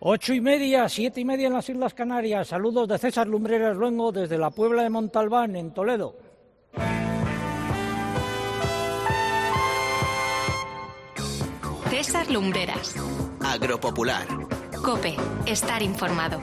Ocho 0.00 0.32
y 0.32 0.40
media, 0.40 0.88
siete 0.88 1.20
y 1.20 1.24
media 1.24 1.48
en 1.48 1.54
las 1.54 1.68
Islas 1.68 1.92
Canarias. 1.92 2.46
Saludos 2.46 2.86
de 2.86 2.98
César 2.98 3.26
Lumbreras 3.26 3.76
Luengo 3.76 4.12
desde 4.12 4.38
la 4.38 4.50
Puebla 4.50 4.84
de 4.84 4.90
Montalbán, 4.90 5.56
en 5.56 5.72
Toledo. 5.72 6.14
César 11.90 12.30
Lumbreras. 12.30 12.94
Agropopular. 13.44 14.24
Cope, 14.84 15.16
estar 15.46 15.82
informado. 15.82 16.42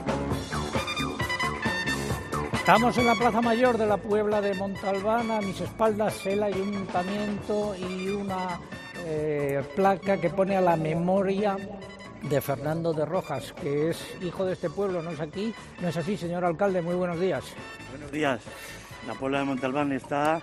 Estamos 2.52 2.98
en 2.98 3.06
la 3.06 3.14
Plaza 3.14 3.40
Mayor 3.40 3.78
de 3.78 3.86
la 3.86 3.96
Puebla 3.96 4.42
de 4.42 4.52
Montalbán, 4.52 5.30
a 5.30 5.40
mis 5.40 5.58
espaldas 5.62 6.26
el 6.26 6.42
ayuntamiento 6.42 7.74
y 7.74 8.08
una 8.08 8.60
eh, 9.06 9.64
placa 9.74 10.20
que 10.20 10.28
pone 10.28 10.56
a 10.56 10.60
la 10.60 10.76
memoria 10.76 11.56
de 12.28 12.40
Fernando 12.40 12.92
de 12.92 13.04
Rojas, 13.04 13.52
que 13.52 13.90
es 13.90 14.04
hijo 14.20 14.44
de 14.44 14.54
este 14.54 14.68
pueblo, 14.68 15.02
¿no 15.02 15.10
es 15.10 15.20
aquí? 15.20 15.54
¿No 15.80 15.88
es 15.88 15.96
así, 15.96 16.16
señor 16.16 16.44
alcalde? 16.44 16.82
Muy 16.82 16.94
buenos 16.94 17.20
días. 17.20 17.44
Buenos 17.90 18.10
días. 18.10 18.40
La 19.06 19.14
Puebla 19.14 19.40
de 19.40 19.44
Montalbán 19.44 19.92
está 19.92 20.40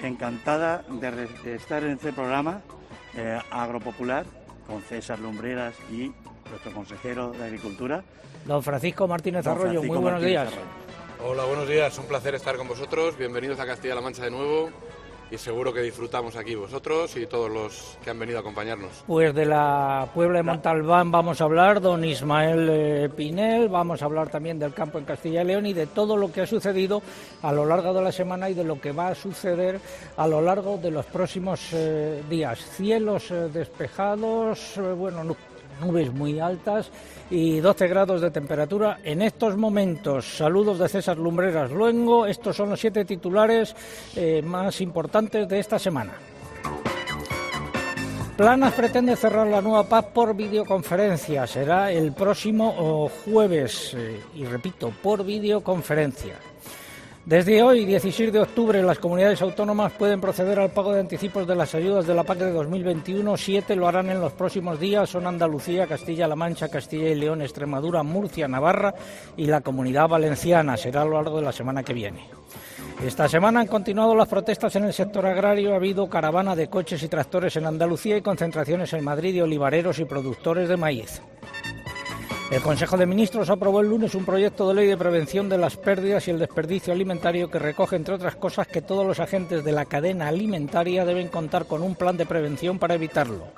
encantada 0.00 0.84
de, 0.88 1.54
estar 1.54 1.82
en 1.84 1.92
este 1.92 2.12
programa 2.12 2.62
eh, 3.14 3.38
agropopular 3.50 4.24
con 4.66 4.82
César 4.82 5.18
Lumbreras 5.18 5.74
y 5.90 6.12
nuestro 6.48 6.72
consejero 6.72 7.32
de 7.32 7.44
Agricultura. 7.44 8.02
Don 8.46 8.62
Francisco 8.62 9.06
Martínez 9.06 9.46
Arroyo, 9.46 9.82
muy 9.82 9.98
buenos 9.98 10.22
días. 10.22 10.48
Hola, 11.22 11.44
buenos 11.44 11.68
días, 11.68 11.98
un 11.98 12.06
placer 12.06 12.34
estar 12.34 12.56
con 12.56 12.68
vosotros. 12.68 13.16
Bienvenidos 13.16 13.58
a 13.60 13.66
Castilla-La 13.66 14.00
Mancha 14.00 14.24
de 14.24 14.30
nuevo 14.30 14.70
y 15.30 15.38
seguro 15.38 15.72
que 15.72 15.82
disfrutamos 15.82 16.36
aquí 16.36 16.54
vosotros 16.54 17.16
y 17.16 17.26
todos 17.26 17.50
los 17.50 17.98
que 18.02 18.10
han 18.10 18.18
venido 18.18 18.38
a 18.38 18.40
acompañarnos. 18.40 19.04
Pues 19.06 19.34
de 19.34 19.44
la 19.44 20.08
Puebla 20.14 20.38
de 20.38 20.42
Montalbán 20.44 21.10
vamos 21.10 21.40
a 21.40 21.44
hablar, 21.44 21.80
don 21.80 22.04
Ismael 22.04 22.68
eh, 22.70 23.08
Pinel, 23.14 23.68
vamos 23.68 24.02
a 24.02 24.04
hablar 24.04 24.28
también 24.28 24.58
del 24.58 24.72
campo 24.72 24.98
en 24.98 25.04
Castilla 25.04 25.42
y 25.42 25.46
León 25.46 25.66
y 25.66 25.72
de 25.72 25.86
todo 25.86 26.16
lo 26.16 26.30
que 26.30 26.42
ha 26.42 26.46
sucedido 26.46 27.02
a 27.42 27.52
lo 27.52 27.66
largo 27.66 27.92
de 27.92 28.02
la 28.02 28.12
semana 28.12 28.48
y 28.50 28.54
de 28.54 28.64
lo 28.64 28.80
que 28.80 28.92
va 28.92 29.08
a 29.08 29.14
suceder 29.14 29.80
a 30.16 30.26
lo 30.26 30.40
largo 30.40 30.78
de 30.78 30.90
los 30.90 31.06
próximos 31.06 31.72
eh, 31.72 32.22
días. 32.28 32.58
Cielos 32.76 33.30
eh, 33.30 33.48
despejados, 33.52 34.80
bueno, 34.96 35.24
nubes 35.80 36.12
muy 36.12 36.40
altas 36.40 36.90
y 37.30 37.60
12 37.60 37.88
grados 37.88 38.20
de 38.20 38.30
temperatura 38.30 38.98
en 39.04 39.22
estos 39.22 39.56
momentos. 39.56 40.36
Saludos 40.36 40.78
de 40.78 40.88
César 40.88 41.18
Lumbreras 41.18 41.70
Luengo. 41.70 42.26
Estos 42.26 42.56
son 42.56 42.70
los 42.70 42.80
siete 42.80 43.04
titulares 43.04 43.74
eh, 44.14 44.42
más 44.42 44.80
importantes 44.80 45.48
de 45.48 45.58
esta 45.58 45.78
semana. 45.78 46.12
Planas 48.36 48.74
pretende 48.74 49.16
cerrar 49.16 49.46
la 49.46 49.62
nueva 49.62 49.88
paz 49.88 50.04
por 50.12 50.36
videoconferencia. 50.36 51.46
Será 51.46 51.90
el 51.90 52.12
próximo 52.12 53.10
jueves, 53.24 53.94
eh, 53.96 54.20
y 54.34 54.44
repito, 54.44 54.92
por 55.02 55.24
videoconferencia. 55.24 56.34
Desde 57.26 57.60
hoy, 57.60 57.84
16 57.84 58.32
de 58.32 58.38
octubre, 58.38 58.80
las 58.84 59.00
comunidades 59.00 59.42
autónomas 59.42 59.90
pueden 59.94 60.20
proceder 60.20 60.60
al 60.60 60.70
pago 60.70 60.92
de 60.92 61.00
anticipos 61.00 61.44
de 61.44 61.56
las 61.56 61.74
ayudas 61.74 62.06
de 62.06 62.14
la 62.14 62.22
PAC 62.22 62.38
de 62.38 62.52
2021. 62.52 63.36
Siete 63.36 63.74
lo 63.74 63.88
harán 63.88 64.10
en 64.10 64.20
los 64.20 64.32
próximos 64.32 64.78
días. 64.78 65.10
Son 65.10 65.26
Andalucía, 65.26 65.88
Castilla-La 65.88 66.36
Mancha, 66.36 66.68
Castilla 66.68 67.08
y 67.08 67.16
León, 67.16 67.42
Extremadura, 67.42 68.04
Murcia, 68.04 68.46
Navarra 68.46 68.94
y 69.36 69.46
la 69.46 69.60
Comunidad 69.60 70.06
Valenciana. 70.06 70.76
Será 70.76 71.02
a 71.02 71.04
lo 71.04 71.14
largo 71.14 71.38
de 71.38 71.46
la 71.46 71.52
semana 71.52 71.82
que 71.82 71.94
viene. 71.94 72.28
Esta 73.04 73.28
semana 73.28 73.58
han 73.58 73.66
continuado 73.66 74.14
las 74.14 74.28
protestas 74.28 74.76
en 74.76 74.84
el 74.84 74.92
sector 74.92 75.26
agrario. 75.26 75.72
Ha 75.72 75.76
habido 75.76 76.08
caravana 76.08 76.54
de 76.54 76.68
coches 76.68 77.02
y 77.02 77.08
tractores 77.08 77.56
en 77.56 77.66
Andalucía 77.66 78.16
y 78.16 78.22
concentraciones 78.22 78.92
en 78.92 79.02
Madrid 79.02 79.34
de 79.34 79.42
olivareros 79.42 79.98
y 79.98 80.04
productores 80.04 80.68
de 80.68 80.76
maíz. 80.76 81.20
El 82.50 82.62
Consejo 82.62 82.96
de 82.96 83.06
Ministros 83.06 83.50
aprobó 83.50 83.80
el 83.80 83.88
lunes 83.88 84.14
un 84.14 84.24
proyecto 84.24 84.68
de 84.68 84.74
ley 84.74 84.86
de 84.86 84.96
prevención 84.96 85.48
de 85.48 85.58
las 85.58 85.76
pérdidas 85.76 86.28
y 86.28 86.30
el 86.30 86.38
desperdicio 86.38 86.92
alimentario 86.92 87.50
que 87.50 87.58
recoge, 87.58 87.96
entre 87.96 88.14
otras 88.14 88.36
cosas, 88.36 88.68
que 88.68 88.82
todos 88.82 89.04
los 89.04 89.18
agentes 89.18 89.64
de 89.64 89.72
la 89.72 89.84
cadena 89.84 90.28
alimentaria 90.28 91.04
deben 91.04 91.26
contar 91.26 91.66
con 91.66 91.82
un 91.82 91.96
plan 91.96 92.16
de 92.16 92.24
prevención 92.24 92.78
para 92.78 92.94
evitarlo. 92.94 93.48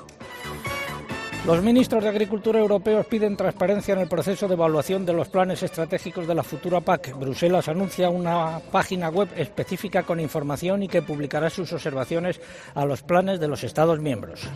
Los 1.47 1.63
ministros 1.63 2.03
de 2.03 2.09
Agricultura 2.09 2.59
europeos 2.59 3.07
piden 3.07 3.37
transparencia 3.37 3.93
en 3.93 4.01
el 4.01 4.09
proceso 4.09 4.49
de 4.49 4.55
evaluación 4.55 5.05
de 5.05 5.13
los 5.13 5.29
planes 5.29 5.63
estratégicos 5.63 6.27
de 6.27 6.35
la 6.35 6.43
futura 6.43 6.81
PAC. 6.81 7.17
Bruselas 7.19 7.69
anuncia 7.69 8.11
una 8.11 8.61
página 8.73 9.11
web 9.11 9.29
específica 9.37 10.03
con 10.03 10.19
información 10.19 10.83
y 10.83 10.89
que 10.89 11.03
publicará 11.03 11.51
sus 11.51 11.73
observaciones 11.73 12.41
a 12.75 12.85
los 12.87 13.03
planes 13.03 13.39
de 13.39 13.49
los 13.49 13.65
Estados 13.65 14.01
miembros. 14.01 14.49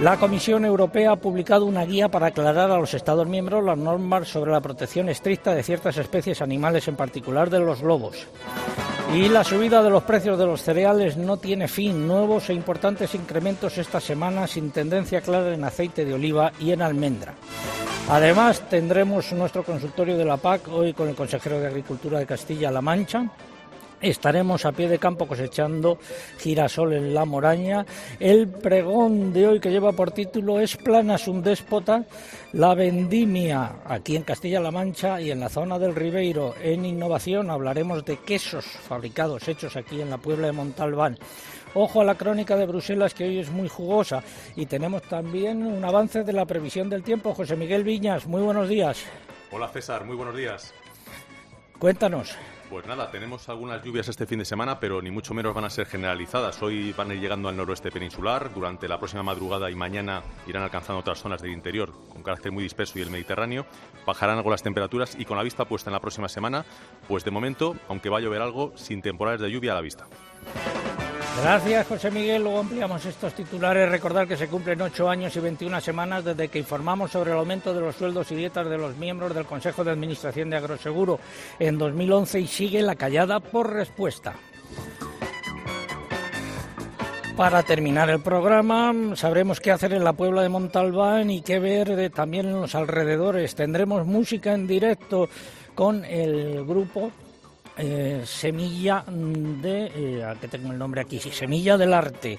La 0.00 0.16
Comisión 0.16 0.64
Europea 0.64 1.10
ha 1.10 1.16
publicado 1.16 1.64
una 1.64 1.84
guía 1.84 2.08
para 2.08 2.28
aclarar 2.28 2.70
a 2.70 2.78
los 2.78 2.94
Estados 2.94 3.26
miembros 3.26 3.64
las 3.64 3.76
normas 3.76 4.28
sobre 4.28 4.52
la 4.52 4.60
protección 4.60 5.08
estricta 5.08 5.52
de 5.52 5.64
ciertas 5.64 5.96
especies 5.96 6.40
animales, 6.40 6.86
en 6.86 6.94
particular 6.94 7.50
de 7.50 7.58
los 7.58 7.82
lobos. 7.82 8.28
Y 9.12 9.28
la 9.28 9.42
subida 9.42 9.82
de 9.82 9.90
los 9.90 10.04
precios 10.04 10.38
de 10.38 10.46
los 10.46 10.62
cereales 10.62 11.16
no 11.16 11.38
tiene 11.38 11.66
fin. 11.66 12.06
Nuevos 12.06 12.48
e 12.48 12.54
importantes 12.54 13.16
incrementos 13.16 13.76
esta 13.76 14.00
semana 14.00 14.46
sin 14.46 14.70
tendencia 14.70 15.20
clara 15.20 15.52
en 15.52 15.64
aceite 15.64 16.04
de 16.04 16.14
oliva 16.14 16.52
y 16.60 16.70
en 16.70 16.82
almendra. 16.82 17.34
Además, 18.08 18.62
tendremos 18.70 19.32
nuestro 19.32 19.64
consultorio 19.64 20.16
de 20.16 20.24
la 20.24 20.36
PAC 20.36 20.68
hoy 20.68 20.92
con 20.92 21.08
el 21.08 21.16
consejero 21.16 21.58
de 21.58 21.66
Agricultura 21.66 22.20
de 22.20 22.26
Castilla-La 22.26 22.80
Mancha 22.80 23.28
Estaremos 24.00 24.64
a 24.64 24.72
pie 24.72 24.88
de 24.88 24.98
campo 24.98 25.26
cosechando 25.26 25.98
girasol 26.38 26.92
en 26.92 27.14
la 27.14 27.24
moraña. 27.24 27.84
El 28.20 28.46
pregón 28.48 29.32
de 29.32 29.46
hoy 29.46 29.60
que 29.60 29.70
lleva 29.70 29.92
por 29.92 30.12
título 30.12 30.60
es 30.60 30.76
Planas 30.76 31.26
un 31.26 31.42
déspota, 31.42 32.04
la 32.52 32.74
vendimia 32.74 33.76
aquí 33.84 34.14
en 34.14 34.22
Castilla-La 34.22 34.70
Mancha 34.70 35.20
y 35.20 35.32
en 35.32 35.40
la 35.40 35.48
zona 35.48 35.80
del 35.80 35.96
Ribeiro. 35.96 36.54
En 36.62 36.84
innovación 36.84 37.50
hablaremos 37.50 38.04
de 38.04 38.18
quesos 38.18 38.64
fabricados, 38.64 39.48
hechos 39.48 39.76
aquí 39.76 40.00
en 40.00 40.10
la 40.10 40.18
Puebla 40.18 40.46
de 40.46 40.52
Montalbán. 40.52 41.18
Ojo 41.74 42.00
a 42.00 42.04
la 42.04 42.14
crónica 42.16 42.56
de 42.56 42.66
Bruselas 42.66 43.14
que 43.14 43.24
hoy 43.24 43.40
es 43.40 43.50
muy 43.50 43.68
jugosa 43.68 44.22
y 44.54 44.66
tenemos 44.66 45.02
también 45.02 45.66
un 45.66 45.84
avance 45.84 46.22
de 46.22 46.32
la 46.32 46.46
previsión 46.46 46.88
del 46.88 47.02
tiempo. 47.02 47.34
José 47.34 47.56
Miguel 47.56 47.82
Viñas, 47.82 48.26
muy 48.26 48.42
buenos 48.42 48.68
días. 48.68 49.04
Hola 49.50 49.68
César, 49.68 50.04
muy 50.04 50.14
buenos 50.14 50.36
días. 50.36 50.72
Cuéntanos. 51.78 52.36
Pues 52.70 52.86
nada, 52.86 53.10
tenemos 53.10 53.48
algunas 53.48 53.82
lluvias 53.82 54.08
este 54.08 54.26
fin 54.26 54.40
de 54.40 54.44
semana, 54.44 54.78
pero 54.78 55.00
ni 55.00 55.10
mucho 55.10 55.32
menos 55.32 55.54
van 55.54 55.64
a 55.64 55.70
ser 55.70 55.86
generalizadas. 55.86 56.62
Hoy 56.62 56.92
van 56.92 57.10
a 57.10 57.14
ir 57.14 57.20
llegando 57.20 57.48
al 57.48 57.56
noroeste 57.56 57.90
peninsular, 57.90 58.52
durante 58.52 58.86
la 58.88 58.98
próxima 58.98 59.22
madrugada 59.22 59.70
y 59.70 59.74
mañana 59.74 60.22
irán 60.46 60.62
alcanzando 60.64 61.00
otras 61.00 61.18
zonas 61.18 61.40
del 61.40 61.52
interior 61.52 61.92
con 62.12 62.22
carácter 62.22 62.52
muy 62.52 62.62
disperso 62.62 62.98
y 62.98 63.02
el 63.02 63.10
Mediterráneo. 63.10 63.64
Bajarán 64.06 64.36
algo 64.36 64.50
las 64.50 64.62
temperaturas 64.62 65.16
y 65.18 65.24
con 65.24 65.38
la 65.38 65.42
vista 65.42 65.64
puesta 65.64 65.88
en 65.88 65.94
la 65.94 66.00
próxima 66.00 66.28
semana, 66.28 66.66
pues 67.08 67.24
de 67.24 67.30
momento, 67.30 67.74
aunque 67.88 68.10
va 68.10 68.18
a 68.18 68.20
llover 68.20 68.42
algo, 68.42 68.72
sin 68.76 69.00
temporales 69.00 69.40
de 69.40 69.50
lluvia 69.50 69.72
a 69.72 69.76
la 69.76 69.80
vista. 69.80 70.06
Gracias, 71.36 71.86
José 71.86 72.10
Miguel. 72.10 72.42
Luego 72.42 72.58
ampliamos 72.58 73.04
estos 73.06 73.32
titulares. 73.32 73.88
Recordar 73.88 74.26
que 74.26 74.36
se 74.36 74.48
cumplen 74.48 74.80
ocho 74.82 75.08
años 75.08 75.34
y 75.36 75.40
21 75.40 75.80
semanas 75.80 76.24
desde 76.24 76.48
que 76.48 76.58
informamos 76.58 77.12
sobre 77.12 77.30
el 77.30 77.38
aumento 77.38 77.72
de 77.72 77.80
los 77.80 77.94
sueldos 77.94 78.30
y 78.32 78.34
dietas 78.34 78.68
de 78.68 78.76
los 78.76 78.96
miembros 78.96 79.34
del 79.34 79.46
Consejo 79.46 79.84
de 79.84 79.92
Administración 79.92 80.50
de 80.50 80.56
Agroseguro 80.56 81.20
en 81.58 81.78
2011 81.78 82.40
y 82.40 82.46
sigue 82.46 82.82
la 82.82 82.96
callada 82.96 83.40
por 83.40 83.72
respuesta. 83.72 84.34
Para 87.36 87.62
terminar 87.62 88.10
el 88.10 88.20
programa, 88.20 88.92
sabremos 89.14 89.60
qué 89.60 89.70
hacer 89.70 89.92
en 89.92 90.02
la 90.02 90.12
Puebla 90.12 90.42
de 90.42 90.48
Montalbán 90.48 91.30
y 91.30 91.42
qué 91.42 91.60
ver 91.60 92.10
también 92.10 92.46
en 92.46 92.60
los 92.60 92.74
alrededores. 92.74 93.54
Tendremos 93.54 94.04
música 94.04 94.54
en 94.54 94.66
directo 94.66 95.28
con 95.76 96.04
el 96.04 96.64
grupo 96.64 97.12
eh, 97.78 98.22
semilla 98.26 99.04
de, 99.06 99.92
eh, 99.94 100.34
que 100.40 100.48
tengo 100.48 100.72
el 100.72 100.78
nombre 100.78 101.00
aquí, 101.00 101.18
sí, 101.18 101.30
Semilla 101.30 101.76
del 101.76 101.94
Arte. 101.94 102.38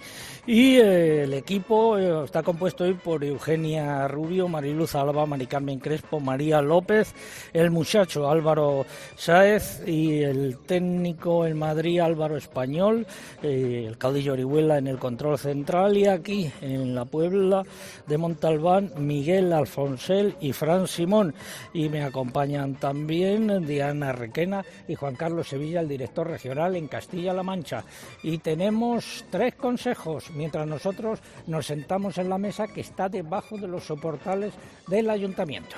Y 0.52 0.78
eh, 0.78 1.26
el 1.26 1.36
equipo 1.36 1.96
eh, 2.00 2.24
está 2.26 2.42
compuesto 2.42 2.84
hoy 2.84 2.96
por 2.96 3.24
Eugenia 3.24 4.08
Rubio, 4.08 4.47
Mariluz 4.47 4.96
Alba, 4.96 5.28
Mari 5.28 5.46
Carmen 5.46 5.78
Crespo, 5.78 6.20
María 6.20 6.59
López, 6.59 7.14
el 7.53 7.70
muchacho 7.70 8.28
Álvaro 8.28 8.84
Sáez 9.16 9.84
y 9.85 10.23
el 10.23 10.58
técnico 10.66 11.46
en 11.46 11.56
Madrid 11.56 12.00
Álvaro 12.00 12.35
Español, 12.35 13.06
el 13.44 13.96
caudillo 14.00 14.34
Orihuela 14.34 14.79
en 14.79 14.88
el 14.88 14.97
control 14.97 15.38
central 15.38 15.96
y 15.96 16.08
aquí 16.08 16.52
en 16.62 16.96
la 16.96 17.06
Puebla 17.06 17.64
de 18.08 18.18
Montalbán 18.18 18.91
Miguel 18.97 19.53
Alfonsel 19.53 20.34
y 20.41 20.52
Fran 20.53 20.88
Simón. 20.88 21.35
Y 21.73 21.90
me 21.90 22.02
acompañan 22.02 22.73
también 22.73 23.68
Diana 23.68 24.14
Requena 24.14 24.66
y 24.88 24.96
Juan 24.96 25.16
Carlos 25.16 25.47
Sevilla, 25.47 25.82
el 25.82 25.88
director 25.88 26.28
regional 26.28 26.76
en 26.76 26.88
Castilla-La 26.88 27.44
Mancha. 27.44 27.84
Y 28.23 28.40
tenemos 28.40 29.26
tres 29.29 29.53
consejos 29.53 30.32
mientras 30.40 30.66
nosotros 30.66 31.20
nos 31.47 31.66
sentamos 31.66 32.18
en 32.18 32.30
la 32.30 32.38
mesa 32.38 32.66
que 32.70 32.80
está 32.80 33.09
debajo 33.09 33.58
de 33.58 33.68
los 33.68 33.84
soportales 33.84 34.53
del 34.88 35.09
ayuntamiento. 35.09 35.76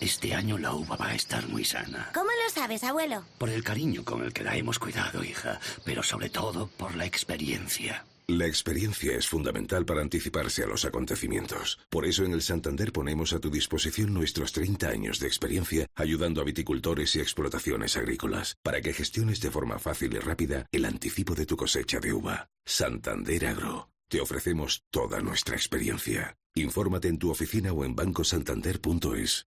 Este 0.00 0.34
año 0.34 0.56
la 0.56 0.72
uva 0.72 0.96
va 0.96 1.08
a 1.08 1.14
estar 1.14 1.46
muy 1.46 1.62
sana. 1.62 2.08
¿Cómo 2.14 2.30
lo 2.30 2.50
sabes, 2.54 2.82
abuelo? 2.84 3.22
Por 3.36 3.50
el 3.50 3.62
cariño 3.62 4.02
con 4.02 4.22
el 4.24 4.32
que 4.32 4.44
la 4.44 4.56
hemos 4.56 4.78
cuidado, 4.78 5.22
hija, 5.22 5.60
pero 5.84 6.02
sobre 6.02 6.30
todo 6.30 6.68
por 6.68 6.96
la 6.96 7.04
experiencia. 7.04 8.02
La 8.30 8.46
experiencia 8.46 9.16
es 9.16 9.26
fundamental 9.26 9.84
para 9.84 10.02
anticiparse 10.02 10.62
a 10.62 10.66
los 10.68 10.84
acontecimientos. 10.84 11.80
Por 11.88 12.06
eso 12.06 12.24
en 12.24 12.32
el 12.32 12.42
Santander 12.42 12.92
ponemos 12.92 13.32
a 13.32 13.40
tu 13.40 13.50
disposición 13.50 14.14
nuestros 14.14 14.52
30 14.52 14.88
años 14.88 15.18
de 15.18 15.26
experiencia 15.26 15.88
ayudando 15.96 16.40
a 16.40 16.44
viticultores 16.44 17.16
y 17.16 17.20
explotaciones 17.20 17.96
agrícolas 17.96 18.56
para 18.62 18.80
que 18.80 18.92
gestiones 18.92 19.40
de 19.40 19.50
forma 19.50 19.80
fácil 19.80 20.14
y 20.14 20.20
rápida 20.20 20.64
el 20.70 20.84
anticipo 20.84 21.34
de 21.34 21.44
tu 21.44 21.56
cosecha 21.56 21.98
de 21.98 22.12
uva. 22.12 22.48
Santander 22.64 23.46
Agro. 23.46 23.90
Te 24.08 24.20
ofrecemos 24.20 24.84
toda 24.90 25.20
nuestra 25.20 25.56
experiencia. 25.56 26.36
Infórmate 26.54 27.08
en 27.08 27.18
tu 27.18 27.32
oficina 27.32 27.72
o 27.72 27.84
en 27.84 27.96
bancosantander.es. 27.96 29.44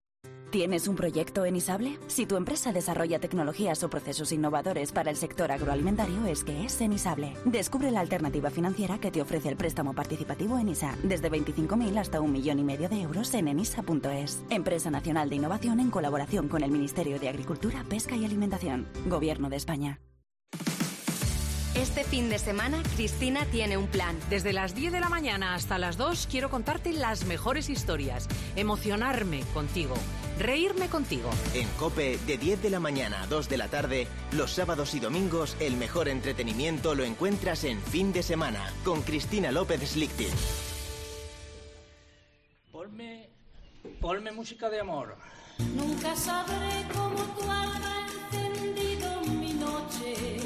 ¿Tienes 0.54 0.88
un 0.88 0.96
proyecto 0.96 1.46
en 1.46 1.56
Isable? 1.56 1.98
Si 2.06 2.28
tu 2.28 2.36
empresa 2.38 2.72
desarrolla 2.72 3.18
tecnologías 3.18 3.84
o 3.84 3.90
procesos 3.90 4.32
innovadores 4.32 4.92
para 4.92 5.10
el 5.10 5.18
sector 5.18 5.52
agroalimentario, 5.52 6.28
es 6.28 6.44
que 6.44 6.64
es 6.64 6.80
en 6.80 6.94
Isable. 6.94 7.34
Descubre 7.44 7.90
la 7.90 8.02
alternativa 8.02 8.52
financiera 8.52 9.00
que 9.00 9.10
te 9.10 9.20
ofrece 9.20 9.50
el 9.50 9.58
préstamo 9.58 9.96
participativo 9.96 10.60
en 10.60 10.70
ISA, 10.70 10.96
desde 11.02 11.32
25.000 11.32 11.98
hasta 11.98 12.22
un 12.22 12.32
millón 12.32 12.60
y 12.60 12.64
medio 12.64 12.88
de 12.88 13.02
euros 13.02 13.34
en 13.34 13.48
enisa.es. 13.48 14.44
Empresa 14.52 14.92
Nacional 14.92 15.28
de 15.28 15.38
Innovación 15.38 15.80
en 15.80 15.90
colaboración 15.90 16.48
con 16.48 16.62
el 16.62 16.70
Ministerio 16.70 17.20
de 17.20 17.30
Agricultura, 17.30 17.84
Pesca 17.90 18.16
y 18.16 18.24
Alimentación. 18.24 18.88
Gobierno 19.08 19.50
de 19.50 19.56
España. 19.56 20.02
Este 21.76 22.04
fin 22.04 22.30
de 22.30 22.38
semana, 22.38 22.84
Cristina 22.96 23.46
tiene 23.46 23.78
un 23.78 23.88
plan. 23.88 24.16
Desde 24.30 24.54
las 24.54 24.76
10 24.76 24.92
de 24.92 25.00
la 25.00 25.10
mañana 25.10 25.56
hasta 25.56 25.80
las 25.80 25.98
2 25.98 26.28
quiero 26.30 26.52
contarte 26.52 26.94
las 26.94 27.26
mejores 27.26 27.68
historias, 27.68 28.28
emocionarme 28.56 29.42
contigo, 29.56 29.96
reírme 30.40 30.90
contigo. 30.90 31.30
En 31.54 31.68
Cope, 31.80 32.18
de 32.26 32.38
10 32.38 32.62
de 32.62 32.70
la 32.70 32.80
mañana 32.80 33.24
a 33.24 33.28
2 33.28 33.50
de 33.50 33.58
la 33.58 33.68
tarde, 33.68 34.08
los 34.32 34.52
sábados 34.52 34.94
y 34.94 35.00
domingos, 35.00 35.56
el 35.60 35.76
mejor 35.78 36.08
entretenimiento 36.10 36.96
lo 36.96 37.04
encuentras 37.04 37.64
en 37.64 37.82
fin 37.82 38.14
de 38.14 38.24
semana 38.24 38.72
con 38.84 39.02
Cristina 39.02 39.52
López 39.52 39.92
Slichting. 39.92 40.34
Ponme, 42.72 43.30
ponme 44.02 44.32
música 44.32 44.70
de 44.70 44.80
amor. 44.80 45.16
Nunca 45.76 46.16
sabré 46.16 46.86
cómo 46.94 47.24
tu 47.36 47.42
alma 47.44 48.08
ha 48.32 48.38
encendido 48.38 49.22
mi 49.40 49.54
noche. 49.54 50.38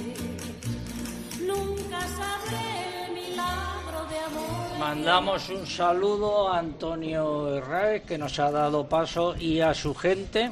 Nunca 1.42 2.02
sabré 2.02 2.77
Mandamos 4.80 5.50
un 5.50 5.66
saludo 5.66 6.50
a 6.50 6.60
Antonio 6.60 7.52
Herrera, 7.56 8.00
que 8.06 8.18
nos 8.20 8.38
ha 8.38 8.52
dado 8.52 8.88
paso, 8.88 9.36
y 9.36 9.60
a 9.60 9.74
su 9.74 9.96
gente. 9.96 10.52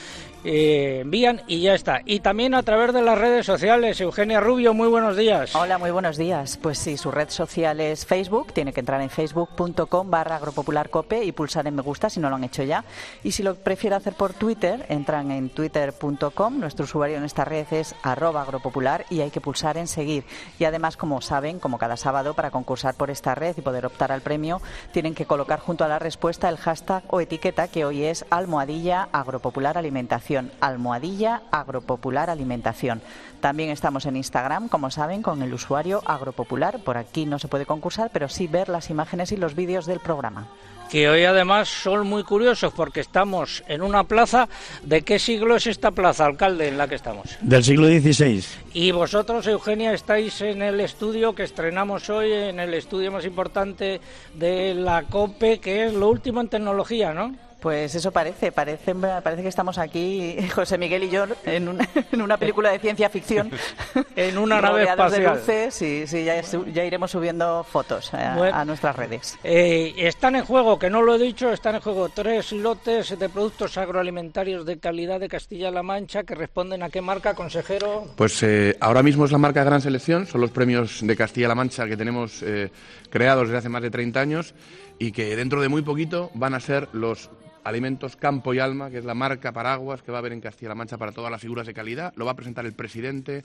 eh, 0.49 0.99
envían 1.01 1.41
y 1.45 1.59
ya 1.59 1.73
está. 1.73 2.01
Y 2.05 2.21
también 2.21 2.53
a 2.53 2.63
través 2.63 2.93
de 2.93 3.01
las 3.01 3.17
redes 3.17 3.45
sociales. 3.45 3.99
Eugenia 3.99 4.39
Rubio, 4.39 4.73
muy 4.73 4.87
buenos 4.87 5.17
días. 5.17 5.53
Hola, 5.55 5.77
muy 5.77 5.91
buenos 5.91 6.15
días. 6.15 6.57
Pues 6.61 6.77
sí, 6.77 6.95
su 6.95 7.11
red 7.11 7.29
social 7.29 7.81
es 7.81 8.05
Facebook. 8.05 8.53
Tiene 8.53 8.71
que 8.71 8.79
entrar 8.79 9.01
en 9.01 9.09
facebook.com 9.09 10.09
barra 10.09 10.37
agropopularcope 10.37 11.23
y 11.25 11.33
pulsar 11.33 11.67
en 11.67 11.75
me 11.75 11.81
gusta 11.81 12.09
si 12.09 12.21
no 12.21 12.29
lo 12.29 12.37
han 12.37 12.45
hecho 12.45 12.63
ya. 12.63 12.85
Y 13.23 13.33
si 13.33 13.43
lo 13.43 13.55
prefiere 13.55 13.97
hacer 13.97 14.13
por 14.13 14.33
Twitter, 14.33 14.85
entran 14.87 15.31
en 15.31 15.49
twitter.com. 15.49 16.59
Nuestro 16.59 16.85
usuario 16.85 17.17
en 17.17 17.25
esta 17.25 17.43
red 17.43 17.67
es 17.71 17.93
arroba 18.01 18.41
agropopular 18.41 19.05
y 19.09 19.19
hay 19.19 19.31
que 19.31 19.41
pulsar 19.41 19.77
en 19.77 19.87
seguir. 19.87 20.23
Y 20.59 20.63
además, 20.63 20.95
como 20.95 21.19
saben, 21.19 21.59
como 21.59 21.77
cada 21.77 21.97
sábado, 21.97 22.33
para 22.33 22.51
concursar 22.51 22.95
por 22.95 23.11
esta 23.11 23.35
red 23.35 23.57
y 23.57 23.61
poder 23.61 23.85
optar 23.85 24.13
al 24.13 24.21
premio, 24.21 24.61
tienen 24.93 25.13
que 25.13 25.25
colocar 25.25 25.59
junto 25.59 25.83
a 25.83 25.89
la 25.89 25.99
respuesta 25.99 26.47
el 26.47 26.57
hashtag 26.57 27.03
o 27.09 27.19
etiqueta 27.19 27.67
que 27.67 27.83
hoy 27.83 28.05
es 28.05 28.25
almohadilla 28.29 29.09
agropopular 29.11 29.77
alimentación. 29.77 30.36
Almohadilla 30.59 31.43
agropopular 31.51 32.29
alimentación. 32.29 33.01
También 33.39 33.69
estamos 33.69 34.05
en 34.05 34.17
Instagram, 34.17 34.67
como 34.67 34.89
saben, 34.89 35.21
con 35.21 35.41
el 35.41 35.53
usuario 35.53 36.01
agropopular. 36.05 36.79
Por 36.79 36.97
aquí 36.97 37.25
no 37.25 37.39
se 37.39 37.47
puede 37.47 37.65
concursar, 37.65 38.09
pero 38.11 38.29
sí 38.29 38.47
ver 38.47 38.69
las 38.69 38.89
imágenes 38.89 39.31
y 39.31 39.37
los 39.37 39.55
vídeos 39.55 39.85
del 39.85 39.99
programa 39.99 40.47
que 40.87 41.09
hoy 41.09 41.23
además 41.25 41.67
son 41.67 42.07
muy 42.07 42.23
curiosos 42.23 42.73
porque 42.73 43.01
estamos 43.01 43.63
en 43.67 43.81
una 43.81 44.03
plaza. 44.05 44.47
¿De 44.83 45.01
qué 45.01 45.19
siglo 45.19 45.55
es 45.55 45.67
esta 45.67 45.91
plaza, 45.91 46.25
alcalde, 46.25 46.67
en 46.67 46.77
la 46.77 46.87
que 46.87 46.95
estamos? 46.95 47.37
Del 47.41 47.63
siglo 47.63 47.87
XVI. 47.87 48.43
Y 48.73 48.91
vosotros, 48.91 49.45
Eugenia, 49.47 49.93
estáis 49.93 50.41
en 50.41 50.61
el 50.61 50.79
estudio 50.79 51.35
que 51.35 51.43
estrenamos 51.43 52.09
hoy, 52.09 52.31
en 52.31 52.59
el 52.59 52.73
estudio 52.73 53.11
más 53.11 53.25
importante 53.25 53.99
de 54.33 54.73
la 54.75 55.03
COPE, 55.03 55.59
que 55.59 55.85
es 55.85 55.93
lo 55.93 56.09
último 56.09 56.41
en 56.41 56.47
tecnología, 56.47 57.13
¿no? 57.13 57.46
Pues 57.59 57.95
eso 57.95 58.11
parece, 58.11 58.51
parece, 58.51 58.93
parece 58.93 59.41
que 59.41 59.47
estamos 59.47 59.77
aquí, 59.77 60.37
José 60.55 60.77
Miguel 60.77 61.03
y 61.03 61.09
yo, 61.09 61.25
en 61.43 61.67
una, 61.67 61.87
en 62.11 62.21
una 62.21 62.37
película 62.37 62.71
de 62.71 62.79
ciencia 62.79 63.09
ficción. 63.09 63.51
en 64.15 64.37
una 64.37 64.61
nave 64.61 64.83
espacial. 64.83 65.23
de 65.23 65.29
luces, 65.29 65.73
sí, 65.73 66.23
ya, 66.23 66.41
ya, 66.41 66.85
iremos 66.85 67.11
subiendo 67.11 67.63
fotos 67.63 68.13
a, 68.13 68.61
a 68.61 68.65
nuestras 68.65 68.95
redes. 68.95 69.37
Eh, 69.43 69.93
están 69.97 70.35
en 70.35 70.45
juego, 70.45 70.77
que 70.77 70.89
no 70.89 71.01
lo 71.01 71.15
he 71.15 71.19
dicho, 71.19 71.51
están 71.51 71.75
en 71.75 71.81
juego 71.81 72.09
tres 72.09 72.51
lotes 72.51 73.17
de 73.17 73.29
productos 73.29 73.77
agroalimentarios 73.77 74.65
de 74.65 74.77
calidad 74.77 75.19
de 75.19 75.27
Castilla-La 75.27 75.83
Mancha 75.83 76.23
que 76.23 76.35
responden 76.35 76.83
a 76.83 76.89
qué 76.89 77.01
marca, 77.01 77.33
consejero. 77.33 78.05
Pues 78.15 78.41
eh, 78.43 78.77
ahora 78.79 79.01
mismo 79.01 79.25
es 79.25 79.31
la 79.31 79.37
marca 79.39 79.63
Gran 79.63 79.81
Selección, 79.81 80.27
son 80.27 80.41
los 80.41 80.51
premios 80.51 80.99
de 81.01 81.15
Castilla-La 81.15 81.55
Mancha 81.55 81.87
que 81.87 81.97
tenemos 81.97 82.43
eh, 82.43 82.71
creados 83.09 83.47
desde 83.47 83.57
hace 83.59 83.69
más 83.69 83.81
de 83.81 83.91
30 83.91 84.19
años 84.19 84.53
y 84.99 85.11
que 85.11 85.35
dentro 85.35 85.61
de 85.61 85.69
muy 85.69 85.81
poquito 85.81 86.31
van 86.33 86.53
a 86.53 86.59
ser 86.59 86.87
los 86.93 87.29
Alimentos 87.63 88.15
Campo 88.15 88.53
y 88.53 88.59
Alma, 88.59 88.89
que 88.89 88.97
es 88.97 89.05
la 89.05 89.13
marca 89.13 89.51
paraguas 89.51 90.01
que 90.01 90.11
va 90.11 90.17
a 90.17 90.19
haber 90.19 90.33
en 90.33 90.41
Castilla-La 90.41 90.75
Mancha 90.75 90.97
para 90.97 91.11
todas 91.11 91.29
las 91.29 91.41
figuras 91.41 91.67
de 91.67 91.73
calidad. 91.73 92.13
Lo 92.15 92.25
va 92.25 92.31
a 92.31 92.35
presentar 92.35 92.65
el 92.65 92.73
presidente 92.73 93.43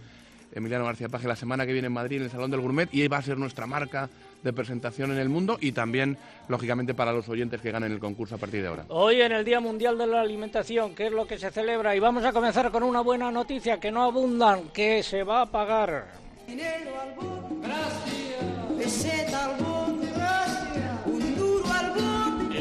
Emiliano 0.54 0.84
García 0.84 1.08
Paje 1.08 1.26
la 1.26 1.36
semana 1.36 1.66
que 1.66 1.72
viene 1.72 1.86
en 1.86 1.92
Madrid 1.92 2.18
en 2.18 2.24
el 2.24 2.30
Salón 2.30 2.50
del 2.50 2.60
Gourmet 2.60 2.88
y 2.92 3.02
ahí 3.02 3.08
va 3.08 3.18
a 3.18 3.22
ser 3.22 3.38
nuestra 3.38 3.66
marca 3.66 4.08
de 4.42 4.52
presentación 4.52 5.12
en 5.12 5.18
el 5.18 5.28
mundo 5.28 5.58
y 5.60 5.72
también, 5.72 6.16
lógicamente, 6.48 6.94
para 6.94 7.12
los 7.12 7.28
oyentes 7.28 7.60
que 7.60 7.70
ganen 7.70 7.92
el 7.92 7.98
concurso 7.98 8.34
a 8.34 8.38
partir 8.38 8.62
de 8.62 8.68
ahora. 8.68 8.84
Hoy 8.88 9.20
en 9.20 9.32
el 9.32 9.44
Día 9.44 9.60
Mundial 9.60 9.96
de 9.98 10.06
la 10.06 10.20
Alimentación, 10.20 10.94
que 10.94 11.06
es 11.06 11.12
lo 11.12 11.26
que 11.26 11.38
se 11.38 11.50
celebra, 11.50 11.96
y 11.96 12.00
vamos 12.00 12.24
a 12.24 12.32
comenzar 12.32 12.70
con 12.70 12.82
una 12.82 13.00
buena 13.00 13.30
noticia, 13.30 13.80
que 13.80 13.90
no 13.90 14.02
abundan, 14.02 14.68
que 14.70 15.02
se 15.02 15.22
va 15.22 15.42
a 15.42 15.46
pagar. 15.46 16.06
Dinero 16.46 16.92
al 17.00 17.60
gracias. 17.62 18.21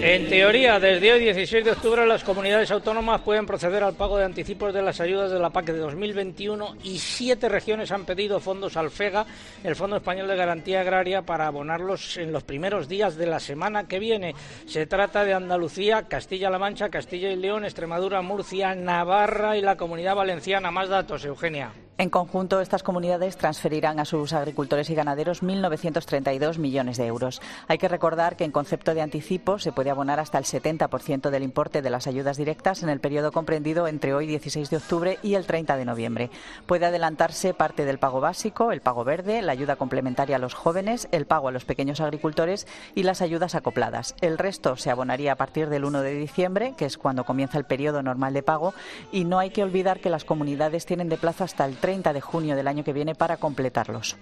En 0.03 0.27
teoría, 0.27 0.79
desde 0.79 1.13
hoy, 1.13 1.19
16 1.19 1.63
de 1.63 1.71
octubre, 1.71 2.07
las 2.07 2.23
comunidades 2.23 2.71
autónomas 2.71 3.21
pueden 3.21 3.45
proceder 3.45 3.83
al 3.83 3.93
pago 3.93 4.17
de 4.17 4.25
anticipos 4.25 4.73
de 4.73 4.81
las 4.81 4.99
ayudas 4.99 5.29
de 5.29 5.37
la 5.37 5.51
PAC 5.51 5.67
de 5.67 5.77
2021 5.77 6.75
y 6.83 6.97
siete 6.97 7.47
regiones 7.47 7.91
han 7.91 8.05
pedido 8.05 8.39
fondos 8.39 8.77
al 8.77 8.89
FEGA, 8.89 9.27
el 9.63 9.75
Fondo 9.75 9.97
Español 9.97 10.27
de 10.27 10.35
Garantía 10.35 10.81
Agraria, 10.81 11.21
para 11.21 11.45
abonarlos 11.45 12.17
en 12.17 12.31
los 12.31 12.41
primeros 12.43 12.87
días 12.87 13.15
de 13.15 13.27
la 13.27 13.39
semana 13.39 13.87
que 13.87 13.99
viene. 13.99 14.33
Se 14.65 14.87
trata 14.87 15.23
de 15.23 15.35
Andalucía, 15.35 16.07
Castilla-La 16.07 16.57
Mancha, 16.57 16.89
Castilla 16.89 17.31
y 17.31 17.35
León, 17.35 17.63
Extremadura, 17.63 18.23
Murcia, 18.23 18.73
Navarra 18.73 19.55
y 19.55 19.61
la 19.61 19.77
Comunidad 19.77 20.15
Valenciana. 20.15 20.71
Más 20.71 20.89
datos, 20.89 21.23
Eugenia. 21.25 21.73
En 22.01 22.09
conjunto, 22.09 22.61
estas 22.61 22.81
comunidades 22.81 23.37
transferirán 23.37 23.99
a 23.99 24.05
sus 24.05 24.33
agricultores 24.33 24.89
y 24.89 24.95
ganaderos 24.95 25.43
1.932 25.43 26.57
millones 26.57 26.97
de 26.97 27.05
euros. 27.05 27.43
Hay 27.67 27.77
que 27.77 27.87
recordar 27.87 28.37
que 28.37 28.43
en 28.43 28.49
concepto 28.49 28.95
de 28.95 29.03
anticipo 29.03 29.59
se 29.59 29.71
puede 29.71 29.91
abonar 29.91 30.19
hasta 30.19 30.39
el 30.39 30.45
70% 30.45 31.29
del 31.29 31.43
importe 31.43 31.83
de 31.83 31.91
las 31.91 32.07
ayudas 32.07 32.37
directas 32.37 32.81
en 32.81 32.89
el 32.89 33.01
periodo 33.01 33.31
comprendido 33.31 33.87
entre 33.87 34.15
hoy 34.15 34.25
16 34.25 34.71
de 34.71 34.77
octubre 34.77 35.19
y 35.21 35.35
el 35.35 35.45
30 35.45 35.77
de 35.77 35.85
noviembre. 35.85 36.31
Puede 36.65 36.87
adelantarse 36.87 37.53
parte 37.53 37.85
del 37.85 37.99
pago 37.99 38.19
básico, 38.19 38.71
el 38.71 38.81
pago 38.81 39.03
verde, 39.03 39.43
la 39.43 39.51
ayuda 39.51 39.75
complementaria 39.75 40.37
a 40.37 40.39
los 40.39 40.55
jóvenes, 40.55 41.07
el 41.11 41.27
pago 41.27 41.49
a 41.49 41.51
los 41.51 41.65
pequeños 41.65 42.01
agricultores 42.01 42.65
y 42.95 43.03
las 43.03 43.21
ayudas 43.21 43.53
acopladas. 43.53 44.15
El 44.21 44.39
resto 44.39 44.75
se 44.75 44.89
abonaría 44.89 45.33
a 45.33 45.37
partir 45.37 45.69
del 45.69 45.85
1 45.85 46.01
de 46.01 46.15
diciembre, 46.15 46.73
que 46.75 46.85
es 46.85 46.97
cuando 46.97 47.25
comienza 47.25 47.59
el 47.59 47.65
periodo 47.65 48.01
normal 48.01 48.33
de 48.33 48.41
pago, 48.41 48.73
y 49.11 49.23
no 49.23 49.37
hay 49.37 49.51
que 49.51 49.61
olvidar 49.61 49.99
que 49.99 50.09
las 50.09 50.25
comunidades 50.25 50.87
tienen 50.87 51.07
de 51.07 51.17
plazo 51.17 51.43
hasta 51.43 51.63
el 51.63 51.77
30 51.77 51.90
de 51.91 52.21
junio 52.21 52.55
del 52.55 52.69
año 52.69 52.85
que 52.85 52.93
viene 52.93 53.15
para 53.15 53.35
completarlos. 53.37 54.15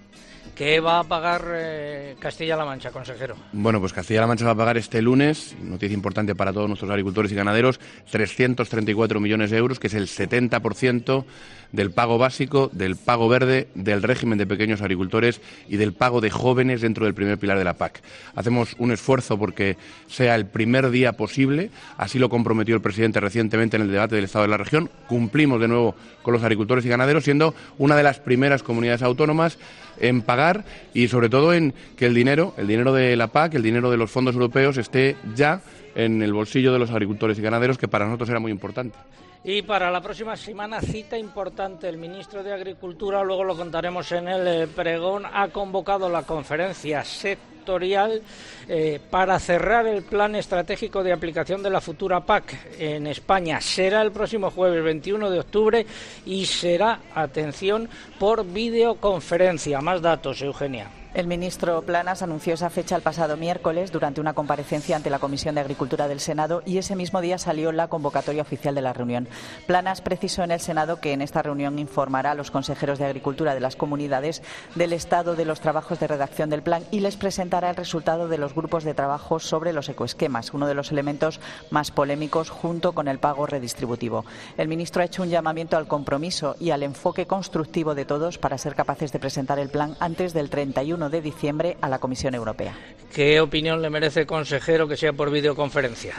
¿Qué 0.60 0.78
va 0.78 0.98
a 0.98 1.04
pagar 1.04 1.42
eh, 1.54 2.16
Castilla-La 2.18 2.66
Mancha, 2.66 2.90
consejero? 2.90 3.34
Bueno, 3.50 3.80
pues 3.80 3.94
Castilla-La 3.94 4.26
Mancha 4.26 4.44
va 4.44 4.50
a 4.50 4.56
pagar 4.56 4.76
este 4.76 5.00
lunes, 5.00 5.56
noticia 5.62 5.94
importante 5.94 6.34
para 6.34 6.52
todos 6.52 6.68
nuestros 6.68 6.90
agricultores 6.90 7.32
y 7.32 7.34
ganaderos, 7.34 7.80
334 8.10 9.20
millones 9.20 9.50
de 9.50 9.56
euros, 9.56 9.80
que 9.80 9.86
es 9.86 9.94
el 9.94 10.06
70% 10.06 11.24
del 11.72 11.92
pago 11.92 12.18
básico, 12.18 12.68
del 12.74 12.96
pago 12.96 13.28
verde, 13.28 13.68
del 13.74 14.02
régimen 14.02 14.36
de 14.36 14.46
pequeños 14.46 14.82
agricultores 14.82 15.40
y 15.68 15.76
del 15.76 15.94
pago 15.94 16.20
de 16.20 16.30
jóvenes 16.30 16.80
dentro 16.80 17.04
del 17.04 17.14
primer 17.14 17.38
pilar 17.38 17.56
de 17.56 17.64
la 17.64 17.74
PAC. 17.74 18.02
Hacemos 18.34 18.74
un 18.78 18.92
esfuerzo 18.92 19.38
porque 19.38 19.78
sea 20.08 20.34
el 20.34 20.46
primer 20.46 20.90
día 20.90 21.12
posible, 21.12 21.70
así 21.96 22.18
lo 22.18 22.28
comprometió 22.28 22.74
el 22.74 22.82
presidente 22.82 23.20
recientemente 23.20 23.76
en 23.76 23.82
el 23.84 23.92
debate 23.92 24.16
del 24.16 24.24
Estado 24.24 24.44
de 24.44 24.50
la 24.50 24.58
región. 24.58 24.90
Cumplimos 25.08 25.60
de 25.60 25.68
nuevo 25.68 25.94
con 26.22 26.34
los 26.34 26.42
agricultores 26.42 26.84
y 26.84 26.88
ganaderos, 26.88 27.24
siendo 27.24 27.54
una 27.78 27.96
de 27.96 28.02
las 28.02 28.18
primeras 28.18 28.62
comunidades 28.62 29.02
autónomas 29.02 29.58
en 30.00 30.22
pagar 30.22 30.64
y 30.94 31.08
sobre 31.08 31.28
todo 31.28 31.52
en 31.54 31.74
que 31.96 32.06
el 32.06 32.14
dinero, 32.14 32.54
el 32.56 32.66
dinero 32.66 32.92
de 32.92 33.16
la 33.16 33.28
PAC, 33.28 33.54
el 33.54 33.62
dinero 33.62 33.90
de 33.90 33.96
los 33.96 34.10
fondos 34.10 34.34
europeos 34.34 34.76
esté 34.76 35.16
ya 35.34 35.60
en 35.94 36.22
el 36.22 36.32
bolsillo 36.32 36.72
de 36.72 36.78
los 36.78 36.90
agricultores 36.90 37.38
y 37.38 37.42
ganaderos, 37.42 37.78
que 37.78 37.88
para 37.88 38.06
nosotros 38.06 38.30
era 38.30 38.40
muy 38.40 38.52
importante. 38.52 38.96
Y 39.42 39.62
para 39.62 39.90
la 39.90 40.02
próxima 40.02 40.36
semana, 40.36 40.82
cita 40.82 41.16
importante. 41.16 41.88
El 41.88 41.96
ministro 41.96 42.42
de 42.42 42.52
Agricultura, 42.52 43.24
luego 43.24 43.42
lo 43.42 43.56
contaremos 43.56 44.12
en 44.12 44.28
el 44.28 44.46
eh, 44.46 44.66
pregón, 44.66 45.24
ha 45.24 45.48
convocado 45.48 46.10
la 46.10 46.24
conferencia 46.24 47.02
sectorial 47.02 48.20
eh, 48.68 49.00
para 49.10 49.38
cerrar 49.38 49.86
el 49.86 50.02
plan 50.02 50.34
estratégico 50.34 51.02
de 51.02 51.14
aplicación 51.14 51.62
de 51.62 51.70
la 51.70 51.80
futura 51.80 52.20
PAC 52.20 52.76
en 52.78 53.06
España. 53.06 53.62
Será 53.62 54.02
el 54.02 54.12
próximo 54.12 54.50
jueves 54.50 54.84
21 54.84 55.30
de 55.30 55.40
octubre 55.40 55.86
y 56.26 56.44
será, 56.44 57.00
atención, 57.14 57.88
por 58.18 58.44
videoconferencia. 58.44 59.80
Más 59.80 60.02
datos, 60.02 60.42
Eugenia. 60.42 60.99
El 61.12 61.26
ministro 61.26 61.82
Planas 61.82 62.22
anunció 62.22 62.54
esa 62.54 62.70
fecha 62.70 62.94
el 62.94 63.02
pasado 63.02 63.36
miércoles 63.36 63.90
durante 63.90 64.20
una 64.20 64.32
comparecencia 64.32 64.94
ante 64.94 65.10
la 65.10 65.18
Comisión 65.18 65.56
de 65.56 65.60
Agricultura 65.60 66.06
del 66.06 66.20
Senado 66.20 66.62
y 66.64 66.78
ese 66.78 66.94
mismo 66.94 67.20
día 67.20 67.36
salió 67.36 67.72
la 67.72 67.88
convocatoria 67.88 68.42
oficial 68.42 68.76
de 68.76 68.80
la 68.80 68.92
reunión. 68.92 69.26
Planas 69.66 70.02
precisó 70.02 70.44
en 70.44 70.52
el 70.52 70.60
Senado 70.60 71.00
que 71.00 71.12
en 71.12 71.20
esta 71.20 71.42
reunión 71.42 71.80
informará 71.80 72.30
a 72.30 72.34
los 72.36 72.52
consejeros 72.52 73.00
de 73.00 73.06
Agricultura 73.06 73.54
de 73.54 73.60
las 73.60 73.74
comunidades 73.74 74.40
del 74.76 74.92
estado 74.92 75.34
de 75.34 75.44
los 75.44 75.60
trabajos 75.60 75.98
de 75.98 76.06
redacción 76.06 76.48
del 76.48 76.62
plan 76.62 76.84
y 76.92 77.00
les 77.00 77.16
presentará 77.16 77.70
el 77.70 77.76
resultado 77.76 78.28
de 78.28 78.38
los 78.38 78.54
grupos 78.54 78.84
de 78.84 78.94
trabajo 78.94 79.40
sobre 79.40 79.72
los 79.72 79.88
ecoesquemas, 79.88 80.54
uno 80.54 80.68
de 80.68 80.74
los 80.74 80.92
elementos 80.92 81.40
más 81.70 81.90
polémicos 81.90 82.50
junto 82.50 82.92
con 82.92 83.08
el 83.08 83.18
pago 83.18 83.46
redistributivo. 83.46 84.24
El 84.56 84.68
ministro 84.68 85.02
ha 85.02 85.06
hecho 85.06 85.24
un 85.24 85.30
llamamiento 85.30 85.76
al 85.76 85.88
compromiso 85.88 86.54
y 86.60 86.70
al 86.70 86.84
enfoque 86.84 87.26
constructivo 87.26 87.96
de 87.96 88.04
todos 88.04 88.38
para 88.38 88.58
ser 88.58 88.76
capaces 88.76 89.10
de 89.10 89.18
presentar 89.18 89.58
el 89.58 89.70
plan 89.70 89.96
antes 89.98 90.32
del 90.34 90.50
31 90.50 90.99
de 91.08 91.22
diciembre 91.22 91.76
a 91.80 91.88
la 91.88 91.98
Comisión 91.98 92.34
Europea. 92.34 92.74
¿Qué 93.14 93.40
opinión 93.40 93.80
le 93.80 93.90
merece, 93.90 94.26
consejero, 94.26 94.86
que 94.86 94.96
sea 94.96 95.12
por 95.12 95.30
videoconferencia? 95.30 96.14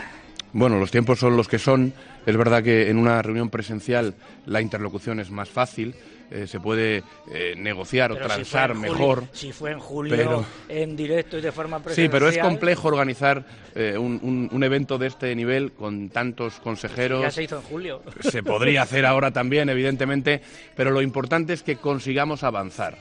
Bueno, 0.53 0.77
los 0.79 0.91
tiempos 0.91 1.19
son 1.19 1.37
los 1.37 1.47
que 1.47 1.59
son. 1.59 1.93
Es 2.25 2.35
verdad 2.35 2.61
que 2.63 2.89
en 2.89 2.97
una 2.97 3.21
reunión 3.21 3.49
presencial 3.49 4.13
la 4.45 4.59
interlocución 4.61 5.19
es 5.19 5.29
más 5.29 5.49
fácil. 5.49 5.95
Eh, 6.29 6.47
se 6.47 6.61
puede 6.61 7.03
eh, 7.29 7.55
negociar 7.57 8.13
Pero 8.13 8.23
o 8.25 8.27
transar 8.29 8.73
julio- 8.73 8.91
mejor. 8.93 9.23
si 9.33 9.51
fue 9.51 9.71
en 9.71 9.79
julio, 9.79 10.15
pero- 10.15 10.45
en 10.69 10.95
directo 10.95 11.37
y 11.37 11.41
de 11.41 11.51
forma 11.51 11.79
presencial. 11.79 12.07
Sí, 12.07 12.09
pero 12.09 12.29
es 12.29 12.37
complejo 12.37 12.87
organizar 12.87 13.43
eh, 13.75 13.97
un, 13.97 14.17
un- 14.23 14.49
un 14.49 14.63
evento 14.63 14.97
de 14.97 15.07
este 15.07 15.35
nivel 15.35 15.73
con 15.73 16.09
tantos 16.09 16.53
consejeros. 16.61 17.21
Ya 17.21 17.31
se 17.31 17.43
hizo 17.43 17.57
en 17.57 17.63
julio. 17.63 18.01
Se 18.21 18.43
podría 18.43 18.83
hacer 18.83 19.05
ahora 19.05 19.31
también, 19.31 19.67
evidentemente, 19.69 20.41
pero 20.75 20.91
lo 20.91 21.01
importante 21.01 21.51
es 21.51 21.63
que 21.63 21.75
consigamos 21.75 22.43
avanzar. 22.43 22.97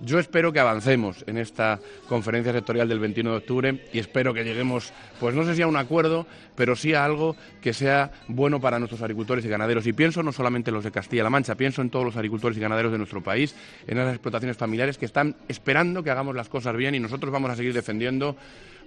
Yo 0.00 0.18
espero 0.18 0.52
que 0.52 0.58
avancemos 0.58 1.24
en 1.26 1.38
esta 1.38 1.78
conferencia 2.08 2.52
sectorial 2.52 2.88
del 2.88 2.98
21 2.98 3.30
de 3.30 3.36
octubre 3.36 3.84
y 3.92 3.98
espero 3.98 4.34
que 4.34 4.44
lleguemos, 4.44 4.92
pues 5.20 5.34
no 5.34 5.44
sé 5.44 5.54
si 5.54 5.62
a 5.62 5.66
un 5.66 5.76
acuerdo, 5.76 6.26
pero 6.56 6.74
sí 6.74 6.94
a 6.94 7.04
algo 7.04 7.36
que 7.60 7.72
sea 7.72 8.10
bueno 8.26 8.60
para 8.60 8.78
nuestros 8.78 9.02
agricultores 9.02 9.44
y 9.44 9.48
ganaderos. 9.48 9.86
Y 9.86 9.92
pienso 9.92 10.22
no 10.22 10.32
solamente 10.32 10.70
en 10.70 10.74
los 10.74 10.84
de 10.84 10.90
Castilla-La 10.90 11.30
Mancha, 11.30 11.54
pienso 11.54 11.80
en 11.80 11.90
todos 11.90 12.04
los 12.04 12.16
agricultores 12.16 12.58
y 12.58 12.60
ganaderos 12.60 12.92
de 12.92 12.98
nuestro 12.98 13.22
país, 13.22 13.54
en 13.86 13.98
esas 13.98 14.14
explotaciones 14.14 14.56
familiares 14.56 14.98
que 14.98 15.06
están 15.06 15.36
esperando 15.48 16.02
que 16.02 16.10
hagamos 16.10 16.34
las 16.34 16.48
cosas 16.48 16.76
bien 16.76 16.94
y 16.94 17.00
nosotros 17.00 17.32
vamos 17.32 17.50
a 17.50 17.56
seguir 17.56 17.72
defendiendo 17.72 18.36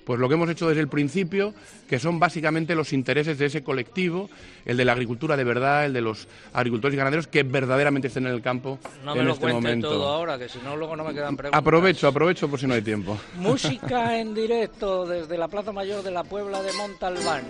pues 0.08 0.22
lo 0.22 0.30
que 0.30 0.36
hemos 0.36 0.50
hecho 0.50 0.70
desde 0.70 0.80
el 0.80 0.88
principio, 0.88 1.54
que 1.90 2.00
son 2.00 2.18
básicamente 2.18 2.76
los 2.76 2.94
intereses 2.94 3.38
de 3.38 3.48
ese 3.48 3.62
colectivo, 3.62 4.30
el 4.64 4.78
de 4.78 4.86
la 4.86 4.94
agricultura 4.94 5.36
de 5.36 5.44
verdad, 5.44 5.84
el 5.84 5.92
de 5.92 6.00
los 6.00 6.30
agricultores 6.54 6.94
y 6.94 6.98
ganaderos 6.98 7.28
que 7.28 7.44
verdaderamente 7.44 8.08
estén 8.08 8.26
en 8.26 8.32
el 8.34 8.42
campo 8.42 8.80
No 9.04 9.14
me 9.14 9.20
en 9.20 9.28
lo 9.28 9.34
este 9.34 9.52
momento. 9.52 9.90
todo 9.90 10.08
ahora, 10.08 10.40
que 10.40 10.48
si 10.48 10.60
no 10.60 10.78
luego 10.78 10.96
no 10.96 11.04
me 11.04 11.14
quedan 11.14 11.36
preguntas. 11.36 11.60
Aprovecho, 11.60 12.08
aprovecho 12.08 12.50
por 12.50 12.58
si 12.58 12.68
no 12.68 12.76
hay 12.76 12.82
tiempo. 12.82 13.18
Música 13.36 14.18
en 14.18 14.34
directo 14.34 15.06
desde 15.06 15.38
la 15.38 15.50
Plaza 15.50 15.74
Mayor 15.74 16.02
de 16.04 16.12
la 16.12 16.24
Puebla 16.24 16.62
de 16.62 16.72
Montalbán. 16.72 17.44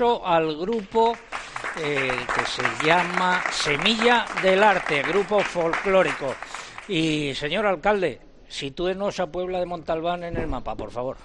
Al 0.00 0.56
grupo 0.56 1.14
eh, 1.82 2.10
que 2.34 2.46
se 2.46 2.86
llama 2.86 3.42
Semilla 3.50 4.24
del 4.42 4.62
Arte, 4.62 5.02
grupo 5.02 5.40
folclórico. 5.40 6.34
Y 6.88 7.34
señor 7.34 7.66
alcalde, 7.66 8.18
sitúenos 8.48 9.20
a 9.20 9.26
Puebla 9.26 9.60
de 9.60 9.66
Montalbán 9.66 10.24
en 10.24 10.36
el 10.38 10.46
mapa, 10.46 10.74
por 10.74 10.90
favor. 10.90 11.18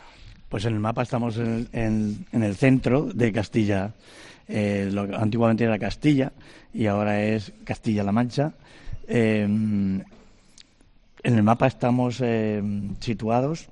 Pues 0.50 0.66
en 0.66 0.74
el 0.74 0.80
mapa 0.80 1.04
estamos 1.04 1.38
en, 1.38 1.70
en- 1.72 2.26
el 2.44 2.56
centro 2.58 3.04
de 3.04 3.32
Castilla. 3.32 3.94
Eh, 4.50 4.90
lo 4.92 5.04
antiguamente 5.18 5.64
era 5.64 5.80
Castilla 5.80 6.32
y 6.74 6.88
ahora 6.88 7.24
es 7.24 7.54
Castilla-La 7.64 8.12
Mancha. 8.12 8.52
Eh, 9.08 9.44
en 9.44 10.04
el 11.24 11.44
mapa 11.44 11.68
estamos 11.68 12.20
eh, 12.22 12.62
situados 13.00 13.70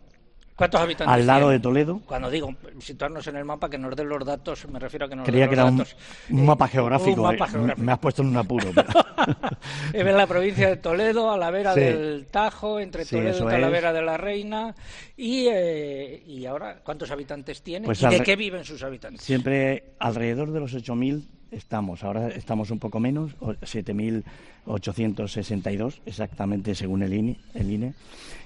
¿Cuántos 0.55 0.79
habitantes 0.79 1.13
al 1.13 1.27
lado 1.27 1.39
tiene? 1.41 1.53
de 1.53 1.59
Toledo. 1.59 2.01
Cuando 2.05 2.29
digo 2.29 2.55
situarnos 2.79 3.27
en 3.27 3.35
el 3.35 3.43
mapa, 3.45 3.69
que 3.69 3.77
nos 3.77 3.93
den 3.95 4.07
los 4.07 4.24
datos, 4.25 4.65
me 4.69 4.79
refiero 4.79 5.05
a 5.05 5.09
que 5.09 5.15
nos 5.15 5.25
Creía 5.25 5.41
den 5.47 5.50
que 5.50 5.55
los 5.57 5.63
era 5.63 5.71
un, 5.71 5.77
datos. 5.79 5.95
un 6.29 6.45
mapa 6.45 6.65
Eh, 6.65 6.69
geográfico. 6.69 7.21
un 7.21 7.27
mapa 7.31 7.45
eh. 7.45 7.50
geográfico. 7.50 7.85
Me 7.85 7.91
has 7.91 8.00
puesto 8.00 8.21
en 8.21 8.27
un 8.29 8.38
apuro. 8.38 8.67
Es 9.93 10.05
en 10.05 10.17
la 10.17 10.27
provincia 10.27 10.67
de 10.69 10.77
Toledo, 10.77 11.31
a 11.31 11.38
la 11.38 11.50
vera 11.51 11.74
Sí. 11.74 11.79
del 11.79 12.27
Tajo, 12.29 12.79
entre 12.79 13.05
Sí, 13.05 13.15
Toledo 13.15 13.47
y 13.47 13.51
Talavera 13.51 13.89
es. 13.89 13.95
de 13.95 14.01
la 14.01 14.17
Reina. 14.17 14.75
Y, 15.17 15.47
eh, 15.50 16.24
y 16.27 16.45
ahora, 16.45 16.79
¿cuántos 16.83 17.09
habitantes 17.12 17.62
tiene? 17.62 17.85
Pues 17.85 18.01
¿Y 18.01 18.07
de 18.07 18.19
qué 18.21 18.35
viven 18.35 18.63
sus 18.63 18.81
habitantes? 18.83 19.24
Siempre 19.24 19.95
alrededor 20.00 20.51
de 20.51 20.59
los 20.59 20.74
8.000 20.74 21.27
estamos. 21.52 22.04
Ahora 22.04 22.30
estamos 22.30 22.72
un 22.72 22.80
poco 22.80 23.00
menos, 23.00 23.36
o- 23.40 23.54
7.862 24.66 26.02
exactamente 26.06 26.75
según 26.75 27.04
el 27.04 27.14
INE. 27.14 27.38
El 27.54 27.72
INE. 27.72 27.94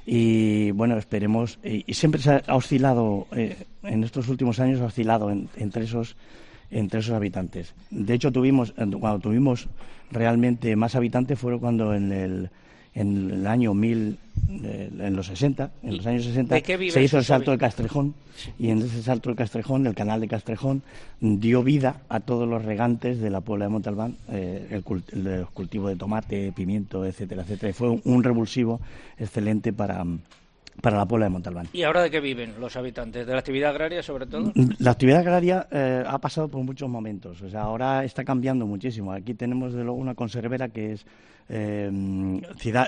Y 0.05 0.71
bueno, 0.71 0.97
esperemos. 0.97 1.59
Y, 1.63 1.93
siempre 1.93 2.21
se 2.21 2.41
ha, 2.45 2.55
oscilado, 2.55 3.27
eh, 3.31 3.55
en 3.83 4.03
estos 4.03 4.27
últimos 4.29 4.59
años 4.59 4.81
ha 4.81 4.85
oscilado 4.85 5.31
en- 5.31 5.49
entre 5.57 5.83
esos 5.85 6.15
entre 6.71 6.99
esos 6.99 7.15
habitantes. 7.15 7.73
De 7.89 8.13
hecho, 8.13 8.31
tuvimos 8.31 8.73
cuando 8.73 9.17
tuvimos 9.19 9.67
realmente 10.11 10.75
más 10.75 10.93
habitantes 10.95 11.39
fue 11.39 11.59
cuando 11.59 11.95
en 11.95 12.11
el 12.11 12.49
en 12.95 13.31
el 13.31 13.47
año 13.47 13.73
1000 13.73 14.17
eh, 14.63 14.89
en 14.99 15.15
los 15.15 15.27
60, 15.27 15.71
en 15.83 15.93
¿Y 15.93 15.97
los 15.97 16.07
años 16.07 16.23
60 16.23 16.55
de 16.55 16.63
qué 16.63 16.75
viven 16.77 16.93
se 16.93 17.03
hizo 17.03 17.17
el 17.17 17.23
salto 17.25 17.51
de 17.51 17.55
habitantes? 17.55 17.75
Castrejón 17.75 18.13
y 18.57 18.69
en 18.69 18.79
ese 18.79 19.03
salto 19.03 19.29
de 19.29 19.35
Castrejón, 19.35 19.85
el 19.85 19.93
canal 19.95 20.21
de 20.21 20.27
Castrejón 20.27 20.81
dio 21.19 21.61
vida 21.61 22.01
a 22.09 22.19
todos 22.21 22.47
los 22.47 22.63
regantes 22.63 23.19
de 23.19 23.29
la 23.29 23.41
Puebla 23.41 23.65
de 23.65 23.69
Montalbán, 23.69 24.15
eh, 24.31 24.67
el, 24.71 24.83
cult- 24.83 25.11
los 25.13 25.49
cultivos 25.51 25.89
de 25.91 25.97
tomate, 25.97 26.51
pimiento, 26.53 27.05
etcétera, 27.05 27.43
etcétera. 27.43 27.69
Y 27.71 27.73
fue 27.73 27.89
un, 27.89 28.01
un 28.05 28.23
revulsivo 28.23 28.79
excelente 29.17 29.73
para, 29.73 30.05
para 30.81 30.97
la 30.97 31.05
Puebla 31.05 31.25
de 31.25 31.29
Montalbán. 31.29 31.67
¿Y 31.73 31.83
ahora 31.83 32.01
de 32.03 32.11
qué 32.11 32.19
viven 32.19 32.55
los 32.59 32.75
habitantes? 32.75 33.25
¿De 33.25 33.33
la 33.33 33.39
actividad 33.39 33.71
agraria, 33.71 34.03
sobre 34.03 34.25
todo? 34.25 34.51
La 34.79 34.91
actividad 34.91 35.19
agraria 35.19 35.67
eh, 35.71 36.03
ha 36.05 36.17
pasado 36.19 36.47
por 36.47 36.63
muchos 36.63 36.89
momentos. 36.89 37.41
O 37.41 37.49
sea, 37.49 37.61
ahora 37.61 38.03
está 38.03 38.23
cambiando 38.23 38.65
muchísimo. 38.65 39.11
Aquí 39.11 39.33
tenemos 39.33 39.73
de 39.73 39.83
luego 39.83 39.99
una 39.99 40.15
conservera 40.15 40.69
que 40.69 40.93
es 40.93 41.05
eh, 41.51 41.89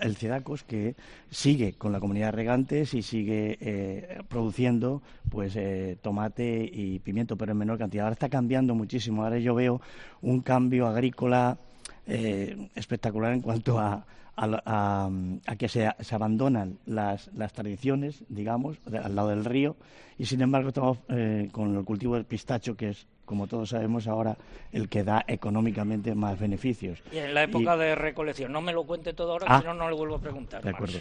el 0.01 0.15
Cidacos 0.15 0.63
que 0.63 0.95
sigue 1.31 1.73
con 1.73 1.91
la 1.91 1.99
comunidad 1.99 2.27
de 2.27 2.31
regantes 2.31 2.93
y 2.93 3.01
sigue 3.01 3.57
eh, 3.59 4.21
produciendo 4.27 5.01
pues 5.29 5.55
eh, 5.55 5.97
tomate 6.01 6.69
y 6.71 6.99
pimiento, 6.99 7.35
pero 7.35 7.53
en 7.53 7.57
menor 7.57 7.79
cantidad. 7.79 8.05
Ahora 8.05 8.13
está 8.13 8.29
cambiando 8.29 8.75
muchísimo. 8.75 9.23
Ahora 9.23 9.39
yo 9.39 9.55
veo 9.55 9.81
un 10.21 10.41
cambio 10.41 10.87
agrícola 10.87 11.57
espectacular 12.05 13.31
en 13.31 13.41
cuanto 13.41 13.79
a, 13.79 14.05
a, 14.35 14.61
a- 14.65 15.09
a 15.45 15.55
que 15.55 15.67
se, 15.67 15.89
se 15.99 16.15
abandonan 16.15 16.77
las, 16.85 17.29
las 17.35 17.53
tradiciones, 17.53 18.23
digamos, 18.29 18.77
de- 18.85 18.97
al 18.99 19.15
lado 19.15 19.29
del 19.29 19.45
río, 19.45 19.75
y 20.17 20.25
sin 20.25 20.41
embargo 20.41 20.69
estamos 20.69 20.97
eh, 21.09 21.49
con 21.51 21.75
el 21.75 21.83
cultivo 21.83 22.15
del 22.15 22.25
pistacho, 22.25 22.75
que 22.75 22.89
es, 22.89 23.07
como 23.25 23.47
todos 23.47 23.69
sabemos 23.69 24.07
ahora, 24.07 24.35
el 24.71 24.89
que 24.89 25.03
da 25.03 25.23
económicamente 25.27 26.13
más 26.15 26.37
beneficios. 26.39 27.01
Y 27.11 27.17
en 27.17 27.33
la 27.33 27.43
época 27.43 27.77
de 27.77 27.95
recolección. 27.95 28.51
No 28.51 28.59
me 28.61 28.73
lo 28.73 28.83
cuente 28.83 29.13
todo 29.13 29.31
ahora, 29.33 29.45
Ah. 29.49 29.59
si 29.61 29.67
no, 29.67 29.73
no 29.73 29.89
le 29.89 29.95
vuelvo 29.95 30.15
a 30.15 30.19
preguntar. 30.19 30.61
De 30.63 30.71
más. 30.71 30.75
acuerdo. 30.81 30.99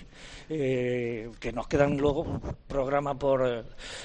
Eh, 0.49 1.31
que 1.41 1.53
nos 1.53 1.67
quedan 1.67 1.97
luego 1.97 2.41
programa 2.69 3.19
por, 3.19 3.65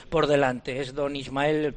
por 0.10 0.26
delante. 0.28 0.80
Es 0.80 0.94
don 0.96 1.16
Ismael 1.16 1.76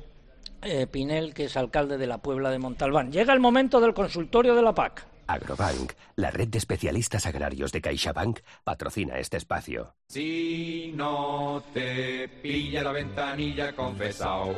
eh, 0.62 0.86
Pinel, 0.86 1.34
que 1.34 1.44
es 1.44 1.56
alcalde 1.56 1.98
de 1.98 2.06
la 2.06 2.18
Puebla 2.18 2.50
de 2.50 2.58
Montalbán. 2.58 3.12
Llega 3.12 3.32
el 3.34 3.40
momento 3.40 3.80
del 3.80 3.92
consultorio 3.94 4.54
de 4.54 4.62
la 4.62 4.74
PAC. 4.74 5.04
Agrobank, 5.28 5.92
la 6.16 6.30
red 6.30 6.48
de 6.48 6.58
especialistas 6.58 7.26
agrarios 7.26 7.70
de 7.70 7.82
CaixaBank, 7.82 8.40
patrocina 8.64 9.18
este 9.18 9.36
espacio. 9.36 9.94
Si 10.08 10.92
no 10.96 11.62
te 11.72 12.28
pilla 12.42 12.82
la 12.82 12.92
ventanilla 12.92 13.76
confesao, 13.76 14.54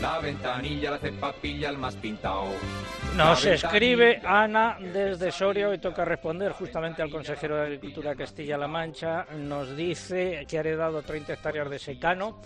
la 0.00 0.18
ventanilla 0.20 0.92
la 0.92 0.98
cepa 0.98 1.32
pilla 1.32 1.70
el 1.70 1.78
más 1.78 1.96
pintao. 1.96 2.46
Nos 3.16 3.44
escribe 3.46 4.20
Ana 4.24 4.78
desde 4.80 5.32
Soria 5.32 5.74
y 5.74 5.78
toca 5.78 6.04
responder 6.04 6.52
justamente 6.52 7.02
al 7.02 7.10
consejero 7.10 7.56
de 7.56 7.62
Agricultura 7.62 8.14
Castilla-La 8.14 8.68
Mancha. 8.68 9.26
Nos 9.36 9.76
dice 9.76 10.46
que 10.48 10.56
ha 10.56 10.60
heredado 10.60 11.02
30 11.02 11.32
hectáreas 11.32 11.68
de 11.68 11.78
secano. 11.78 12.40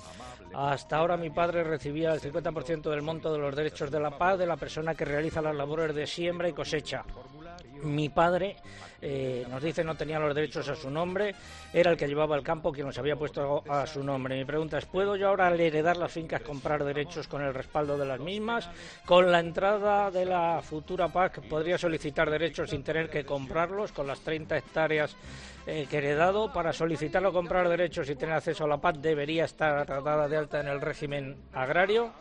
Hasta 0.54 0.96
ahora 0.96 1.16
mi 1.16 1.30
padre 1.30 1.62
recibía 1.62 2.12
el 2.12 2.20
50% 2.20 2.90
del 2.90 3.02
monto 3.02 3.32
de 3.32 3.38
los 3.38 3.54
derechos 3.54 3.90
de 3.90 4.00
la 4.00 4.16
paz 4.16 4.38
de 4.38 4.46
la 4.46 4.56
persona 4.56 4.94
que 4.94 5.04
realiza 5.04 5.42
las 5.42 5.54
labores 5.54 5.94
de 5.94 6.06
siembra 6.06 6.48
y 6.48 6.52
cosecha. 6.52 7.04
Mi 7.82 8.08
padre, 8.08 8.56
eh, 9.02 9.46
nos 9.48 9.62
dice, 9.62 9.82
no 9.82 9.94
tenía 9.94 10.18
los 10.18 10.34
derechos 10.34 10.68
a 10.68 10.74
su 10.74 10.90
nombre, 10.90 11.34
era 11.72 11.90
el 11.90 11.96
que 11.96 12.06
llevaba 12.06 12.36
el 12.36 12.42
campo 12.42 12.72
quien 12.72 12.86
los 12.86 12.98
había 12.98 13.16
puesto 13.16 13.64
a 13.68 13.86
su 13.86 14.02
nombre. 14.02 14.36
Mi 14.36 14.44
pregunta 14.44 14.78
es, 14.78 14.86
¿puedo 14.86 15.16
yo 15.16 15.28
ahora 15.28 15.46
al 15.46 15.58
heredar 15.58 15.96
las 15.96 16.12
fincas 16.12 16.42
comprar 16.42 16.84
derechos 16.84 17.26
con 17.26 17.42
el 17.42 17.54
respaldo 17.54 17.96
de 17.96 18.06
las 18.06 18.20
mismas? 18.20 18.68
Con 19.06 19.32
la 19.32 19.40
entrada 19.40 20.10
de 20.10 20.26
la 20.26 20.60
futura 20.62 21.08
PAC, 21.08 21.40
¿podría 21.48 21.78
solicitar 21.78 22.30
derechos 22.30 22.70
sin 22.70 22.82
tener 22.82 23.08
que 23.08 23.24
comprarlos 23.24 23.92
con 23.92 24.06
las 24.06 24.20
30 24.20 24.58
hectáreas 24.58 25.16
eh, 25.66 25.86
que 25.88 25.96
he 25.96 25.98
heredado? 26.00 26.52
Para 26.52 26.72
solicitarlo 26.72 27.32
comprar 27.32 27.68
derechos 27.68 28.10
y 28.10 28.16
tener 28.16 28.34
acceso 28.34 28.64
a 28.64 28.68
la 28.68 28.78
PAC, 28.78 28.96
¿debería 28.96 29.44
estar 29.44 29.86
dada 29.86 30.28
de 30.28 30.36
alta 30.36 30.60
en 30.60 30.68
el 30.68 30.80
régimen 30.80 31.36
agrario? 31.52 32.12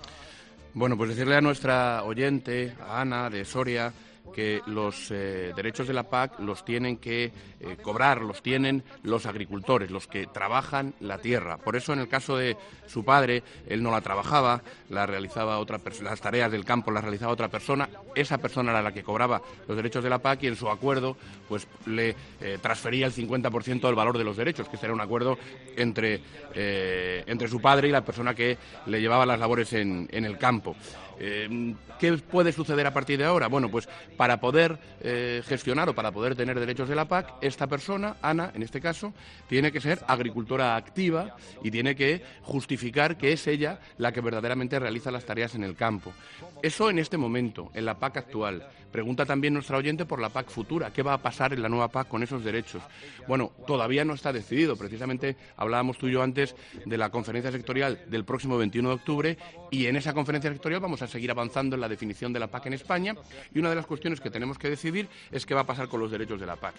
Bueno, 0.73 0.95
pues 0.95 1.10
decirle 1.10 1.36
a 1.36 1.41
nuestra 1.41 2.03
oyente, 2.03 2.73
a 2.79 3.01
Ana 3.01 3.29
de 3.29 3.43
Soria, 3.43 3.91
que 4.31 4.61
los 4.65 5.11
eh, 5.11 5.53
derechos 5.55 5.87
de 5.87 5.93
la 5.93 6.09
PAC 6.09 6.39
los 6.39 6.65
tienen 6.65 6.97
que 6.97 7.25
eh, 7.25 7.77
cobrar, 7.81 8.21
los 8.21 8.41
tienen 8.41 8.83
los 9.03 9.25
agricultores, 9.25 9.91
los 9.91 10.07
que 10.07 10.27
trabajan 10.27 10.93
la 10.99 11.17
tierra. 11.17 11.57
Por 11.57 11.75
eso, 11.75 11.93
en 11.93 11.99
el 11.99 12.07
caso 12.07 12.37
de 12.37 12.57
su 12.87 13.03
padre, 13.03 13.43
él 13.67 13.83
no 13.83 13.91
la 13.91 14.01
trabajaba, 14.01 14.61
la 14.89 15.05
realizaba 15.05 15.59
otra 15.59 15.79
las 16.01 16.21
tareas 16.21 16.51
del 16.51 16.65
campo 16.65 16.91
las 16.91 17.03
realizaba 17.03 17.33
otra 17.33 17.49
persona. 17.49 17.89
Esa 18.15 18.37
persona 18.37 18.71
era 18.71 18.81
la 18.81 18.93
que 18.93 19.03
cobraba 19.03 19.41
los 19.67 19.75
derechos 19.75 20.03
de 20.03 20.09
la 20.09 20.19
PAC 20.19 20.43
y 20.43 20.47
en 20.47 20.55
su 20.55 20.69
acuerdo, 20.69 21.17
pues 21.47 21.67
le 21.85 22.15
eh, 22.41 22.57
transfería 22.61 23.05
el 23.05 23.13
50% 23.13 23.81
del 23.81 23.95
valor 23.95 24.17
de 24.17 24.23
los 24.23 24.37
derechos, 24.37 24.67
que 24.69 24.77
era 24.81 24.93
un 24.93 25.01
acuerdo 25.01 25.37
entre, 25.75 26.21
entre 26.53 27.47
su 27.47 27.61
padre 27.61 27.89
y 27.89 27.91
la 27.91 28.03
persona 28.03 28.33
que 28.33 28.57
le 28.85 29.01
llevaba 29.01 29.25
las 29.25 29.39
labores 29.39 29.73
en, 29.73 30.07
en 30.11 30.25
el 30.25 30.37
campo. 30.37 30.75
Eh, 31.19 31.75
¿Qué 31.99 32.13
puede 32.13 32.53
suceder 32.53 32.88
a 32.88 32.93
partir 32.93 33.19
de 33.19 33.25
ahora? 33.25 33.47
Bueno, 33.47 33.69
pues 33.69 33.89
para 34.15 34.39
poder 34.39 34.79
eh, 35.01 35.43
gestionar 35.45 35.89
o 35.89 35.93
para 35.93 36.12
poder 36.12 36.36
tener 36.36 36.58
derechos 36.60 36.88
de 36.88 36.95
la 36.95 37.05
PAC, 37.05 37.34
esta 37.41 37.67
persona, 37.67 38.15
Ana, 38.21 38.51
en 38.55 38.63
este 38.63 38.79
caso, 38.79 39.13
tiene 39.47 39.71
que 39.71 39.82
ser 39.82 39.99
agricultora 40.08 40.77
activa 40.77 41.36
y 41.62 41.71
tiene 41.71 41.95
que 41.95 42.23
justificar 42.41 43.17
que 43.17 43.34
es 43.34 43.45
ella 43.47 43.79
la 43.97 44.13
que 44.13 44.21
verdaderamente 44.21 44.79
realiza 44.79 45.12
las 45.12 45.25
tareas 45.25 45.55
en 45.55 45.63
el 45.63 45.75
campo. 45.75 46.13
Eso 46.62 46.89
en 46.89 47.00
este 47.00 47.17
momento, 47.17 47.72
en 47.74 47.86
la 47.86 47.98
PAC 48.00 48.17
actual. 48.17 48.67
Pregunta 48.91 49.26
también 49.26 49.54
nuestra 49.54 49.78
oyente 49.78 50.06
por 50.06 50.19
la 50.19 50.30
PAC 50.30 50.50
futura. 50.50 50.91
¿Qué 50.91 51.04
va 51.04 51.13
a 51.13 51.22
pasar 51.22 51.54
en 51.54 51.62
la 51.62 51.69
nueva 51.69 51.89
PAC 51.89 52.08
con 52.08 52.24
esos 52.24 52.43
derechos? 52.43 52.82
Bueno, 53.28 53.52
todavía 53.67 54.04
no 54.04 54.13
está 54.13 54.34
decidido. 54.34 54.76
Precisamente 54.76 55.38
hablábamos 55.56 55.98
tú 55.98 56.08
y 56.08 56.13
yo 56.13 56.24
antes 56.24 56.56
de 56.86 56.98
la 56.98 57.12
conferencia 57.12 57.52
sectorial 57.52 58.02
del 58.08 58.26
próximo 58.26 58.58
21 58.58 58.89
de 58.89 58.95
octubre 58.95 59.38
y 59.69 59.86
en 59.86 59.95
esa 59.95 60.13
conferencia 60.13 60.52
sectorial 60.52 60.82
vamos 60.82 61.02
a 61.04 61.08
seguir 61.08 61.30
avanzando 61.30 61.76
en 61.76 61.82
la 61.82 61.88
definición 61.88 62.34
de 62.34 62.39
la 62.39 62.48
PAC 62.48 62.65
en 62.65 62.74
España 62.74 63.15
y 63.54 63.60
una 63.60 63.69
de 63.69 63.76
las 63.76 63.86
cuestiones 63.86 64.19
que 64.19 64.32
tenemos 64.32 64.58
que 64.58 64.69
decidir 64.69 65.08
es 65.32 65.45
qué 65.45 65.54
va 65.54 65.62
a 65.62 65.67
pasar 65.67 65.88
con 65.88 66.00
los 66.00 66.10
derechos 66.10 66.39
de 66.39 66.48
la 66.48 66.56
PAC. 66.56 66.74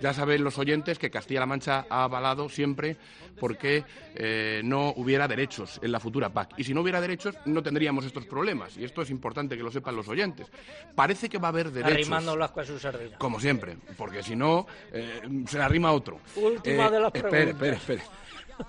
Ya 0.00 0.14
saben 0.14 0.42
los 0.42 0.58
oyentes 0.58 0.98
que 0.98 1.10
Castilla-La 1.10 1.46
Mancha 1.46 1.86
ha 1.90 2.04
avalado 2.04 2.48
siempre 2.48 2.96
porque 3.38 3.84
eh, 4.14 4.62
no 4.64 4.94
hubiera 4.96 5.28
derechos 5.28 5.78
en 5.82 5.92
la 5.92 6.00
futura 6.00 6.30
PAC. 6.30 6.54
Y 6.56 6.64
si 6.64 6.72
no 6.72 6.80
hubiera 6.80 7.02
derechos, 7.02 7.36
no 7.44 7.62
tendríamos 7.62 8.06
estos 8.06 8.24
problemas. 8.24 8.78
Y 8.78 8.84
esto 8.84 9.02
es 9.02 9.10
que 9.56 9.62
lo 9.62 9.70
sepan 9.70 9.94
los 9.96 10.08
oyentes. 10.08 10.46
Parece 10.94 11.28
que 11.28 11.38
va 11.38 11.48
a 11.48 11.50
haber 11.50 11.70
derechos. 11.70 11.94
Arrimando 12.10 12.34
a 12.60 12.64
su 12.64 12.78
sardina. 12.78 13.16
Como 13.18 13.38
siempre, 13.40 13.76
porque 13.96 14.22
si 14.22 14.34
no, 14.36 14.66
eh, 14.92 15.20
se 15.46 15.58
le 15.58 15.64
arrima 15.64 15.92
otro. 15.92 16.20
Última 16.36 16.90
de 16.90 17.00
las 17.00 17.14
espere, 17.14 17.30
preguntas. 17.30 17.52
espere, 17.72 17.76
espere. 17.76 18.02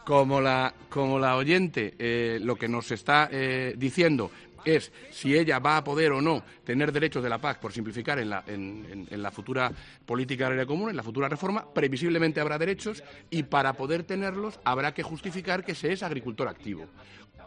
Como 0.05 0.39
la, 0.39 0.73
como 0.89 1.19
la 1.19 1.35
oyente 1.35 1.95
eh, 1.99 2.39
lo 2.41 2.55
que 2.55 2.67
nos 2.69 2.91
está 2.91 3.27
eh, 3.31 3.73
diciendo 3.77 4.31
es 4.63 4.91
si 5.09 5.35
ella 5.35 5.57
va 5.59 5.77
a 5.77 5.83
poder 5.83 6.11
o 6.11 6.21
no 6.21 6.43
tener 6.63 6.91
derechos 6.91 7.23
de 7.23 7.29
la 7.29 7.39
PAC, 7.39 7.59
por 7.59 7.73
simplificar, 7.73 8.19
en 8.19 8.29
la, 8.29 8.43
en, 8.45 8.85
en- 8.91 9.07
en 9.09 9.21
la 9.23 9.31
futura 9.31 9.71
política 10.05 10.45
agraria 10.45 10.67
común, 10.67 10.91
en 10.91 10.95
la 10.95 11.01
futura 11.03 11.27
reforma, 11.27 11.65
previsiblemente 11.73 12.39
habrá 12.39 12.59
derechos 12.59 13.03
y 13.31 13.41
para 13.43 13.73
poder 13.73 14.03
tenerlos 14.03 14.59
habrá 14.63 14.93
que 14.93 15.01
justificar 15.03 15.65
que 15.65 15.73
se 15.73 15.91
es 15.91 16.03
agricultor 16.03 16.47
activo. 16.47 16.85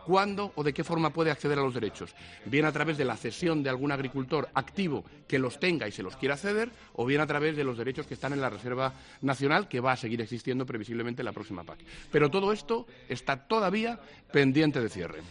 ¿Cuándo 0.04 0.52
o 0.54 0.62
de 0.62 0.72
qué 0.72 0.84
forma 0.84 1.10
puede 1.10 1.30
acceder 1.30 1.58
a 1.58 1.62
los 1.62 1.74
derechos? 1.74 2.14
Bien 2.44 2.64
a 2.64 2.72
través 2.72 2.98
de 2.98 3.04
la 3.04 3.16
cesión 3.16 3.62
de 3.62 3.70
algún 3.70 3.92
agricultor 3.92 4.48
activo 4.54 5.04
que 5.26 5.38
los 5.38 5.58
tenga 5.58 5.88
y 5.88 5.92
se 5.92 6.02
los 6.02 6.16
quiera 6.16 6.36
ceder, 6.36 6.70
o 6.94 7.06
bien 7.06 7.20
a 7.20 7.26
través 7.26 7.56
de 7.56 7.64
los 7.64 7.78
derechos 7.78 8.06
que 8.06 8.14
están 8.14 8.32
en 8.32 8.40
la 8.40 8.50
Reserva 8.50 8.92
Nacional, 9.22 9.68
que 9.68 9.80
va 9.80 9.92
a 9.92 9.96
seguir 9.96 10.20
existiendo 10.20 10.66
previsiblemente 10.66 11.22
en 11.22 11.26
la 11.26 11.32
próxima 11.32 11.64
PAC. 11.64 11.80
Pero 12.10 12.30
todo 12.30 12.52
esto 12.52 12.86
está 13.08 13.48
todavía 13.48 13.98
pendiente 14.30 14.80
de 14.80 14.88
cierre. 14.88 15.22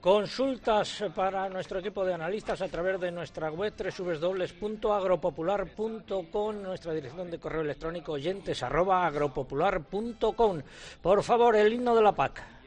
Consultas 0.00 1.04
para 1.14 1.48
nuestro 1.50 1.80
equipo 1.80 2.06
de 2.06 2.14
analistas 2.14 2.62
a 2.62 2.68
través 2.68 2.98
de 2.98 3.12
nuestra 3.12 3.50
web 3.50 3.74
www.agropopular.com, 3.76 6.62
nuestra 6.62 6.94
dirección 6.94 7.30
de 7.30 7.38
correo 7.38 7.60
electrónico 7.60 8.12
oyentes 8.12 8.62
arroba 8.62 9.06
agropopular.com. 9.06 10.62
Por 11.02 11.22
favor, 11.22 11.54
el 11.54 11.74
himno 11.74 11.94
de 11.94 12.02
la 12.02 12.12
PAC. 12.12 12.59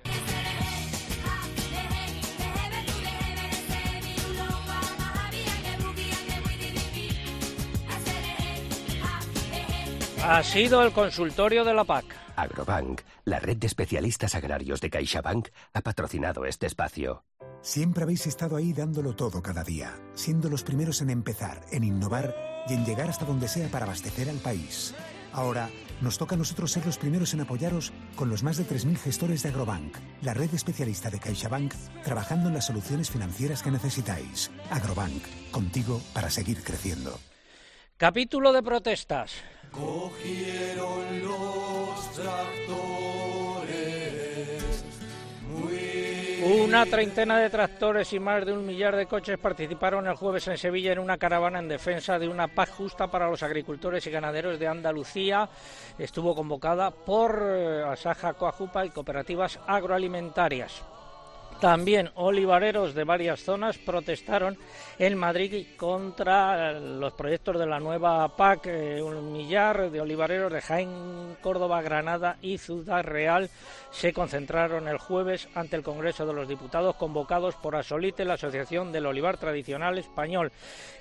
Ha 10.25 10.41
sido 10.41 10.81
el 10.81 10.93
consultorio 10.93 11.65
de 11.65 11.73
la 11.73 11.83
PAC. 11.83 12.05
Agrobank, 12.37 13.01
la 13.25 13.41
red 13.41 13.57
de 13.57 13.67
especialistas 13.67 14.35
agrarios 14.35 14.79
de 14.79 14.89
CaixaBank, 14.89 15.49
ha 15.73 15.81
patrocinado 15.81 16.45
este 16.45 16.65
espacio. 16.65 17.25
Siempre 17.61 18.03
habéis 18.03 18.25
estado 18.25 18.55
ahí 18.55 18.71
dándolo 18.71 19.17
todo 19.17 19.41
cada 19.41 19.65
día, 19.65 19.93
siendo 20.13 20.47
los 20.47 20.63
primeros 20.63 21.01
en 21.01 21.09
empezar, 21.09 21.59
en 21.73 21.83
innovar 21.83 22.33
y 22.69 22.73
en 22.73 22.85
llegar 22.85 23.09
hasta 23.09 23.25
donde 23.25 23.49
sea 23.49 23.67
para 23.67 23.83
abastecer 23.83 24.29
al 24.29 24.37
país. 24.37 24.95
Ahora 25.33 25.69
nos 25.99 26.17
toca 26.17 26.35
a 26.35 26.37
nosotros 26.37 26.71
ser 26.71 26.85
los 26.85 26.97
primeros 26.97 27.33
en 27.33 27.41
apoyaros 27.41 27.91
con 28.15 28.29
los 28.29 28.43
más 28.43 28.55
de 28.55 28.63
3.000 28.63 28.95
gestores 28.95 29.43
de 29.43 29.49
Agrobank, 29.49 29.97
la 30.21 30.33
red 30.33 30.53
especialista 30.53 31.09
de 31.09 31.19
CaixaBank, 31.19 31.73
trabajando 32.05 32.47
en 32.47 32.53
las 32.53 32.67
soluciones 32.67 33.09
financieras 33.09 33.61
que 33.61 33.71
necesitáis. 33.71 34.51
Agrobank, 34.71 35.21
contigo 35.51 35.99
para 36.13 36.29
seguir 36.29 36.63
creciendo. 36.63 37.19
Capítulo 38.03 38.51
de 38.51 38.61
protestas. 38.61 39.31
Cogieron 39.71 41.23
los 41.23 42.11
tractores 42.11 43.63
muy 45.47 46.59
Una 46.65 46.85
treintena 46.85 47.39
de 47.39 47.49
tractores 47.49 48.11
y 48.11 48.19
más 48.19 48.45
de 48.45 48.51
un 48.51 48.65
millar 48.65 48.97
de 48.97 49.05
coches 49.05 49.37
participaron 49.37 50.05
el 50.05 50.15
jueves 50.15 50.45
en 50.49 50.57
Sevilla 50.57 50.91
en 50.91 50.99
una 50.99 51.17
caravana 51.17 51.59
en 51.59 51.69
defensa 51.69 52.19
de 52.19 52.27
una 52.27 52.49
paz 52.49 52.71
justa 52.71 53.07
para 53.07 53.29
los 53.29 53.41
agricultores 53.41 54.05
y 54.05 54.11
ganaderos 54.11 54.59
de 54.59 54.67
Andalucía. 54.67 55.47
Estuvo 55.97 56.35
convocada 56.35 56.91
por 56.91 57.41
eh, 57.41 57.83
Asaja 57.83 58.33
Coajupa 58.33 58.85
y 58.85 58.89
cooperativas 58.89 59.61
agroalimentarias. 59.65 60.83
También 61.63 62.09
olivareros 62.15 62.93
de 62.93 63.05
varias 63.05 63.39
zonas 63.39 63.77
protestaron 63.77 64.57
en 64.99 65.17
Madrid 65.17 65.65
contra 65.77 66.73
los 66.73 67.13
proyectos 67.13 67.57
de 67.57 67.65
la 67.65 67.79
nueva 67.79 68.27
PAC. 68.35 68.67
Eh, 68.67 69.01
un 69.01 69.31
millar 69.31 69.89
de 69.89 70.01
olivareros 70.01 70.51
de 70.51 70.59
Jaén, 70.59 71.37
Córdoba, 71.39 71.81
Granada 71.81 72.35
y 72.41 72.57
Ciudad 72.57 73.05
Real 73.05 73.49
se 73.91 74.11
concentraron 74.11 74.89
el 74.89 74.97
jueves 74.97 75.47
ante 75.55 75.77
el 75.77 75.83
Congreso 75.83 76.25
de 76.25 76.33
los 76.33 76.49
Diputados 76.49 76.97
convocados 76.97 77.55
por 77.55 77.77
Asolite, 77.77 78.25
la 78.25 78.33
Asociación 78.33 78.91
del 78.91 79.05
Olivar 79.05 79.37
Tradicional 79.37 79.97
Español. 79.97 80.51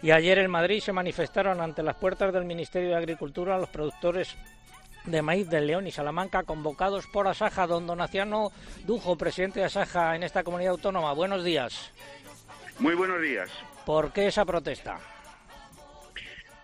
Y 0.01 0.13
ayer 0.13 0.39
en 0.39 0.49
Madrid 0.49 0.79
se 0.79 0.93
manifestaron 0.93 1.61
ante 1.61 1.83
las 1.83 1.97
puertas 1.97 2.33
del 2.33 2.45
Ministerio 2.45 2.91
de 2.91 2.97
Agricultura 2.99 3.59
los 3.59 3.69
productores 3.69 4.37
de 5.05 5.23
maíz 5.23 5.49
de 5.49 5.61
León 5.61 5.87
y 5.87 5.93
Salamanca 5.93 6.43
convocados 6.45 7.07
por 7.07 7.29
Asaja. 7.29 7.67
Don 7.67 7.87
Donaciano 7.87 8.51
Dujo, 8.87 9.17
presidente 9.17 9.61
de 9.61 9.67
Asaja 9.67 10.17
en 10.17 10.23
esta 10.23 10.45
comunidad 10.45 10.73
autónoma. 10.73 11.13
Buenos 11.13 11.45
días. 11.45 11.93
Muy 12.79 12.95
buenos 12.95 13.21
días. 13.21 13.51
¿Por 13.85 14.13
qué 14.13 14.27
esa 14.27 14.45
protesta? 14.45 14.99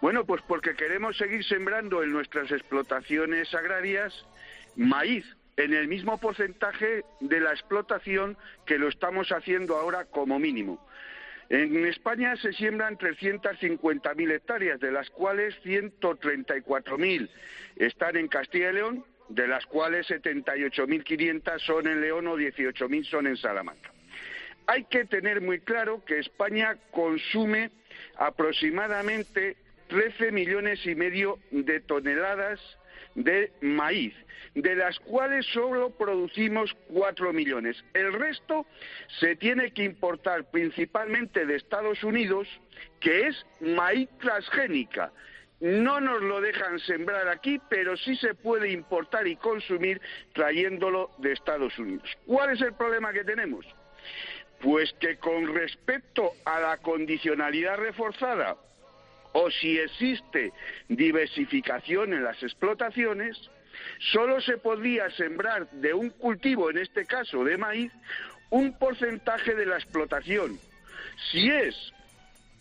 Bueno, 0.00 0.24
pues 0.24 0.42
porque 0.46 0.74
queremos 0.74 1.16
seguir 1.16 1.44
sembrando 1.44 2.02
en 2.02 2.12
nuestras 2.12 2.50
explotaciones 2.52 3.52
agrarias 3.52 4.14
maíz 4.76 5.24
en 5.56 5.74
el 5.74 5.88
mismo 5.88 6.18
porcentaje 6.18 7.04
de 7.20 7.40
la 7.40 7.50
explotación 7.50 8.36
que 8.64 8.78
lo 8.78 8.88
estamos 8.88 9.32
haciendo 9.32 9.76
ahora 9.76 10.04
como 10.04 10.38
mínimo. 10.38 10.78
En 11.50 11.86
España 11.86 12.36
se 12.36 12.52
siembran 12.52 12.98
350.000 12.98 14.32
hectáreas, 14.32 14.80
de 14.80 14.92
las 14.92 15.08
cuales 15.10 15.54
134.000 15.64 17.28
están 17.76 18.16
en 18.16 18.28
Castilla 18.28 18.70
y 18.70 18.74
León, 18.74 19.04
de 19.30 19.48
las 19.48 19.64
cuales 19.66 20.08
78.500 20.08 21.58
son 21.60 21.86
en 21.86 22.00
León 22.02 22.26
o 22.26 22.36
18.000 22.36 23.04
son 23.04 23.26
en 23.26 23.36
Salamanca. 23.36 23.92
Hay 24.66 24.84
que 24.84 25.06
tener 25.06 25.40
muy 25.40 25.60
claro 25.60 26.04
que 26.04 26.18
España 26.18 26.76
consume 26.90 27.70
aproximadamente 28.16 29.56
13 29.88 30.32
millones 30.32 30.84
y 30.84 30.94
medio 30.94 31.38
de 31.50 31.80
toneladas 31.80 32.60
de 33.18 33.50
maíz, 33.60 34.14
de 34.54 34.76
las 34.76 34.98
cuales 35.00 35.44
solo 35.46 35.90
producimos 35.90 36.74
4 36.88 37.32
millones. 37.32 37.84
El 37.92 38.12
resto 38.12 38.64
se 39.18 39.34
tiene 39.36 39.72
que 39.72 39.82
importar 39.82 40.50
principalmente 40.50 41.44
de 41.44 41.56
Estados 41.56 42.02
Unidos, 42.04 42.48
que 43.00 43.26
es 43.26 43.46
maíz 43.60 44.08
transgénica. 44.20 45.12
No 45.60 46.00
nos 46.00 46.22
lo 46.22 46.40
dejan 46.40 46.78
sembrar 46.78 47.26
aquí, 47.28 47.60
pero 47.68 47.96
sí 47.96 48.14
se 48.16 48.34
puede 48.34 48.70
importar 48.70 49.26
y 49.26 49.34
consumir 49.34 50.00
trayéndolo 50.32 51.10
de 51.18 51.32
Estados 51.32 51.76
Unidos. 51.78 52.08
¿Cuál 52.24 52.50
es 52.50 52.60
el 52.60 52.74
problema 52.74 53.12
que 53.12 53.24
tenemos? 53.24 53.66
Pues 54.60 54.92
que 55.00 55.16
con 55.16 55.52
respecto 55.52 56.30
a 56.44 56.60
la 56.60 56.76
condicionalidad 56.76 57.78
reforzada 57.78 58.56
o 59.32 59.50
si 59.50 59.78
existe 59.78 60.52
diversificación 60.88 62.12
en 62.12 62.24
las 62.24 62.42
explotaciones, 62.42 63.36
solo 64.12 64.40
se 64.40 64.58
podría 64.58 65.10
sembrar 65.10 65.70
de 65.70 65.94
un 65.94 66.10
cultivo, 66.10 66.70
en 66.70 66.78
este 66.78 67.04
caso 67.06 67.44
de 67.44 67.56
maíz, 67.56 67.92
un 68.50 68.78
porcentaje 68.78 69.54
de 69.54 69.66
la 69.66 69.76
explotación. 69.76 70.58
Si 71.30 71.50
es 71.50 71.92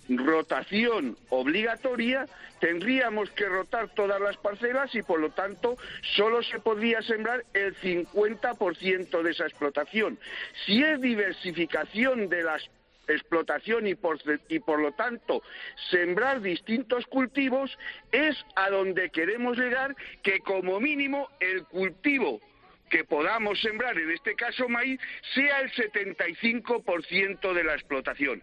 rotación 0.10 1.18
obligatoria, 1.30 2.26
tendríamos 2.60 3.30
que 3.32 3.46
rotar 3.46 3.90
todas 3.90 4.22
las 4.22 4.38
parcelas 4.38 4.94
y 4.96 5.02
por 5.02 5.20
lo 5.20 5.30
tanto 5.32 5.78
solo 6.16 6.42
se 6.44 6.60
podría 6.60 7.02
sembrar 7.02 7.44
el 7.54 7.76
50% 7.76 9.22
de 9.22 9.32
esa 9.32 9.46
explotación. 9.46 10.18
Si 10.66 10.82
es 10.82 11.02
diversificación 11.02 12.30
de 12.30 12.44
las 12.44 12.70
explotación 13.08 13.88
y 13.88 13.96
por, 13.96 14.20
y 14.50 14.60
por 14.60 14.80
lo 14.80 14.92
tanto 14.94 15.42
sembrar 15.90 16.42
distintos 16.42 17.06
cultivos 17.08 17.78
es 18.12 18.36
a 18.56 18.70
donde 18.70 19.10
queremos 19.10 19.58
llegar 19.58 19.96
que 20.24 20.40
como 20.40 20.80
mínimo 20.80 21.30
el 21.40 21.64
cultivo 21.66 22.42
que 22.90 23.04
podamos 23.04 23.60
sembrar, 23.62 23.98
en 23.98 24.12
este 24.12 24.36
caso 24.36 24.68
maíz, 24.70 25.00
sea 25.34 25.60
el 25.60 25.72
75% 25.72 27.54
de 27.54 27.64
la 27.64 27.74
explotación. 27.74 28.42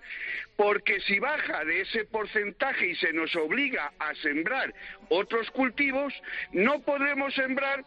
Porque 0.56 1.00
si 1.00 1.18
baja 1.18 1.64
de 1.64 1.80
ese 1.80 2.04
porcentaje 2.04 2.88
y 2.88 2.94
se 2.96 3.12
nos 3.12 3.34
obliga 3.36 3.92
a 3.98 4.14
sembrar 4.16 4.74
otros 5.08 5.50
cultivos, 5.50 6.12
no 6.52 6.80
podremos 6.82 7.34
sembrar 7.34 7.84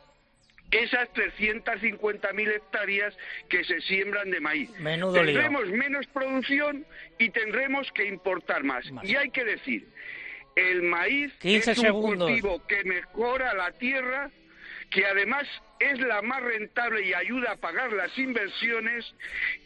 esas 0.71 1.09
350.000 1.13 2.55
hectáreas 2.55 3.17
que 3.49 3.63
se 3.63 3.79
siembran 3.81 4.29
de 4.31 4.39
maíz. 4.39 4.69
Menudo 4.79 5.13
tendremos 5.13 5.67
menos 5.69 6.05
producción 6.07 6.85
y 7.17 7.29
tendremos 7.29 7.91
que 7.93 8.05
importar 8.05 8.63
más. 8.63 8.85
Y 9.03 9.15
hay 9.15 9.29
que 9.29 9.45
decir, 9.45 9.87
el 10.55 10.83
maíz 10.83 11.33
es 11.43 11.77
un 11.77 12.01
cultivo 12.01 12.65
que 12.67 12.83
mejora 12.83 13.53
la 13.53 13.71
tierra, 13.73 14.29
que 14.89 15.05
además 15.05 15.47
es 15.79 15.99
la 15.99 16.21
más 16.21 16.41
rentable 16.41 17.05
y 17.05 17.13
ayuda 17.13 17.51
a 17.51 17.57
pagar 17.57 17.93
las 17.93 18.17
inversiones 18.17 19.05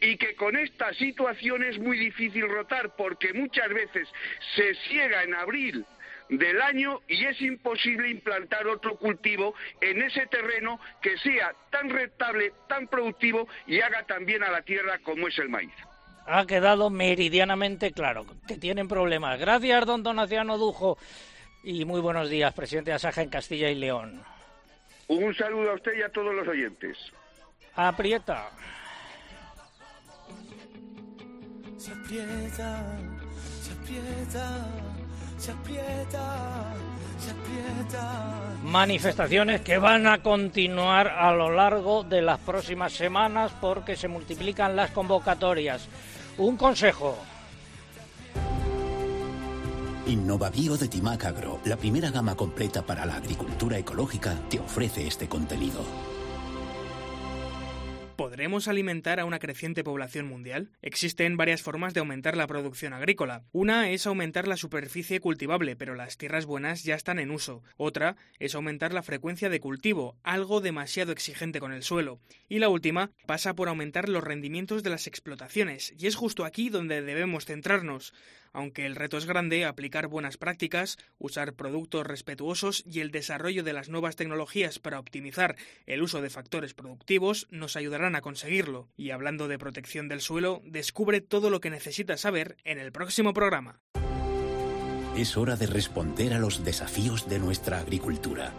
y 0.02 0.18
que 0.18 0.36
con 0.36 0.58
esta 0.58 0.94
situación 0.94 1.64
es 1.64 1.80
muy 1.80 1.98
difícil 1.98 2.48
rotar 2.48 2.96
porque 2.96 3.34
muchas 3.34 3.70
veces 3.70 4.08
se 4.56 4.76
ciega 4.90 5.24
en 5.24 5.34
abril 5.34 5.86
del 6.32 6.62
año 6.62 7.02
y 7.08 7.26
es 7.26 7.39
imposible 7.41 8.10
implantar 8.10 8.65
otro 8.67 8.96
cultivo 8.98 9.54
en 9.82 10.02
ese 10.02 10.26
terreno 10.28 10.80
que 11.02 11.17
sea 11.17 11.54
tan 11.70 11.89
rentable, 11.89 12.54
tan 12.67 12.88
productivo 12.88 13.48
y 13.67 13.82
haga 13.82 14.04
tan 14.04 14.26
bien 14.26 14.41
a 14.41 14.50
la 14.50 14.62
tierra 14.62 14.98
como 15.04 15.28
es 15.28 15.38
el 15.38 15.50
maíz. 15.50 15.74
Ha 16.26 16.46
quedado 16.46 16.89
meridianamente 16.89 17.91
claro 17.91 18.26
que 18.48 18.56
tienen 18.56 18.88
problemas. 18.88 19.39
Gracias, 19.39 19.86
don 19.86 20.04
Donaciano 20.04 20.58
Dujo. 20.58 20.98
Y 21.63 21.84
muy 21.84 22.00
buenos 22.00 22.30
días, 22.30 22.54
presidente 22.54 22.91
de 22.91 22.96
Asaja 22.96 23.22
en 23.22 23.30
Castilla 23.30 23.70
y 23.70 23.76
León. 23.76 24.24
Un 25.08 25.36
saludo 25.36 25.72
a 25.72 25.74
usted 25.76 25.91
y 25.98 26.02
a 26.02 26.10
todos 26.10 26.34
los 26.34 26.48
oyentes. 26.48 26.98
Aprieta. 27.76 28.50
Se 31.78 31.91
aprieta, 31.91 32.98
se 33.62 33.74
aprieta, 33.74 34.65
se 35.41 35.51
aprieta, 35.51 36.73
se 37.17 37.32
aprieta. 37.32 38.60
Manifestaciones 38.63 39.62
que 39.62 39.80
van 39.80 40.06
a 40.06 40.21
continuar 40.21 41.08
a 41.08 41.34
lo 41.34 41.49
largo 41.49 42.04
de 42.04 42.21
las 42.21 42.39
próximas 42.39 42.93
semanas 42.93 43.51
porque 43.60 43.95
se 43.95 44.08
multiplican 44.08 44.75
las 44.75 44.91
convocatorias. 44.91 45.88
Un 46.38 46.58
consejo. 46.58 47.17
Innovabio 50.06 50.77
de 50.77 50.88
Timac 50.88 51.25
Agro, 51.25 51.60
la 51.65 51.75
primera 51.75 52.12
gama 52.12 52.36
completa 52.36 52.84
para 52.84 53.06
la 53.06 53.15
agricultura 53.15 53.80
ecológica, 53.80 54.36
te 54.47 54.60
ofrece 54.60 55.08
este 55.08 55.27
contenido. 55.27 56.11
¿Podremos 58.21 58.67
alimentar 58.67 59.19
a 59.19 59.25
una 59.25 59.39
creciente 59.39 59.84
población 59.84 60.27
mundial? 60.27 60.69
Existen 60.84 61.38
varias 61.38 61.63
formas 61.63 61.95
de 61.95 62.01
aumentar 62.01 62.38
la 62.38 62.45
producción 62.45 62.93
agrícola. 62.93 63.45
Una 63.51 63.89
es 63.89 64.05
aumentar 64.05 64.47
la 64.47 64.57
superficie 64.57 65.19
cultivable, 65.19 65.75
pero 65.75 65.95
las 65.95 66.19
tierras 66.19 66.45
buenas 66.45 66.84
ya 66.84 66.93
están 66.93 67.17
en 67.17 67.31
uso. 67.31 67.63
Otra 67.77 68.17
es 68.38 68.53
aumentar 68.53 68.93
la 68.93 69.01
frecuencia 69.01 69.49
de 69.49 69.60
cultivo, 69.60 70.19
algo 70.21 70.62
demasiado 70.62 71.12
exigente 71.12 71.60
con 71.60 71.73
el 71.73 71.81
suelo. 71.81 72.19
Y 72.47 72.60
la 72.60 72.69
última 72.69 73.10
pasa 73.25 73.55
por 73.55 73.69
aumentar 73.69 74.07
los 74.07 74.23
rendimientos 74.23 74.84
de 74.84 74.91
las 74.91 75.07
explotaciones, 75.07 75.91
y 75.97 76.05
es 76.05 76.15
justo 76.15 76.45
aquí 76.45 76.69
donde 76.69 77.01
debemos 77.01 77.45
centrarnos. 77.45 78.13
Aunque 78.54 78.86
el 78.86 78.96
reto 78.96 79.18
es 79.18 79.26
grande, 79.26 79.66
aplicar 79.66 80.08
buenas 80.08 80.38
prácticas, 80.38 80.98
usar 81.18 81.54
productos 81.54 82.06
respetuosos 82.06 82.84
y 82.86 83.00
el 83.00 83.12
desarrollo 83.12 83.64
de 83.64 83.74
las 83.74 83.90
nuevas 83.90 84.16
tecnologías 84.16 84.80
para 84.80 85.00
optimizar 85.00 85.56
el 85.86 86.02
uso 86.02 86.22
de 86.22 86.30
factores 86.30 86.74
productivos 86.74 87.48
nos 87.50 87.76
ayudarán 87.76 88.16
a 88.16 88.22
conseguirlo. 88.22 88.90
Y 88.98 89.12
hablando 89.12 89.48
de 89.48 89.60
protección 89.60 90.08
del 90.08 90.22
suelo, 90.22 90.62
descubre 90.66 91.22
todo 91.22 91.50
lo 91.50 91.62
que 91.62 91.70
necesitas 91.70 92.22
saber 92.22 92.58
en 92.64 92.80
el 92.80 92.92
próximo 92.92 93.34
programa. 93.34 93.82
Es 95.16 95.36
hora 95.36 95.58
de 95.58 95.68
responder 95.68 96.34
a 96.34 96.40
los 96.40 96.64
desafíos 96.64 97.28
de 97.28 97.40
nuestra 97.40 97.80
agricultura. 97.80 98.54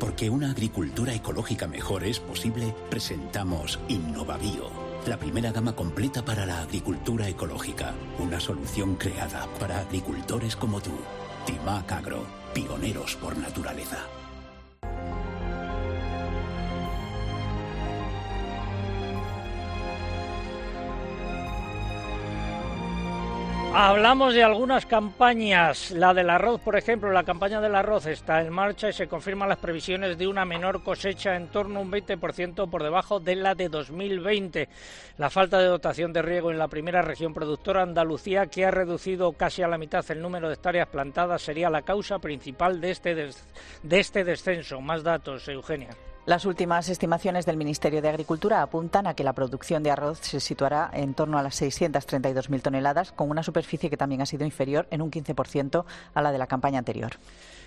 Porque 0.00 0.30
una 0.30 0.52
agricultura 0.52 1.12
ecológica 1.12 1.66
mejor 1.66 2.04
es 2.04 2.20
posible, 2.20 2.74
presentamos 2.88 3.78
Innovabio, 3.88 4.70
la 5.06 5.16
primera 5.18 5.52
gama 5.52 5.74
completa 5.74 6.24
para 6.24 6.44
la 6.46 6.60
agricultura 6.60 7.28
ecológica. 7.28 7.94
Una 8.18 8.40
solución 8.40 8.96
creada 8.96 9.46
para 9.58 9.80
agricultores 9.80 10.56
como 10.56 10.80
tú. 10.80 10.92
Timac 11.46 11.90
Agro, 11.92 12.24
pioneros 12.52 13.16
por 13.16 13.36
naturaleza. 13.36 14.17
Hablamos 23.74 24.34
de 24.34 24.42
algunas 24.42 24.86
campañas. 24.86 25.90
La 25.90 26.14
del 26.14 26.30
arroz, 26.30 26.60
por 26.60 26.76
ejemplo, 26.76 27.12
la 27.12 27.22
campaña 27.22 27.60
del 27.60 27.74
arroz 27.74 28.06
está 28.06 28.40
en 28.40 28.50
marcha 28.50 28.88
y 28.88 28.92
se 28.94 29.06
confirman 29.06 29.48
las 29.48 29.58
previsiones 29.58 30.16
de 30.16 30.26
una 30.26 30.46
menor 30.46 30.82
cosecha 30.82 31.36
en 31.36 31.48
torno 31.48 31.78
a 31.78 31.82
un 31.82 31.92
20% 31.92 32.68
por 32.70 32.82
debajo 32.82 33.20
de 33.20 33.36
la 33.36 33.54
de 33.54 33.68
2020. 33.68 34.68
La 35.18 35.28
falta 35.28 35.58
de 35.58 35.66
dotación 35.66 36.12
de 36.12 36.22
riego 36.22 36.50
en 36.50 36.58
la 36.58 36.68
primera 36.68 37.02
región 37.02 37.34
productora, 37.34 37.82
Andalucía, 37.82 38.46
que 38.46 38.64
ha 38.64 38.70
reducido 38.70 39.32
casi 39.32 39.62
a 39.62 39.68
la 39.68 39.78
mitad 39.78 40.04
el 40.10 40.22
número 40.22 40.48
de 40.48 40.54
hectáreas 40.54 40.88
plantadas, 40.88 41.42
sería 41.42 41.68
la 41.68 41.82
causa 41.82 42.18
principal 42.18 42.80
de 42.80 42.90
este, 42.90 43.14
de 43.14 44.00
este 44.00 44.24
descenso. 44.24 44.80
Más 44.80 45.02
datos, 45.02 45.46
Eugenia. 45.46 45.90
Las 46.28 46.44
últimas 46.44 46.90
estimaciones 46.90 47.46
del 47.46 47.56
Ministerio 47.56 48.02
de 48.02 48.10
Agricultura 48.10 48.60
apuntan 48.60 49.06
a 49.06 49.14
que 49.14 49.24
la 49.24 49.32
producción 49.32 49.82
de 49.82 49.90
arroz 49.90 50.18
se 50.20 50.40
situará 50.40 50.90
en 50.92 51.14
torno 51.14 51.38
a 51.38 51.42
las 51.42 51.58
632.000 51.62 52.60
toneladas, 52.60 53.12
con 53.12 53.30
una 53.30 53.42
superficie 53.42 53.88
que 53.88 53.96
también 53.96 54.20
ha 54.20 54.26
sido 54.26 54.44
inferior 54.44 54.86
en 54.90 55.00
un 55.00 55.10
15% 55.10 55.86
a 56.12 56.20
la 56.20 56.30
de 56.30 56.36
la 56.36 56.46
campaña 56.46 56.80
anterior. 56.80 57.12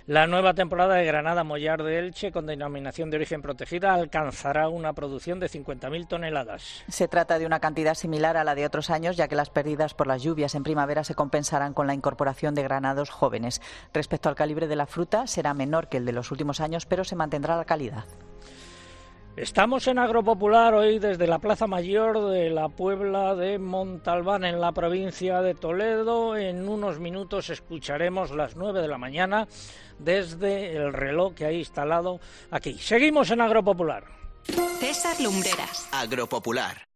La 0.06 0.28
nueva 0.28 0.54
temporada 0.54 0.94
de 0.94 1.04
Granada 1.04 1.42
Mollar 1.42 1.82
de 1.82 1.98
Elche, 1.98 2.30
con 2.30 2.46
denominación 2.46 3.10
de 3.10 3.16
origen 3.16 3.42
protegida, 3.42 3.94
alcanzará 3.94 4.68
una 4.68 4.92
producción 4.92 5.40
de 5.40 5.48
50.000 5.48 6.06
toneladas. 6.06 6.84
Se 6.86 7.08
trata 7.08 7.40
de 7.40 7.46
una 7.46 7.58
cantidad 7.58 7.94
similar 7.94 8.36
a 8.36 8.44
la 8.44 8.54
de 8.54 8.64
otros 8.64 8.90
años, 8.90 9.16
ya 9.16 9.26
que 9.26 9.34
las 9.34 9.50
pérdidas 9.50 9.94
por 9.94 10.06
las 10.06 10.22
lluvias 10.22 10.54
en 10.54 10.62
primavera 10.62 11.02
se 11.02 11.16
compensarán 11.16 11.74
con 11.74 11.88
la 11.88 11.94
incorporación 11.94 12.54
de 12.54 12.62
granados 12.62 13.10
jóvenes. 13.10 13.60
Respecto 13.92 14.28
al 14.28 14.36
calibre 14.36 14.68
de 14.68 14.76
la 14.76 14.86
fruta, 14.86 15.26
será 15.26 15.52
menor 15.52 15.88
que 15.88 15.96
el 15.96 16.04
de 16.04 16.12
los 16.12 16.30
últimos 16.30 16.60
años, 16.60 16.86
pero 16.86 17.02
se 17.02 17.16
mantendrá 17.16 17.56
la 17.56 17.64
calidad. 17.64 18.04
Estamos 19.36 19.86
en 19.86 19.98
Agropopular 19.98 20.74
hoy 20.74 20.98
desde 20.98 21.26
la 21.26 21.38
Plaza 21.38 21.66
Mayor 21.66 22.28
de 22.28 22.50
la 22.50 22.68
Puebla 22.68 23.34
de 23.34 23.58
Montalbán 23.58 24.44
en 24.44 24.60
la 24.60 24.72
provincia 24.72 25.40
de 25.40 25.54
Toledo. 25.54 26.36
En 26.36 26.68
unos 26.68 27.00
minutos 27.00 27.48
escucharemos 27.48 28.30
las 28.30 28.56
nueve 28.56 28.82
de 28.82 28.88
la 28.88 28.98
mañana 28.98 29.48
desde 29.98 30.76
el 30.76 30.92
reloj 30.92 31.34
que 31.34 31.46
hay 31.46 31.60
instalado 31.60 32.20
aquí. 32.50 32.74
Seguimos 32.74 33.30
en 33.30 33.40
Agropopular. 33.40 34.04
César 34.78 35.18
Lumbreras. 35.18 35.88
Agropopular. 35.92 36.86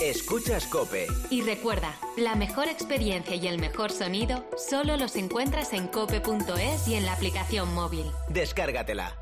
Escuchas 0.00 0.66
Cope. 0.66 1.08
Y 1.28 1.42
recuerda, 1.42 1.92
la 2.16 2.36
mejor 2.36 2.68
experiencia 2.68 3.34
y 3.34 3.48
el 3.48 3.58
mejor 3.58 3.90
sonido 3.90 4.44
solo 4.56 4.96
los 4.96 5.16
encuentras 5.16 5.72
en 5.72 5.88
cope.es 5.88 6.86
y 6.86 6.94
en 6.94 7.04
la 7.04 7.14
aplicación 7.14 7.74
móvil. 7.74 8.06
Descárgatela. 8.28 9.21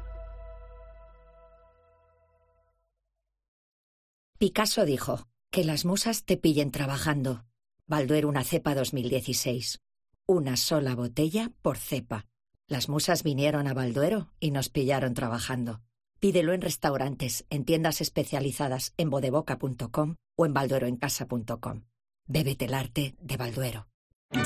Picasso 4.41 4.87
dijo, 4.87 5.29
que 5.51 5.65
las 5.65 5.85
musas 5.85 6.25
te 6.25 6.39
pillen 6.39 6.71
trabajando. 6.71 7.45
Balduero 7.87 8.27
una 8.27 8.43
cepa 8.43 8.75
2016. 8.75 9.83
Una 10.27 10.57
sola 10.57 10.95
botella 10.95 11.53
por 11.61 11.77
cepa. 11.77 12.27
Las 12.67 12.89
musas 12.89 13.23
vinieron 13.23 13.67
a 13.67 13.75
Balduero 13.75 14.33
y 14.41 14.51
nos 14.53 14.71
pillaron 14.71 15.13
trabajando. 15.13 15.83
Pídelo 16.21 16.55
en 16.55 16.63
restaurantes, 16.63 17.45
en 17.51 17.67
tiendas 17.67 18.01
especializadas 18.01 18.95
en 18.97 19.11
bodeboca.com 19.11 20.17
o 20.37 20.47
en 20.47 20.55
baldueroencasa.com. 20.55 21.83
Bébete 22.27 22.65
el 22.65 22.73
arte 22.73 23.17
de 23.21 23.37
Balduero. 23.37 23.89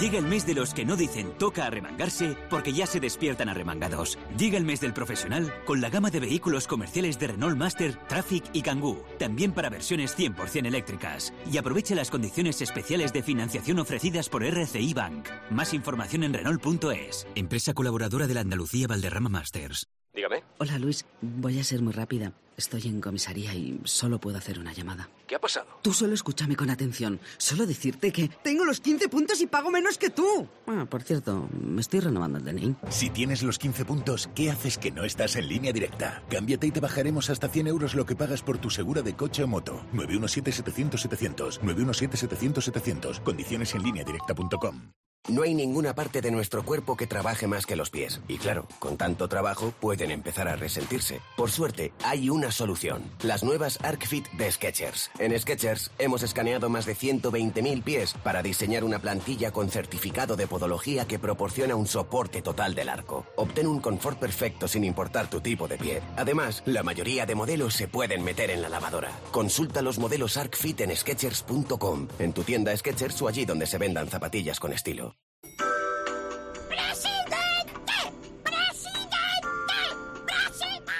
Llega 0.00 0.18
el 0.18 0.24
mes 0.24 0.46
de 0.46 0.54
los 0.54 0.72
que 0.72 0.86
no 0.86 0.96
dicen 0.96 1.36
toca 1.36 1.66
arremangarse 1.66 2.38
porque 2.48 2.72
ya 2.72 2.86
se 2.86 3.00
despiertan 3.00 3.50
arremangados. 3.50 4.18
Llega 4.38 4.56
el 4.56 4.64
mes 4.64 4.80
del 4.80 4.94
profesional 4.94 5.52
con 5.66 5.82
la 5.82 5.90
gama 5.90 6.10
de 6.10 6.20
vehículos 6.20 6.66
comerciales 6.66 7.18
de 7.18 7.26
Renault 7.26 7.58
Master, 7.58 7.94
Traffic 8.08 8.44
y 8.54 8.62
Kangoo, 8.62 9.04
también 9.18 9.52
para 9.52 9.68
versiones 9.68 10.16
100% 10.18 10.66
eléctricas. 10.66 11.34
Y 11.52 11.58
aprovecha 11.58 11.94
las 11.94 12.10
condiciones 12.10 12.62
especiales 12.62 13.12
de 13.12 13.22
financiación 13.22 13.78
ofrecidas 13.78 14.30
por 14.30 14.42
RCI 14.42 14.94
Bank. 14.94 15.28
Más 15.50 15.74
información 15.74 16.24
en 16.24 16.32
Renault.es, 16.32 17.26
empresa 17.34 17.74
colaboradora 17.74 18.26
de 18.26 18.34
la 18.34 18.40
Andalucía 18.40 18.86
Valderrama 18.86 19.28
Masters. 19.28 19.86
Dígame. 20.14 20.44
Hola 20.58 20.78
Luis, 20.78 21.04
voy 21.20 21.58
a 21.58 21.64
ser 21.64 21.82
muy 21.82 21.92
rápida. 21.92 22.32
Estoy 22.56 22.86
en 22.86 23.00
comisaría 23.00 23.52
y 23.54 23.80
solo 23.84 24.20
puedo 24.20 24.38
hacer 24.38 24.58
una 24.58 24.72
llamada. 24.72 25.08
¿Qué 25.26 25.34
ha 25.34 25.40
pasado? 25.40 25.66
Tú 25.82 25.92
solo 25.92 26.14
escúchame 26.14 26.54
con 26.54 26.70
atención. 26.70 27.18
Solo 27.36 27.66
decirte 27.66 28.12
que 28.12 28.28
tengo 28.42 28.64
los 28.64 28.80
15 28.80 29.08
puntos 29.08 29.40
y 29.40 29.46
pago 29.46 29.70
menos 29.70 29.98
que 29.98 30.10
tú. 30.10 30.48
Ah, 30.66 30.86
por 30.88 31.02
cierto, 31.02 31.48
me 31.60 31.80
estoy 31.80 32.00
renovando 32.00 32.38
el 32.38 32.44
DNI. 32.44 32.76
Si 32.90 33.10
tienes 33.10 33.42
los 33.42 33.58
15 33.58 33.84
puntos, 33.84 34.28
¿qué 34.34 34.50
haces 34.50 34.78
que 34.78 34.90
no 34.90 35.04
estás 35.04 35.36
en 35.36 35.48
línea 35.48 35.72
directa? 35.72 36.22
Cámbiate 36.30 36.66
y 36.68 36.70
te 36.70 36.80
bajaremos 36.80 37.30
hasta 37.30 37.48
100 37.48 37.66
euros 37.66 37.94
lo 37.94 38.06
que 38.06 38.16
pagas 38.16 38.42
por 38.42 38.58
tu 38.58 38.70
segura 38.70 39.02
de 39.02 39.16
coche 39.16 39.42
o 39.42 39.48
moto. 39.48 39.84
917-700-700. 39.92 41.60
917-700-700. 41.60 43.22
Condiciones 43.22 43.74
en 43.74 43.82
línea 43.82 44.04
directa.com. 44.04 44.92
No 45.26 45.42
hay 45.42 45.54
ninguna 45.54 45.94
parte 45.94 46.20
de 46.20 46.30
nuestro 46.30 46.66
cuerpo 46.66 46.98
que 46.98 47.06
trabaje 47.06 47.46
más 47.46 47.64
que 47.64 47.76
los 47.76 47.88
pies. 47.88 48.20
Y 48.28 48.36
claro, 48.36 48.68
con 48.78 48.98
tanto 48.98 49.26
trabajo 49.26 49.72
pueden 49.80 50.10
empezar 50.10 50.48
a 50.48 50.56
resentirse. 50.56 51.22
Por 51.34 51.50
suerte, 51.50 51.94
hay 52.04 52.28
una 52.28 52.52
solución. 52.52 53.02
Las 53.22 53.42
nuevas 53.42 53.78
ArcFit 53.82 54.28
de 54.32 54.52
Skechers. 54.52 55.10
En 55.18 55.38
Skechers 55.40 55.92
hemos 55.98 56.22
escaneado 56.22 56.68
más 56.68 56.84
de 56.84 56.94
120.000 56.94 57.82
pies 57.82 58.12
para 58.22 58.42
diseñar 58.42 58.84
una 58.84 58.98
plantilla 58.98 59.50
con 59.50 59.70
certificado 59.70 60.36
de 60.36 60.46
podología 60.46 61.06
que 61.06 61.18
proporciona 61.18 61.74
un 61.74 61.86
soporte 61.86 62.42
total 62.42 62.74
del 62.74 62.90
arco. 62.90 63.24
Obtén 63.36 63.66
un 63.66 63.80
confort 63.80 64.18
perfecto 64.18 64.68
sin 64.68 64.84
importar 64.84 65.30
tu 65.30 65.40
tipo 65.40 65.66
de 65.66 65.78
pie. 65.78 66.02
Además, 66.18 66.62
la 66.66 66.82
mayoría 66.82 67.24
de 67.24 67.34
modelos 67.34 67.72
se 67.72 67.88
pueden 67.88 68.24
meter 68.24 68.50
en 68.50 68.60
la 68.60 68.68
lavadora. 68.68 69.10
Consulta 69.32 69.80
los 69.80 69.98
modelos 69.98 70.36
ArcFit 70.36 70.82
en 70.82 70.94
Skechers.com, 70.94 72.08
en 72.18 72.34
tu 72.34 72.42
tienda 72.42 72.76
Skechers 72.76 73.22
o 73.22 73.28
allí 73.28 73.46
donde 73.46 73.66
se 73.66 73.78
vendan 73.78 74.06
zapatillas 74.08 74.60
con 74.60 74.74
estilo. 74.74 75.13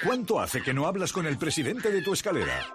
¿Cuánto 0.05 0.39
hace 0.39 0.61
que 0.61 0.71
no 0.71 0.85
hablas 0.85 1.11
con 1.11 1.25
el 1.25 1.35
presidente 1.35 1.89
de 1.89 2.03
tu 2.03 2.13
escalera? 2.13 2.67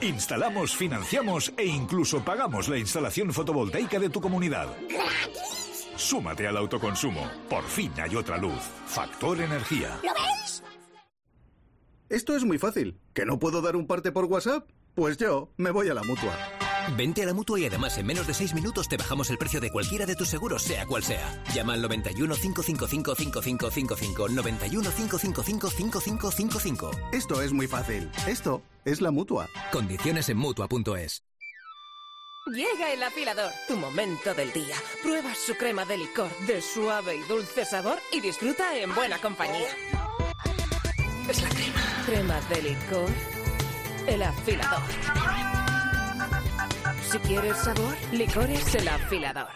Instalamos, 0.00 0.74
financiamos 0.74 1.52
e 1.58 1.66
incluso 1.66 2.24
pagamos 2.24 2.66
la 2.68 2.78
instalación 2.78 3.30
fotovoltaica 3.30 3.98
de 3.98 4.08
tu 4.08 4.22
comunidad. 4.22 4.68
Súmate 5.96 6.46
al 6.46 6.56
autoconsumo. 6.56 7.30
Por 7.50 7.64
fin 7.64 7.92
hay 8.00 8.16
otra 8.16 8.38
luz. 8.38 8.62
Factor 8.86 9.42
Energía. 9.42 10.00
¿Lo 10.02 10.14
veis? 10.14 10.62
Esto 12.08 12.34
es 12.34 12.44
muy 12.44 12.56
fácil. 12.56 12.98
¿Que 13.12 13.26
no 13.26 13.38
puedo 13.38 13.60
dar 13.60 13.76
un 13.76 13.86
parte 13.86 14.10
por 14.10 14.24
WhatsApp? 14.24 14.66
Pues 14.94 15.18
yo 15.18 15.52
me 15.58 15.70
voy 15.70 15.90
a 15.90 15.94
la 15.94 16.02
mutua. 16.02 16.34
Vente 16.96 17.22
a 17.22 17.26
la 17.26 17.34
mutua 17.34 17.60
y 17.60 17.66
además 17.66 17.96
en 17.98 18.06
menos 18.06 18.26
de 18.26 18.34
6 18.34 18.54
minutos 18.54 18.88
te 18.88 18.96
bajamos 18.96 19.30
el 19.30 19.38
precio 19.38 19.60
de 19.60 19.70
cualquiera 19.70 20.06
de 20.06 20.16
tus 20.16 20.28
seguros, 20.28 20.62
sea 20.62 20.86
cual 20.86 21.02
sea. 21.02 21.42
Llama 21.54 21.74
al 21.74 21.82
91 21.82 22.34
555 22.34 23.14
5555 23.14 24.28
91 24.28 24.90
555 24.90 25.70
5555. 25.70 26.90
Esto 27.12 27.42
es 27.42 27.52
muy 27.52 27.66
fácil. 27.66 28.10
Esto 28.26 28.62
es 28.84 29.00
la 29.00 29.10
mutua. 29.10 29.48
Condiciones 29.72 30.28
en 30.28 30.38
mutua.es. 30.38 31.22
Llega 32.46 32.92
el 32.92 33.00
afilador, 33.02 33.52
tu 33.68 33.76
momento 33.76 34.34
del 34.34 34.52
día. 34.52 34.74
Prueba 35.00 35.32
su 35.34 35.54
crema 35.54 35.84
de 35.84 35.96
licor 35.96 36.28
de 36.46 36.60
suave 36.60 37.14
y 37.14 37.22
dulce 37.28 37.64
sabor 37.64 37.98
y 38.10 38.20
disfruta 38.20 38.76
en 38.76 38.92
buena 38.94 39.18
compañía. 39.18 39.68
Es 41.28 41.40
la 41.40 41.48
crema. 41.50 42.02
Crema 42.04 42.40
de 42.48 42.62
licor. 42.62 43.10
El 44.08 44.22
afilador. 44.24 44.82
Si 47.12 47.18
quieres 47.18 47.58
sabor, 47.58 47.94
licores 48.12 48.74
el 48.74 48.88
afilador. 48.88 49.50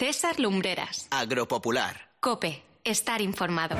César 0.00 0.40
Lumbreras. 0.40 1.06
Agropopular. 1.12 2.10
Cope. 2.18 2.64
Estar 2.82 3.22
informado. 3.22 3.76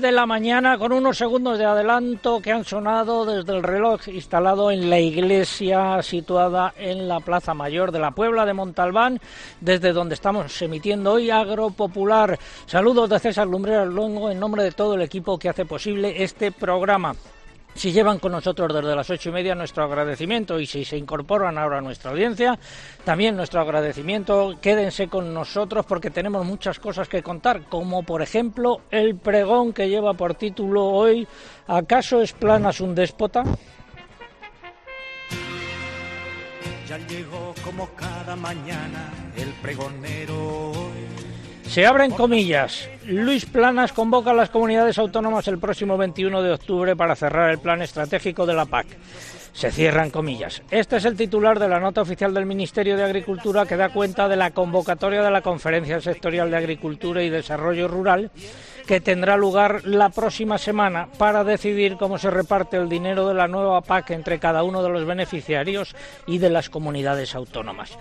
De 0.00 0.12
la 0.12 0.26
mañana 0.26 0.78
con 0.78 0.92
unos 0.92 1.18
segundos 1.18 1.58
de 1.58 1.64
adelanto 1.64 2.40
que 2.40 2.52
han 2.52 2.64
sonado 2.64 3.24
desde 3.24 3.56
el 3.56 3.62
reloj 3.64 4.06
instalado 4.08 4.70
en 4.70 4.88
la 4.88 5.00
iglesia 5.00 6.00
situada 6.02 6.72
en 6.76 7.08
la 7.08 7.18
Plaza 7.18 7.52
Mayor 7.52 7.90
de 7.90 7.98
la 7.98 8.12
Puebla 8.12 8.46
de 8.46 8.54
Montalbán, 8.54 9.20
desde 9.60 9.92
donde 9.92 10.14
estamos 10.14 10.62
emitiendo 10.62 11.14
hoy 11.14 11.30
Agropopular. 11.30 12.38
Saludos 12.66 13.10
de 13.10 13.18
César 13.18 13.48
Lumbreras 13.48 13.88
Longo 13.88 14.30
en 14.30 14.38
nombre 14.38 14.62
de 14.62 14.72
todo 14.72 14.94
el 14.94 15.02
equipo 15.02 15.38
que 15.38 15.48
hace 15.48 15.64
posible 15.64 16.22
este 16.22 16.52
programa. 16.52 17.14
Si 17.78 17.92
llevan 17.92 18.18
con 18.18 18.32
nosotros 18.32 18.74
desde 18.74 18.96
las 18.96 19.08
ocho 19.08 19.28
y 19.28 19.32
media, 19.32 19.54
nuestro 19.54 19.84
agradecimiento 19.84 20.58
y 20.58 20.66
si 20.66 20.84
se 20.84 20.96
incorporan 20.96 21.56
ahora 21.58 21.78
a 21.78 21.80
nuestra 21.80 22.10
audiencia, 22.10 22.58
también 23.04 23.36
nuestro 23.36 23.60
agradecimiento. 23.60 24.58
Quédense 24.60 25.06
con 25.06 25.32
nosotros 25.32 25.86
porque 25.86 26.10
tenemos 26.10 26.44
muchas 26.44 26.80
cosas 26.80 27.08
que 27.08 27.22
contar, 27.22 27.66
como 27.68 28.02
por 28.02 28.20
ejemplo 28.20 28.80
el 28.90 29.14
pregón 29.14 29.72
que 29.72 29.88
lleva 29.88 30.12
por 30.14 30.34
título 30.34 30.86
hoy 30.86 31.28
¿Acaso 31.68 32.20
es 32.20 32.32
Planas 32.32 32.80
un 32.80 32.96
déspota? 32.96 33.44
Ya 36.88 36.98
llegó 37.06 37.54
como 37.64 37.88
cada 37.94 38.34
mañana 38.34 39.12
el 39.36 39.50
pregonero 39.62 40.72
se 41.68 41.86
abren 41.86 42.10
comillas. 42.10 42.88
Luis 43.06 43.44
Planas 43.44 43.92
convoca 43.92 44.30
a 44.30 44.34
las 44.34 44.48
comunidades 44.48 44.98
autónomas 44.98 45.46
el 45.48 45.58
próximo 45.58 45.98
21 45.98 46.42
de 46.42 46.52
octubre 46.52 46.96
para 46.96 47.14
cerrar 47.14 47.50
el 47.50 47.58
plan 47.58 47.82
estratégico 47.82 48.46
de 48.46 48.54
la 48.54 48.64
PAC. 48.64 48.86
Se 49.52 49.70
cierran 49.70 50.10
comillas. 50.10 50.62
Este 50.70 50.96
es 50.96 51.04
el 51.04 51.16
titular 51.16 51.58
de 51.58 51.68
la 51.68 51.80
nota 51.80 52.00
oficial 52.00 52.32
del 52.32 52.46
Ministerio 52.46 52.96
de 52.96 53.04
Agricultura 53.04 53.66
que 53.66 53.76
da 53.76 53.90
cuenta 53.90 54.28
de 54.28 54.36
la 54.36 54.52
convocatoria 54.52 55.22
de 55.22 55.30
la 55.30 55.42
Conferencia 55.42 56.00
Sectorial 56.00 56.50
de 56.50 56.56
Agricultura 56.56 57.22
y 57.22 57.30
Desarrollo 57.30 57.88
Rural 57.88 58.30
que 58.86 59.00
tendrá 59.02 59.36
lugar 59.36 59.84
la 59.84 60.08
próxima 60.08 60.56
semana 60.56 61.08
para 61.18 61.44
decidir 61.44 61.98
cómo 61.98 62.16
se 62.16 62.30
reparte 62.30 62.78
el 62.78 62.88
dinero 62.88 63.28
de 63.28 63.34
la 63.34 63.46
nueva 63.46 63.82
PAC 63.82 64.12
entre 64.12 64.38
cada 64.38 64.62
uno 64.62 64.82
de 64.82 64.88
los 64.88 65.04
beneficiarios 65.04 65.94
y 66.26 66.38
de 66.38 66.48
las 66.48 66.70
comunidades 66.70 67.34
autónomas. 67.34 67.98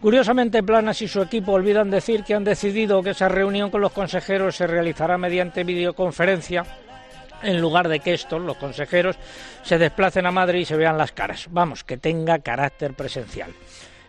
Curiosamente, 0.00 0.62
Planas 0.62 1.02
y 1.02 1.08
su 1.08 1.20
equipo 1.20 1.52
olvidan 1.52 1.90
decir 1.90 2.22
que 2.22 2.34
han 2.34 2.44
decidido 2.44 3.02
que 3.02 3.10
esa 3.10 3.28
reunión 3.28 3.68
con 3.68 3.80
los 3.80 3.90
consejeros 3.90 4.54
se 4.54 4.68
realizará 4.68 5.18
mediante 5.18 5.64
videoconferencia 5.64 6.64
en 7.42 7.60
lugar 7.60 7.88
de 7.88 7.98
que 7.98 8.14
estos, 8.14 8.40
los 8.40 8.56
consejeros, 8.56 9.16
se 9.62 9.76
desplacen 9.76 10.26
a 10.26 10.30
Madrid 10.30 10.60
y 10.60 10.64
se 10.64 10.76
vean 10.76 10.98
las 10.98 11.10
caras. 11.10 11.48
Vamos, 11.50 11.82
que 11.82 11.96
tenga 11.96 12.38
carácter 12.38 12.94
presencial. 12.94 13.50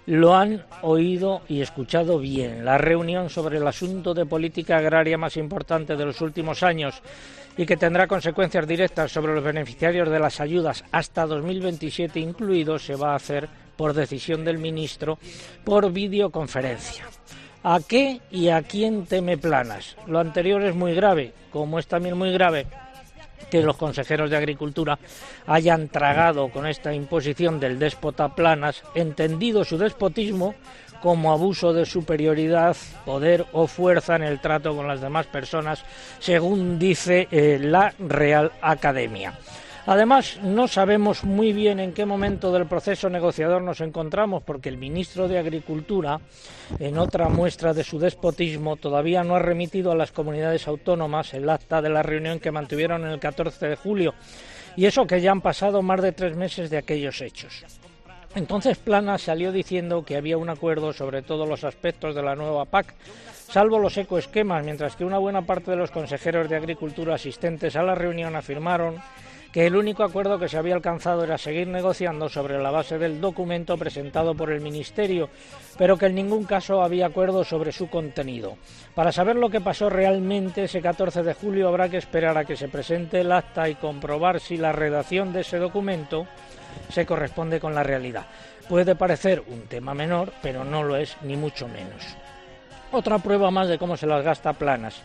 Lo 0.05 0.35
han 0.35 0.63
oído 0.83 1.41
y 1.47 1.61
escuchado 1.61 2.19
bien. 2.19 2.65
La 2.65 2.77
reunión 2.77 3.29
sobre 3.29 3.57
el 3.57 3.67
asunto 3.67 4.13
de 4.13 4.27
política 4.27 4.77
agraria 4.77 5.17
más 5.17 5.37
importante 5.37 5.95
de 5.95 6.05
los 6.05 6.21
últimos 6.21 6.61
años 6.61 7.01
y 7.57 7.65
que 7.65 7.77
tendrá 7.77 8.07
consecuencias 8.07 8.67
directas 8.67 9.11
sobre 9.11 9.33
los 9.33 9.43
beneficiarios 9.43 10.09
de 10.09 10.19
las 10.19 10.39
ayudas 10.39 10.83
hasta 10.91 11.25
2027 11.25 12.19
incluidos 12.19 12.85
se 12.85 12.95
va 12.95 13.11
a 13.11 13.15
hacer 13.15 13.49
por 13.79 13.93
decisión 13.93 14.43
del 14.43 14.57
ministro, 14.57 15.17
por 15.63 15.89
videoconferencia. 15.93 17.05
¿A 17.63 17.79
qué 17.79 18.19
y 18.29 18.49
a 18.49 18.61
quién 18.61 19.05
teme 19.05 19.37
Planas? 19.37 19.95
Lo 20.05 20.19
anterior 20.19 20.61
es 20.63 20.75
muy 20.75 20.93
grave, 20.93 21.31
como 21.49 21.79
es 21.79 21.87
también 21.87 22.17
muy 22.17 22.33
grave 22.33 22.67
que 23.49 23.61
los 23.61 23.77
consejeros 23.77 24.29
de 24.29 24.35
Agricultura 24.35 24.99
hayan 25.47 25.87
tragado 25.87 26.49
con 26.49 26.67
esta 26.67 26.93
imposición 26.93 27.57
del 27.61 27.79
déspota 27.79 28.35
Planas, 28.35 28.83
entendido 28.95 29.63
su 29.63 29.77
despotismo 29.77 30.55
como 31.01 31.31
abuso 31.31 31.71
de 31.71 31.85
superioridad, 31.85 32.75
poder 33.05 33.45
o 33.53 33.65
fuerza 33.65 34.17
en 34.17 34.23
el 34.23 34.41
trato 34.41 34.75
con 34.75 34.89
las 34.89 34.99
demás 34.99 35.25
personas, 35.27 35.85
según 36.19 36.77
dice 36.79 37.29
eh, 37.31 37.57
la 37.61 37.93
Real 37.97 38.51
Academia. 38.61 39.39
Además, 39.89 40.37
no 40.43 40.67
sabemos 40.67 41.23
muy 41.23 41.51
bien 41.51 41.79
en 41.79 41.93
qué 41.93 42.05
momento 42.05 42.51
del 42.51 42.67
proceso 42.67 43.09
negociador 43.09 43.63
nos 43.63 43.81
encontramos, 43.81 44.43
porque 44.43 44.69
el 44.69 44.77
ministro 44.77 45.27
de 45.27 45.39
Agricultura, 45.39 46.19
en 46.77 46.99
otra 46.99 47.27
muestra 47.27 47.73
de 47.73 47.83
su 47.83 47.97
despotismo, 47.97 48.75
todavía 48.75 49.23
no 49.23 49.35
ha 49.35 49.39
remitido 49.39 49.91
a 49.91 49.95
las 49.95 50.11
comunidades 50.11 50.67
autónomas 50.67 51.33
el 51.33 51.49
acta 51.49 51.81
de 51.81 51.89
la 51.89 52.03
reunión 52.03 52.39
que 52.39 52.51
mantuvieron 52.51 53.03
el 53.03 53.19
14 53.19 53.67
de 53.67 53.75
julio, 53.77 54.13
y 54.75 54.85
eso 54.85 55.07
que 55.07 55.21
ya 55.21 55.31
han 55.31 55.41
pasado 55.41 55.81
más 55.81 56.03
de 56.03 56.11
tres 56.11 56.37
meses 56.37 56.69
de 56.69 56.77
aquellos 56.77 57.19
hechos. 57.19 57.65
Entonces 58.35 58.77
Plana 58.77 59.17
salió 59.17 59.51
diciendo 59.51 60.05
que 60.05 60.17
había 60.17 60.37
un 60.37 60.49
acuerdo 60.49 60.93
sobre 60.93 61.23
todos 61.23 61.49
los 61.49 61.63
aspectos 61.63 62.13
de 62.13 62.21
la 62.21 62.35
nueva 62.35 62.65
PAC, 62.65 62.93
salvo 63.47 63.79
los 63.79 63.97
ecoesquemas, 63.97 64.63
mientras 64.63 64.95
que 64.95 65.03
una 65.03 65.17
buena 65.17 65.41
parte 65.41 65.71
de 65.71 65.77
los 65.77 65.89
consejeros 65.89 66.47
de 66.47 66.57
Agricultura 66.57 67.15
asistentes 67.15 67.75
a 67.75 67.81
la 67.81 67.95
reunión 67.95 68.35
afirmaron 68.35 69.01
que 69.51 69.65
el 69.65 69.75
único 69.75 70.03
acuerdo 70.03 70.37
que 70.37 70.47
se 70.47 70.57
había 70.57 70.75
alcanzado 70.75 71.23
era 71.23 71.37
seguir 71.37 71.67
negociando 71.67 72.29
sobre 72.29 72.61
la 72.61 72.69
base 72.69 72.97
del 72.99 73.19
documento 73.19 73.77
presentado 73.77 74.35
por 74.35 74.51
el 74.51 74.61
Ministerio, 74.61 75.29
pero 75.77 75.97
que 75.97 76.05
en 76.05 76.15
ningún 76.15 76.43
caso 76.43 76.83
había 76.83 77.07
acuerdo 77.07 77.43
sobre 77.43 77.71
su 77.71 77.89
contenido. 77.89 78.57
Para 78.93 79.11
saber 79.11 79.35
lo 79.35 79.49
que 79.49 79.61
pasó 79.61 79.89
realmente 79.89 80.65
ese 80.65 80.81
14 80.81 81.23
de 81.23 81.33
julio 81.33 81.67
habrá 81.67 81.89
que 81.89 81.97
esperar 81.97 82.37
a 82.37 82.45
que 82.45 82.55
se 82.55 82.69
presente 82.69 83.21
el 83.21 83.31
acta 83.31 83.67
y 83.67 83.75
comprobar 83.75 84.39
si 84.39 84.57
la 84.57 84.71
redacción 84.71 85.33
de 85.33 85.41
ese 85.41 85.57
documento 85.57 86.27
se 86.89 87.05
corresponde 87.05 87.59
con 87.59 87.73
la 87.73 87.83
realidad. 87.83 88.27
Puede 88.67 88.95
parecer 88.95 89.41
un 89.47 89.61
tema 89.63 89.95
menor, 89.95 90.31
pero 90.43 90.63
no 90.63 90.83
lo 90.83 90.95
es 90.95 91.17
ni 91.23 91.35
mucho 91.35 91.67
menos. 91.67 92.15
Otra 92.91 93.17
prueba 93.17 93.49
más 93.49 93.67
de 93.67 93.79
cómo 93.79 93.97
se 93.97 94.05
las 94.05 94.23
gasta 94.23 94.53
planas. 94.53 95.01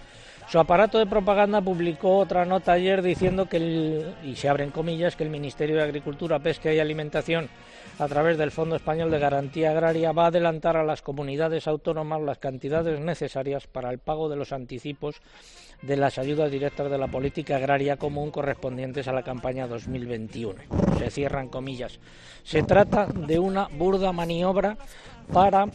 Su 0.49 0.59
aparato 0.59 0.99
de 0.99 1.07
propaganda 1.07 1.61
publicó 1.61 2.19
otra 2.19 2.45
nota 2.45 2.73
ayer 2.73 3.03
diciendo 3.03 3.47
que, 3.47 3.57
el, 3.57 4.15
y 4.25 4.37
se 4.37 4.49
abren 4.49 4.71
comillas, 4.71 5.17
que 5.17 5.25
el 5.25 5.31
Ministerio 5.31 5.77
de 5.77 5.83
Agricultura, 5.83 6.39
Pesca 6.39 6.73
y 6.73 6.79
Alimentación, 6.79 7.49
a 7.99 8.07
través 8.09 8.39
del 8.39 8.51
Fondo 8.51 8.77
Español 8.77 9.11
de 9.11 9.19
Garantía 9.19 9.71
Agraria, 9.71 10.13
va 10.13 10.25
a 10.25 10.29
adelantar 10.29 10.77
a 10.77 10.85
las 10.85 11.03
comunidades 11.03 11.67
autónomas 11.67 12.23
las 12.23 12.39
cantidades 12.39 13.01
necesarias 13.01 13.67
para 13.67 13.91
el 13.91 13.99
pago 13.99 14.29
de 14.29 14.37
los 14.37 14.53
anticipos 14.53 15.21
de 15.83 15.97
las 15.97 16.19
ayudas 16.19 16.51
directas 16.51 16.91
de 16.91 16.99
la 16.99 17.09
política 17.09 17.57
agraria 17.57 17.97
común 17.97 18.31
correspondientes 18.31 19.09
a 19.09 19.13
la 19.13 19.23
campaña 19.23 19.67
2021. 19.67 20.55
Se 20.99 21.11
cierran 21.11 21.49
comillas. 21.49 21.99
Se 22.43 22.63
trata 22.63 23.07
de 23.07 23.39
una 23.39 23.69
burda 23.69 24.13
maniobra 24.13 24.77
para 25.33 25.67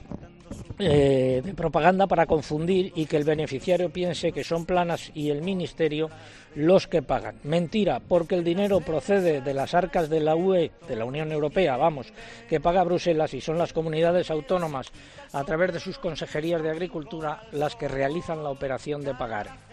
eh, 0.80 1.42
de 1.44 1.54
propaganda 1.54 2.08
para 2.08 2.26
confundir 2.26 2.92
y 2.96 3.06
que 3.06 3.18
el 3.18 3.24
beneficiario 3.24 3.90
piense 3.90 4.32
que 4.32 4.44
son 4.44 4.66
planas 4.66 5.12
y 5.14 5.30
el 5.30 5.42
ministerio 5.42 6.10
los 6.56 6.88
que 6.88 7.02
pagan. 7.02 7.36
Mentira, 7.44 8.00
porque 8.00 8.36
el 8.36 8.44
dinero 8.44 8.80
procede 8.82 9.42
de 9.42 9.54
las 9.54 9.74
arcas 9.74 10.10
de 10.10 10.20
la 10.20 10.36
UE, 10.36 10.72
de 10.88 10.96
la 10.96 11.06
Unión 11.06 11.32
Europea, 11.32 11.78
vamos, 11.78 12.12
que 12.48 12.60
paga 12.60 12.84
Bruselas 12.84 13.34
y 13.34 13.42
son 13.42 13.58
las 13.58 13.74
comunidades 13.74 14.32
autónomas 14.32 14.92
a 15.34 15.44
través 15.44 15.74
de 15.74 15.80
sus 15.80 16.00
consejerías 16.00 16.62
de 16.64 16.72
agricultura 16.72 17.44
las 17.52 17.76
que 17.76 17.88
realizan 17.88 18.44
la 18.44 18.50
operación 18.50 19.04
de 19.04 19.14
pagar. 19.14 19.69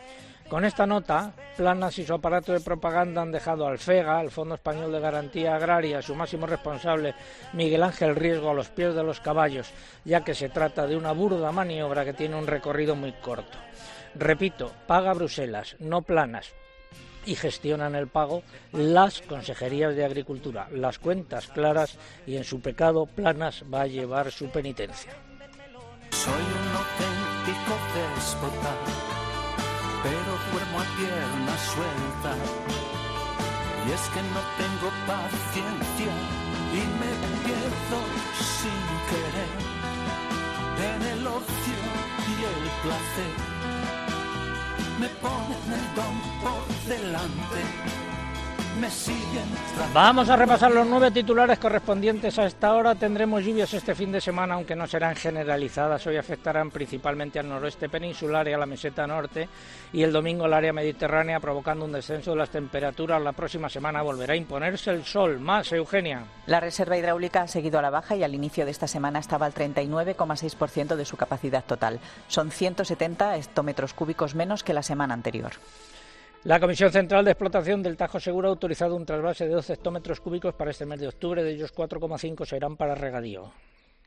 Con 0.49 0.65
esta 0.65 0.87
nota, 0.87 1.33
Planas 1.57 1.99
y 1.99 2.07
su 2.07 2.15
aparato 2.15 2.53
de 2.53 2.61
propaganda 2.61 3.21
han 3.21 3.33
dejado 3.33 3.67
al 3.67 3.79
FEGA, 3.79 4.21
al 4.21 4.31
Fondo 4.31 4.55
Español 4.55 4.93
de 4.93 5.01
Garantía 5.01 5.57
Agraria, 5.57 6.01
su 6.03 6.15
máximo 6.15 6.47
responsable, 6.47 7.15
Miguel 7.53 7.83
Ángel 7.83 8.15
Riesgo, 8.15 8.51
a 8.51 8.55
los 8.55 8.69
pies 8.69 8.95
de 8.95 9.03
los 9.03 9.21
caballos, 9.21 9.73
ya 10.05 10.23
que 10.23 10.35
se 10.35 10.49
trata 10.49 10.87
de 10.87 10.97
una 10.97 11.11
burda 11.11 11.51
maniobra 11.51 12.05
que 12.05 12.13
tiene 12.13 12.37
un 12.37 12.47
recorrido 12.47 12.95
muy 12.95 13.13
corto. 13.15 13.59
Repito, 14.15 14.73
paga 14.87 15.15
Bruselas, 15.15 15.75
no 15.81 16.03
Planas, 16.03 16.55
y 17.25 17.35
gestionan 17.35 17.97
el 17.97 18.07
pago 18.07 18.45
las 18.73 19.23
consejerías 19.23 19.97
de 19.97 20.05
Agricultura, 20.05 20.69
las 20.71 21.01
cuentas 21.01 21.49
claras 21.49 21.99
y 22.25 22.37
en 22.37 22.45
su 22.45 22.61
pecado 22.61 23.07
Planas 23.07 23.65
va 23.73 23.83
a 23.83 23.87
llevar 23.89 24.31
su 24.31 24.49
penitencia. 24.49 25.13
Soy 26.13 26.33
un 26.33 26.77
auténtico 26.77 27.77
pero 30.03 30.31
duermo 30.51 30.81
a 30.81 30.85
pierna 30.97 31.55
suelta. 31.73 32.33
Y 33.87 33.93
es 33.93 34.05
que 34.13 34.23
no 34.35 34.43
tengo 34.61 34.89
paciencia 35.07 36.13
y 36.73 36.83
me 37.01 37.13
pierdo 37.45 37.99
sin 38.57 38.81
querer 39.11 39.53
en 40.95 41.03
el 41.13 41.27
ocio 41.27 41.81
y 42.33 42.37
el 42.53 42.63
placer. 42.83 43.35
Me 45.01 45.09
ponen 45.25 45.67
el 45.79 45.95
don 45.95 46.17
por 46.43 46.67
delante 46.89 47.61
Vamos 49.95 50.29
a 50.29 50.37
repasar 50.37 50.71
los 50.71 50.87
nueve 50.87 51.11
titulares 51.11 51.59
correspondientes 51.59 52.39
a 52.39 52.45
esta 52.45 52.75
hora. 52.75 52.95
Tendremos 52.95 53.43
lluvias 53.43 53.73
este 53.73 53.95
fin 53.95 54.13
de 54.13 54.21
semana, 54.21 54.55
aunque 54.55 54.77
no 54.77 54.87
serán 54.87 55.17
generalizadas. 55.17 56.07
Hoy 56.07 56.17
afectarán 56.17 56.71
principalmente 56.71 57.39
al 57.39 57.49
noroeste 57.49 57.89
peninsular 57.89 58.47
y 58.49 58.53
a 58.53 58.59
la 58.59 58.67
meseta 58.67 59.07
norte. 59.07 59.49
Y 59.93 60.03
el 60.03 60.13
domingo 60.13 60.45
al 60.45 60.53
área 60.53 60.73
mediterránea, 60.73 61.41
provocando 61.41 61.87
un 61.87 61.93
descenso 61.93 62.33
de 62.33 62.37
las 62.37 62.51
temperaturas. 62.51 63.23
La 63.23 63.33
próxima 63.33 63.71
semana 63.71 64.03
volverá 64.03 64.35
a 64.35 64.37
imponerse 64.37 64.91
el 64.91 65.05
sol. 65.05 65.41
Más, 65.41 65.73
Eugenia. 65.73 66.25
La 66.47 66.61
reserva 66.61 66.99
hidráulica 66.99 67.43
ha 67.43 67.49
seguido 67.49 67.79
a 67.79 67.83
la 67.83 67.91
baja 67.91 68.15
y 68.17 68.25
al 68.25 68.35
inicio 68.35 68.67
de 68.67 68.73
esta 68.73 68.89
semana 68.89 69.21
estaba 69.21 69.47
al 69.47 69.55
39,6% 69.55 70.97
de 70.97 71.05
su 71.05 71.17
capacidad 71.17 71.65
total. 71.65 71.99
Son 72.29 72.51
170 72.51 73.37
hectómetros 73.37 73.95
cúbicos 73.95 74.35
menos 74.35 74.63
que 74.63 74.75
la 74.75 74.83
semana 74.83 75.15
anterior. 75.15 75.53
La 76.47 76.61
Comisión 76.61 76.93
Central 76.93 77.25
de 77.25 77.33
Explotación 77.33 77.83
del 77.83 77.97
Tajo 77.97 78.21
Seguro 78.21 78.47
ha 78.47 78.53
autorizado 78.53 78.95
un 78.95 79.05
trasvase 79.05 79.49
de 79.49 79.55
12 79.55 79.73
hectómetros 79.73 80.21
cúbicos 80.21 80.55
para 80.55 80.71
este 80.71 80.87
mes 80.87 81.01
de 81.01 81.09
octubre, 81.09 81.43
de 81.43 81.51
ellos 81.51 81.75
4,5 81.75 82.47
serán 82.47 82.77
para 82.77 82.95
regadío. 82.95 83.51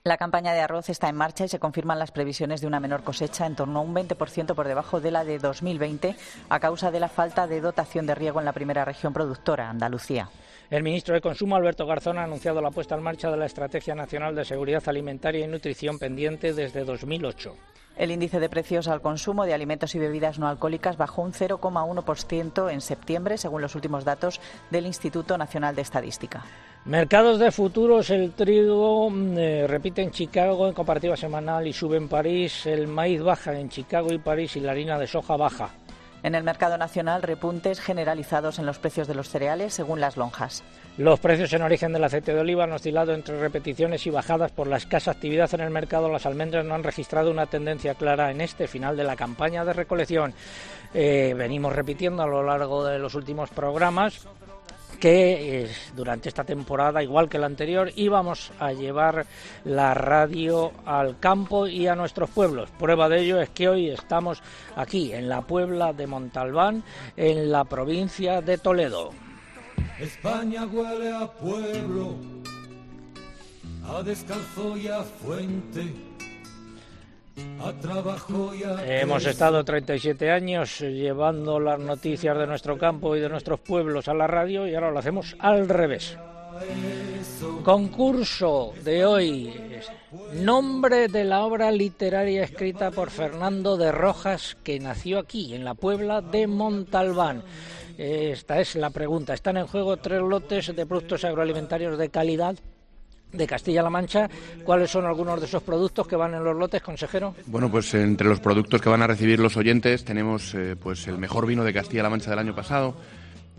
La 0.06 0.16
campaña 0.16 0.54
de 0.54 0.62
arroz 0.62 0.88
está 0.88 1.10
en 1.10 1.18
marcha 1.18 1.44
y 1.44 1.50
se 1.50 1.60
confirman 1.60 2.00
las 2.00 2.12
previsiones 2.12 2.62
de 2.62 2.68
una 2.68 2.80
menor 2.80 3.04
cosecha 3.04 3.46
en 3.46 3.58
torno 3.58 3.80
a 3.80 3.82
un 3.82 3.94
20% 3.94 4.56
por 4.56 4.70
debajo 4.70 5.02
de 5.02 5.12
la 5.12 5.26
de 5.26 5.38
2020 5.38 6.16
a 6.48 6.60
causa 6.62 6.92
de 6.92 7.02
la 7.02 7.10
falta 7.10 7.46
de 7.46 7.60
dotación 7.60 8.06
de 8.06 8.16
riego 8.16 8.40
en 8.40 8.46
la 8.46 8.54
primera 8.54 8.86
región 8.86 9.12
productora, 9.12 9.70
Andalucía. 9.70 10.30
El 10.70 10.82
ministro 10.84 11.16
de 11.16 11.20
Consumo, 11.20 11.58
Alberto 11.58 11.86
Garzón, 11.86 12.20
ha 12.20 12.24
anunciado 12.24 12.62
la 12.62 12.72
puesta 12.72 12.96
en 12.96 13.04
marcha 13.04 13.30
de 13.30 13.36
la 13.36 13.48
Estrategia 13.48 13.96
Nacional 13.96 14.34
de 14.34 14.46
Seguridad 14.46 14.84
Alimentaria 14.88 15.44
y 15.44 15.48
Nutrición 15.50 16.00
pendiente 16.00 16.54
desde 16.54 16.86
2008. 16.86 17.54
El 18.00 18.12
índice 18.12 18.40
de 18.40 18.48
precios 18.48 18.88
al 18.88 19.02
consumo 19.02 19.46
de 19.46 19.54
alimentos 19.54 19.94
y 19.94 20.00
bebidas 20.00 20.40
no 20.40 20.48
alcohólicas 20.48 20.96
bajó 20.96 21.22
un 21.22 21.34
0,1% 21.34 22.72
en 22.72 22.80
septiembre, 22.80 23.38
según 23.38 23.62
los 23.62 23.76
últimos 23.76 24.06
datos 24.06 24.40
del 24.70 24.86
Instituto 24.86 25.38
Nacional 25.38 25.76
de 25.76 25.82
Estadística. 25.82 26.46
Mercados 26.86 27.40
de 27.40 27.52
futuros, 27.52 28.10
el 28.10 28.32
trigo 28.32 29.12
eh, 29.12 29.66
repite 29.68 30.02
en 30.02 30.12
Chicago 30.12 30.70
en 30.70 30.74
comparativa 30.74 31.18
semanal 31.18 31.68
y 31.68 31.74
sube 31.74 31.98
en 31.98 32.08
París, 32.08 32.66
el 32.68 32.88
maíz 32.88 33.22
baja 33.22 33.60
en 33.60 33.68
Chicago 33.68 34.14
y 34.14 34.18
París 34.18 34.56
y 34.56 34.62
la 34.62 34.72
harina 34.72 34.98
de 34.98 35.06
soja 35.06 35.36
baja. 35.36 35.72
En 36.24 36.36
el 36.36 36.44
mercado 36.44 36.78
nacional, 36.78 37.22
repuntes 37.22 37.82
generalizados 37.82 38.60
en 38.60 38.66
los 38.66 38.80
precios 38.80 39.10
de 39.10 39.16
los 39.16 39.28
cereales 39.28 39.74
según 39.74 40.00
las 40.00 40.16
lonjas. 40.16 40.64
Los 41.00 41.22
precios 41.22 41.54
en 41.54 41.62
origen 41.62 41.94
del 41.94 42.04
aceite 42.04 42.34
de 42.34 42.42
oliva 42.42 42.66
han 42.66 42.74
oscilado 42.74 43.14
entre 43.14 43.40
repeticiones 43.40 44.06
y 44.06 44.10
bajadas 44.10 44.52
por 44.52 44.68
la 44.68 44.76
escasa 44.76 45.12
actividad 45.12 45.50
en 45.54 45.62
el 45.62 45.70
mercado. 45.70 46.10
Las 46.10 46.26
almendras 46.26 46.66
no 46.66 46.76
han 46.76 46.84
registrado 46.84 47.32
una 47.32 47.46
tendencia 47.46 47.94
clara 47.94 48.32
en 48.32 48.42
este 48.42 48.68
final 48.68 48.98
de 48.98 49.06
la 49.06 49.16
campaña 49.16 49.64
de 49.64 49.72
recolección. 49.72 50.34
Eh, 50.94 51.34
venimos 51.38 51.74
repitiendo 51.74 52.22
a 52.22 52.28
lo 52.28 52.44
largo 52.44 52.84
de 52.84 53.00
los 53.00 53.16
últimos 53.16 53.50
programas 53.50 54.28
que 55.00 55.62
eh, 55.64 55.72
durante 55.96 56.28
esta 56.28 56.44
temporada, 56.44 57.02
igual 57.02 57.30
que 57.30 57.40
la 57.40 57.46
anterior, 57.46 57.90
íbamos 57.96 58.52
a 58.60 58.74
llevar 58.74 59.26
la 59.64 59.94
radio 59.94 60.74
al 60.86 61.18
campo 61.18 61.66
y 61.66 61.88
a 61.88 61.96
nuestros 61.96 62.30
pueblos. 62.30 62.72
Prueba 62.78 63.08
de 63.08 63.22
ello 63.22 63.40
es 63.40 63.48
que 63.52 63.70
hoy 63.70 63.90
estamos 63.90 64.44
aquí, 64.76 65.14
en 65.14 65.30
la 65.30 65.44
Puebla 65.44 65.94
de 65.94 66.08
Montalbán, 66.08 66.84
en 67.16 67.50
la 67.50 67.64
provincia 67.64 68.42
de 68.42 68.58
Toledo. 68.58 69.29
España 70.00 70.66
huele 70.66 71.12
a 71.12 71.28
pueblo, 71.28 72.16
a 73.86 74.02
descalzo 74.04 74.78
y 74.78 74.88
a 74.88 75.04
fuente, 75.04 75.94
a 77.62 77.72
trabajo 77.74 78.54
y 78.56 78.64
a... 78.64 79.02
Hemos 79.02 79.26
estado 79.26 79.64
37 79.64 80.32
años 80.32 80.80
llevando 80.80 81.60
las 81.60 81.80
noticias 81.80 82.38
de 82.38 82.48
nuestro 82.48 82.78
campo 82.78 83.16
y 83.16 83.20
de 83.20 83.30
nuestros 83.30 83.60
pueblos 83.60 84.08
a 84.08 84.14
la 84.14 84.28
radio 84.28 84.68
y 84.68 84.76
ahora 84.76 84.92
lo 84.92 85.00
hacemos 85.00 85.36
al 85.40 85.68
revés. 85.68 86.18
Concurso 87.64 88.74
de 88.84 89.06
hoy. 89.06 89.54
Nombre 90.34 91.08
de 91.08 91.24
la 91.24 91.46
obra 91.46 91.72
literaria 91.72 92.44
escrita 92.44 92.92
por 92.92 93.12
Fernando 93.12 93.78
de 93.78 93.92
Rojas 93.92 94.58
que 94.64 94.80
nació 94.80 95.20
aquí, 95.20 95.54
en 95.54 95.64
la 95.64 95.76
Puebla 95.76 96.22
de 96.22 96.48
Montalbán. 96.48 97.44
Esta 98.00 98.62
es 98.62 98.76
la 98.76 98.92
pregunta. 98.92 99.34
Están 99.34 99.58
en 99.58 99.68
juego 99.68 99.98
tres 99.98 100.22
lotes 100.22 100.74
de 100.74 100.86
productos 100.86 101.26
agroalimentarios 101.26 101.98
de 101.98 102.08
calidad 102.08 102.56
de 103.34 103.46
Castilla-La 103.46 103.90
Mancha. 103.90 104.30
¿Cuáles 104.64 104.90
son 104.90 105.06
algunos 105.06 105.42
de 105.42 105.48
esos 105.48 105.62
productos 105.62 106.08
que 106.08 106.16
van 106.16 106.34
en 106.34 106.42
los 106.42 106.56
lotes, 106.56 106.82
consejero? 106.82 107.36
Bueno, 107.48 107.70
pues 107.70 107.94
entre 107.96 108.30
los 108.30 108.40
productos 108.40 108.82
que 108.82 108.88
van 108.88 109.02
a 109.02 109.08
recibir 109.08 109.42
los 109.42 109.58
oyentes 109.58 110.06
tenemos 110.06 110.56
eh, 110.56 110.78
pues 110.82 111.10
el 111.10 111.18
mejor 111.18 111.46
vino 111.46 111.66
de 111.66 111.74
Castilla-La 111.74 112.10
Mancha 112.10 112.30
del 112.30 112.40
año 112.40 112.56
pasado, 112.56 112.96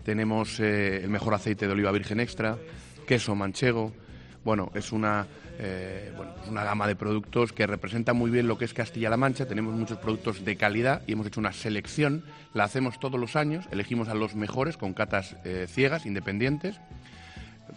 tenemos 0.03 0.59
eh, 0.59 1.03
el 1.03 1.09
mejor 1.11 1.35
aceite 1.35 1.67
de 1.67 1.73
oliva 1.73 1.91
virgen 1.91 2.19
extra, 2.19 2.57
queso 3.05 3.35
manchego. 3.35 3.91
Bueno, 4.43 4.71
es 4.73 4.91
una 4.91 5.27
eh, 5.63 6.11
bueno, 6.17 6.33
pues 6.35 6.49
una 6.49 6.63
gama 6.63 6.87
de 6.87 6.95
productos 6.95 7.53
que 7.53 7.67
representa 7.67 8.13
muy 8.13 8.31
bien 8.31 8.47
lo 8.47 8.57
que 8.57 8.65
es 8.65 8.73
Castilla-La 8.73 9.15
Mancha. 9.15 9.45
Tenemos 9.45 9.75
muchos 9.75 9.99
productos 9.99 10.43
de 10.43 10.55
calidad 10.55 11.03
y 11.05 11.11
hemos 11.11 11.27
hecho 11.27 11.39
una 11.39 11.53
selección. 11.53 12.23
La 12.55 12.63
hacemos 12.63 12.99
todos 12.99 13.19
los 13.19 13.35
años, 13.35 13.65
elegimos 13.69 14.09
a 14.09 14.15
los 14.15 14.33
mejores 14.33 14.75
con 14.75 14.93
catas 14.93 15.35
eh, 15.43 15.67
ciegas, 15.69 16.07
independientes. 16.07 16.81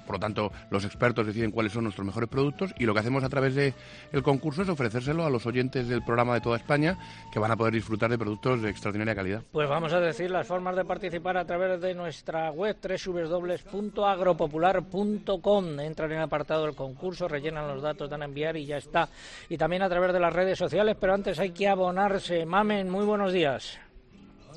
Por 0.06 0.16
lo 0.16 0.20
tanto, 0.20 0.52
los 0.70 0.84
expertos 0.84 1.26
deciden 1.26 1.50
cuáles 1.50 1.72
son 1.72 1.84
nuestros 1.84 2.06
mejores 2.06 2.28
productos 2.28 2.72
y 2.78 2.84
lo 2.84 2.94
que 2.94 3.00
hacemos 3.00 3.24
a 3.24 3.28
través 3.28 3.54
del 3.54 3.74
concurso 4.22 4.62
es 4.62 4.68
ofrecérselo 4.68 5.24
a 5.24 5.30
los 5.30 5.46
oyentes 5.46 5.88
del 5.88 6.02
programa 6.02 6.34
de 6.34 6.40
toda 6.40 6.56
España 6.56 6.98
que 7.32 7.38
van 7.38 7.50
a 7.50 7.56
poder 7.56 7.74
disfrutar 7.74 8.10
de 8.10 8.18
productos 8.18 8.62
de 8.62 8.70
extraordinaria 8.70 9.14
calidad. 9.14 9.42
Pues 9.52 9.68
vamos 9.68 9.92
a 9.92 10.00
decir 10.00 10.30
las 10.30 10.46
formas 10.46 10.76
de 10.76 10.84
participar 10.84 11.36
a 11.36 11.44
través 11.44 11.80
de 11.80 11.94
nuestra 11.94 12.50
web 12.50 12.76
www.agropopular.com. 12.82 15.80
Entran 15.80 16.12
en 16.12 16.18
el 16.18 16.24
apartado 16.24 16.66
del 16.66 16.74
concurso, 16.74 17.28
rellenan 17.28 17.68
los 17.68 17.82
datos, 17.82 18.10
dan 18.10 18.22
a 18.22 18.26
enviar 18.26 18.56
y 18.56 18.66
ya 18.66 18.76
está. 18.76 19.08
Y 19.48 19.56
también 19.56 19.82
a 19.82 19.88
través 19.88 20.12
de 20.12 20.20
las 20.20 20.32
redes 20.32 20.58
sociales, 20.58 20.96
pero 21.00 21.14
antes 21.14 21.38
hay 21.38 21.50
que 21.50 21.68
abonarse. 21.68 22.44
Mamen, 22.46 22.90
muy 22.90 23.04
buenos 23.04 23.32
días. 23.32 23.78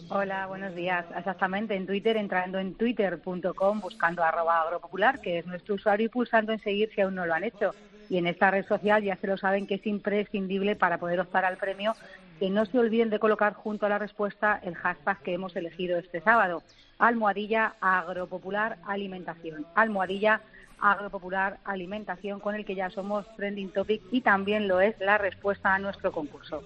Hola, 0.10 0.48
buenos 0.48 0.74
días. 0.76 1.06
Exactamente, 1.18 1.76
en 1.76 1.86
Twitter, 1.86 2.18
entrando 2.18 2.60
en 2.60 2.76
twitter.com, 2.76 3.82
buscando 3.82 4.24
arroba 4.24 4.62
agropopular, 4.62 5.20
que 5.20 5.39
es 5.39 5.45
nuestro 5.45 5.76
usuario, 5.76 6.06
y 6.06 6.10
pulsando 6.10 6.54
en 6.54 6.60
seguir 6.60 6.89
si 6.93 7.02
aún 7.02 7.16
no 7.16 7.26
lo 7.26 7.34
han 7.34 7.43
hecho. 7.43 7.76
Y 8.10 8.18
en 8.18 8.28
esta 8.28 8.50
red 8.52 8.66
social 8.66 9.04
ya 9.04 9.18
se 9.18 9.28
lo 9.28 9.38
saben 9.38 9.68
que 9.68 9.76
es 9.76 9.86
imprescindible 9.86 10.76
para 10.76 10.98
poder 10.98 11.20
optar 11.20 11.43
al 11.43 11.58
premio 11.58 11.93
que 12.39 12.50
no 12.50 12.66
se 12.66 12.80
olviden 12.80 13.10
de 13.10 13.20
colocar 13.20 13.54
junto 13.54 13.86
a 13.86 13.89
la 13.89 13.98
respuesta 13.98 14.60
el 14.64 14.76
hashtag 14.76 15.22
que 15.24 15.34
hemos 15.34 15.56
elegido 15.56 15.98
este 15.98 16.22
sábado, 16.22 16.64
almohadilla 17.00 17.76
agropopular 17.82 18.78
alimentación. 18.86 19.66
Almohadilla 19.76 20.41
agropopular 20.80 21.58
alimentación, 21.66 22.39
con 22.39 22.56
el 22.56 22.66
que 22.66 22.76
ya 22.76 22.89
somos 22.91 23.26
trending 23.36 23.72
topic 23.72 24.02
y 24.12 24.22
también 24.22 24.68
lo 24.68 24.80
es 24.80 24.95
la 25.00 25.18
respuesta 25.18 25.74
a 25.74 25.80
nuestro 25.80 26.12
concurso. 26.12 26.64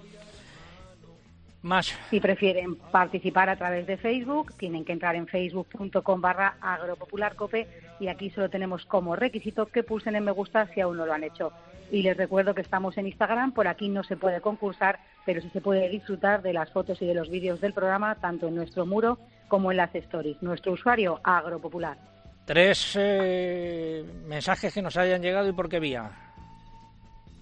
Más. 1.61 1.93
Si 2.09 2.19
prefieren 2.19 2.75
participar 2.75 3.49
a 3.49 3.55
través 3.55 3.85
de 3.85 3.97
Facebook, 3.97 4.53
tienen 4.57 4.83
que 4.83 4.93
entrar 4.93 5.15
en 5.15 5.27
facebook.com 5.27 6.19
barra 6.19 6.55
agropopularcope 6.59 7.67
y 7.99 8.07
aquí 8.07 8.31
solo 8.31 8.49
tenemos 8.49 8.85
como 8.85 9.15
requisito 9.15 9.67
que 9.67 9.83
pulsen 9.83 10.15
en 10.15 10.23
me 10.23 10.31
gusta 10.31 10.67
si 10.73 10.81
aún 10.81 10.97
no 10.97 11.05
lo 11.05 11.13
han 11.13 11.23
hecho. 11.23 11.53
Y 11.91 12.01
les 12.01 12.17
recuerdo 12.17 12.55
que 12.55 12.61
estamos 12.61 12.97
en 12.97 13.05
Instagram, 13.07 13.51
por 13.51 13.67
aquí 13.67 13.89
no 13.89 14.03
se 14.03 14.17
puede 14.17 14.41
concursar, 14.41 14.99
pero 15.25 15.41
sí 15.41 15.49
se 15.51 15.61
puede 15.61 15.89
disfrutar 15.89 16.41
de 16.41 16.53
las 16.53 16.71
fotos 16.71 16.99
y 17.01 17.05
de 17.05 17.13
los 17.13 17.29
vídeos 17.29 17.61
del 17.61 17.73
programa, 17.73 18.15
tanto 18.15 18.47
en 18.47 18.55
nuestro 18.55 18.85
muro 18.85 19.19
como 19.47 19.71
en 19.71 19.77
las 19.77 19.93
stories. 19.93 20.41
Nuestro 20.41 20.71
usuario, 20.71 21.19
agropopular. 21.23 21.97
Tres 22.45 22.97
eh, 22.97 24.03
mensajes 24.25 24.73
que 24.73 24.81
nos 24.81 24.97
hayan 24.97 25.21
llegado 25.21 25.47
y 25.47 25.53
por 25.53 25.69
qué 25.69 25.79
vía. 25.79 26.30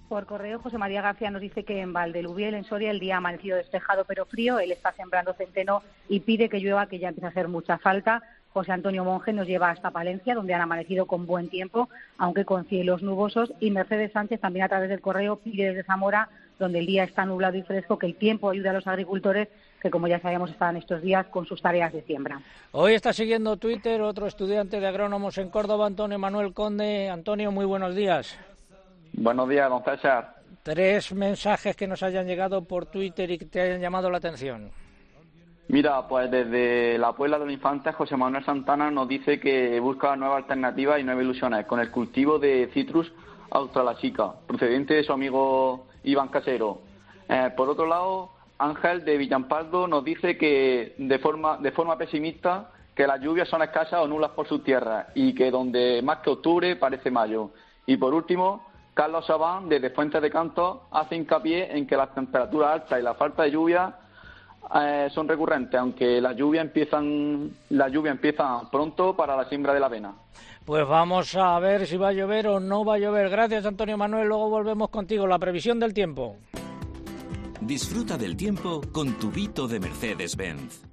Por 0.10 0.26
correo, 0.26 0.58
José 0.58 0.80
María 0.80 1.04
García 1.04 1.30
nos 1.30 1.40
dice 1.40 1.64
que 1.64 1.82
en 1.82 1.94
Valdelubiel, 1.94 2.56
en 2.56 2.64
Soria, 2.64 2.90
el 2.90 3.00
día 3.00 3.14
ha 3.14 3.18
amanecido 3.20 3.58
despejado 3.58 4.06
pero 4.06 4.26
frío. 4.26 4.58
Él 4.58 4.72
está 4.72 4.92
sembrando 4.94 5.34
centeno 5.34 5.84
y 6.10 6.22
pide 6.22 6.50
que 6.50 6.60
llueva, 6.60 6.88
que 6.88 6.98
ya 6.98 7.10
empieza 7.10 7.28
a 7.28 7.30
hacer 7.30 7.48
mucha 7.48 7.78
falta. 7.78 8.24
José 8.52 8.72
Antonio 8.72 9.04
Monge 9.04 9.34
nos 9.34 9.46
lleva 9.46 9.70
hasta 9.70 9.92
Palencia, 9.92 10.34
donde 10.34 10.56
han 10.56 10.62
amanecido 10.62 11.06
con 11.06 11.28
buen 11.28 11.48
tiempo, 11.48 11.90
aunque 12.18 12.44
con 12.44 12.66
cielos 12.66 13.04
nubosos. 13.04 13.54
Y 13.60 13.70
Mercedes 13.70 14.12
Sánchez 14.12 14.42
también 14.42 14.66
a 14.66 14.70
través 14.70 14.90
del 14.90 15.00
correo 15.00 15.36
pide 15.36 15.68
desde 15.68 15.84
Zamora, 15.84 16.30
donde 16.58 16.80
el 16.80 16.88
día 16.88 17.04
está 17.04 17.24
nublado 17.26 17.58
y 17.58 17.62
fresco, 17.62 18.00
que 18.00 18.08
el 18.08 18.16
tiempo 18.16 18.50
ayude 18.50 18.70
a 18.70 18.74
los 18.74 18.88
agricultores 18.88 19.48
que, 19.80 19.92
como 19.92 20.08
ya 20.08 20.20
sabíamos, 20.20 20.50
estaban 20.50 20.76
estos 20.76 21.04
días 21.04 21.28
con 21.28 21.46
sus 21.46 21.62
tareas 21.62 21.94
de 21.94 22.02
siembra. 22.02 22.42
Hoy 22.72 22.96
está 22.96 23.14
siguiendo 23.14 23.58
Twitter 23.58 24.02
otro 24.02 24.26
estudiante 24.26 24.80
de 24.80 24.88
agrónomos 24.88 25.38
en 25.38 25.50
Córdoba, 25.50 25.86
Antonio 25.86 26.18
Manuel 26.18 26.54
Conde. 26.54 27.10
Antonio, 27.10 27.52
muy 27.52 27.66
buenos 27.66 27.96
días. 27.96 28.36
Buenos 29.22 29.50
días, 29.50 29.70
don 29.70 29.84
César. 29.84 30.34
Tres 30.64 31.14
mensajes 31.14 31.76
que 31.76 31.88
nos 31.88 32.04
hayan 32.04 32.26
llegado 32.26 32.64
por 32.64 32.86
Twitter 32.86 33.30
y 33.30 33.38
que 33.38 33.46
te 33.46 33.60
hayan 33.60 33.82
llamado 33.82 34.10
la 34.10 34.18
atención. 34.18 34.72
Mira, 35.68 36.08
pues 36.08 36.32
desde 36.32 36.98
la 36.98 37.12
Puebla 37.12 37.38
de 37.38 37.44
los 37.44 37.54
Infantes, 37.54 37.94
José 37.96 38.16
Manuel 38.16 38.46
Santana 38.46 38.90
nos 38.90 39.10
dice 39.10 39.38
que 39.38 39.78
busca 39.82 40.16
nuevas 40.16 40.44
alternativas 40.44 41.02
y 41.02 41.04
nuevas 41.04 41.26
ilusiones 41.26 41.66
con 41.66 41.82
el 41.82 41.92
cultivo 41.92 42.40
de 42.40 42.70
citrus 42.74 43.12
australasica, 43.52 44.32
procedente 44.48 44.94
de 44.94 45.04
su 45.04 45.12
amigo 45.12 45.88
Iván 46.04 46.30
Casero. 46.30 46.80
Eh, 47.28 47.52
por 47.58 47.68
otro 47.68 47.88
lado, 47.88 48.30
Ángel 48.58 49.04
de 49.04 49.18
Villampaldo 49.18 49.86
nos 49.86 50.06
dice 50.06 50.38
que 50.38 50.96
de 50.98 51.20
forma, 51.20 51.58
de 51.58 51.74
forma 51.74 51.98
pesimista 51.98 52.72
que 52.96 53.06
las 53.06 53.20
lluvias 53.20 53.50
son 53.50 53.64
escasas 53.64 54.00
o 54.00 54.08
nulas 54.08 54.32
por 54.32 54.48
sus 54.48 54.64
tierras 54.64 55.08
y 55.14 55.36
que 55.36 55.52
donde 55.52 56.02
más 56.04 56.20
que 56.20 56.30
octubre 56.30 56.78
parece 56.78 57.12
mayo. 57.12 57.52
Y 57.86 57.98
por 57.98 58.14
último, 58.14 58.69
Carlos 59.00 59.26
Sabán, 59.26 59.70
desde 59.70 59.92
Fuentes 59.92 60.22
de 60.22 60.30
Canto, 60.30 60.90
hace 60.92 61.16
hincapié 61.16 61.72
en 61.72 61.88
que 61.88 61.96
las 61.96 62.14
temperaturas 62.14 62.82
altas 62.82 63.00
y 63.00 63.02
la 63.02 63.14
falta 63.14 63.44
de 63.44 63.52
lluvia 63.52 63.96
eh, 64.76 65.08
son 65.16 65.26
recurrentes, 65.26 65.80
aunque 65.80 66.20
la 66.20 66.34
lluvia 66.34 66.60
empiezan, 66.60 67.50
la 67.70 67.88
lluvia 67.88 68.12
empieza 68.12 68.60
pronto 68.70 69.16
para 69.16 69.38
la 69.38 69.48
siembra 69.48 69.74
de 69.74 69.80
la 69.80 69.86
avena. 69.86 70.16
Pues 70.66 70.86
vamos 70.86 71.34
a 71.38 71.58
ver 71.60 71.88
si 71.88 71.96
va 71.96 72.10
a 72.10 72.12
llover 72.12 72.50
o 72.50 72.60
no 72.60 72.84
va 72.84 72.96
a 72.96 72.98
llover. 72.98 73.30
Gracias, 73.30 73.66
Antonio 73.66 73.98
Manuel. 73.98 74.28
Luego 74.28 74.50
volvemos 74.50 74.90
contigo. 74.90 75.26
La 75.26 75.40
previsión 75.40 75.80
del 75.80 75.94
tiempo. 75.94 76.36
Disfruta 77.62 78.18
del 78.18 78.36
tiempo 78.36 78.82
con 78.92 79.18
tu 79.18 79.32
Vito 79.32 79.66
de 79.70 79.80
Mercedes-Benz. 79.80 80.84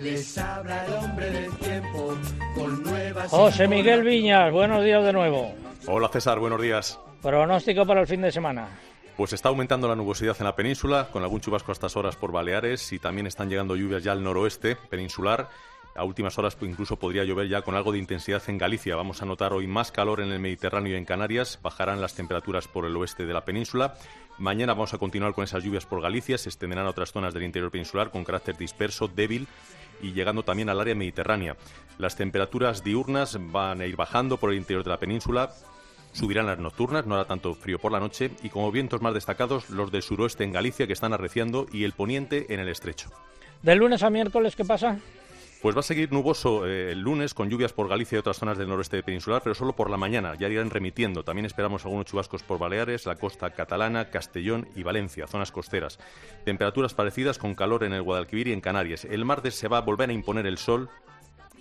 Les 0.00 0.36
habla 0.36 0.84
el 0.84 0.94
hombre 0.94 1.30
del 1.30 1.56
tiempo 1.58 2.12
con 2.56 2.82
nuevas. 2.82 3.30
José 3.30 3.68
Miguel 3.68 4.02
Viñas, 4.02 4.52
buenos 4.52 4.82
días 4.82 5.04
de 5.04 5.12
nuevo. 5.12 5.54
Hola 5.86 6.08
César, 6.08 6.40
buenos 6.40 6.60
días. 6.60 6.98
Pronóstico 7.22 7.86
para 7.86 8.00
el 8.00 8.06
fin 8.06 8.22
de 8.22 8.32
semana. 8.32 8.68
Pues 9.16 9.32
está 9.32 9.48
aumentando 9.48 9.88
la 9.88 9.96
nubosidad 9.96 10.36
en 10.38 10.44
la 10.44 10.54
península, 10.54 11.08
con 11.10 11.22
algún 11.22 11.40
chubasco 11.40 11.72
a 11.72 11.74
estas 11.74 11.96
horas 11.96 12.16
por 12.16 12.32
Baleares 12.32 12.92
y 12.92 12.98
también 12.98 13.26
están 13.26 13.48
llegando 13.48 13.74
lluvias 13.74 14.04
ya 14.04 14.12
al 14.12 14.22
noroeste 14.22 14.76
peninsular. 14.76 15.48
A 15.94 16.04
últimas 16.04 16.36
horas 16.36 16.54
pues, 16.54 16.70
incluso 16.70 16.96
podría 16.96 17.24
llover 17.24 17.48
ya 17.48 17.62
con 17.62 17.74
algo 17.74 17.92
de 17.92 17.98
intensidad 17.98 18.42
en 18.48 18.58
Galicia. 18.58 18.94
Vamos 18.96 19.22
a 19.22 19.24
notar 19.24 19.54
hoy 19.54 19.66
más 19.66 19.90
calor 19.90 20.20
en 20.20 20.30
el 20.30 20.38
Mediterráneo 20.38 20.92
y 20.92 20.96
en 20.96 21.06
Canarias. 21.06 21.58
Bajarán 21.62 22.02
las 22.02 22.14
temperaturas 22.14 22.68
por 22.68 22.84
el 22.84 22.94
oeste 22.96 23.24
de 23.24 23.32
la 23.32 23.46
península. 23.46 23.94
Mañana 24.36 24.74
vamos 24.74 24.92
a 24.92 24.98
continuar 24.98 25.32
con 25.32 25.44
esas 25.44 25.64
lluvias 25.64 25.86
por 25.86 26.02
Galicia. 26.02 26.36
Se 26.36 26.50
extenderán 26.50 26.86
a 26.86 26.90
otras 26.90 27.12
zonas 27.12 27.32
del 27.32 27.44
interior 27.44 27.70
peninsular 27.70 28.10
con 28.10 28.24
carácter 28.24 28.58
disperso, 28.58 29.08
débil 29.08 29.48
y 30.02 30.12
llegando 30.12 30.42
también 30.42 30.68
al 30.68 30.80
área 30.80 30.94
mediterránea. 30.94 31.56
Las 31.96 32.16
temperaturas 32.16 32.84
diurnas 32.84 33.38
van 33.40 33.80
a 33.80 33.86
ir 33.86 33.96
bajando 33.96 34.36
por 34.36 34.50
el 34.50 34.58
interior 34.58 34.84
de 34.84 34.90
la 34.90 34.98
península. 34.98 35.50
Subirán 36.16 36.46
las 36.46 36.58
nocturnas, 36.58 37.04
no 37.04 37.14
hará 37.14 37.26
tanto 37.26 37.54
frío 37.54 37.78
por 37.78 37.92
la 37.92 38.00
noche, 38.00 38.30
y 38.42 38.48
como 38.48 38.72
vientos 38.72 39.02
más 39.02 39.12
destacados, 39.12 39.68
los 39.68 39.92
del 39.92 40.00
suroeste 40.00 40.44
en 40.44 40.52
Galicia 40.52 40.86
que 40.86 40.94
están 40.94 41.12
arreciando 41.12 41.66
y 41.70 41.84
el 41.84 41.92
poniente 41.92 42.54
en 42.54 42.58
el 42.58 42.70
estrecho. 42.70 43.10
¿Del 43.60 43.80
lunes 43.80 44.02
a 44.02 44.08
miércoles 44.08 44.56
qué 44.56 44.64
pasa? 44.64 44.98
Pues 45.60 45.76
va 45.76 45.80
a 45.80 45.82
seguir 45.82 46.10
nuboso 46.10 46.66
eh, 46.66 46.92
el 46.92 47.00
lunes 47.00 47.34
con 47.34 47.50
lluvias 47.50 47.74
por 47.74 47.86
Galicia 47.86 48.16
y 48.16 48.20
otras 48.20 48.38
zonas 48.38 48.56
del 48.56 48.66
noroeste 48.66 49.02
peninsular, 49.02 49.42
pero 49.42 49.54
solo 49.54 49.74
por 49.74 49.90
la 49.90 49.98
mañana. 49.98 50.34
Ya 50.38 50.48
irán 50.48 50.70
remitiendo. 50.70 51.22
También 51.22 51.44
esperamos 51.44 51.84
algunos 51.84 52.06
chubascos 52.06 52.42
por 52.42 52.58
Baleares, 52.58 53.04
la 53.04 53.16
costa 53.16 53.50
catalana, 53.50 54.08
Castellón 54.08 54.68
y 54.74 54.84
Valencia, 54.84 55.26
zonas 55.26 55.52
costeras. 55.52 55.98
Temperaturas 56.46 56.94
parecidas 56.94 57.36
con 57.36 57.54
calor 57.54 57.84
en 57.84 57.92
el 57.92 58.02
Guadalquivir 58.02 58.48
y 58.48 58.52
en 58.54 58.62
Canarias. 58.62 59.04
El 59.04 59.26
martes 59.26 59.54
se 59.54 59.68
va 59.68 59.78
a 59.78 59.82
volver 59.82 60.08
a 60.08 60.14
imponer 60.14 60.46
el 60.46 60.56
sol 60.56 60.88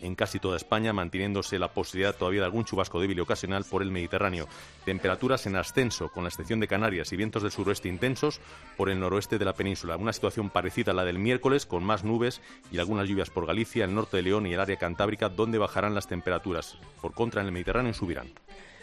en 0.01 0.15
casi 0.15 0.39
toda 0.39 0.57
España, 0.57 0.93
manteniéndose 0.93 1.59
la 1.59 1.69
posibilidad 1.69 2.15
todavía 2.15 2.41
de 2.41 2.45
algún 2.45 2.65
chubasco 2.65 2.99
débil 2.99 3.17
y 3.17 3.21
ocasional 3.21 3.63
por 3.63 3.81
el 3.81 3.91
Mediterráneo. 3.91 4.47
Temperaturas 4.83 5.45
en 5.45 5.55
ascenso, 5.55 6.09
con 6.09 6.23
la 6.23 6.29
excepción 6.29 6.59
de 6.59 6.67
Canarias 6.67 7.11
y 7.13 7.17
vientos 7.17 7.43
del 7.43 7.51
suroeste 7.51 7.89
intensos 7.89 8.39
por 8.77 8.89
el 8.89 8.99
noroeste 8.99 9.37
de 9.37 9.45
la 9.45 9.53
península. 9.53 9.97
Una 9.97 10.13
situación 10.13 10.49
parecida 10.49 10.91
a 10.91 10.95
la 10.95 11.05
del 11.05 11.19
miércoles, 11.19 11.65
con 11.65 11.83
más 11.83 12.03
nubes 12.03 12.41
y 12.71 12.79
algunas 12.79 13.07
lluvias 13.07 13.29
por 13.29 13.45
Galicia, 13.45 13.85
el 13.85 13.95
norte 13.95 14.17
de 14.17 14.23
León 14.23 14.47
y 14.47 14.53
el 14.53 14.59
área 14.59 14.77
cantábrica, 14.77 15.29
donde 15.29 15.57
bajarán 15.57 15.95
las 15.95 16.07
temperaturas. 16.07 16.77
Por 17.01 17.13
contra, 17.13 17.41
en 17.41 17.47
el 17.47 17.53
Mediterráneo 17.53 17.93
subirán. 17.93 18.27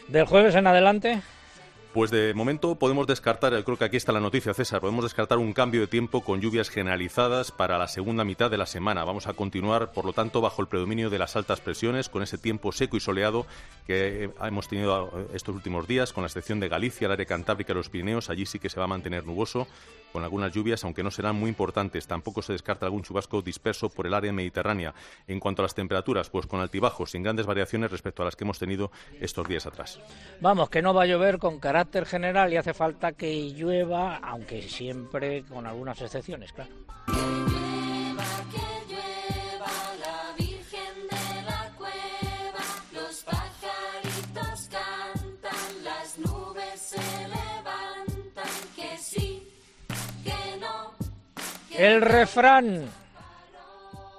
¿Del 0.08 0.26
jueves 0.26 0.54
en 0.54 0.66
adelante? 0.66 1.22
Pues 1.92 2.10
de 2.10 2.32
momento 2.32 2.76
podemos 2.76 3.06
descartar, 3.06 3.52
creo 3.64 3.76
que 3.76 3.84
aquí 3.84 3.98
está 3.98 4.12
la 4.12 4.20
noticia, 4.20 4.54
César, 4.54 4.80
podemos 4.80 5.04
descartar 5.04 5.36
un 5.36 5.52
cambio 5.52 5.82
de 5.82 5.86
tiempo 5.86 6.22
con 6.22 6.40
lluvias 6.40 6.70
generalizadas 6.70 7.52
para 7.52 7.76
la 7.76 7.86
segunda 7.86 8.24
mitad 8.24 8.50
de 8.50 8.56
la 8.56 8.64
semana. 8.64 9.04
Vamos 9.04 9.26
a 9.26 9.34
continuar, 9.34 9.92
por 9.92 10.06
lo 10.06 10.14
tanto, 10.14 10.40
bajo 10.40 10.62
el 10.62 10.68
predominio 10.68 11.10
de 11.10 11.18
las 11.18 11.36
altas 11.36 11.60
presiones, 11.60 12.08
con 12.08 12.22
ese 12.22 12.38
tiempo 12.38 12.72
seco 12.72 12.96
y 12.96 13.00
soleado 13.00 13.46
que 13.86 14.30
hemos 14.40 14.68
tenido 14.68 15.28
estos 15.34 15.54
últimos 15.54 15.86
días, 15.86 16.14
con 16.14 16.22
la 16.22 16.28
excepción 16.28 16.60
de 16.60 16.70
Galicia, 16.70 17.04
el 17.04 17.12
área 17.12 17.26
cantábrica 17.26 17.74
y 17.74 17.76
los 17.76 17.90
Pirineos. 17.90 18.30
Allí 18.30 18.46
sí 18.46 18.58
que 18.58 18.70
se 18.70 18.78
va 18.78 18.84
a 18.84 18.88
mantener 18.88 19.26
nuboso, 19.26 19.68
con 20.12 20.22
algunas 20.22 20.52
lluvias, 20.52 20.84
aunque 20.84 21.02
no 21.02 21.10
serán 21.10 21.36
muy 21.36 21.48
importantes. 21.48 22.06
Tampoco 22.06 22.42
se 22.42 22.52
descarta 22.52 22.86
algún 22.86 23.02
chubasco 23.02 23.42
disperso 23.42 23.88
por 23.88 24.06
el 24.06 24.14
área 24.14 24.32
mediterránea. 24.32 24.94
En 25.26 25.40
cuanto 25.40 25.62
a 25.62 25.64
las 25.64 25.74
temperaturas, 25.74 26.30
pues 26.30 26.46
con 26.46 26.60
altibajos, 26.60 27.10
sin 27.10 27.22
grandes 27.22 27.46
variaciones 27.46 27.90
respecto 27.90 28.22
a 28.22 28.26
las 28.26 28.36
que 28.36 28.44
hemos 28.44 28.58
tenido 28.58 28.90
estos 29.20 29.48
días 29.48 29.66
atrás. 29.66 30.00
Vamos, 30.40 30.70
que 30.70 30.82
no 30.82 30.94
va 30.94 31.02
a 31.02 31.06
llover 31.06 31.38
con 31.38 31.58
carácter 31.58 32.06
general 32.06 32.52
y 32.52 32.56
hace 32.56 32.74
falta 32.74 33.12
que 33.12 33.50
llueva, 33.50 34.16
aunque 34.16 34.62
siempre 34.62 35.44
con 35.44 35.66
algunas 35.66 36.00
excepciones, 36.00 36.52
claro. 36.52 37.41
El 51.76 52.02
refrán. 52.02 52.90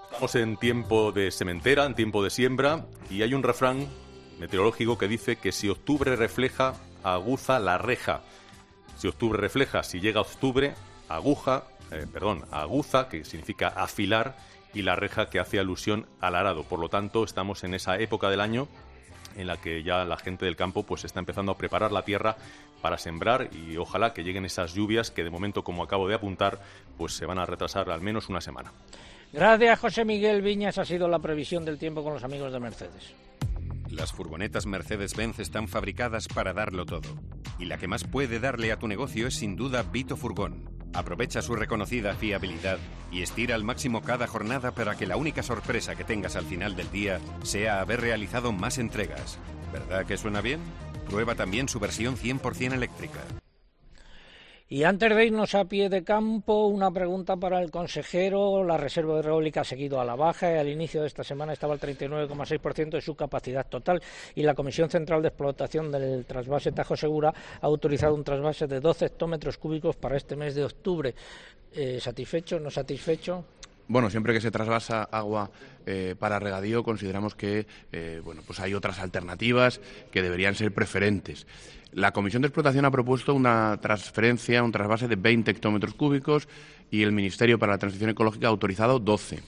Estamos 0.05 0.35
en 0.35 0.57
tiempo 0.57 1.11
de 1.11 1.29
sementera, 1.29 1.85
en 1.85 1.93
tiempo 1.93 2.23
de 2.23 2.29
siembra, 2.29 2.85
y 3.09 3.21
hay 3.21 3.33
un 3.33 3.43
refrán 3.43 3.87
meteorológico 4.39 4.97
que 4.97 5.07
dice 5.07 5.35
que 5.35 5.51
si 5.51 5.69
octubre 5.69 6.15
refleja, 6.15 6.73
aguza 7.03 7.59
la 7.59 7.77
reja. 7.77 8.21
Si 8.97 9.07
octubre 9.07 9.39
refleja, 9.39 9.83
si 9.83 9.99
llega 9.99 10.21
octubre, 10.21 10.73
aguja, 11.09 11.65
eh, 11.91 12.07
perdón, 12.11 12.45
aguza, 12.51 13.07
que 13.07 13.23
significa 13.23 13.67
afilar, 13.67 14.35
y 14.73 14.81
la 14.81 14.95
reja 14.95 15.29
que 15.29 15.39
hace 15.39 15.59
alusión 15.59 16.07
al 16.19 16.35
arado. 16.35 16.63
Por 16.63 16.79
lo 16.79 16.89
tanto, 16.89 17.23
estamos 17.23 17.63
en 17.63 17.75
esa 17.75 17.99
época 17.99 18.29
del 18.29 18.41
año 18.41 18.67
en 19.35 19.47
la 19.47 19.57
que 19.57 19.83
ya 19.83 20.05
la 20.05 20.17
gente 20.17 20.45
del 20.45 20.55
campo 20.55 20.83
pues 20.83 21.03
está 21.05 21.19
empezando 21.19 21.51
a 21.51 21.57
preparar 21.57 21.91
la 21.91 22.05
tierra 22.05 22.37
para 22.83 22.97
sembrar 22.97 23.49
y 23.55 23.77
ojalá 23.77 24.13
que 24.13 24.23
lleguen 24.23 24.43
esas 24.43 24.73
lluvias 24.73 25.09
que 25.09 25.23
de 25.23 25.29
momento 25.29 25.63
como 25.63 25.83
acabo 25.83 26.05
de 26.09 26.15
apuntar 26.15 26.59
pues 26.97 27.13
se 27.13 27.25
van 27.25 27.39
a 27.39 27.45
retrasar 27.45 27.89
al 27.89 28.01
menos 28.01 28.27
una 28.27 28.41
semana. 28.41 28.73
Gracias 29.31 29.79
José 29.79 30.03
Miguel 30.03 30.41
Viñas, 30.41 30.77
ha 30.77 30.83
sido 30.83 31.07
la 31.07 31.19
previsión 31.19 31.63
del 31.63 31.79
tiempo 31.79 32.03
con 32.03 32.13
los 32.13 32.23
amigos 32.25 32.51
de 32.51 32.59
Mercedes. 32.59 33.13
Las 33.89 34.11
furgonetas 34.11 34.65
Mercedes-Benz 34.65 35.39
están 35.39 35.69
fabricadas 35.69 36.27
para 36.27 36.51
darlo 36.51 36.85
todo. 36.85 37.07
Y 37.57 37.65
la 37.65 37.77
que 37.77 37.87
más 37.87 38.03
puede 38.03 38.39
darle 38.39 38.71
a 38.73 38.79
tu 38.79 38.87
negocio 38.87 39.27
es 39.27 39.35
sin 39.35 39.55
duda 39.55 39.83
Vito 39.83 40.17
Furgón. 40.17 40.69
Aprovecha 40.93 41.41
su 41.41 41.55
reconocida 41.55 42.15
fiabilidad 42.15 42.79
y 43.11 43.21
estira 43.21 43.55
al 43.55 43.63
máximo 43.63 44.01
cada 44.01 44.27
jornada 44.27 44.71
para 44.71 44.95
que 44.95 45.07
la 45.07 45.15
única 45.15 45.41
sorpresa 45.41 45.95
que 45.95 46.03
tengas 46.03 46.35
al 46.35 46.45
final 46.45 46.75
del 46.75 46.91
día 46.91 47.19
sea 47.43 47.79
haber 47.79 48.01
realizado 48.01 48.51
más 48.51 48.77
entregas. 48.77 49.39
¿Verdad 49.71 50.05
que 50.05 50.17
suena 50.17 50.41
bien? 50.41 50.59
Prueba 51.09 51.35
también 51.35 51.67
su 51.67 51.79
versión 51.79 52.15
100% 52.15 52.73
eléctrica. 52.73 53.19
Y 54.73 54.85
antes 54.85 55.15
de 55.15 55.25
irnos 55.27 55.53
a 55.53 55.65
pie 55.65 55.87
de 55.87 56.03
campo, 56.03 56.65
una 56.65 56.89
pregunta 56.89 57.37
para 57.37 57.61
el 57.61 57.69
consejero. 57.69 58.63
La 58.63 58.75
reserva 58.75 59.19
hidráulica 59.19 59.61
ha 59.61 59.63
seguido 59.63 60.01
a 60.01 60.05
la 60.05 60.15
baja 60.15 60.51
y 60.51 60.57
al 60.57 60.67
inicio 60.67 61.01
de 61.01 61.05
esta 61.05 61.23
semana 61.23 61.53
estaba 61.53 61.73
al 61.73 61.79
39,6% 61.79 62.89
de 62.89 63.01
su 63.01 63.13
capacidad 63.13 63.67
total 63.67 64.01
y 64.33 64.41
la 64.41 64.55
Comisión 64.55 64.89
Central 64.89 65.21
de 65.21 65.27
Explotación 65.27 65.91
del 65.91 66.25
trasvase 66.25 66.71
Tajo 66.71 66.95
Segura 66.95 67.31
ha 67.61 67.65
autorizado 67.67 68.15
un 68.15 68.23
trasvase 68.23 68.65
de 68.65 68.79
12 68.79 69.05
hectómetros 69.05 69.59
cúbicos 69.59 69.95
para 69.95 70.17
este 70.17 70.35
mes 70.35 70.55
de 70.55 70.63
octubre. 70.63 71.13
Eh, 71.71 71.99
¿Satisfecho? 72.01 72.59
¿No 72.59 72.71
satisfecho? 72.71 73.45
Bueno, 73.87 74.09
siempre 74.09 74.33
que 74.33 74.41
se 74.41 74.49
trasvasa 74.49 75.03
agua 75.03 75.51
eh, 75.85 76.15
para 76.17 76.39
regadío, 76.39 76.83
consideramos 76.83 77.35
que 77.35 77.67
eh, 77.91 78.21
bueno, 78.23 78.41
pues 78.45 78.59
hay 78.59 78.73
otras 78.73 78.99
alternativas 78.99 79.81
que 80.11 80.21
deberían 80.21 80.55
ser 80.55 80.73
preferentes. 80.73 81.47
La 81.91 82.11
Comisión 82.11 82.41
de 82.41 82.47
Explotación 82.47 82.85
ha 82.85 82.91
propuesto 82.91 83.35
una 83.35 83.77
transferencia, 83.79 84.63
un 84.63 84.71
trasvase 84.71 85.07
de 85.07 85.15
20 85.15 85.51
hectómetros 85.51 85.93
cúbicos 85.93 86.47
y 86.89 87.03
el 87.03 87.11
Ministerio 87.11 87.59
para 87.59 87.73
la 87.73 87.77
Transición 87.77 88.09
Ecológica 88.09 88.47
ha 88.47 88.49
autorizado 88.49 88.99
12. 88.99 89.39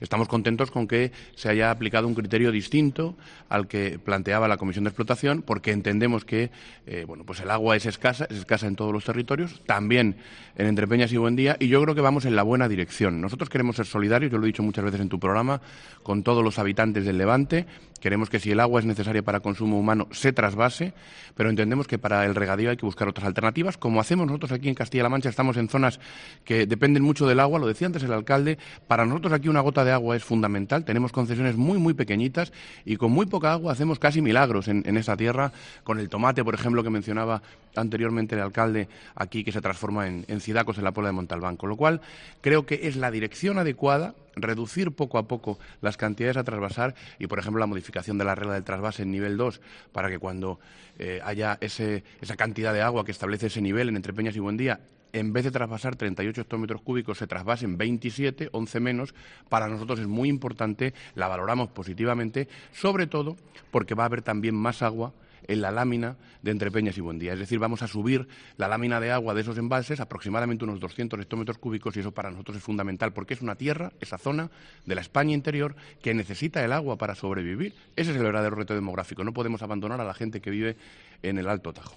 Estamos 0.00 0.28
contentos 0.28 0.70
con 0.70 0.86
que 0.86 1.12
se 1.34 1.48
haya 1.48 1.70
aplicado 1.70 2.06
un 2.06 2.14
criterio 2.14 2.50
distinto 2.50 3.16
al 3.48 3.68
que 3.68 3.98
planteaba 3.98 4.48
la 4.48 4.56
Comisión 4.56 4.84
de 4.84 4.90
Explotación, 4.90 5.42
porque 5.42 5.70
entendemos 5.70 6.24
que 6.24 6.50
eh, 6.86 7.04
bueno, 7.06 7.24
pues 7.24 7.40
el 7.40 7.50
agua 7.50 7.76
es 7.76 7.86
escasa, 7.86 8.26
es 8.28 8.38
escasa 8.38 8.66
en 8.66 8.76
todos 8.76 8.92
los 8.92 9.04
territorios, 9.04 9.62
también 9.66 10.16
en 10.56 10.66
Entrepeñas 10.66 11.12
y 11.12 11.16
Buendía, 11.16 11.56
y 11.60 11.68
yo 11.68 11.82
creo 11.82 11.94
que 11.94 12.00
vamos 12.00 12.24
en 12.24 12.36
la 12.36 12.42
buena 12.42 12.68
dirección. 12.68 13.20
Nosotros 13.20 13.48
queremos 13.48 13.76
ser 13.76 13.86
solidarios, 13.86 14.32
yo 14.32 14.38
lo 14.38 14.44
he 14.44 14.48
dicho 14.48 14.62
muchas 14.62 14.84
veces 14.84 15.00
en 15.00 15.08
tu 15.08 15.18
programa, 15.18 15.60
con 16.02 16.22
todos 16.22 16.42
los 16.42 16.58
habitantes 16.58 17.04
del 17.04 17.18
Levante. 17.18 17.66
Queremos 18.04 18.28
que 18.28 18.38
si 18.38 18.50
el 18.50 18.60
agua 18.60 18.80
es 18.80 18.84
necesaria 18.84 19.22
para 19.22 19.40
consumo 19.40 19.78
humano, 19.78 20.08
se 20.10 20.30
trasvase, 20.30 20.92
pero 21.34 21.48
entendemos 21.48 21.86
que 21.86 21.96
para 21.96 22.26
el 22.26 22.34
regadío 22.34 22.68
hay 22.68 22.76
que 22.76 22.84
buscar 22.84 23.08
otras 23.08 23.26
alternativas, 23.26 23.78
como 23.78 23.98
hacemos 23.98 24.26
nosotros 24.26 24.52
aquí 24.52 24.68
en 24.68 24.74
Castilla-La 24.74 25.08
Mancha. 25.08 25.30
Estamos 25.30 25.56
en 25.56 25.70
zonas 25.70 26.00
que 26.44 26.66
dependen 26.66 27.02
mucho 27.02 27.26
del 27.26 27.40
agua, 27.40 27.58
lo 27.58 27.66
decía 27.66 27.86
antes 27.86 28.02
el 28.02 28.12
alcalde. 28.12 28.58
Para 28.88 29.06
nosotros 29.06 29.32
aquí 29.32 29.48
una 29.48 29.60
gota 29.60 29.86
de 29.86 29.92
agua 29.92 30.16
es 30.16 30.22
fundamental. 30.22 30.84
Tenemos 30.84 31.12
concesiones 31.12 31.56
muy, 31.56 31.78
muy 31.78 31.94
pequeñitas 31.94 32.52
y 32.84 32.98
con 32.98 33.10
muy 33.10 33.24
poca 33.24 33.52
agua 33.52 33.72
hacemos 33.72 33.98
casi 33.98 34.20
milagros 34.20 34.68
en, 34.68 34.84
esa 34.98 35.16
tierra, 35.16 35.52
con 35.82 35.98
el 35.98 36.10
tomate, 36.10 36.44
por 36.44 36.52
ejemplo, 36.52 36.82
que 36.82 36.90
mencionaba 36.90 37.40
anteriormente 37.74 38.34
el 38.34 38.42
alcalde 38.42 38.86
aquí, 39.14 39.44
que 39.44 39.50
se 39.50 39.62
transforma 39.62 40.08
en, 40.08 40.26
en 40.28 40.40
cidacos 40.42 40.76
en 40.76 40.84
la 40.84 40.92
puebla 40.92 41.08
de 41.08 41.14
Montalbán. 41.14 41.56
Con 41.56 41.70
lo 41.70 41.76
cual, 41.76 42.02
creo 42.42 42.66
que 42.66 42.80
es 42.82 42.96
la 42.96 43.10
dirección 43.10 43.56
adecuada 43.56 44.12
reducir 44.36 44.92
poco 44.92 45.16
a 45.16 45.28
poco 45.28 45.58
las 45.80 45.96
cantidades 45.96 46.36
a 46.36 46.44
trasvasar 46.44 46.94
y, 47.18 47.28
por 47.28 47.38
ejemplo, 47.38 47.60
la 47.60 47.66
modificación 47.66 47.93
de 48.02 48.24
la 48.24 48.34
regla 48.34 48.54
del 48.54 48.64
trasvase 48.64 49.02
en 49.02 49.10
nivel 49.12 49.36
2 49.36 49.60
para 49.92 50.08
que 50.08 50.18
cuando 50.18 50.58
eh, 50.98 51.20
haya 51.24 51.58
esa 51.60 52.36
cantidad 52.36 52.72
de 52.72 52.82
agua 52.82 53.04
que 53.04 53.12
establece 53.12 53.46
ese 53.46 53.60
nivel 53.60 53.88
en 53.88 53.96
Entrepeñas 53.96 54.36
y 54.36 54.40
Buendía 54.40 54.80
en 55.12 55.32
vez 55.32 55.44
de 55.44 55.52
trasvasar 55.52 55.94
38 55.94 56.40
hectómetros 56.40 56.82
cúbicos, 56.82 57.18
se 57.18 57.28
trasvasen 57.28 57.78
27, 57.78 58.48
11 58.50 58.80
menos, 58.80 59.14
para 59.48 59.68
nosotros 59.68 60.00
es 60.00 60.08
muy 60.08 60.28
importante, 60.28 60.92
la 61.14 61.28
valoramos 61.28 61.68
positivamente, 61.68 62.48
sobre 62.72 63.06
todo 63.06 63.36
porque 63.70 63.94
va 63.94 64.02
a 64.02 64.06
haber 64.06 64.22
también 64.22 64.56
más 64.56 64.82
agua 64.82 65.12
en 65.46 65.60
la 65.60 65.70
lámina 65.70 66.16
de 66.42 66.50
entre 66.50 66.70
Peñas 66.70 66.98
y 66.98 67.00
Buendía. 67.00 67.32
Es 67.32 67.38
decir, 67.38 67.58
vamos 67.58 67.82
a 67.82 67.88
subir 67.88 68.28
la 68.56 68.68
lámina 68.68 69.00
de 69.00 69.10
agua 69.10 69.34
de 69.34 69.40
esos 69.40 69.58
embalses 69.58 70.00
aproximadamente 70.00 70.64
unos 70.64 70.80
200 70.80 71.20
hectómetros 71.20 71.58
cúbicos 71.58 71.96
y 71.96 72.00
eso 72.00 72.12
para 72.12 72.30
nosotros 72.30 72.56
es 72.58 72.62
fundamental 72.62 73.12
porque 73.12 73.34
es 73.34 73.42
una 73.42 73.54
tierra, 73.54 73.92
esa 74.00 74.18
zona 74.18 74.50
de 74.84 74.94
la 74.94 75.00
España 75.00 75.34
interior 75.34 75.76
que 76.02 76.14
necesita 76.14 76.64
el 76.64 76.72
agua 76.72 76.96
para 76.96 77.14
sobrevivir. 77.14 77.74
Ese 77.96 78.10
es 78.10 78.16
el 78.16 78.22
verdadero 78.22 78.56
reto 78.56 78.74
demográfico. 78.74 79.24
No 79.24 79.32
podemos 79.32 79.62
abandonar 79.62 80.00
a 80.00 80.04
la 80.04 80.14
gente 80.14 80.40
que 80.40 80.50
vive 80.50 80.76
en 81.22 81.38
el 81.38 81.48
Alto 81.48 81.72
Tajo. 81.72 81.94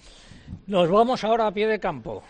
Nos 0.66 0.90
vamos 0.90 1.24
ahora 1.24 1.46
a 1.46 1.52
pie 1.52 1.66
de 1.66 1.78
campo. 1.78 2.22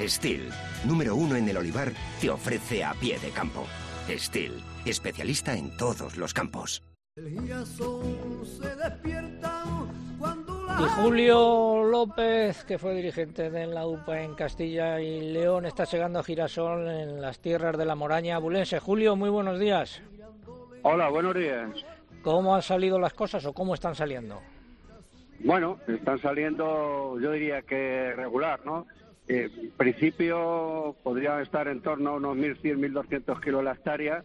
Steel, 0.00 0.48
número 0.84 1.14
uno 1.14 1.36
en 1.36 1.48
el 1.48 1.56
olivar, 1.56 1.92
te 2.20 2.30
ofrece 2.30 2.84
a 2.84 2.94
pie 2.94 3.18
de 3.18 3.30
campo. 3.30 3.66
Steel, 4.08 4.62
especialista 4.84 5.56
en 5.56 5.76
todos 5.76 6.16
los 6.16 6.32
campos. 6.32 6.82
se 7.14 8.76
despierta 8.76 9.65
y 10.78 10.84
Julio 10.88 11.84
López, 11.84 12.64
que 12.64 12.78
fue 12.78 12.94
dirigente 12.94 13.50
de 13.50 13.66
la 13.66 13.86
UPA 13.86 14.22
en 14.22 14.34
Castilla 14.34 15.00
y 15.00 15.32
León, 15.32 15.64
está 15.64 15.84
llegando 15.84 16.18
a 16.18 16.22
girasol 16.22 16.86
en 16.88 17.20
las 17.20 17.38
tierras 17.40 17.78
de 17.78 17.86
la 17.86 17.94
Moraña 17.94 18.36
abulense. 18.36 18.78
Julio, 18.78 19.16
muy 19.16 19.30
buenos 19.30 19.58
días. 19.58 20.02
Hola, 20.82 21.08
buenos 21.08 21.34
días. 21.34 21.70
¿Cómo 22.22 22.54
han 22.54 22.62
salido 22.62 22.98
las 22.98 23.14
cosas 23.14 23.46
o 23.46 23.54
cómo 23.54 23.74
están 23.74 23.94
saliendo? 23.94 24.42
Bueno, 25.40 25.78
están 25.86 26.20
saliendo, 26.20 27.18
yo 27.20 27.32
diría 27.32 27.62
que 27.62 28.12
regular, 28.14 28.60
¿no? 28.64 28.86
Eh, 29.28 29.50
en 29.56 29.70
principio 29.70 30.94
podrían 31.02 31.40
estar 31.40 31.68
en 31.68 31.80
torno 31.80 32.10
a 32.10 32.14
unos 32.14 32.36
1.100, 32.36 32.92
1.200 32.92 33.40
kilos 33.40 33.64
la 33.64 33.72
hectárea. 33.72 34.24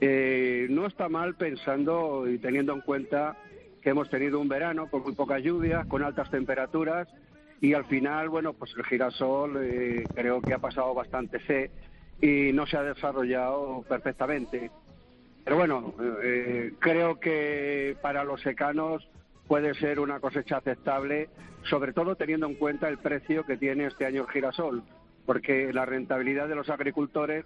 Eh, 0.00 0.66
no 0.70 0.86
está 0.86 1.08
mal 1.08 1.34
pensando 1.36 2.28
y 2.28 2.38
teniendo 2.38 2.72
en 2.72 2.80
cuenta 2.80 3.36
que 3.84 3.90
hemos 3.90 4.08
tenido 4.08 4.40
un 4.40 4.48
verano 4.48 4.88
con 4.88 5.02
muy 5.02 5.12
pocas 5.12 5.42
lluvias, 5.42 5.86
con 5.86 6.02
altas 6.02 6.30
temperaturas 6.30 7.06
y 7.60 7.74
al 7.74 7.84
final, 7.84 8.30
bueno, 8.30 8.54
pues 8.54 8.72
el 8.76 8.84
girasol 8.84 9.58
eh, 9.62 10.08
creo 10.14 10.42
que 10.42 10.54
ha 10.54 10.58
pasado 10.58 10.94
bastante 10.94 11.38
sed 11.46 11.70
y 12.20 12.50
no 12.54 12.66
se 12.66 12.78
ha 12.78 12.82
desarrollado 12.82 13.84
perfectamente. 13.86 14.70
Pero 15.44 15.56
bueno, 15.58 15.94
eh, 16.22 16.72
creo 16.78 17.20
que 17.20 17.94
para 18.00 18.24
los 18.24 18.40
secanos 18.40 19.06
puede 19.46 19.74
ser 19.74 20.00
una 20.00 20.18
cosecha 20.18 20.56
aceptable, 20.56 21.28
sobre 21.64 21.92
todo 21.92 22.16
teniendo 22.16 22.46
en 22.46 22.54
cuenta 22.54 22.88
el 22.88 22.96
precio 22.96 23.44
que 23.44 23.58
tiene 23.58 23.84
este 23.84 24.06
año 24.06 24.22
el 24.22 24.30
girasol, 24.30 24.82
porque 25.26 25.74
la 25.74 25.84
rentabilidad 25.84 26.48
de 26.48 26.54
los 26.54 26.70
agricultores 26.70 27.44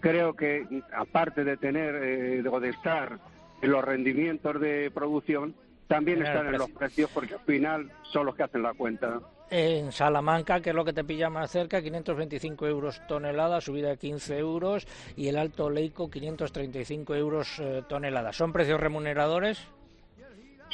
creo 0.00 0.34
que 0.34 0.66
aparte 0.92 1.44
de 1.44 1.56
tener 1.56 1.94
eh, 1.94 2.42
de 2.42 2.68
estar 2.70 3.20
en 3.62 3.70
los 3.70 3.84
rendimientos 3.84 4.60
de 4.60 4.90
producción, 4.92 5.54
también 5.86 6.22
están 6.22 6.46
en 6.46 6.58
los 6.58 6.70
precios 6.70 7.10
porque 7.12 7.34
al 7.34 7.40
final 7.40 7.90
son 8.02 8.26
los 8.26 8.34
que 8.34 8.42
hacen 8.42 8.62
la 8.62 8.74
cuenta. 8.74 9.20
En 9.48 9.92
Salamanca, 9.92 10.60
que 10.60 10.70
es 10.70 10.76
lo 10.76 10.84
que 10.84 10.92
te 10.92 11.04
pilla 11.04 11.30
más 11.30 11.52
cerca, 11.52 11.80
525 11.80 12.66
euros 12.66 13.00
tonelada, 13.06 13.60
subida 13.60 13.90
de 13.90 13.96
15 13.96 14.38
euros, 14.38 14.86
y 15.16 15.28
el 15.28 15.38
Alto 15.38 15.70
Leico, 15.70 16.10
535 16.10 17.14
euros 17.14 17.60
eh, 17.60 17.82
tonelada. 17.88 18.32
¿Son 18.32 18.52
precios 18.52 18.80
remuneradores? 18.80 19.64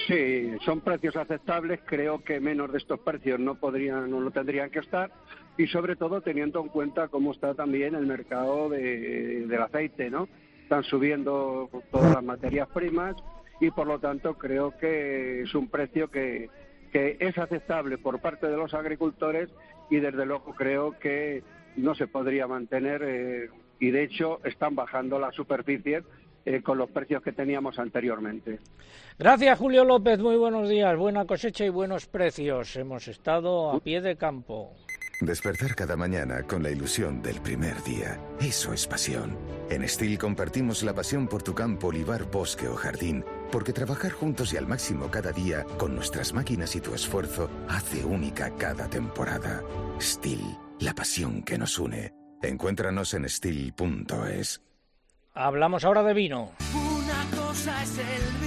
Sí, 0.06 0.52
son 0.64 0.80
precios 0.80 1.14
aceptables. 1.16 1.80
Creo 1.84 2.24
que 2.24 2.40
menos 2.40 2.72
de 2.72 2.78
estos 2.78 2.98
precios 3.00 3.38
no 3.38 3.56
podrían, 3.56 4.10
no 4.10 4.20
lo 4.20 4.30
tendrían 4.30 4.70
que 4.70 4.78
estar, 4.78 5.10
y 5.58 5.66
sobre 5.66 5.96
todo 5.96 6.22
teniendo 6.22 6.60
en 6.60 6.68
cuenta 6.68 7.08
cómo 7.08 7.32
está 7.32 7.52
también 7.52 7.94
el 7.94 8.06
mercado 8.06 8.70
de, 8.70 9.46
del 9.46 9.62
aceite, 9.62 10.08
¿no? 10.08 10.28
Están 10.62 10.84
subiendo 10.84 11.68
todas 11.90 12.14
las 12.14 12.24
materias 12.24 12.68
primas 12.72 13.16
y 13.60 13.70
por 13.70 13.86
lo 13.86 13.98
tanto 13.98 14.34
creo 14.34 14.76
que 14.76 15.42
es 15.42 15.54
un 15.54 15.68
precio 15.68 16.10
que, 16.10 16.48
que 16.92 17.16
es 17.20 17.38
aceptable 17.38 17.98
por 17.98 18.20
parte 18.20 18.46
de 18.48 18.56
los 18.56 18.74
agricultores 18.74 19.48
y 19.90 19.96
desde 19.96 20.26
luego 20.26 20.54
creo 20.54 20.98
que 20.98 21.42
no 21.76 21.94
se 21.94 22.06
podría 22.06 22.46
mantener 22.46 23.02
eh, 23.04 23.50
y 23.80 23.90
de 23.90 24.04
hecho 24.04 24.40
están 24.44 24.74
bajando 24.74 25.18
las 25.18 25.34
superficies 25.34 26.04
eh, 26.44 26.60
con 26.60 26.76
los 26.76 26.90
precios 26.90 27.22
que 27.22 27.32
teníamos 27.32 27.78
anteriormente. 27.78 28.58
Gracias 29.18 29.58
Julio 29.58 29.84
López, 29.84 30.18
muy 30.18 30.36
buenos 30.36 30.68
días, 30.68 30.96
buena 30.96 31.24
cosecha 31.24 31.64
y 31.64 31.68
buenos 31.68 32.06
precios. 32.06 32.76
Hemos 32.76 33.08
estado 33.08 33.70
a 33.70 33.80
pie 33.80 34.00
de 34.00 34.16
campo. 34.16 34.74
Despertar 35.22 35.76
cada 35.76 35.96
mañana 35.96 36.42
con 36.42 36.64
la 36.64 36.70
ilusión 36.70 37.22
del 37.22 37.40
primer 37.40 37.80
día. 37.84 38.18
Eso 38.40 38.72
es 38.72 38.88
pasión. 38.88 39.38
En 39.70 39.88
Steel 39.88 40.18
compartimos 40.18 40.82
la 40.82 40.94
pasión 40.94 41.28
por 41.28 41.44
tu 41.44 41.54
campo, 41.54 41.86
olivar, 41.88 42.28
bosque 42.28 42.66
o 42.66 42.74
jardín, 42.74 43.24
porque 43.52 43.72
trabajar 43.72 44.10
juntos 44.10 44.52
y 44.52 44.56
al 44.56 44.66
máximo 44.66 45.12
cada 45.12 45.30
día, 45.30 45.64
con 45.78 45.94
nuestras 45.94 46.32
máquinas 46.32 46.74
y 46.74 46.80
tu 46.80 46.92
esfuerzo, 46.92 47.48
hace 47.68 48.04
única 48.04 48.50
cada 48.56 48.90
temporada. 48.90 49.62
Steel, 50.00 50.42
la 50.80 50.92
pasión 50.92 51.44
que 51.44 51.56
nos 51.56 51.78
une. 51.78 52.12
Encuéntranos 52.42 53.14
en 53.14 53.28
steel.es. 53.28 54.60
Hablamos 55.34 55.84
ahora 55.84 56.02
de 56.02 56.14
vino. 56.14 56.50
Una 56.74 57.44
cosa 57.44 57.80
es 57.80 57.96
el 57.96 58.41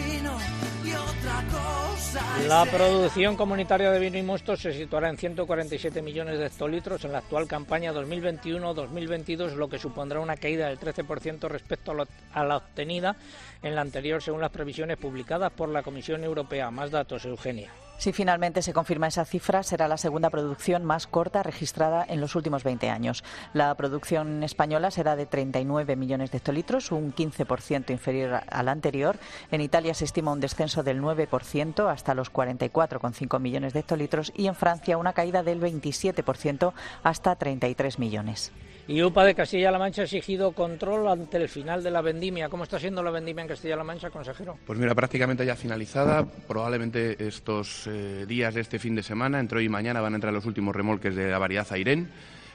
la 2.47 2.65
producción 2.65 3.35
comunitaria 3.35 3.91
de 3.91 3.99
vino 3.99 4.17
y 4.17 4.23
mosto 4.23 4.55
se 4.55 4.73
situará 4.73 5.09
en 5.09 5.17
147 5.17 6.01
millones 6.01 6.39
de 6.39 6.45
hectolitros 6.47 7.03
en 7.03 7.11
la 7.11 7.19
actual 7.19 7.47
campaña 7.47 7.93
2021-2022, 7.93 9.55
lo 9.55 9.67
que 9.67 9.79
supondrá 9.79 10.19
una 10.19 10.37
caída 10.37 10.67
del 10.67 10.79
13% 10.79 11.47
respecto 11.49 11.95
a 12.33 12.43
la 12.43 12.57
obtenida 12.57 13.15
en 13.61 13.75
la 13.75 13.81
anterior, 13.81 14.21
según 14.21 14.41
las 14.41 14.51
previsiones 14.51 14.97
publicadas 14.97 15.51
por 15.51 15.69
la 15.69 15.83
Comisión 15.83 16.23
Europea. 16.23 16.71
Más 16.71 16.91
datos, 16.91 17.25
Eugenia. 17.25 17.71
Si 17.97 18.11
finalmente 18.11 18.61
se 18.61 18.73
confirma 18.73 19.07
esa 19.07 19.25
cifra, 19.25 19.63
será 19.63 19.87
la 19.87 19.97
segunda 19.97 20.29
producción 20.29 20.83
más 20.83 21.07
corta 21.07 21.43
registrada 21.43 22.05
en 22.07 22.19
los 22.21 22.35
últimos 22.35 22.63
20 22.63 22.89
años. 22.89 23.23
La 23.53 23.73
producción 23.75 24.43
española 24.43 24.91
será 24.91 25.15
de 25.15 25.25
39 25.25 25.95
millones 25.95 26.31
de 26.31 26.37
hectolitros, 26.37 26.91
un 26.91 27.13
15% 27.13 27.91
inferior 27.91 28.41
a 28.47 28.63
la 28.63 28.71
anterior. 28.71 29.17
En 29.49 29.61
Italia 29.61 29.93
se 29.93 30.05
estima 30.05 30.33
un 30.33 30.41
descenso 30.41 30.83
del 30.83 31.01
9% 31.01 31.89
hasta 31.89 32.13
los 32.13 32.31
44,5 32.31 33.39
millones 33.39 33.73
de 33.73 33.79
hectolitros 33.79 34.31
y 34.35 34.47
en 34.47 34.55
Francia 34.55 34.97
una 34.97 35.13
caída 35.13 35.41
del 35.41 35.61
27% 35.61 36.73
hasta 37.03 37.35
33 37.35 37.97
millones. 37.97 38.51
Y 38.87 39.01
UPA 39.01 39.25
de 39.25 39.33
Castilla-La 39.33 39.79
Mancha 39.79 40.03
ha 40.03 40.05
exigido 40.05 40.51
control 40.51 41.07
ante 41.07 41.37
el 41.37 41.49
final 41.49 41.81
de 41.81 41.89
la 41.89 42.01
vendimia. 42.01 42.49
¿Cómo 42.49 42.65
está 42.65 42.79
siendo 42.79 43.01
la 43.01 43.09
vendimia 43.09 43.41
en 43.41 43.47
Castilla-La 43.47 43.83
Mancha, 43.83 44.11
consejero? 44.11 44.59
Pues 44.63 44.77
mira, 44.77 44.93
prácticamente 44.93 45.43
ya 45.43 45.55
finalizada. 45.55 46.23
Probablemente 46.47 47.15
estos 47.25 47.84
eh, 47.87 48.25
días 48.27 48.53
de 48.53 48.61
este 48.61 48.79
fin 48.79 48.95
de 48.95 49.03
semana, 49.03 49.39
entre 49.39 49.59
hoy 49.59 49.65
y 49.65 49.69
mañana, 49.69 50.01
van 50.01 50.13
a 50.13 50.15
entrar 50.15 50.33
los 50.33 50.45
últimos 50.45 50.75
remolques 50.75 51.15
de 51.15 51.29
la 51.29 51.37
variedad 51.37 51.67
Airén 51.71 52.09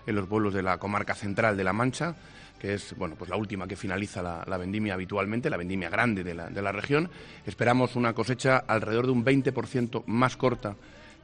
en 0.07 0.14
los 0.14 0.26
pueblos 0.26 0.55
de 0.55 0.62
la 0.62 0.78
comarca 0.78 1.14
central 1.14 1.57
de 1.57 1.64
La 1.64 1.72
Mancha 1.72 2.14
que 2.61 2.74
es 2.74 2.95
bueno, 2.97 3.16
pues 3.16 3.31
la 3.31 3.37
última 3.37 3.66
que 3.66 3.74
finaliza 3.74 4.22
la, 4.22 4.57
vendimia 4.59 4.93
habitualmente, 4.93 5.49
la 5.49 5.57
vendimia 5.57 5.89
grande 5.89 6.22
de 6.22 6.35
la, 6.35 6.51
de 6.51 6.61
la 6.61 6.72
región. 6.72 7.09
Esperamos 7.47 7.97
una 7.97 8.12
cosecha 8.12 8.59
alrededor 8.59 9.07
de 9.07 9.12
un 9.12 9.24
20% 9.24 10.05
más 10.05 10.37
corta 10.37 10.76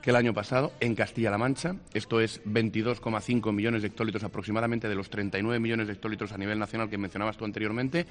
que 0.07 0.11
el 0.11 0.17
año 0.17 0.33
pasado 0.33 0.73
en 0.81 0.95
Castilla-La 0.95 1.37
Mancha. 1.37 1.75
Esto 1.93 2.21
es 2.21 2.43
22,5 2.45 3.53
millones 3.53 3.83
de 3.83 3.89
hectolitros 3.89 4.25
aproximadamente 4.25 4.89
de 4.89 4.95
los 4.95 5.11
39 5.11 5.59
millones 5.61 5.89
de 5.89 5.95
hectolitros 5.95 6.33
a 6.33 6.39
nivel 6.39 6.59
nacional 6.59 6.89
que 6.89 6.97
mencionabas 6.97 7.37
tú 7.37 7.45
anteriormente. 7.45 8.07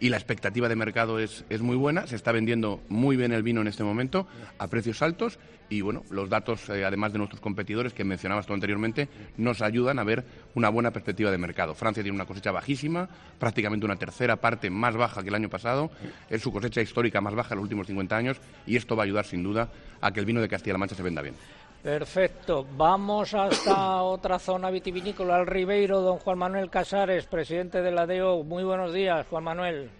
Y 0.00 0.08
la 0.08 0.16
expectativa 0.16 0.66
de 0.68 0.76
mercado 0.76 1.18
es, 1.18 1.44
es 1.50 1.60
muy 1.60 1.76
buena. 1.76 2.06
Se 2.06 2.16
está 2.16 2.32
vendiendo 2.32 2.80
muy 2.88 3.16
bien 3.16 3.32
el 3.32 3.42
vino 3.42 3.60
en 3.60 3.66
este 3.66 3.84
momento 3.84 4.26
a 4.58 4.66
precios 4.68 5.02
altos. 5.02 5.38
Y 5.68 5.82
bueno, 5.82 6.04
los 6.10 6.30
datos, 6.30 6.68
eh, 6.70 6.86
además 6.86 7.12
de 7.12 7.18
nuestros 7.18 7.40
competidores 7.40 7.92
que 7.92 8.02
mencionabas 8.02 8.46
tú 8.46 8.54
anteriormente, 8.54 9.08
nos 9.36 9.60
ayudan 9.60 9.98
a 9.98 10.04
ver 10.04 10.24
una 10.54 10.70
buena 10.70 10.90
perspectiva 10.90 11.30
de 11.30 11.36
mercado. 11.36 11.74
Francia 11.74 12.02
tiene 12.02 12.16
una 12.16 12.24
cosecha 12.24 12.50
bajísima, 12.50 13.08
prácticamente 13.38 13.84
una 13.84 13.96
tercera 13.96 14.36
parte 14.36 14.70
más 14.70 14.96
baja 14.96 15.22
que 15.22 15.28
el 15.28 15.34
año 15.34 15.50
pasado. 15.50 15.90
Es 16.30 16.40
su 16.40 16.50
cosecha 16.50 16.80
histórica 16.80 17.20
más 17.20 17.34
baja 17.34 17.54
en 17.54 17.58
los 17.58 17.64
últimos 17.64 17.86
50 17.86 18.16
años. 18.16 18.38
Y 18.66 18.76
esto 18.76 18.96
va 18.96 19.02
a 19.02 19.04
ayudar 19.04 19.26
sin 19.26 19.42
duda 19.42 19.70
a 20.00 20.12
que 20.12 20.20
el 20.20 20.26
vino 20.26 20.40
de 20.40 20.48
Castilla-La 20.48 20.78
Mancha 20.78 20.94
se 20.94 21.02
venda 21.02 21.20
bien. 21.20 21.34
Perfecto. 21.82 22.66
Vamos 22.76 23.34
hasta 23.34 24.02
otra 24.02 24.38
zona 24.38 24.70
vitivinícola, 24.70 25.36
al 25.36 25.46
Ribeiro, 25.46 26.00
don 26.00 26.18
Juan 26.18 26.38
Manuel 26.38 26.70
Casares, 26.70 27.26
presidente 27.26 27.80
de 27.82 27.90
la 27.90 28.06
DEO. 28.06 28.42
Muy 28.44 28.64
buenos 28.64 28.92
días, 28.92 29.26
Juan 29.28 29.44
Manuel. 29.44 29.90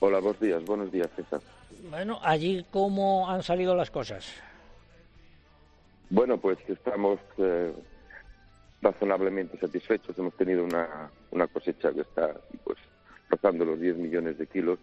Hola, 0.00 0.18
buenos 0.20 0.40
días, 0.40 0.64
buenos 0.64 0.92
días, 0.92 1.08
César. 1.16 1.40
Bueno, 1.90 2.18
allí, 2.22 2.66
¿cómo 2.70 3.30
han 3.30 3.42
salido 3.42 3.74
las 3.74 3.90
cosas? 3.90 4.26
Bueno, 6.10 6.38
pues 6.38 6.58
estamos 6.68 7.18
eh, 7.38 7.72
razonablemente 8.82 9.58
satisfechos. 9.58 10.18
Hemos 10.18 10.34
tenido 10.34 10.64
una, 10.64 11.10
una 11.30 11.46
cosecha 11.46 11.92
que 11.92 12.02
está 12.02 12.34
pues 12.64 12.78
rozando 13.28 13.64
los 13.64 13.80
10 13.80 13.96
millones 13.96 14.38
de 14.38 14.46
kilos, 14.46 14.78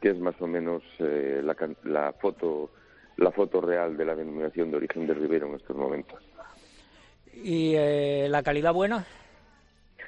que 0.00 0.10
es 0.10 0.18
más 0.18 0.40
o 0.40 0.46
menos 0.46 0.82
eh, 0.98 1.40
la, 1.42 1.56
la, 1.84 2.12
foto, 2.12 2.70
la 3.20 3.30
foto 3.30 3.60
real 3.60 3.96
de 3.96 4.04
la 4.04 4.16
denominación 4.16 4.70
de 4.70 4.78
origen 4.78 5.06
del 5.06 5.20
Ribero 5.20 5.46
en 5.48 5.54
estos 5.54 5.76
momentos. 5.76 6.18
¿Y 7.34 7.74
eh, 7.76 8.26
la 8.30 8.42
calidad 8.42 8.72
buena? 8.72 9.06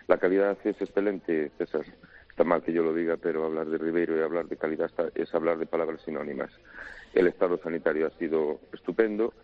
La 0.08 0.16
calidad 0.18 0.56
es 0.64 0.80
excelente, 0.80 1.50
César. 1.58 1.84
Está 2.28 2.44
mal 2.44 2.62
que 2.62 2.72
yo 2.72 2.82
lo 2.82 2.94
diga, 2.94 3.18
pero 3.18 3.44
hablar 3.44 3.66
de 3.66 3.76
Ribeiro 3.76 4.16
y 4.16 4.22
hablar 4.22 4.46
de 4.46 4.56
calidad 4.56 4.90
es 5.14 5.34
hablar 5.34 5.58
de 5.58 5.66
palabras 5.66 6.00
sinónimas. 6.02 6.50
El 7.12 7.26
estado 7.26 7.58
sanitario 7.58 8.06
ha 8.06 8.18
sido 8.18 8.58
estupendo 8.72 9.34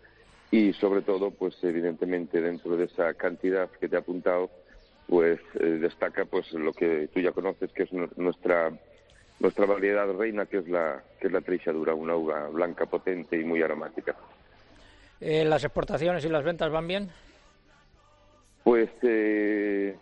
y, 0.49 0.73
sobre 0.73 1.03
todo, 1.03 1.29
pues 1.29 1.55
evidentemente 1.63 2.41
dentro 2.41 2.75
de 2.75 2.85
esa 2.85 3.13
cantidad 3.13 3.69
que 3.69 3.87
te 3.87 3.95
he 3.95 3.99
apuntado, 3.99 4.49
pues 5.07 5.39
eh, 5.59 5.63
destaca 5.79 6.25
pues 6.25 6.51
lo 6.53 6.73
que 6.73 7.07
tú 7.13 7.19
ya 7.19 7.31
conoces, 7.31 7.71
que 7.71 7.83
es 7.83 7.93
nuestra 8.17 8.71
nuestra 9.39 9.65
variedad 9.65 10.11
reina, 10.13 10.45
que 10.45 10.57
es 10.57 10.67
la 10.67 11.01
que 11.19 11.27
es 11.27 11.33
la 11.33 11.93
una 11.93 12.15
uva 12.15 12.47
blanca 12.49 12.85
potente 12.85 13.37
y 13.37 13.43
muy 13.43 13.61
aromática. 13.61 14.15
Eh, 15.21 15.43
¿Las 15.45 15.63
exportaciones 15.63 16.23
y 16.25 16.29
las 16.29 16.43
ventas 16.43 16.71
van 16.71 16.87
bien? 16.87 17.09
Pues 18.63 18.89
eh, 19.01 19.95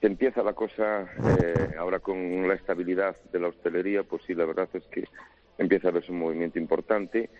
empieza 0.00 0.42
la 0.42 0.52
cosa 0.52 1.02
eh, 1.40 1.74
ahora 1.78 2.00
con 2.00 2.46
la 2.46 2.54
estabilidad 2.54 3.16
de 3.32 3.40
la 3.40 3.48
hostelería, 3.48 4.02
pues 4.02 4.22
sí, 4.26 4.34
la 4.34 4.44
verdad 4.44 4.68
es 4.74 4.84
que 4.84 5.04
empieza 5.58 5.88
a 5.88 5.92
verse 5.92 6.12
un 6.12 6.18
movimiento 6.18 6.58
importante, 6.58 7.30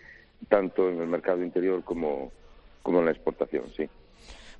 tanto 0.49 0.89
en 0.89 1.01
el 1.01 1.07
mercado 1.07 1.43
interior 1.43 1.83
como, 1.83 2.31
como 2.81 2.99
en 2.99 3.05
la 3.05 3.11
exportación, 3.11 3.65
sí. 3.75 3.89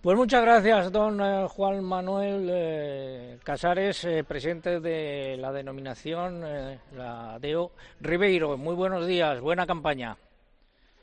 Pues 0.03 0.17
muchas 0.17 0.41
gracias, 0.41 0.91
don 0.91 1.21
eh, 1.21 1.47
Juan 1.47 1.81
Manuel 1.81 2.49
eh, 2.51 3.39
Casares, 3.41 4.03
eh, 4.03 4.25
presidente 4.25 4.81
de 4.81 5.37
la 5.37 5.53
denominación, 5.53 6.41
la 6.93 7.39
DEO 7.39 7.71
Ribeiro. 8.01 8.57
Muy 8.57 8.75
buenos 8.75 9.07
días, 9.07 9.39
buena 9.39 9.65
campaña. 9.65 10.17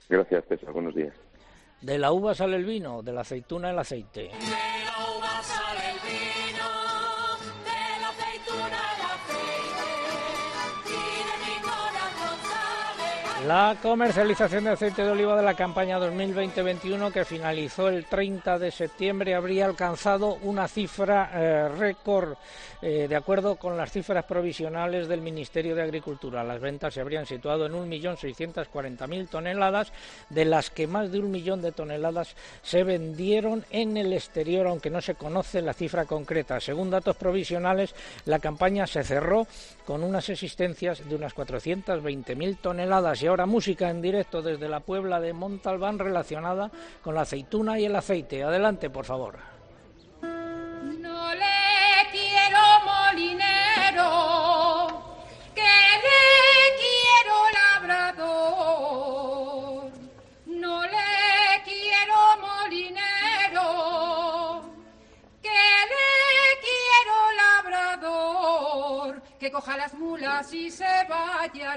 Gracias, 0.06 0.44
César, 0.48 0.74
buenos 0.74 0.94
días. 0.94 1.14
De 1.80 1.96
la 1.96 2.12
uva 2.12 2.34
sale 2.34 2.56
el 2.56 2.66
vino, 2.66 3.02
de 3.02 3.14
la 3.14 3.22
aceituna 3.22 3.70
el 3.70 3.78
aceite. 3.78 4.32
La 13.46 13.74
comercialización 13.80 14.64
de 14.64 14.70
aceite 14.70 15.02
de 15.02 15.10
oliva 15.10 15.34
de 15.34 15.42
la 15.42 15.54
campaña 15.54 15.98
2020-21 15.98 17.10
que 17.10 17.24
finalizó 17.24 17.88
el 17.88 18.04
30 18.04 18.58
de 18.58 18.70
septiembre 18.70 19.34
habría 19.34 19.64
alcanzado 19.64 20.34
una 20.42 20.68
cifra 20.68 21.30
eh, 21.32 21.68
récord 21.68 22.34
eh, 22.82 23.06
de 23.08 23.16
acuerdo 23.16 23.56
con 23.56 23.78
las 23.78 23.92
cifras 23.92 24.24
provisionales 24.24 25.08
del 25.08 25.22
Ministerio 25.22 25.74
de 25.74 25.82
Agricultura. 25.82 26.44
Las 26.44 26.60
ventas 26.60 26.92
se 26.92 27.00
habrían 27.00 27.24
situado 27.24 27.64
en 27.64 27.72
1.640.000 27.72 29.28
toneladas, 29.28 29.92
de 30.28 30.44
las 30.44 30.70
que 30.70 30.86
más 30.86 31.10
de 31.10 31.20
un 31.20 31.30
millón 31.30 31.62
de 31.62 31.72
toneladas 31.72 32.36
se 32.62 32.84
vendieron 32.84 33.64
en 33.70 33.96
el 33.96 34.12
exterior, 34.12 34.66
aunque 34.66 34.90
no 34.90 35.00
se 35.00 35.14
conoce 35.14 35.62
la 35.62 35.72
cifra 35.72 36.04
concreta. 36.04 36.60
Según 36.60 36.90
datos 36.90 37.16
provisionales, 37.16 37.94
la 38.26 38.38
campaña 38.38 38.86
se 38.86 39.02
cerró 39.02 39.46
con 39.86 40.02
unas 40.02 40.28
existencias 40.28 41.08
de 41.08 41.14
unas 41.14 41.34
420.000 41.34 42.58
toneladas 42.60 43.22
ahora 43.30 43.46
música 43.46 43.88
en 43.90 44.02
directo 44.02 44.42
desde 44.42 44.68
la 44.68 44.80
Puebla 44.80 45.20
de 45.20 45.32
Montalbán 45.32 45.98
relacionada 45.98 46.70
con 47.02 47.14
la 47.14 47.22
aceituna 47.22 47.78
y 47.78 47.84
el 47.84 47.96
aceite. 47.96 48.42
Adelante, 48.42 48.90
por 48.90 49.04
favor. 49.04 49.59
Que 69.40 69.50
coja 69.50 69.76
las 69.78 69.94
mulas 69.94 70.52
y 70.52 70.70
se 70.70 70.84
vaya 71.08 71.76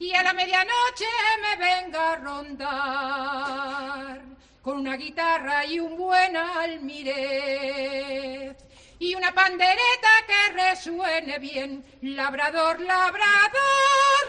y 0.00 0.12
a 0.12 0.22
la 0.24 0.32
medianoche 0.32 1.04
me 1.40 1.54
venga 1.64 2.12
a 2.12 2.16
rondar 2.16 4.20
con 4.62 4.78
una 4.78 4.96
guitarra 4.96 5.64
y 5.64 5.78
un 5.78 5.96
buen 5.96 6.36
almirez 6.36 8.56
y 8.98 9.14
una 9.14 9.32
pandereta 9.32 10.08
que 10.26 10.54
resuene 10.54 11.38
bien, 11.38 11.84
labrador, 12.02 12.80
labrador, 12.80 14.24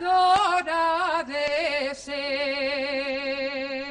labradora 0.00 1.24
de 1.24 1.94
ser. 1.94 3.81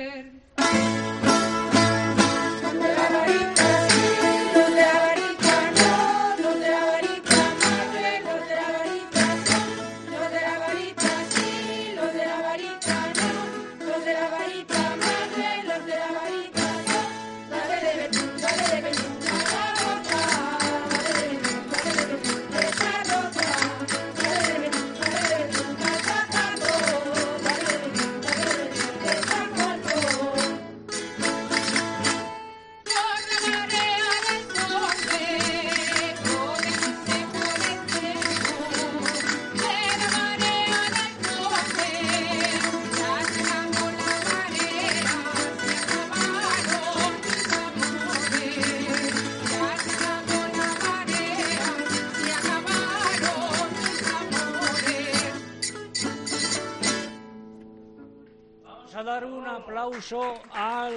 Al 60.54 60.95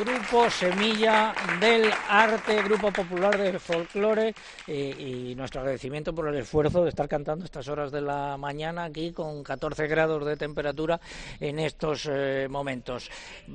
grupo 0.00 0.50
Semilla 0.50 1.32
del 1.60 1.88
Arte, 2.08 2.60
Grupo 2.64 2.90
Popular 2.90 3.38
del 3.38 3.60
Folclore, 3.60 4.34
eh, 4.66 5.30
y 5.30 5.34
nuestro 5.36 5.60
agradecimiento 5.60 6.12
por 6.12 6.26
el 6.26 6.34
esfuerzo 6.34 6.82
de 6.82 6.88
estar 6.88 7.08
cantando 7.08 7.44
estas 7.44 7.68
horas 7.68 7.92
de 7.92 8.00
la 8.00 8.36
mañana 8.36 8.84
aquí 8.84 9.12
con 9.12 9.44
14 9.44 9.86
grados 9.86 10.26
de 10.26 10.36
temperatura 10.36 11.00
en 11.38 11.60
estos 11.60 12.08
eh, 12.10 12.48
momentos. 12.50 13.08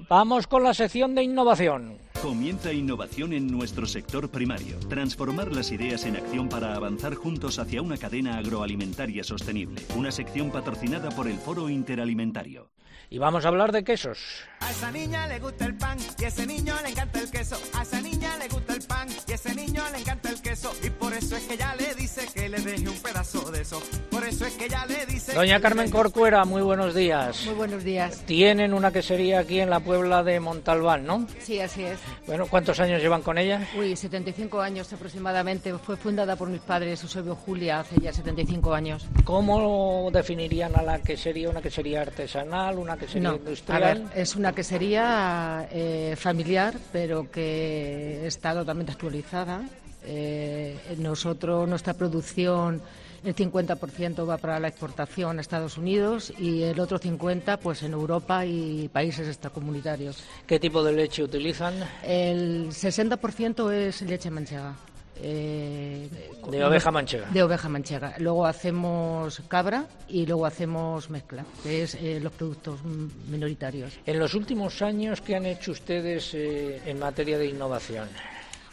Vamos 0.08 0.48
con 0.48 0.64
la 0.64 0.74
sección 0.74 1.14
de 1.14 1.24
innovación. 1.24 1.98
Comienza 2.22 2.72
innovación 2.72 3.34
en 3.34 3.48
nuestro 3.48 3.86
sector 3.86 4.30
primario. 4.30 4.80
Transformar 4.88 5.52
las 5.52 5.74
ideas 5.74 6.06
en 6.06 6.16
acción 6.16 6.48
para 6.48 6.74
avanzar 6.74 7.16
juntos 7.16 7.60
hacia 7.60 7.82
una 7.82 7.98
cadena 7.98 8.38
agroalimentaria 8.38 9.26
sostenible. 9.26 9.82
Una 9.98 10.12
sección 10.12 10.52
patrocinada 10.52 11.10
por 11.10 11.28
el 11.28 11.38
Foro 11.38 11.70
Interalimentario 11.70 12.70
y 13.10 13.18
vamos 13.18 13.46
a 13.46 13.50
hablar 13.50 13.72
de 13.72 13.84
quesos. 13.84 14.18
A 14.60 14.72
esa 14.72 14.92
niña 14.92 15.28
le 15.28 15.40
gusta 15.40 15.66
el 15.66 15.76
pan 15.76 15.98
y 16.18 16.24
a 16.24 16.28
ese 16.28 16.46
niño 16.46 16.76
le 16.82 16.90
encanta 16.90 17.20
el 17.20 17.30
queso. 17.30 17.58
A 17.74 17.84
esa 17.84 18.02
niña 18.02 18.38
le 18.38 18.48
gusta 18.48 18.74
el 18.74 18.82
pan 18.82 19.08
y 19.28 19.32
a 19.32 19.36
ese 19.36 19.56
niño 19.56 19.84
le 19.92 20.00
encanta 20.00 20.30
el 20.30 20.42
queso. 20.42 20.74
Y 20.84 20.90
por 20.90 21.14
eso 21.14 21.36
es 21.36 21.44
que 21.44 21.58
ya 21.58 21.76
le 21.76 21.94
dice 21.96 22.28
que 22.34 22.50
le 22.50 22.60
deje 22.60 22.90
un 22.90 22.98
pedazo 23.00 23.52
de 23.52 23.62
eso. 23.62 23.82
Eso 24.28 24.46
es 24.46 24.56
que 24.56 24.68
ya 24.68 24.86
le 24.88 25.06
dice. 25.06 25.34
Doña 25.34 25.60
Carmen 25.60 25.92
Corcuera, 25.92 26.46
muy 26.46 26.64
buenos 26.64 26.96
días. 26.96 27.46
Muy 27.46 27.54
buenos 27.54 27.84
días. 27.84 28.24
Tienen 28.26 28.74
una 28.74 28.92
quesería 28.92 29.40
aquí 29.40 29.60
en 29.60 29.70
la 29.70 29.80
Puebla 29.80 30.24
de 30.24 30.40
Montalbán, 30.40 31.06
¿no? 31.06 31.28
Sí, 31.40 31.60
así 31.60 31.84
es. 31.84 32.00
Bueno, 32.26 32.48
¿cuántos 32.48 32.80
años 32.80 33.02
llevan 33.02 33.22
con 33.22 33.38
ella? 33.38 33.68
Uy, 33.78 33.96
75 33.96 34.60
años 34.62 34.92
aproximadamente. 34.92 35.72
Fue 35.78 35.96
fundada 35.96 36.36
por 36.36 36.50
mis 36.50 36.62
padres, 36.62 37.04
Eusebio 37.04 37.36
Julia, 37.36 37.82
hace 37.82 37.98
ya 38.02 38.12
75 38.12 38.74
años. 38.74 39.06
¿Cómo 39.24 40.10
definirían 40.12 40.76
a 40.76 40.82
la 40.82 41.00
quesería? 41.00 41.50
¿Una 41.50 41.62
quesería 41.62 42.02
artesanal? 42.02 42.80
¿Una 42.80 42.98
quesería 42.98 43.34
industrial? 43.36 43.84
A 43.84 43.94
ver, 43.94 44.04
es 44.16 44.36
una 44.36 44.54
quesería 44.54 45.68
eh, 45.72 46.16
familiar, 46.18 46.74
pero 46.92 47.30
que 47.30 48.26
está 48.26 48.54
totalmente 48.54 48.92
actualizada. 48.92 49.62
Eh, 50.04 50.78
nosotros, 50.98 51.68
nuestra 51.68 51.94
producción, 51.94 52.82
el 53.26 53.36
50% 53.36 54.28
va 54.28 54.38
para 54.38 54.60
la 54.60 54.68
exportación 54.68 55.38
a 55.38 55.42
Estados 55.42 55.78
Unidos 55.78 56.32
y 56.38 56.62
el 56.64 56.80
otro 56.80 57.00
50% 57.00 57.58
pues 57.62 57.84
en 57.84 57.94
Europa 57.94 58.46
y 58.46 58.88
países 58.90 59.28
extracomunitarios. 59.28 60.24
¿Qué 60.46 60.60
tipo 60.60 60.84
de 60.84 60.94
leche 60.94 61.24
utilizan? 61.24 61.74
El 62.04 62.70
60% 62.70 63.72
es 63.72 64.02
leche 64.04 64.30
manchega. 64.30 64.76
eh, 65.22 66.10
de 66.52 66.64
oveja 66.64 66.92
manchega. 66.92 67.28
De 67.32 67.42
oveja 67.42 67.70
manchega. 67.70 68.16
Luego 68.20 68.46
hacemos 68.46 69.42
cabra 69.48 69.86
y 70.08 70.26
luego 70.26 70.46
hacemos 70.46 71.10
mezcla, 71.10 71.46
que 71.64 71.84
es 71.84 71.96
eh, 71.96 72.20
los 72.22 72.34
productos 72.34 72.80
minoritarios. 72.84 73.94
En 74.06 74.20
los 74.20 74.34
últimos 74.34 74.82
años, 74.82 75.22
¿qué 75.22 75.36
han 75.36 75.46
hecho 75.46 75.72
ustedes 75.72 76.34
eh, 76.34 76.82
en 76.86 77.00
materia 77.00 77.38
de 77.38 77.48
innovación? 77.48 78.08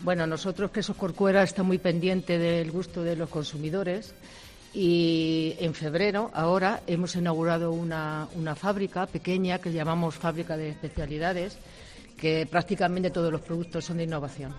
Bueno, 0.03 0.27
nosotros 0.27 0.73
Quesos 0.73 0.97
Corcuera 0.97 1.45
está 1.45 1.63
muy 1.63 1.79
pendiente 1.79 2.37
del 2.37 2.73
gusto 2.73 3.05
de 3.05 3.15
los 3.15 3.29
consumidores 3.29 4.13
y 4.75 5.55
en 5.61 5.75
febrero, 5.75 6.29
ahora, 6.35 6.81
hemos 6.89 7.15
inaugurado 7.15 7.71
una, 7.71 8.27
una 8.35 8.57
fábrica 8.57 9.07
pequeña 9.07 9.61
que 9.61 9.73
llamamos 9.73 10.17
Fábrica 10.17 10.57
de 10.57 10.71
Especialidades, 10.71 11.57
que 12.17 12.49
prácticamente 12.51 13.11
todos 13.11 13.31
los 13.31 13.43
productos 13.43 13.85
son 13.85 13.99
de 13.99 14.05
innovación. 14.05 14.53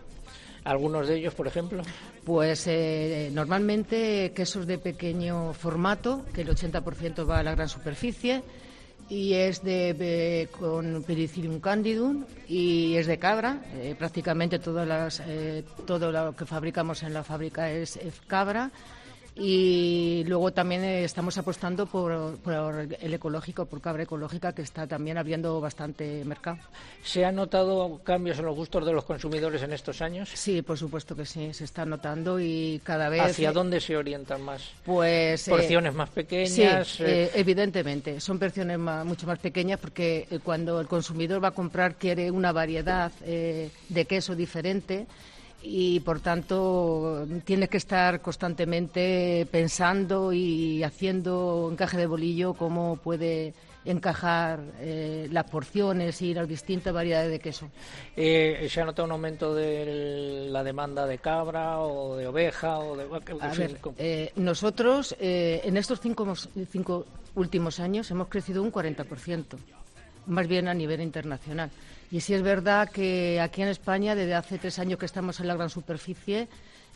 ¿Algunos 0.63 1.09
de 1.09 1.17
ellos, 1.17 1.33
por 1.33 1.47
ejemplo? 1.47 1.83
Pues 2.23 2.65
eh, 2.67 3.29
normalmente 3.33 4.31
quesos 4.33 4.65
de 4.65 4.77
pequeño 4.77 5.51
formato, 5.51 6.23
que 6.33 6.43
el 6.43 6.55
80% 6.55 7.29
va 7.29 7.39
a 7.39 7.43
la 7.43 7.55
gran 7.55 7.67
superficie, 7.67 8.43
y 9.09 9.33
es 9.33 9.63
de, 9.63 10.47
con 10.57 11.03
Pericillium 11.03 11.59
candidum 11.59 12.25
y 12.47 12.95
es 12.95 13.07
de 13.07 13.17
cabra. 13.19 13.61
Eh, 13.75 13.95
prácticamente 13.97 14.59
todas 14.59 14.87
las, 14.87 15.21
eh, 15.27 15.63
todo 15.85 16.11
lo 16.11 16.35
que 16.35 16.45
fabricamos 16.45 17.03
en 17.03 17.13
la 17.13 17.23
fábrica 17.23 17.71
es 17.71 17.99
cabra 18.27 18.71
y 19.35 20.23
luego 20.27 20.51
también 20.51 20.83
eh, 20.83 21.03
estamos 21.03 21.37
apostando 21.37 21.87
por, 21.87 22.37
el 23.01 23.13
ecológico, 23.13 23.65
por 23.65 23.81
cabra 23.81 24.03
ecológica, 24.03 24.53
que 24.53 24.61
está 24.61 24.85
también 24.85 25.17
abriendo 25.17 25.59
bastante 25.59 26.23
mercado. 26.23 26.59
¿Se 27.03 27.25
han 27.25 27.35
notado 27.35 27.99
cambios 28.03 28.37
en 28.37 28.45
los 28.45 28.55
gustos 28.55 28.85
de 28.85 28.93
los 28.93 29.05
consumidores 29.05 29.63
en 29.63 29.73
estos 29.73 30.01
años? 30.03 30.29
Sí, 30.33 30.61
por 30.61 30.77
supuesto 30.77 31.15
que 31.15 31.25
sí, 31.25 31.51
se 31.53 31.63
está 31.63 31.83
notando 31.83 32.39
y 32.39 32.79
cada 32.83 33.09
vez... 33.09 33.21
¿Hacia 33.21 33.51
dónde 33.51 33.81
se 33.81 33.97
orientan 33.97 34.41
más? 34.43 34.69
Pues... 34.85 35.47
Eh, 35.47 35.51
¿Porciones 35.51 35.95
más 35.95 36.09
pequeñas? 36.09 36.87
Sí, 36.87 37.03
eh, 37.03 37.31
evidentemente, 37.33 38.19
son 38.19 38.37
porciones 38.37 38.77
mucho 38.77 39.25
más 39.25 39.39
pequeñas 39.39 39.79
porque 39.79 40.27
cuando 40.43 40.79
el 40.79 40.87
consumidor 40.87 41.43
va 41.43 41.47
a 41.49 41.51
comprar 41.51 41.95
quiere 41.95 42.29
una 42.29 42.51
variedad 42.51 43.11
de 43.11 44.05
queso 44.05 44.35
diferente 44.35 45.07
y 45.63 46.01
por 46.01 46.19
tanto 46.19 47.25
tiene 47.45 47.67
que 47.67 47.77
estar 47.77 48.21
constantemente 48.21 49.47
pensando 49.49 50.33
y 50.33 50.83
haciendo 50.83 51.69
encaje 51.71 51.97
de 51.97 52.05
bolillo 52.05 52.53
cómo 52.53 52.97
puede 52.97 53.53
encajar 53.85 54.61
eh, 54.79 55.27
las 55.31 55.45
porciones 55.49 56.21
y 56.21 56.33
las 56.33 56.47
distintas 56.47 56.93
variedades 56.93 57.31
de 57.31 57.39
queso. 57.39 57.69
Eh, 58.15 58.67
¿Se 58.69 58.81
ha 58.81 58.85
notado 58.85 59.05
un 59.05 59.11
aumento 59.11 59.53
de 59.53 60.47
la 60.49 60.63
demanda 60.63 61.05
de 61.05 61.17
cabra 61.17 61.79
o 61.79 62.15
de 62.15 62.27
oveja? 62.27 62.79
O 62.79 62.95
de... 62.95 63.03
A 63.41 63.49
ver, 63.49 63.79
eh, 63.97 64.31
nosotros 64.35 65.15
en 65.19 65.77
estos 65.77 65.99
cinco, 65.99 66.33
cinco 66.71 67.05
últimos 67.35 67.79
años 67.79 68.09
hemos 68.11 68.27
crecido 68.27 68.61
un 68.61 68.71
40%, 68.71 69.57
más 70.27 70.47
bien 70.47 70.67
a 70.67 70.73
nivel 70.73 71.01
internacional. 71.01 71.69
Y 72.11 72.21
sí 72.21 72.33
es 72.33 72.41
verdad 72.41 72.89
que 72.89 73.39
aquí 73.41 73.61
en 73.61 73.69
España, 73.69 74.15
desde 74.15 74.35
hace 74.35 74.59
tres 74.59 74.77
años 74.79 74.99
que 74.99 75.05
estamos 75.05 75.39
en 75.39 75.47
la 75.47 75.55
gran 75.55 75.69
superficie, 75.69 76.47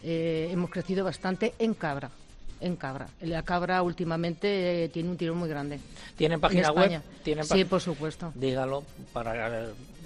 eh, 0.03 0.49
hemos 0.51 0.69
crecido 0.69 1.03
bastante 1.03 1.53
en 1.59 1.73
cabra. 1.73 2.11
En 2.59 2.75
cabra. 2.75 3.07
La 3.21 3.43
cabra 3.43 3.81
últimamente 3.83 4.83
eh, 4.83 4.89
tiene 4.89 5.09
un 5.09 5.17
tirón 5.17 5.37
muy 5.37 5.49
grande. 5.49 5.79
¿Tienen 6.15 6.39
página 6.39 6.71
web? 6.71 7.01
sí, 7.43 7.65
por 7.65 7.81
supuesto. 7.81 8.31
Dígalo 8.35 8.83
para 9.13 9.33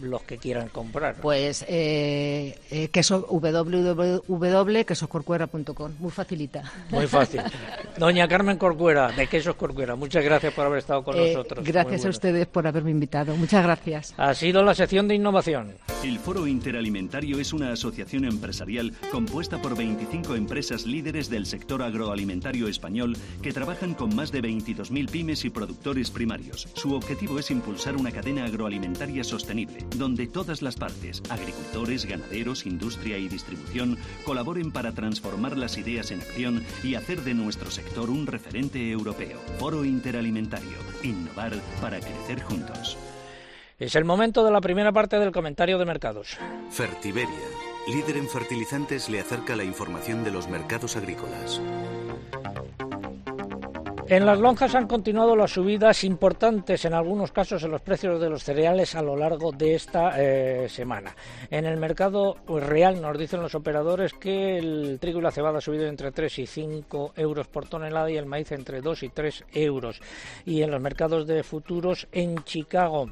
los 0.02 0.24
que 0.24 0.38
quieran 0.38 0.68
comprar. 0.70 1.16
Pues 1.22 1.64
eh, 1.68 2.58
eh, 2.70 2.88
queso 2.90 3.28
www.quesoscorcuera.com, 3.30 5.92
muy 6.00 6.12
facilita. 6.12 6.64
Muy 6.90 7.08
fácil. 7.08 7.42
Doña 7.98 8.28
Carmen 8.28 8.58
Corcuera, 8.58 9.12
de 9.12 9.28
Quesos 9.28 9.56
Corcuera, 9.56 9.96
muchas 9.96 10.24
gracias 10.24 10.54
por 10.54 10.66
haber 10.66 10.80
estado 10.80 11.04
con 11.04 11.18
eh, 11.18 11.34
nosotros. 11.34 11.66
Gracias 11.66 12.06
a 12.06 12.10
ustedes 12.10 12.48
por 12.48 12.66
haberme 12.68 12.92
invitado. 12.92 13.36
Muchas 13.36 13.64
gracias. 13.64 14.14
Ha 14.18 14.34
sido 14.34 14.64
la 14.64 14.76
sección 14.76 15.08
de 15.08 15.16
innovación. 15.16 15.76
El 16.04 16.20
Foro 16.20 16.48
Interalimentario 16.48 17.40
es 17.40 17.54
una 17.54 17.72
asociación 17.72 18.26
empresarial 18.26 18.94
compuesta 19.12 19.62
por 19.62 19.78
25 19.78 20.36
empresas 20.36 20.86
líderes 20.86 21.30
del 21.30 21.46
sector 21.46 21.84
agroalimentario 21.84 22.68
español 22.68 23.16
que 23.42 23.54
trabajan 23.54 23.94
con 23.94 24.16
más 24.16 24.32
de 24.32 24.42
22.000 24.42 25.12
pymes 25.12 25.46
y 25.46 25.50
productores 25.50 26.10
primarios. 26.10 26.68
Su 26.74 26.96
objetivo 26.96 27.40
es 27.40 27.52
impulsar 27.52 27.96
una 27.96 28.12
cadena 28.12 28.46
agroalimentaria 28.46 29.24
sostenible 29.24 29.86
donde 29.96 30.28
todas 30.28 30.62
las 30.62 30.76
partes, 30.76 31.22
agricultores, 31.30 32.06
ganaderos, 32.06 32.66
industria 32.66 33.18
y 33.18 33.28
distribución, 33.28 33.98
colaboren 34.26 34.72
para 34.72 34.92
transformar 34.92 35.58
las 35.58 35.78
ideas 35.78 36.12
en 36.12 36.22
acción 36.22 36.64
y 36.84 36.96
hacer 36.96 37.22
de 37.22 37.34
nuestro 37.34 37.72
sector 37.72 38.10
un 38.10 38.28
referente 38.28 38.92
europeo. 38.92 39.40
Foro 39.60 39.86
Interalimentario. 39.86 40.78
Innovar 41.04 41.54
para 41.82 42.00
crecer 42.00 42.42
juntos. 42.42 42.98
Es 43.80 43.96
el 43.96 44.06
momento 44.06 44.44
de 44.46 44.52
la 44.52 44.62
primera 44.62 44.92
parte 44.92 45.18
del 45.18 45.32
comentario 45.32 45.80
de 45.80 45.86
mercados. 45.86 46.38
Fertiberia, 46.70 47.30
líder 47.88 48.18
en 48.18 48.30
fertilizantes, 48.30 49.10
le 49.10 49.20
acerca 49.20 49.56
la 49.56 49.64
información 49.64 50.24
de 50.24 50.30
los 50.30 50.48
mercados 50.48 50.96
agrícolas. 50.96 51.60
En 54.12 54.26
las 54.26 54.40
lonjas 54.40 54.76
han 54.76 54.88
continuado 54.88 55.38
las 55.38 55.52
subidas 55.52 56.04
importantes 56.04 56.84
en 56.84 56.94
algunos 56.94 57.32
casos 57.32 57.64
en 57.64 57.72
los 57.72 57.80
precios 57.80 58.20
de 58.20 58.30
los 58.30 58.44
cereales 58.44 58.94
a 58.94 59.02
lo 59.02 59.16
largo 59.16 59.54
de 59.54 59.76
esta 59.76 60.22
eh, 60.22 60.68
semana. 60.68 61.16
En 61.50 61.64
el 61.64 61.78
mercado 61.78 62.36
real 62.46 63.02
nos 63.02 63.18
dicen 63.18 63.42
los 63.42 63.56
operadores 63.56 64.12
que 64.12 64.58
el 64.58 64.98
trigo 65.00 65.20
y 65.20 65.22
la 65.22 65.32
cebada 65.32 65.56
han 65.56 65.62
subido 65.62 65.88
entre 65.88 66.12
3 66.12 66.40
y 66.40 66.46
5 66.46 67.14
euros 67.16 67.48
por 67.48 67.70
tonelada 67.70 68.12
y 68.12 68.18
el 68.18 68.26
maíz 68.26 68.52
entre 68.52 68.82
2 68.82 69.04
y 69.04 69.10
3 69.12 69.46
euros. 69.54 70.02
Y 70.46 70.62
en 70.62 70.72
los 70.72 70.82
mercados 70.82 71.26
de 71.26 71.42
futuros 71.42 72.06
en 72.12 72.44
Chicago 72.44 73.12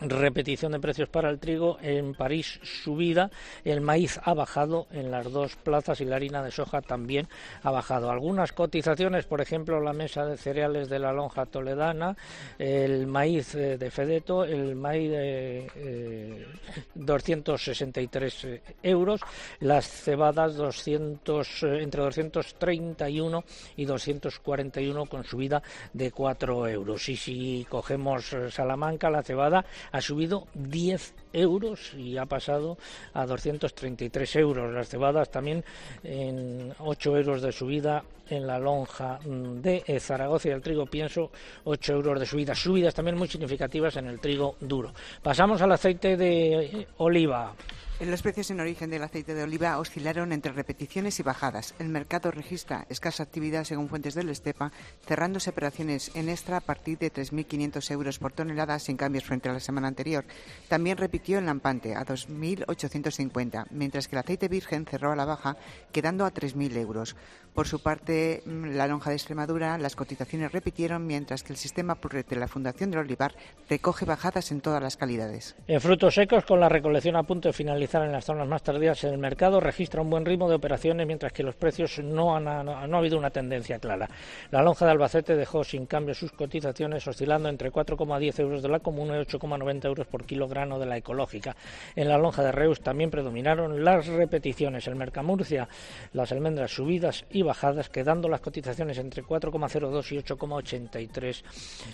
repetición 0.00 0.72
de 0.72 0.80
precios 0.80 1.08
para 1.08 1.30
el 1.30 1.38
trigo, 1.38 1.78
en 1.80 2.14
París 2.14 2.60
subida, 2.62 3.30
el 3.64 3.80
maíz 3.80 4.18
ha 4.22 4.34
bajado 4.34 4.86
en 4.90 5.10
las 5.10 5.30
dos 5.30 5.56
plazas 5.56 6.00
y 6.00 6.04
la 6.04 6.16
harina 6.16 6.42
de 6.42 6.50
soja 6.50 6.80
también 6.80 7.28
ha 7.62 7.70
bajado. 7.70 8.10
Algunas 8.10 8.52
cotizaciones, 8.52 9.26
por 9.26 9.40
ejemplo, 9.40 9.80
la 9.80 9.92
mesa 9.92 10.24
de 10.24 10.36
cereales 10.36 10.88
de 10.88 10.98
la 10.98 11.12
lonja 11.12 11.46
toledana, 11.46 12.16
el 12.58 13.06
maíz 13.06 13.54
eh, 13.54 13.78
de 13.78 13.90
Fedeto, 13.90 14.44
el 14.44 14.74
maíz 14.74 15.10
de 15.10 15.70
eh, 15.76 16.46
263 16.94 18.44
eh, 18.44 18.62
euros, 18.82 19.20
las 19.60 19.86
cebadas 19.86 20.56
200, 20.56 21.62
eh, 21.62 21.82
entre 21.82 22.02
231 22.02 23.44
y 23.76 23.84
241 23.84 25.06
con 25.06 25.24
subida 25.24 25.62
de 25.92 26.10
4 26.10 26.68
euros. 26.68 27.08
Y 27.08 27.16
si 27.16 27.66
cogemos 27.68 28.34
Salamanca, 28.50 29.10
la 29.10 29.22
cebada 29.22 29.64
ha 29.92 30.00
subido 30.00 30.46
10 30.54 31.14
euros 31.32 31.94
y 31.94 32.16
ha 32.16 32.26
pasado 32.26 32.78
a 33.12 33.26
233 33.26 34.36
euros. 34.36 34.72
Las 34.72 34.88
cebadas 34.88 35.30
también 35.30 35.64
en 36.02 36.74
8 36.78 37.16
euros 37.16 37.42
de 37.42 37.52
subida 37.52 38.04
en 38.28 38.46
la 38.46 38.58
lonja 38.58 39.18
de 39.24 39.82
Zaragoza 40.00 40.48
y 40.48 40.52
el 40.52 40.62
trigo 40.62 40.86
pienso 40.86 41.30
8 41.64 41.92
euros 41.92 42.20
de 42.20 42.26
subida. 42.26 42.54
Subidas 42.54 42.94
también 42.94 43.16
muy 43.16 43.28
significativas 43.28 43.96
en 43.96 44.06
el 44.06 44.20
trigo 44.20 44.56
duro. 44.60 44.92
Pasamos 45.22 45.60
al 45.62 45.72
aceite 45.72 46.16
de 46.16 46.86
oliva. 46.98 47.54
Los 48.00 48.22
precios 48.22 48.50
en 48.50 48.60
origen 48.60 48.90
del 48.90 49.04
aceite 49.04 49.34
de 49.34 49.44
oliva 49.44 49.78
oscilaron 49.78 50.32
entre 50.32 50.52
repeticiones 50.52 51.20
y 51.20 51.22
bajadas. 51.22 51.74
El 51.78 51.88
mercado 51.88 52.32
registra 52.32 52.86
escasa 52.90 53.22
actividad 53.22 53.62
según 53.64 53.88
fuentes 53.88 54.14
del 54.14 54.28
Estepa, 54.28 54.72
cerrándose 55.06 55.50
operaciones 55.50 56.10
en 56.14 56.28
extra 56.28 56.56
a 56.56 56.60
partir 56.60 56.98
de 56.98 57.12
3.500 57.12 57.90
euros 57.92 58.18
por 58.18 58.32
tonelada 58.32 58.80
sin 58.80 58.96
cambios 58.96 59.24
frente 59.24 59.48
a 59.48 59.52
la 59.52 59.60
semana 59.60 59.88
anterior. 59.88 60.24
También 60.68 60.98
repitió 60.98 61.38
el 61.38 61.46
lampante 61.46 61.94
a 61.94 62.04
2.850, 62.04 63.66
mientras 63.70 64.08
que 64.08 64.16
el 64.16 64.20
aceite 64.20 64.48
virgen 64.48 64.86
cerró 64.86 65.12
a 65.12 65.16
la 65.16 65.24
baja, 65.24 65.56
quedando 65.92 66.26
a 66.26 66.34
3.000 66.34 66.76
euros. 66.76 67.14
Por 67.54 67.68
su 67.68 67.78
parte, 67.78 68.42
mm, 68.44 68.74
la 68.74 68.88
lonja 68.88 69.10
de 69.10 69.16
Extremadura, 69.16 69.78
las 69.78 69.94
cotizaciones 69.94 70.50
repitieron, 70.50 71.06
mientras 71.06 71.44
que 71.44 71.52
el 71.52 71.56
sistema 71.56 71.94
Purret 71.94 72.28
de 72.28 72.34
la 72.34 72.48
Fundación 72.48 72.90
del 72.90 72.98
Olivar 72.98 73.32
recoge 73.70 74.04
bajadas 74.04 74.50
en 74.50 74.60
todas 74.60 74.82
las 74.82 74.96
calidades. 74.96 75.54
En 75.68 75.80
frutos 75.80 76.16
secos, 76.16 76.44
con 76.44 76.58
la 76.58 76.68
recolección 76.68 77.14
a 77.14 77.22
punto 77.22 77.48
de 77.48 77.52
finalizar 77.52 78.02
en 78.02 78.10
las 78.10 78.24
zonas 78.24 78.48
más 78.48 78.64
tardías, 78.64 79.04
el 79.04 79.18
mercado 79.18 79.60
registra 79.60 80.02
un 80.02 80.10
buen 80.10 80.24
ritmo 80.24 80.48
de 80.48 80.56
operaciones, 80.56 81.06
mientras 81.06 81.32
que 81.32 81.44
los 81.44 81.54
precios 81.54 82.00
no, 82.00 82.34
han, 82.34 82.42
no, 82.42 82.72
ha 82.72 82.98
habido 82.98 83.16
una 83.16 83.30
tendencia 83.30 83.78
clara. 83.78 84.10
La 84.50 84.60
lonja 84.60 84.84
de 84.84 84.90
Albacete 84.90 85.36
dejó 85.36 85.62
sin 85.62 85.86
cambio 85.86 86.12
sus 86.16 86.32
cotizaciones, 86.32 87.06
oscilando 87.06 87.48
entre 87.48 87.70
4,10 87.70 88.40
euros 88.40 88.62
de 88.64 88.68
la 88.68 88.80
comuna 88.80 89.16
y 89.16 89.24
8,90 89.24 89.84
euros 89.84 90.08
por 90.08 90.24
kilogramo 90.24 90.80
de 90.80 90.86
la 90.86 90.96
ecológica. 90.96 91.54
En 91.94 92.08
la 92.08 92.18
lonja 92.18 92.42
de 92.42 92.50
Reus 92.50 92.80
también 92.80 93.12
predominaron 93.12 93.84
las 93.84 94.08
repeticiones. 94.08 94.88
El 94.88 94.96
Mercamurcia, 94.96 95.68
las 96.12 96.32
almendras 96.32 96.72
subidas 96.72 97.24
y 97.30 97.43
bajadas, 97.44 97.88
quedando 97.88 98.28
las 98.28 98.40
cotizaciones 98.40 98.98
entre 98.98 99.22
4,02 99.22 100.12
y 100.12 100.18
8,83 100.18 101.42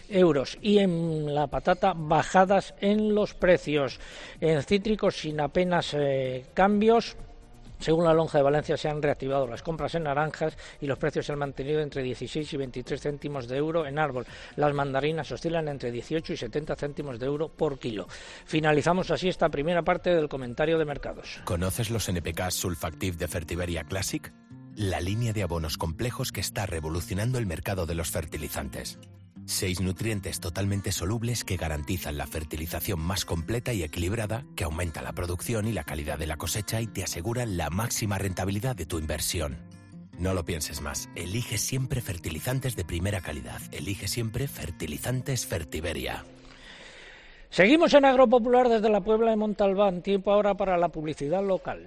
euros. 0.09 0.59
Y 0.63 0.79
en 0.79 1.35
la 1.35 1.47
patata, 1.47 1.93
bajadas 1.95 2.75
en 2.81 3.15
los 3.15 3.35
precios. 3.35 4.01
En 4.41 4.63
cítricos, 4.63 5.17
sin 5.17 5.41
apenas 5.41 5.95
eh, 5.95 6.47
cambios 6.55 7.17
Según 7.81 8.05
la 8.05 8.13
lonja 8.13 8.39
de 8.39 8.45
Valencia, 8.45 8.77
se 8.77 8.89
han 8.89 9.01
reactivado 9.01 9.47
las 9.47 9.63
compras 9.63 9.95
en 9.95 10.03
naranjas 10.03 10.57
y 10.83 10.87
los 10.87 10.99
precios 10.99 11.25
se 11.25 11.33
han 11.33 11.39
mantenido 11.39 11.81
entre 11.81 12.03
16 12.03 12.53
y 12.53 12.57
23 12.59 13.01
céntimos 13.01 13.49
de 13.49 13.57
euro 13.57 13.87
en 13.87 13.99
árbol. 13.99 14.27
Las 14.57 14.75
mandarinas 14.75 15.33
oscilan 15.33 15.67
entre 15.67 15.91
18 15.91 16.35
y 16.35 16.37
70 16.37 16.77
céntimos 16.77 17.19
de 17.19 17.27
euro 17.27 17.49
por 17.49 17.79
kilo. 17.79 18.07
Finalizamos 18.45 19.11
así 19.11 19.31
esta 19.31 19.49
primera 19.49 19.83
parte 19.83 20.15
del 20.15 20.29
comentario 20.29 20.79
de 20.79 20.85
mercados. 20.85 21.41
¿Conoces 21.45 21.91
los 21.91 22.07
NPK 22.07 22.51
Sulfactive 22.51 23.17
de 23.17 23.29
Fertiberia 23.29 23.85
Classic? 23.85 24.31
La 24.81 24.99
línea 24.99 25.35
de 25.35 25.43
abonos 25.43 25.77
complejos 25.77 26.33
que 26.33 26.41
está 26.41 26.65
revolucionando 26.65 27.37
el 27.37 27.45
mercado 27.45 27.85
de 27.85 27.95
los 27.95 28.11
fertilizantes. 28.11 28.99
Seis 29.45 29.79
nutrientes 29.79 30.41
totalmente 30.41 30.91
solubles 30.91 31.45
que 31.45 31.59
garantizan 31.59 32.17
la 32.17 32.27
fertilización 32.27 32.99
más 32.99 33.27
completa 33.27 33.75
y 33.75 33.83
equilibrada, 33.83 34.47
que 34.57 34.65
aumenta 34.65 35.03
la 35.03 35.13
producción 35.13 35.69
y 35.69 35.73
la 35.73 35.85
calidad 35.85 36.19
de 36.19 36.27
la 36.27 36.39
cosecha 36.39 36.81
y 36.81 36.87
te 36.87 37.03
aseguran 37.03 37.59
la 37.59 37.69
máxima 37.69 38.17
rentabilidad 38.17 38.75
de 38.75 38.87
tu 38.87 38.99
inversión. 38.99 39.59
No 40.19 40.33
lo 40.33 40.47
pienses 40.47 40.81
más. 40.81 41.11
Elige 41.15 41.59
siempre 41.59 42.01
fertilizantes 42.01 42.75
de 42.75 42.87
primera 42.87 43.21
calidad. 43.21 43.61
Elige 43.73 44.09
siempre 44.09 44.49
fertilizantes 44.49 45.45
Fertiberia. 45.45 46.25
Seguimos 47.51 47.93
en 47.93 48.07
Agropopular 48.07 48.71
desde 48.71 48.89
la 48.89 49.03
Puebla 49.03 49.33
de 49.33 49.37
Montalbán. 49.37 50.01
Tiempo 50.01 50.33
ahora 50.33 50.55
para 50.55 50.79
la 50.79 50.89
publicidad 50.89 51.47
local. 51.47 51.87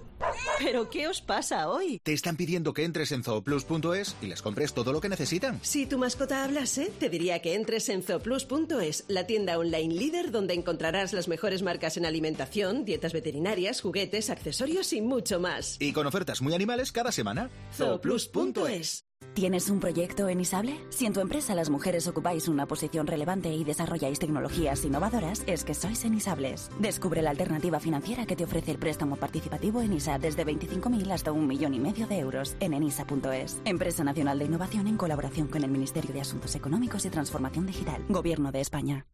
¿Pero 0.63 0.89
qué 0.89 1.07
os 1.07 1.21
pasa 1.21 1.69
hoy? 1.69 1.99
Te 2.03 2.13
están 2.13 2.37
pidiendo 2.37 2.73
que 2.73 2.83
entres 2.83 3.11
en 3.11 3.23
zooplus.es 3.23 4.15
y 4.21 4.27
les 4.27 4.41
compres 4.41 4.73
todo 4.73 4.93
lo 4.93 5.01
que 5.01 5.09
necesitan. 5.09 5.59
Si 5.63 5.87
tu 5.87 5.97
mascota 5.97 6.43
hablase, 6.43 6.91
te 6.99 7.09
diría 7.09 7.39
que 7.39 7.55
entres 7.55 7.89
en 7.89 8.03
zooplus.es, 8.03 9.05
la 9.07 9.25
tienda 9.25 9.57
online 9.57 9.93
líder 9.93 10.31
donde 10.31 10.53
encontrarás 10.53 11.13
las 11.13 11.27
mejores 11.27 11.63
marcas 11.63 11.97
en 11.97 12.05
alimentación, 12.05 12.85
dietas 12.85 13.13
veterinarias, 13.13 13.81
juguetes, 13.81 14.29
accesorios 14.29 14.93
y 14.93 15.01
mucho 15.01 15.39
más. 15.39 15.77
Y 15.79 15.93
con 15.93 16.05
ofertas 16.05 16.41
muy 16.41 16.53
animales 16.53 16.91
cada 16.91 17.11
semana. 17.11 17.49
zooplus.es. 17.75 19.10
¿Tienes 19.33 19.69
un 19.69 19.79
proyecto 19.79 20.27
en 20.27 20.41
Isable? 20.41 20.77
Si 20.89 21.05
en 21.05 21.13
tu 21.13 21.21
empresa 21.21 21.55
las 21.55 21.69
mujeres 21.69 22.05
ocupáis 22.05 22.49
una 22.49 22.65
posición 22.65 23.07
relevante 23.07 23.49
y 23.53 23.63
desarrolláis 23.63 24.19
tecnologías 24.19 24.83
innovadoras, 24.83 25.43
es 25.47 25.63
que 25.63 25.73
sois 25.73 26.03
en 26.03 26.15
Isables. 26.15 26.69
Descubre 26.79 27.21
la 27.21 27.29
alternativa 27.29 27.79
financiera 27.79 28.25
que 28.25 28.35
te 28.35 28.43
ofrece 28.43 28.71
el 28.71 28.77
préstamo 28.77 29.15
participativo 29.15 29.81
en 29.81 29.93
ISA 29.93 30.19
desde 30.19 30.45
25.000 30.45 31.11
hasta 31.13 31.31
un 31.31 31.47
millón 31.47 31.73
y 31.73 31.79
medio 31.79 32.07
de 32.07 32.19
euros 32.19 32.57
en 32.59 32.73
enisa.es. 32.73 33.61
Empresa 33.63 34.03
Nacional 34.03 34.37
de 34.37 34.45
Innovación 34.45 34.87
en 34.87 34.97
colaboración 34.97 35.47
con 35.47 35.63
el 35.63 35.71
Ministerio 35.71 36.13
de 36.13 36.19
Asuntos 36.19 36.53
Económicos 36.55 37.05
y 37.05 37.09
Transformación 37.09 37.65
Digital. 37.65 38.03
Gobierno 38.09 38.51
de 38.51 38.59
España. 38.59 39.05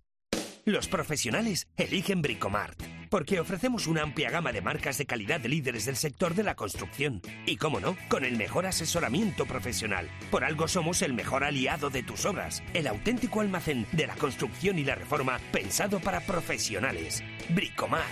Los 0.68 0.90
profesionales 0.90 1.66
eligen 1.78 2.22
Bricomart 2.22 2.78
porque 3.10 3.40
ofrecemos 3.40 3.88
una 3.88 4.02
amplia 4.02 4.30
gama 4.30 4.52
de 4.52 4.62
marcas 4.62 4.98
de 4.98 5.06
calidad 5.06 5.40
de 5.40 5.48
líderes 5.48 5.86
del 5.86 5.96
sector 5.96 6.36
de 6.36 6.44
la 6.44 6.56
construcción. 6.56 7.22
Y 7.46 7.56
cómo 7.56 7.80
no, 7.80 7.96
con 8.10 8.26
el 8.26 8.36
mejor 8.36 8.66
asesoramiento 8.66 9.46
profesional. 9.46 10.10
Por 10.30 10.44
algo 10.44 10.68
somos 10.68 11.02
el 11.04 11.14
mejor 11.14 11.46
aliado 11.46 11.90
de 11.90 12.04
tus 12.04 12.26
obras, 12.26 12.62
el 12.74 12.86
auténtico 12.88 13.40
almacén 13.40 13.88
de 13.94 14.08
la 14.08 14.16
construcción 14.16 14.78
y 14.78 14.84
la 14.84 14.96
reforma 14.96 15.40
pensado 15.54 16.02
para 16.02 16.20
profesionales. 16.20 17.24
Bricomart. 17.48 18.04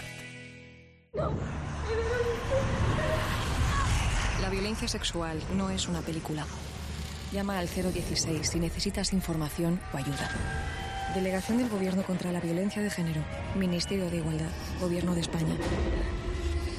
La 4.39 4.49
violencia 4.49 4.88
sexual 4.88 5.41
no 5.58 5.72
es 5.72 5.89
una 5.89 5.99
película. 5.99 6.47
Llama 7.34 7.60
al 7.60 7.68
016 7.68 8.47
si 8.47 8.60
necesitas 8.62 9.12
información 9.12 9.82
o 9.93 9.97
ayuda. 9.97 10.84
Delegación 11.14 11.60
del 11.60 11.70
Gobierno 11.70 12.03
contra 12.03 12.32
la 12.32 12.41
Violencia 12.41 12.82
de 12.82 12.89
Género. 12.89 13.24
Ministerio 13.56 14.10
de 14.10 14.18
Igualdad. 14.18 14.49
Gobierno 14.82 15.14
de 15.14 15.22
España. 15.22 15.56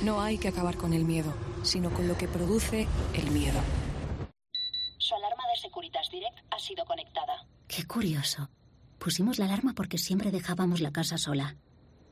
No 0.03 0.21
hay 0.21 0.37
que 0.37 0.49
acabar 0.49 0.77
con 0.77 0.93
el 0.93 1.05
miedo, 1.05 1.33
sino 1.63 1.91
con 1.91 2.07
lo 2.07 2.19
que 2.19 2.29
produce 2.29 2.87
el 3.15 3.31
miedo. 3.31 3.59
Su 4.99 5.15
alarma 5.15 5.45
de 5.55 5.61
Securitas 5.61 6.11
Direct 6.11 6.39
ha 6.51 6.59
sido 6.59 6.85
conectada. 6.85 7.47
Qué 7.67 7.87
curioso. 7.87 8.51
Pusimos 8.99 9.39
la 9.39 9.47
alarma 9.47 9.73
porque 9.75 9.97
siempre 9.97 10.31
dejábamos 10.31 10.81
la 10.81 10.91
casa 10.91 11.17
sola. 11.17 11.57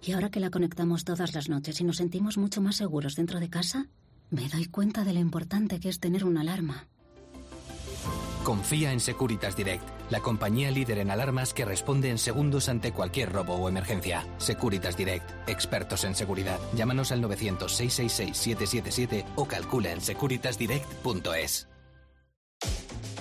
Y 0.03 0.13
ahora 0.13 0.31
que 0.31 0.41
la 0.41 0.51
conectamos 0.51 1.05
todas 1.05 1.35
las 1.35 1.49
noches 1.49 1.81
y 1.81 1.85
nos 1.85 1.97
sentimos 1.97 2.39
mucho 2.39 2.61
más 2.61 2.77
seguros 2.77 3.17
dentro 3.17 3.41
de 3.41 3.51
casa, 3.51 3.89
me 4.31 4.49
doy 4.49 4.67
cuenta 4.67 5.05
de 5.05 5.13
lo 5.13 5.21
importante 5.21 5.81
que 5.81 5.89
es 5.89 6.01
tener 6.01 6.25
una 6.25 6.41
alarma. 6.43 6.89
Confía 8.45 8.93
en 8.93 9.01
Securitas 9.01 9.57
Direct, 9.57 9.83
la 10.11 10.21
compañía 10.21 10.71
líder 10.71 10.99
en 10.99 11.11
alarmas 11.11 11.55
que 11.55 11.65
responde 11.65 12.11
en 12.11 12.19
segundos 12.19 12.69
ante 12.69 12.93
cualquier 12.93 13.33
robo 13.33 13.55
o 13.55 13.71
emergencia. 13.71 14.27
Securitas 14.37 14.99
Direct, 14.99 15.49
expertos 15.49 16.05
en 16.05 16.15
seguridad. 16.15 16.61
Llámanos 16.75 17.11
al 17.11 17.23
900-666-777 17.23 19.25
o 19.37 19.47
calcula 19.47 19.93
en 19.93 20.03
securitasdirect.es. 20.03 21.69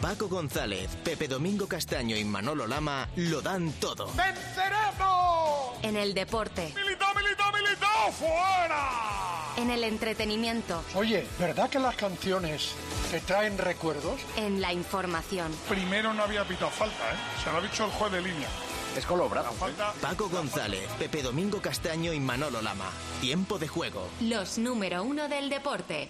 Paco 0.02 0.28
González, 0.28 0.90
Pepe 1.06 1.30
Domingo 1.30 1.68
Castaño 1.68 2.18
y 2.18 2.26
Manolo 2.26 2.68
Lama 2.68 3.08
lo 3.16 3.42
dan 3.42 3.72
todo. 3.80 4.08
¡Venceremos! 4.08 5.78
En 5.84 5.96
el 5.96 6.14
deporte. 6.14 6.74
¡Militao, 6.76 7.16
militao, 7.16 7.50
militao! 7.54 8.12
¡Fuera! 8.12 9.43
En 9.58 9.70
el 9.70 9.84
entretenimiento. 9.84 10.84
Oye, 10.96 11.28
¿verdad 11.40 11.70
que 11.70 11.80
las 11.80 11.96
canciones 11.96 12.74
te 13.12 13.20
traen 13.20 13.58
recuerdos? 13.58 14.20
En 14.36 14.62
la 14.62 14.74
información. 14.74 15.52
Primero 15.70 16.14
no 16.14 16.24
había 16.24 16.44
pitado 16.46 16.72
falta, 16.72 17.12
¿eh? 17.12 17.16
Se 17.44 17.52
lo 17.52 17.58
ha 17.58 17.62
dicho 17.62 17.86
el 17.86 17.92
juez 17.92 18.12
de 18.12 18.22
línea. 18.22 18.48
Es 18.98 19.06
colobrado. 19.06 19.52
Falta... 19.54 19.94
Paco 20.02 20.30
González, 20.30 20.88
Pepe 21.00 21.22
Domingo 21.22 21.62
Castaño 21.62 22.14
y 22.14 22.20
Manolo 22.20 22.62
Lama. 22.62 22.90
Tiempo 23.22 23.58
de 23.60 23.68
juego. 23.68 24.08
Los 24.22 24.58
número 24.58 25.04
uno 25.04 25.28
del 25.28 25.50
deporte. 25.50 26.10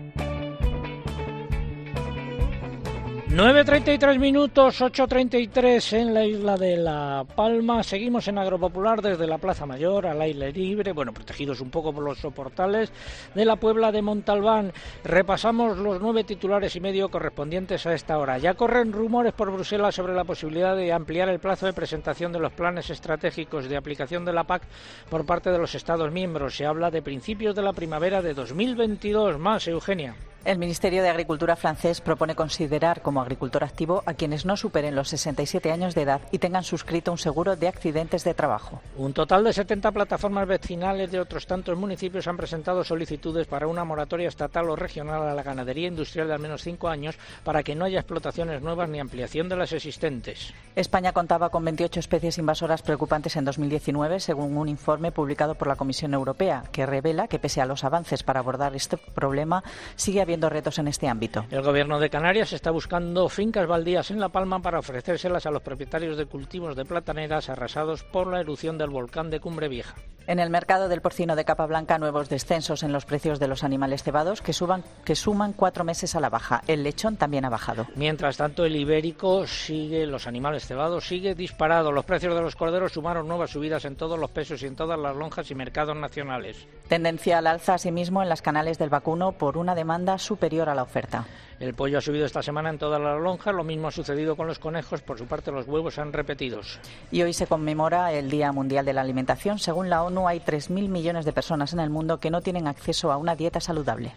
9.33 3.33 4.19
minutos, 4.19 4.81
8.33 4.81 5.93
en 5.93 6.13
la 6.13 6.25
isla 6.25 6.57
de 6.57 6.75
La 6.75 7.25
Palma. 7.33 7.81
Seguimos 7.81 8.27
en 8.27 8.37
Agropopular 8.37 9.01
desde 9.01 9.25
la 9.25 9.37
Plaza 9.37 9.65
Mayor 9.65 10.05
al 10.05 10.21
aire 10.21 10.51
libre, 10.51 10.91
bueno, 10.91 11.13
protegidos 11.13 11.61
un 11.61 11.69
poco 11.69 11.93
por 11.93 12.03
los 12.03 12.19
soportales 12.19 12.91
de 13.33 13.45
la 13.45 13.55
Puebla 13.55 13.93
de 13.93 14.01
Montalbán. 14.01 14.73
Repasamos 15.05 15.77
los 15.77 16.01
nueve 16.01 16.25
titulares 16.25 16.75
y 16.75 16.81
medio 16.81 17.07
correspondientes 17.07 17.85
a 17.85 17.93
esta 17.93 18.17
hora. 18.17 18.37
Ya 18.37 18.55
corren 18.55 18.91
rumores 18.91 19.31
por 19.31 19.49
Bruselas 19.49 19.95
sobre 19.95 20.13
la 20.13 20.25
posibilidad 20.25 20.75
de 20.75 20.91
ampliar 20.91 21.29
el 21.29 21.39
plazo 21.39 21.67
de 21.67 21.73
presentación 21.73 22.33
de 22.33 22.39
los 22.39 22.51
planes 22.51 22.89
estratégicos 22.89 23.69
de 23.69 23.77
aplicación 23.77 24.25
de 24.25 24.33
la 24.33 24.43
PAC 24.43 24.63
por 25.09 25.25
parte 25.25 25.51
de 25.51 25.57
los 25.57 25.73
Estados 25.73 26.11
miembros. 26.11 26.57
Se 26.57 26.65
habla 26.65 26.91
de 26.91 27.01
principios 27.01 27.55
de 27.55 27.61
la 27.61 27.71
primavera 27.71 28.21
de 28.21 28.33
2022. 28.33 29.39
Más, 29.39 29.69
Eugenia. 29.69 30.15
El 30.43 30.57
Ministerio 30.57 31.03
de 31.03 31.09
Agricultura 31.09 31.55
francés 31.55 32.01
propone 32.01 32.33
considerar 32.33 33.03
como 33.03 33.21
agricultor 33.21 33.63
activo 33.63 34.01
a 34.07 34.15
quienes 34.15 34.43
no 34.43 34.57
superen 34.57 34.95
los 34.95 35.09
67 35.09 35.71
años 35.71 35.93
de 35.93 36.01
edad 36.01 36.21
y 36.31 36.39
tengan 36.39 36.63
suscrito 36.63 37.11
un 37.11 37.19
seguro 37.19 37.55
de 37.55 37.67
accidentes 37.67 38.23
de 38.23 38.33
trabajo. 38.33 38.81
Un 38.97 39.13
total 39.13 39.43
de 39.43 39.53
70 39.53 39.91
plataformas 39.91 40.47
vecinales 40.47 41.11
de 41.11 41.19
otros 41.19 41.45
tantos 41.45 41.77
municipios 41.77 42.27
han 42.27 42.37
presentado 42.37 42.83
solicitudes 42.83 43.45
para 43.45 43.67
una 43.67 43.83
moratoria 43.83 44.29
estatal 44.29 44.67
o 44.71 44.75
regional 44.75 45.21
a 45.21 45.35
la 45.35 45.43
ganadería 45.43 45.87
industrial 45.87 46.27
de 46.27 46.33
al 46.33 46.39
menos 46.39 46.63
cinco 46.63 46.87
años 46.87 47.19
para 47.43 47.61
que 47.61 47.75
no 47.75 47.85
haya 47.85 47.99
explotaciones 47.99 48.63
nuevas 48.63 48.89
ni 48.89 48.99
ampliación 48.99 49.47
de 49.47 49.57
las 49.57 49.73
existentes. 49.73 50.55
España 50.75 51.13
contaba 51.13 51.49
con 51.49 51.63
28 51.65 51.99
especies 51.99 52.39
invasoras 52.39 52.81
preocupantes 52.81 53.35
en 53.35 53.45
2019, 53.45 54.19
según 54.19 54.57
un 54.57 54.69
informe 54.69 55.11
publicado 55.11 55.53
por 55.53 55.67
la 55.67 55.75
Comisión 55.75 56.15
Europea, 56.15 56.63
que 56.71 56.87
revela 56.87 57.27
que 57.27 57.37
pese 57.37 57.61
a 57.61 57.67
los 57.67 57.83
avances 57.83 58.23
para 58.23 58.39
abordar 58.39 58.75
este 58.75 58.97
problema, 58.97 59.63
sigue 59.95 60.21
habiendo 60.21 60.30
retos 60.39 60.79
en 60.79 60.87
este 60.87 61.07
ámbito. 61.07 61.45
El 61.51 61.61
gobierno 61.61 61.99
de 61.99 62.09
Canarias 62.09 62.53
está 62.53 62.71
buscando 62.71 63.27
fincas 63.29 63.67
baldías 63.67 64.11
en 64.11 64.19
La 64.19 64.29
Palma 64.29 64.61
para 64.61 64.79
ofrecérselas 64.79 65.45
a 65.45 65.51
los 65.51 65.61
propietarios 65.61 66.17
de 66.17 66.25
cultivos 66.25 66.75
de 66.75 66.85
plataneras 66.85 67.49
arrasados 67.49 68.03
por 68.03 68.27
la 68.27 68.39
erupción 68.39 68.77
del 68.77 68.89
volcán 68.89 69.29
de 69.29 69.39
Cumbre 69.39 69.67
Vieja. 69.67 69.95
En 70.27 70.39
el 70.39 70.51
mercado 70.51 70.87
del 70.87 71.01
porcino 71.01 71.35
de 71.35 71.45
capa 71.45 71.65
blanca, 71.65 71.97
nuevos 71.97 72.29
descensos 72.29 72.83
en 72.83 72.91
los 72.91 73.05
precios 73.05 73.39
de 73.39 73.47
los 73.47 73.63
animales 73.63 74.03
cebados 74.03 74.41
que, 74.41 74.53
suban, 74.53 74.83
que 75.03 75.15
suman 75.15 75.51
cuatro 75.51 75.83
meses 75.83 76.15
a 76.15 76.19
la 76.19 76.29
baja. 76.29 76.61
El 76.67 76.83
lechón 76.83 77.17
también 77.17 77.43
ha 77.43 77.49
bajado. 77.49 77.87
Mientras 77.95 78.37
tanto, 78.37 78.63
el 78.63 78.75
ibérico 78.75 79.47
sigue, 79.47 80.05
los 80.05 80.27
animales 80.27 80.67
cebados 80.67 81.07
sigue 81.07 81.33
disparado. 81.33 81.91
Los 81.91 82.05
precios 82.05 82.35
de 82.35 82.41
los 82.41 82.55
corderos 82.55 82.93
sumaron 82.93 83.27
nuevas 83.27 83.49
subidas 83.49 83.83
en 83.85 83.95
todos 83.95 84.19
los 84.19 84.29
pesos 84.29 84.61
y 84.61 84.67
en 84.67 84.75
todas 84.75 84.99
las 84.99 85.15
lonjas 85.15 85.49
y 85.49 85.55
mercados 85.55 85.97
nacionales. 85.97 86.67
Tendencia 86.87 87.39
al 87.39 87.47
alza, 87.47 87.73
asimismo, 87.73 88.21
en 88.21 88.29
las 88.29 88.43
canales 88.43 88.77
del 88.77 88.89
vacuno 88.89 89.31
por 89.31 89.57
una 89.57 89.73
demanda 89.73 90.19
superior 90.21 90.69
a 90.69 90.75
la 90.75 90.83
oferta. 90.83 91.25
El 91.59 91.73
pollo 91.73 91.99
ha 91.99 92.01
subido 92.01 92.25
esta 92.25 92.41
semana 92.41 92.69
en 92.69 92.79
todas 92.79 92.99
las 92.99 93.21
lonjas, 93.21 93.53
lo 93.53 93.63
mismo 93.63 93.87
ha 93.87 93.91
sucedido 93.91 94.35
con 94.35 94.47
los 94.47 94.57
conejos, 94.57 95.01
por 95.01 95.17
su 95.17 95.27
parte 95.27 95.51
los 95.51 95.67
huevos 95.67 95.99
han 95.99 96.11
repetidos. 96.13 96.79
Y 97.11 97.21
hoy 97.21 97.33
se 97.33 97.45
conmemora 97.45 98.11
el 98.13 98.31
Día 98.31 98.51
Mundial 98.51 98.85
de 98.85 98.93
la 98.93 99.01
Alimentación. 99.01 99.59
Según 99.59 99.89
la 99.89 100.03
ONU, 100.03 100.27
hay 100.27 100.39
3.000 100.39 100.89
millones 100.89 101.25
de 101.25 101.33
personas 101.33 101.73
en 101.73 101.79
el 101.79 101.89
mundo 101.89 102.19
que 102.19 102.31
no 102.31 102.41
tienen 102.41 102.67
acceso 102.67 103.11
a 103.11 103.17
una 103.17 103.35
dieta 103.35 103.59
saludable. 103.59 104.13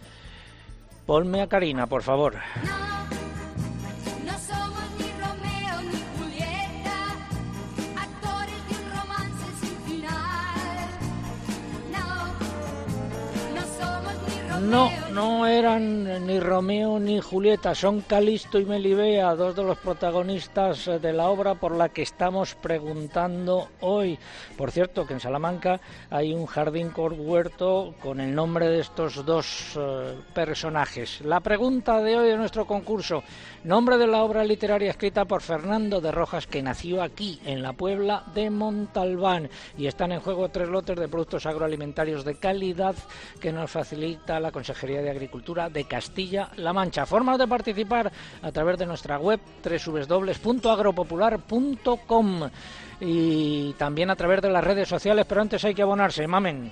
Ponme 1.05 1.41
a 1.41 1.47
Karina, 1.47 1.85
por 1.85 2.01
favor. 2.01 2.33
No, 2.33 3.24
no 14.65 15.45
eran 15.47 16.25
ni 16.25 16.39
Romeo 16.39 16.99
ni 16.99 17.21
Julieta, 17.21 17.75
son 17.75 18.01
Calisto 18.01 18.59
y 18.59 18.65
Melibea, 18.65 19.35
dos 19.35 19.55
de 19.55 19.63
los 19.63 19.77
protagonistas 19.77 20.85
de 21.01 21.13
la 21.13 21.29
obra 21.29 21.55
por 21.55 21.75
la 21.75 21.89
que 21.89 22.01
estamos 22.01 22.55
preguntando 22.55 23.69
hoy. 23.81 24.17
Por 24.57 24.71
cierto, 24.71 25.05
que 25.05 25.13
en 25.13 25.19
Salamanca 25.19 25.79
hay 26.09 26.33
un 26.33 26.45
jardín 26.45 26.89
con 26.89 27.13
huerto 27.19 27.93
con 28.01 28.19
el 28.19 28.33
nombre 28.33 28.67
de 28.67 28.79
estos 28.79 29.23
dos 29.25 29.77
eh, 29.77 30.15
personajes. 30.33 31.21
La 31.21 31.41
pregunta 31.41 32.01
de 32.01 32.17
hoy 32.17 32.29
de 32.29 32.37
nuestro 32.37 32.65
concurso, 32.65 33.23
nombre 33.63 33.97
de 33.97 34.07
la 34.07 34.23
obra 34.23 34.43
literaria 34.43 34.91
escrita 34.91 35.25
por 35.25 35.41
Fernando 35.41 36.01
de 36.01 36.11
Rojas, 36.11 36.47
que 36.47 36.63
nació 36.63 37.03
aquí, 37.03 37.39
en 37.45 37.61
la 37.61 37.73
Puebla 37.73 38.23
de 38.33 38.49
Montalbán, 38.49 39.49
y 39.77 39.87
están 39.87 40.11
en 40.11 40.21
juego 40.21 40.49
tres 40.49 40.69
lotes 40.69 40.97
de 40.97 41.07
productos 41.07 41.45
agroalimentarios 41.45 42.25
de 42.25 42.35
calidad 42.35 42.95
que 43.39 43.51
nos 43.51 43.69
facilita 43.69 44.39
la 44.39 44.51
Consejería 44.55 45.01
de 45.01 45.09
Agricultura 45.09 45.69
de 45.69 45.83
Castilla-La 45.83 46.71
Mancha. 46.71 47.05
Formas 47.05 47.37
de 47.37 47.45
participar 47.45 48.09
a 48.41 48.53
través 48.53 48.77
de 48.77 48.85
nuestra 48.85 49.19
web 49.19 49.41
www.agropopular.com 49.61 52.49
y 53.01 53.73
también 53.73 54.11
a 54.11 54.15
través 54.15 54.41
de 54.41 54.49
las 54.49 54.63
redes 54.63 54.87
sociales, 54.87 55.25
pero 55.27 55.41
antes 55.41 55.65
hay 55.65 55.75
que 55.75 55.81
abonarse, 55.81 56.25
mamen. 56.25 56.71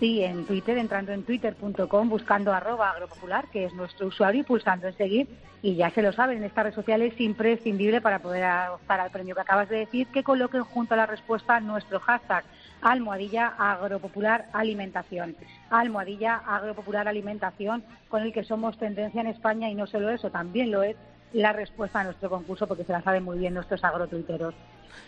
Sí, 0.00 0.24
en 0.24 0.46
Twitter, 0.46 0.76
entrando 0.76 1.12
en 1.12 1.22
twitter.com, 1.22 2.08
buscando 2.08 2.52
arroba 2.52 2.90
agropopular, 2.90 3.46
que 3.52 3.66
es 3.66 3.74
nuestro 3.74 4.08
usuario, 4.08 4.40
y 4.40 4.44
pulsando 4.44 4.88
en 4.88 4.96
seguir. 4.96 5.28
Y 5.62 5.76
ya 5.76 5.90
se 5.90 6.02
lo 6.02 6.12
saben, 6.12 6.38
en 6.38 6.44
estas 6.44 6.64
redes 6.64 6.74
sociales 6.74 7.14
es 7.14 7.20
imprescindible 7.20 8.00
para 8.00 8.18
poder 8.18 8.44
optar 8.70 8.98
al 8.98 9.12
premio 9.12 9.36
que 9.36 9.42
acabas 9.42 9.68
de 9.68 9.78
decir, 9.78 10.08
que 10.08 10.24
coloquen 10.24 10.64
junto 10.64 10.94
a 10.94 10.96
la 10.96 11.06
respuesta 11.06 11.60
nuestro 11.60 12.00
hashtag 12.00 12.42
almohadilla 12.84 13.54
agropopular 13.58 14.46
alimentación. 14.52 15.34
Almohadilla 15.70 16.36
agropopular 16.46 17.08
alimentación, 17.08 17.82
con 18.08 18.22
el 18.22 18.32
que 18.32 18.44
somos 18.44 18.78
tendencia 18.78 19.22
en 19.22 19.26
España 19.28 19.70
y 19.70 19.74
no 19.74 19.86
solo 19.86 20.10
eso, 20.10 20.30
también 20.30 20.70
lo 20.70 20.82
es 20.82 20.96
la 21.34 21.52
respuesta 21.52 22.00
a 22.00 22.04
nuestro 22.04 22.30
concurso 22.30 22.66
porque 22.66 22.84
se 22.84 22.92
la 22.92 23.02
saben 23.02 23.24
muy 23.24 23.38
bien 23.38 23.54
nuestros 23.54 23.84
agrotuiteros. 23.84 24.54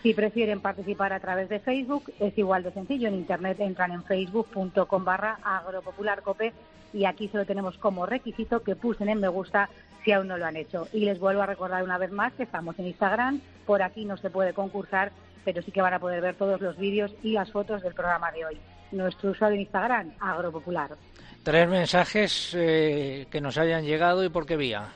Si 0.03 0.13
prefieren 0.13 0.61
participar 0.61 1.13
a 1.13 1.19
través 1.19 1.49
de 1.49 1.59
Facebook, 1.59 2.13
es 2.19 2.37
igual 2.37 2.63
de 2.63 2.71
sencillo. 2.71 3.07
En 3.07 3.15
Internet 3.15 3.59
entran 3.59 3.91
en 3.91 4.03
facebook.com 4.03 5.03
barra 5.03 5.39
agropopularcope 5.41 6.53
y 6.93 7.05
aquí 7.05 7.29
solo 7.29 7.45
tenemos 7.45 7.77
como 7.77 8.05
requisito 8.05 8.61
que 8.61 8.75
pulsen 8.75 9.09
en 9.09 9.19
me 9.19 9.27
gusta 9.27 9.69
si 10.03 10.11
aún 10.11 10.27
no 10.27 10.37
lo 10.37 10.45
han 10.45 10.57
hecho. 10.57 10.87
Y 10.93 11.05
les 11.05 11.19
vuelvo 11.19 11.41
a 11.41 11.47
recordar 11.47 11.83
una 11.83 11.97
vez 11.97 12.11
más 12.11 12.33
que 12.33 12.43
estamos 12.43 12.77
en 12.79 12.87
Instagram, 12.87 13.41
por 13.65 13.81
aquí 13.81 14.05
no 14.05 14.17
se 14.17 14.29
puede 14.29 14.53
concursar 14.53 15.11
pero 15.47 15.61
sí 15.61 15.71
que 15.71 15.81
van 15.81 15.93
a 15.93 15.99
poder 15.99 16.19
ver 16.19 16.35
todos 16.35 16.59
los 16.59 16.77
vídeos 16.77 17.15
y 17.23 17.31
las 17.31 17.49
fotos 17.49 17.81
del 17.81 17.93
programa 17.93 18.29
de 18.33 18.43
hoy. 18.43 18.57
Nuestro 18.91 19.31
usuario 19.31 19.55
en 19.55 19.61
Instagram, 19.61 20.11
Agropopular. 20.19 20.97
Tres 21.41 21.69
mensajes 21.69 22.51
eh, 22.53 23.27
que 23.31 23.39
nos 23.39 23.57
hayan 23.57 23.85
llegado 23.85 24.25
y 24.25 24.29
por 24.29 24.45
qué 24.45 24.57
vía. 24.57 24.89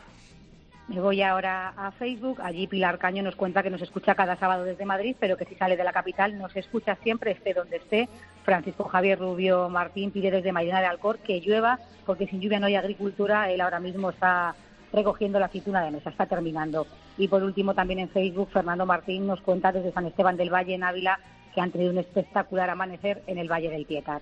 Me 0.88 1.00
voy 1.00 1.22
ahora 1.22 1.74
a 1.78 1.92
Facebook. 1.92 2.42
Allí 2.42 2.68
Pilar 2.68 2.98
Caño 2.98 3.24
nos 3.24 3.36
cuenta 3.36 3.64
que 3.64 3.70
nos 3.70 3.82
escucha 3.82 4.16
cada 4.16 4.36
sábado 4.36 4.64
desde 4.64 4.86
Madrid, 4.86 5.16
pero 5.20 5.38
que 5.38 5.46
si 5.46 5.56
sale 5.56 5.78
de 5.78 5.84
la 5.84 5.94
capital 5.94 6.38
nos 6.38 6.56
escucha 6.56 6.98
siempre, 7.04 7.32
esté 7.32 7.54
donde 7.54 7.78
esté. 7.78 8.10
Francisco 8.44 8.84
Javier 8.86 9.20
Rubio 9.20 9.70
Martín 9.70 10.12
pide 10.12 10.32
desde 10.32 10.52
Marina 10.52 10.82
de 10.82 10.88
Alcor 10.88 11.20
que 11.20 11.40
llueva, 11.40 11.80
porque 12.06 12.28
sin 12.28 12.42
lluvia 12.42 12.60
no 12.60 12.66
hay 12.66 12.76
agricultura. 12.76 13.50
Él 13.52 13.62
ahora 13.62 13.80
mismo 13.80 14.10
está 14.10 14.56
recogiendo 14.92 15.40
la 15.40 15.46
aceituna 15.46 15.82
de 15.82 15.92
mesa, 15.92 16.10
está 16.10 16.26
terminando. 16.26 16.86
Y 17.18 17.28
por 17.28 17.44
último, 17.44 17.74
también 17.74 18.00
en 18.00 18.10
Facebook, 18.10 18.50
Fernando 18.52 18.86
Martín 18.86 19.28
nos 19.28 19.42
cuenta 19.42 19.72
desde 19.72 19.94
San 19.94 20.06
Esteban 20.06 20.38
del 20.38 20.54
Valle, 20.54 20.76
en 20.76 20.84
Ávila, 20.84 21.20
que 21.54 21.62
han 21.62 21.72
tenido 21.72 21.92
un 21.92 22.00
espectacular 22.00 22.70
amanecer 22.70 23.22
en 23.28 23.38
el 23.38 23.50
Valle 23.50 23.70
del 23.70 23.86
Pietar. 23.86 24.22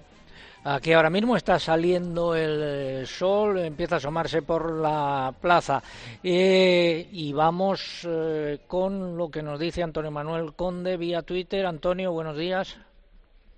Aquí 0.64 0.92
ahora 0.92 1.10
mismo 1.10 1.38
está 1.38 1.58
saliendo 1.58 2.36
el 2.36 3.08
sol, 3.08 3.60
empieza 3.60 3.96
a 3.96 3.98
asomarse 4.00 4.42
por 4.42 4.74
la 4.82 5.34
plaza. 5.42 5.82
Eh, 6.22 7.08
y 7.14 7.32
vamos 7.32 8.06
eh, 8.06 8.60
con 8.68 9.16
lo 9.16 9.30
que 9.30 9.42
nos 9.42 9.58
dice 9.58 9.82
Antonio 9.82 10.12
Manuel 10.12 10.54
Conde 10.54 10.98
vía 10.98 11.22
Twitter. 11.22 11.66
Antonio, 11.66 12.12
buenos 12.12 12.38
días. 12.38 12.78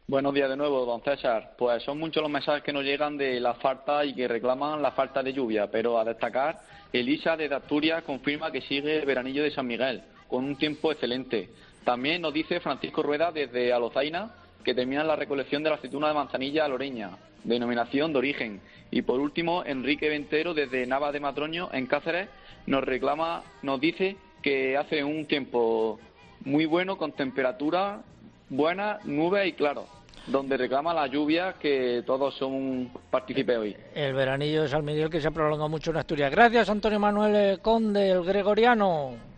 Buenos 0.07 0.33
días 0.33 0.49
de 0.49 0.55
nuevo, 0.55 0.85
don 0.85 1.01
César. 1.01 1.55
Pues 1.57 1.81
son 1.83 1.97
muchos 1.97 2.21
los 2.21 2.31
mensajes 2.31 2.61
que 2.61 2.73
nos 2.73 2.83
llegan 2.83 3.17
de 3.17 3.39
la 3.39 3.55
falta 3.55 4.05
y 4.05 4.13
que 4.13 4.27
reclaman 4.27 4.79
la 4.79 4.91
falta 4.91 5.23
de 5.23 5.33
lluvia, 5.33 5.71
pero 5.71 5.97
a 5.97 6.05
destacar, 6.05 6.59
Elisa 6.93 7.35
de 7.35 7.51
Asturias 7.53 8.03
confirma 8.03 8.51
que 8.51 8.61
sigue 8.61 8.99
el 8.99 9.05
veranillo 9.07 9.41
de 9.41 9.51
San 9.51 9.65
Miguel, 9.65 10.03
con 10.27 10.43
un 10.43 10.55
tiempo 10.55 10.91
excelente. 10.91 11.49
También 11.83 12.21
nos 12.21 12.33
dice 12.33 12.59
Francisco 12.59 13.01
Rueda 13.01 13.31
desde 13.31 13.73
Alozaina 13.73 14.35
que 14.63 14.73
termina 14.73 15.03
la 15.03 15.15
recolección 15.15 15.63
de 15.63 15.69
la 15.69 15.75
aceituna 15.75 16.07
de 16.07 16.13
manzanilla 16.13 16.67
loreña, 16.67 17.11
denominación 17.43 18.13
de 18.13 18.19
origen. 18.19 18.61
Y 18.91 19.01
por 19.01 19.19
último, 19.19 19.63
Enrique 19.65 20.09
Ventero 20.09 20.53
desde 20.53 20.85
Nava 20.85 21.11
de 21.11 21.19
Matroño, 21.19 21.69
en 21.71 21.87
Cáceres, 21.87 22.29
nos 22.65 22.83
reclama, 22.83 23.43
nos 23.61 23.79
dice 23.79 24.17
que 24.41 24.77
hace 24.77 25.03
un 25.03 25.25
tiempo 25.25 25.99
muy 26.45 26.65
bueno, 26.65 26.97
con 26.97 27.11
temperatura 27.13 28.01
buena, 28.49 28.99
nube 29.05 29.47
y 29.47 29.53
claro 29.53 29.85
donde 30.27 30.57
reclama 30.57 30.93
la 30.93 31.07
lluvia 31.07 31.55
que 31.59 32.03
todos 32.05 32.35
son 32.35 32.91
partícipes 33.09 33.57
hoy. 33.57 33.75
El 33.95 34.13
veranillo 34.13 34.63
de 34.63 34.69
San 34.69 34.85
Miguel 34.85 35.09
que 35.09 35.19
se 35.19 35.27
ha 35.27 35.31
prolongado 35.31 35.69
mucho 35.69 35.91
en 35.91 35.97
Asturias. 35.97 36.31
Gracias, 36.31 36.69
Antonio 36.69 36.99
Manuel 36.99 37.59
Conde, 37.59 38.11
el 38.11 38.23
gregoriano. 38.23 39.30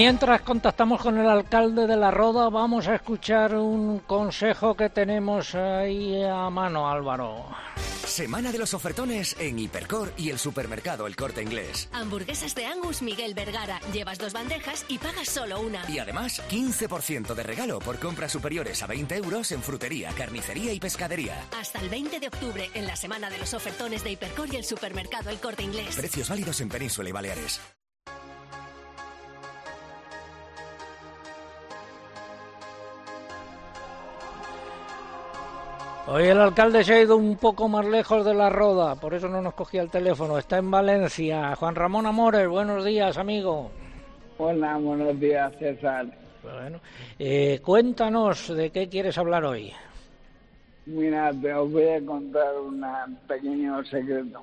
Mientras 0.00 0.42
contactamos 0.42 1.02
con 1.02 1.18
el 1.18 1.28
alcalde 1.28 1.88
de 1.88 1.96
La 1.96 2.12
Roda, 2.12 2.48
vamos 2.50 2.86
a 2.86 2.94
escuchar 2.94 3.56
un 3.56 3.98
consejo 3.98 4.76
que 4.76 4.90
tenemos 4.90 5.56
ahí 5.56 6.22
a 6.22 6.48
mano, 6.50 6.88
Álvaro. 6.88 7.46
Semana 8.06 8.52
de 8.52 8.58
los 8.58 8.74
ofertones 8.74 9.34
en 9.40 9.58
Hipercor 9.58 10.12
y 10.16 10.30
el 10.30 10.38
supermercado 10.38 11.08
El 11.08 11.16
Corte 11.16 11.42
Inglés. 11.42 11.88
Hamburguesas 11.92 12.54
de 12.54 12.66
Angus 12.66 13.02
Miguel 13.02 13.34
Vergara. 13.34 13.80
Llevas 13.92 14.18
dos 14.18 14.32
bandejas 14.32 14.84
y 14.86 14.98
pagas 14.98 15.28
solo 15.30 15.60
una. 15.60 15.82
Y 15.90 15.98
además, 15.98 16.40
15% 16.48 17.34
de 17.34 17.42
regalo 17.42 17.80
por 17.80 17.98
compras 17.98 18.30
superiores 18.30 18.80
a 18.84 18.86
20 18.86 19.16
euros 19.16 19.50
en 19.50 19.64
frutería, 19.64 20.10
carnicería 20.16 20.72
y 20.72 20.78
pescadería. 20.78 21.44
Hasta 21.58 21.80
el 21.80 21.88
20 21.88 22.20
de 22.20 22.28
octubre 22.28 22.70
en 22.72 22.86
la 22.86 22.94
Semana 22.94 23.28
de 23.30 23.38
los 23.38 23.52
ofertones 23.52 24.04
de 24.04 24.12
Hipercor 24.12 24.54
y 24.54 24.58
el 24.58 24.64
supermercado 24.64 25.30
El 25.30 25.40
Corte 25.40 25.64
Inglés. 25.64 25.96
Precios 25.96 26.28
válidos 26.28 26.60
en 26.60 26.68
Península 26.68 27.08
y 27.08 27.12
Baleares. 27.12 27.60
Hoy 36.10 36.24
el 36.24 36.40
alcalde 36.40 36.82
se 36.84 36.94
ha 36.94 37.02
ido 37.02 37.18
un 37.18 37.36
poco 37.36 37.68
más 37.68 37.84
lejos 37.84 38.24
de 38.24 38.32
la 38.32 38.48
roda, 38.48 38.94
por 38.94 39.12
eso 39.12 39.28
no 39.28 39.42
nos 39.42 39.52
cogía 39.52 39.82
el 39.82 39.90
teléfono. 39.90 40.38
Está 40.38 40.56
en 40.56 40.70
Valencia. 40.70 41.54
Juan 41.54 41.74
Ramón 41.74 42.06
Amores, 42.06 42.48
buenos 42.48 42.82
días, 42.82 43.18
amigo. 43.18 43.70
Hola, 44.38 44.78
buenos 44.78 45.20
días, 45.20 45.52
César. 45.58 46.06
Bueno, 46.42 46.80
eh, 47.18 47.60
cuéntanos 47.62 48.48
de 48.56 48.70
qué 48.70 48.88
quieres 48.88 49.18
hablar 49.18 49.44
hoy. 49.44 49.70
Mira, 50.86 51.30
te 51.42 51.52
os 51.52 51.70
voy 51.70 51.88
a 51.88 52.02
contar 52.06 52.54
un 52.58 52.82
pequeño 53.26 53.84
secreto. 53.84 54.42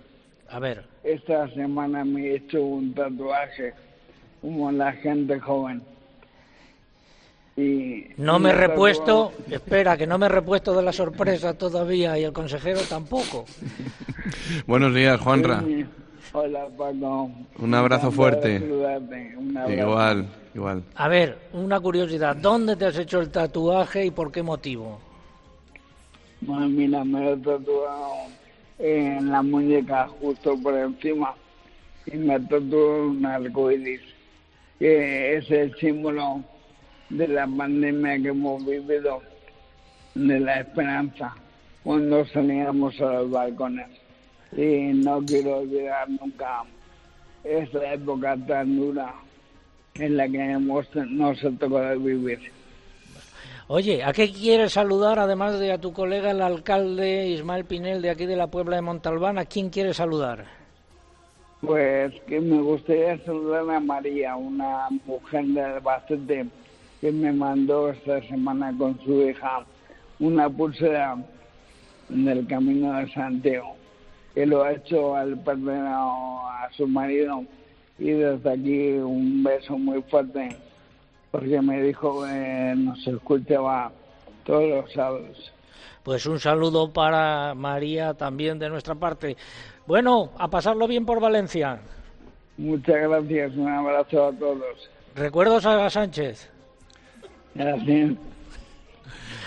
A 0.50 0.60
ver. 0.60 0.86
Esta 1.04 1.50
semana 1.50 2.06
me 2.06 2.28
he 2.28 2.36
hecho 2.36 2.62
un 2.62 2.94
tatuaje 2.94 3.74
como 4.40 4.72
la 4.72 4.92
gente 4.92 5.40
joven. 5.40 5.82
Y 7.58 8.08
no 8.18 8.38
me 8.38 8.50
he 8.50 8.54
repuesto, 8.54 9.32
espera, 9.50 9.96
que 9.96 10.06
no 10.06 10.18
me 10.18 10.26
he 10.26 10.30
repuesto 10.30 10.76
de 10.76 10.84
la 10.84 10.92
sorpresa 10.92 11.54
todavía 11.54 12.20
y 12.20 12.24
el 12.26 12.34
consejero 12.34 12.82
tampoco. 12.82 13.46
Buenos 14.68 14.94
días, 14.94 15.22
Juanra. 15.22 15.64
Hola, 16.34 16.68
Paco. 16.78 17.32
Un 17.60 17.74
abrazo 17.74 18.12
fuerte. 18.12 18.58
Un 18.58 19.56
abrazo. 19.58 19.72
Igual, 19.72 20.28
igual. 20.54 20.84
A 20.96 21.08
ver, 21.08 21.38
una 21.54 21.80
curiosidad, 21.80 22.36
¿dónde 22.36 22.76
te 22.76 22.88
has 22.88 22.98
hecho 22.98 23.22
el 23.22 23.30
tatuaje 23.30 24.06
y 24.06 24.12
por 24.12 24.34
qué 24.34 24.44
motivo? 24.44 25.00
Bueno, 26.42 26.68
mira, 26.68 27.06
me 27.06 27.22
lo 27.22 27.34
he 27.36 27.38
tatuado 27.38 28.16
en 28.80 29.32
la 29.32 29.42
muñeca, 29.42 30.10
justo 30.20 30.58
por 30.62 30.78
encima, 30.78 31.34
y 32.06 32.18
me 32.18 32.38
tatuado 32.38 33.08
un 33.12 33.26
arco 33.26 33.72
iris, 33.72 34.02
que 34.78 35.38
es 35.38 35.50
el 35.50 35.74
símbolo 35.78 36.44
de 37.10 37.28
la 37.28 37.48
pandemia 37.48 38.22
que 38.22 38.30
hemos 38.30 38.66
vivido, 38.66 39.22
de 40.14 40.40
la 40.40 40.62
esperanza, 40.62 41.36
cuando 41.84 42.26
salíamos 42.28 43.00
a 43.02 43.14
los 43.14 43.32
balcones. 43.32 43.88
Y 44.56 44.94
no 44.94 45.22
quiero 45.26 45.60
olvidar 45.60 46.10
nunca 46.10 46.64
esa 47.44 47.94
época 47.94 48.38
tan 48.48 48.76
dura 48.76 49.14
en 49.96 50.18
la 50.18 50.28
que 50.28 50.52
hemos, 50.52 50.88
nos 50.96 51.44
ha 51.44 51.52
tocado 51.52 52.00
vivir. 52.00 52.40
Oye, 53.68 54.04
¿a 54.04 54.14
qué 54.14 54.32
quieres 54.32 54.74
saludar, 54.74 55.18
además 55.18 55.60
de 55.60 55.72
a 55.72 55.80
tu 55.80 55.92
colega, 55.92 56.32
el 56.32 56.42
alcalde 56.42 57.30
Ismael 57.30 57.66
Pinel, 57.66 58.02
de 58.02 58.12
aquí 58.12 58.26
de 58.26 58.36
la 58.36 58.48
Puebla 58.48 58.76
de 58.76 58.84
Montalbán? 58.84 59.40
¿A 59.40 59.46
quién 59.46 59.70
quieres 59.70 59.98
saludar? 59.98 60.46
Pues 61.62 62.14
que 62.28 62.40
me 62.40 62.62
gustaría 62.62 63.18
saludar 63.26 63.68
a 63.72 63.80
María, 63.80 64.36
una 64.36 64.88
mujer 65.06 65.46
de 65.46 65.62
Albacete 65.62 66.46
que 67.06 67.12
me 67.12 67.32
mandó 67.32 67.92
esta 67.92 68.20
semana 68.24 68.74
con 68.76 69.00
su 69.04 69.30
hija 69.30 69.64
una 70.20 70.50
pulsera 70.50 71.16
del 72.10 72.48
Camino 72.48 72.94
de 72.94 73.14
Santiago, 73.14 73.76
que 74.34 74.44
lo 74.48 74.64
ha 74.64 74.72
hecho 74.72 75.16
al 75.16 75.38
perder 75.38 75.84
a 75.86 76.68
su 76.76 76.88
marido. 76.88 77.44
Y 78.00 78.10
desde 78.10 78.52
aquí 78.52 78.90
un 78.94 79.44
beso 79.44 79.78
muy 79.78 80.02
fuerte 80.10 80.58
porque 81.30 81.62
me 81.62 81.80
dijo 81.84 82.26
que 82.26 82.74
nos 82.76 83.06
escuchaba 83.06 83.92
todos 84.44 84.68
los 84.68 84.92
sábados. 84.92 85.54
Pues 86.02 86.26
un 86.26 86.40
saludo 86.40 86.92
para 86.92 87.54
María 87.54 88.16
también 88.16 88.58
de 88.58 88.68
nuestra 88.68 88.96
parte. 88.96 89.38
Bueno, 89.86 90.32
a 90.40 90.48
pasarlo 90.48 90.88
bien 90.88 91.06
por 91.06 91.20
Valencia. 91.20 91.82
Muchas 92.58 92.96
gracias, 92.96 93.56
un 93.56 93.68
abrazo 93.68 94.26
a 94.26 94.32
todos. 94.32 94.90
Recuerdos 95.14 95.68
a 95.68 95.88
Sánchez. 95.88 96.55
Gracias. 97.56 98.12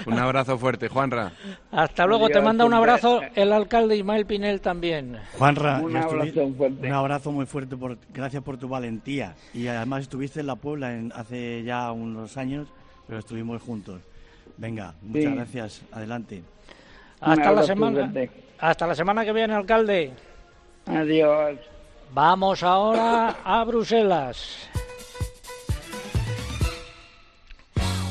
Un 0.07 0.19
abrazo 0.19 0.59
fuerte, 0.59 0.89
Juanra. 0.89 1.33
Hasta 1.73 2.07
luego, 2.07 2.29
te 2.29 2.41
manda 2.41 2.65
un 2.65 2.75
abrazo 2.75 3.21
el 3.35 3.53
alcalde 3.53 3.97
Ismael 3.97 4.27
Pinel 4.27 4.61
también. 4.61 5.19
Juanra, 5.37 5.81
un 5.81 5.97
abrazo, 5.97 6.53
fuerte. 6.57 6.87
un 6.87 6.93
abrazo 6.93 7.33
muy 7.33 7.47
fuerte, 7.47 7.77
por, 7.77 7.99
gracias 8.13 8.43
por 8.43 8.57
tu 8.59 8.69
valentía. 8.69 9.35
Y 9.53 9.67
además 9.67 10.03
estuviste 10.03 10.41
en 10.41 10.47
La 10.47 10.57
Puebla 10.57 10.95
en, 10.95 11.13
hace 11.15 11.63
ya 11.65 11.91
unos 11.93 12.37
años, 12.37 12.69
pero 13.07 13.19
estuvimos 13.19 13.61
juntos. 13.63 14.01
Venga, 14.57 14.95
muchas 15.03 15.35
gracias, 15.35 15.83
adelante. 15.93 16.43
Hasta 17.21 17.53
la 17.53 17.63
semana. 17.63 18.13
Hasta 18.59 18.87
la 18.87 18.95
semana 18.95 19.25
que 19.25 19.33
viene, 19.33 19.55
alcalde. 19.55 20.13
Adiós. 20.87 21.59
Vamos 22.13 22.63
ahora 22.63 23.37
a 23.45 23.65
Bruselas. 23.65 24.69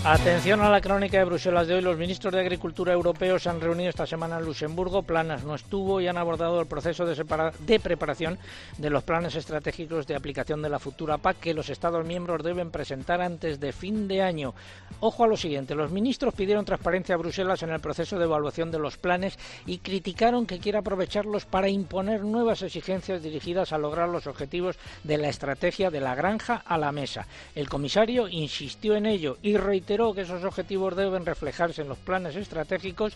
Atención 0.09 0.61
a 0.61 0.69
la 0.69 0.79
crónica 0.79 1.17
de 1.17 1.25
Bruselas 1.25 1.67
de 1.67 1.73
hoy. 1.73 1.81
Los 1.81 1.97
ministros 1.97 2.33
de 2.33 2.39
Agricultura 2.39 2.93
europeos 2.93 3.43
se 3.43 3.49
han 3.49 3.59
reunido 3.59 3.89
esta 3.89 4.07
semana 4.07 4.37
en 4.37 4.45
Luxemburgo. 4.45 5.03
Planas 5.03 5.43
no 5.43 5.53
estuvo 5.53 5.99
y 5.99 6.07
han 6.07 6.17
abordado 6.17 6.61
el 6.61 6.65
proceso 6.65 7.05
de, 7.05 7.25
de, 7.59 7.79
preparación 7.81 8.39
de 8.77 8.89
los 8.89 9.03
planes 9.03 9.35
estratégicos 9.35 10.07
de 10.07 10.15
aplicación 10.15 10.61
de 10.61 10.69
la 10.69 10.79
futura 10.79 11.17
PAC 11.17 11.41
que 11.41 11.53
los 11.53 11.69
Estados 11.69 12.05
miembros 12.05 12.41
deben 12.41 12.71
presentar 12.71 13.21
antes 13.21 13.59
de 13.59 13.73
fin 13.73 14.07
de 14.07 14.21
año. 14.21 14.53
Ojo 15.01 15.25
a 15.25 15.27
lo 15.27 15.35
siguiente. 15.35 15.75
Los 15.75 15.91
ministros 15.91 16.33
pidieron 16.33 16.63
transparencia 16.63 17.15
a 17.15 17.17
Bruselas 17.17 17.61
en 17.63 17.71
el 17.71 17.81
proceso 17.81 18.17
de 18.17 18.23
evaluación 18.23 18.71
de 18.71 18.79
los 18.79 18.95
planes 18.95 19.37
y 19.65 19.79
criticaron 19.79 20.45
que 20.45 20.59
quiera 20.59 20.79
aprovecharlos 20.79 21.43
para 21.43 21.67
imponer 21.67 22.21
nuevas 22.23 22.61
exigencias 22.61 23.21
dirigidas 23.21 23.73
a 23.73 23.77
lograr 23.77 24.07
los 24.07 24.25
objetivos 24.25 24.77
de 25.03 25.17
la 25.17 25.27
estrategia 25.27 25.91
de 25.91 25.99
la 25.99 26.15
granja 26.15 26.63
a 26.65 26.77
la 26.77 26.93
mesa. 26.93 27.27
El 27.55 27.67
comisario 27.67 28.29
insistió 28.29 28.95
en 28.95 29.05
ello 29.05 29.37
y 29.41 29.57
reiteró 29.57 29.96
que 29.97 30.21
esos 30.21 30.43
objetivos 30.43 30.95
deben 30.95 31.25
reflejarse 31.25 31.81
en 31.81 31.89
los 31.89 31.97
planes 31.97 32.35
estratégicos 32.35 33.13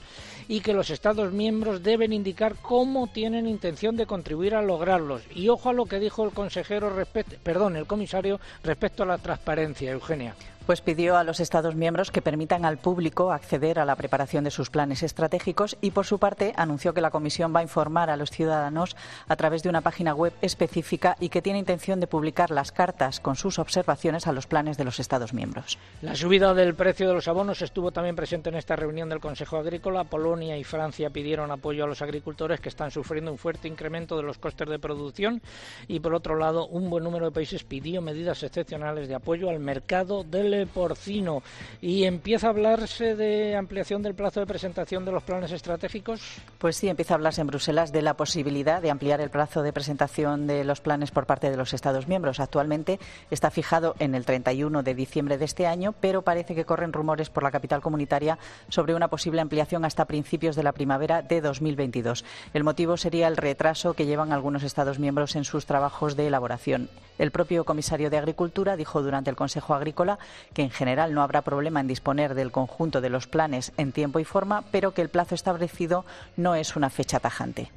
y 0.48 0.62
que 0.62 0.74
los 0.74 0.90
Estados 0.90 1.32
miembros 1.32 1.84
deben 1.84 2.12
indicar 2.12 2.56
cómo 2.56 3.08
tienen 3.08 3.48
intención 3.48 3.96
de 3.96 4.08
contribuir 4.08 4.56
a 4.56 4.64
lograrlos. 4.64 5.22
Y 5.36 5.50
ojo 5.50 5.70
a 5.70 5.74
lo 5.74 5.86
que 5.86 6.00
dijo 6.00 6.26
el 6.26 6.32
consejero 6.32 6.90
respecto, 6.90 7.36
perdón, 7.44 7.76
el 7.76 7.86
comisario 7.86 8.40
respecto 8.64 9.04
a 9.04 9.06
la 9.06 9.20
transparencia, 9.20 9.92
Eugenia 9.92 10.36
pues 10.66 10.82
pidió 10.82 11.18
a 11.18 11.24
los 11.24 11.40
Estados 11.40 11.76
miembros 11.76 12.12
que 12.12 12.22
permitan 12.22 12.66
al 12.66 12.78
público 12.78 13.32
acceder 13.32 13.80
a 13.80 13.86
la 13.86 13.96
preparación 13.96 14.44
de 14.44 14.52
sus 14.52 14.70
planes 14.70 15.04
estratégicos 15.04 15.78
y, 15.82 15.92
por 15.92 16.06
su 16.06 16.20
parte, 16.20 16.54
anunció 16.56 16.94
que 16.94 17.02
la 17.02 17.12
Comisión 17.12 17.54
va 17.56 17.60
a 17.60 17.64
informar 17.64 18.10
a 18.10 18.18
los 18.18 18.30
ciudadanos 18.30 18.96
a 19.28 19.36
través 19.36 19.64
de 19.64 19.70
una 19.70 19.82
página 19.82 20.14
web 20.14 20.34
específica 20.42 21.16
y 21.20 21.30
que 21.30 21.42
tiene 21.42 21.60
intención 21.60 22.00
de 22.00 22.08
publicar 22.08 22.52
las 22.52 22.72
cartas 22.72 23.20
con 23.20 23.36
sus 23.36 23.60
observaciones 23.60 24.28
a 24.28 24.32
los 24.32 24.48
planes 24.48 24.78
de 24.78 24.84
los 24.84 25.00
Estados 25.00 25.34
miembros. 25.34 25.78
La 26.02 26.16
subida 26.16 26.54
del 26.54 26.76
precio 26.76 27.08
de 27.08 27.14
los 27.14 27.28
abonos 27.28 27.62
estuvo 27.62 27.92
también 27.92 28.16
presente 28.16 28.50
en 28.50 28.56
esta 28.56 28.76
reunión 28.76 29.10
del 29.10 29.20
Consejo 29.20 29.58
Agrícola. 29.58 30.04
Polonia 30.04 30.58
y 30.58 30.64
Francia 30.64 31.10
pidieron 31.10 31.52
apoyo 31.52 31.84
a 31.84 31.88
los 31.88 32.02
agricultores 32.02 32.60
que 32.60 32.70
están 32.70 32.92
sufriendo 32.92 33.32
un 33.32 33.38
fuerte 33.38 33.68
incremento 33.68 34.18
de 34.18 34.24
los 34.24 34.38
costes 34.38 34.70
de 34.70 34.80
producción 34.80 35.42
y, 35.88 36.00
por 36.00 36.14
otro 36.14 36.36
lado, 36.36 36.68
un 36.68 36.90
buen 36.90 37.04
número 37.04 37.26
de 37.26 37.32
países 37.32 37.64
pidió 37.64 38.02
medidas 38.02 38.44
excepcionales 38.44 39.08
de 39.08 39.16
apoyo 39.16 39.50
al 39.50 39.60
mercado 39.60 40.24
del 40.24 40.51
porcino. 40.68 41.44
¿Y 41.82 42.04
empieza 42.04 42.48
a 42.48 42.50
hablarse 42.52 43.16
de 43.16 43.56
ampliación 43.56 44.02
del 44.02 44.16
plazo 44.16 44.40
de 44.40 44.46
presentación 44.46 45.06
de 45.06 45.12
los 45.12 45.24
planes 45.24 45.52
estratégicos? 45.52 46.22
Pues 46.58 46.76
sí, 46.76 46.88
empieza 46.88 47.14
a 47.14 47.16
hablarse 47.16 47.42
en 47.42 47.48
Bruselas 47.48 47.92
de 47.92 48.02
la 48.02 48.16
posibilidad 48.16 48.82
de 48.82 48.92
ampliar 48.92 49.22
el 49.22 49.30
plazo 49.30 49.64
de 49.64 49.74
presentación 49.74 50.48
de 50.48 50.64
los 50.64 50.82
planes 50.82 51.12
por 51.12 51.26
parte 51.26 51.50
de 51.50 51.58
los 51.58 51.74
Estados 51.74 52.08
miembros. 52.08 52.40
Actualmente 52.40 53.00
está 53.30 53.52
fijado 53.52 53.96
en 54.00 54.16
el 54.16 54.26
31 54.26 54.84
de 54.84 54.96
diciembre 54.96 55.38
de 55.38 55.46
este 55.46 55.68
año, 55.68 55.94
pero 56.00 56.22
parece 56.22 56.56
que 56.56 56.66
corren 56.66 56.94
rumores 56.94 57.30
por 57.30 57.44
la 57.44 57.52
capital 57.52 57.82
comunitaria 57.82 58.38
sobre 58.70 58.96
una 58.96 59.08
posible 59.08 59.42
ampliación 59.42 59.86
hasta 59.86 60.06
principios 60.06 60.56
de 60.56 60.64
la 60.64 60.72
primavera 60.72 61.22
de 61.22 61.42
2022. 61.42 62.26
El 62.54 62.64
motivo 62.64 62.98
sería 62.98 63.28
el 63.28 63.38
retraso 63.38 63.94
que 63.94 64.06
llevan 64.06 64.32
algunos 64.32 64.64
Estados 64.64 65.00
miembros 65.00 65.36
en 65.36 65.44
sus 65.44 65.66
trabajos 65.66 66.16
de 66.16 66.28
elaboración. 66.28 66.90
El 67.18 67.32
propio 67.32 67.66
comisario 67.66 68.10
de 68.10 68.18
Agricultura 68.18 68.76
dijo 68.76 69.04
durante 69.04 69.30
el 69.30 69.36
Consejo 69.36 69.76
Agrícola 69.76 70.18
que 70.54 70.62
en 70.62 70.70
general 70.70 71.14
no 71.14 71.22
habrá 71.22 71.42
problema 71.42 71.80
en 71.80 71.88
disponer 71.88 72.36
del 72.36 72.52
conjunto 72.52 73.02
de 73.02 73.10
los 73.10 73.28
planes 73.28 73.72
en 73.78 73.92
tiempo 73.92 74.20
y 74.20 74.26
forma, 74.26 74.64
pero 74.72 74.94
que 74.94 75.02
el 75.02 75.10
plazo 75.10 75.36
establecido 75.36 76.06
no 76.38 76.56
es 76.56 76.76
una 76.76 76.90
fecha 76.90 77.20
tajante. 77.20 77.72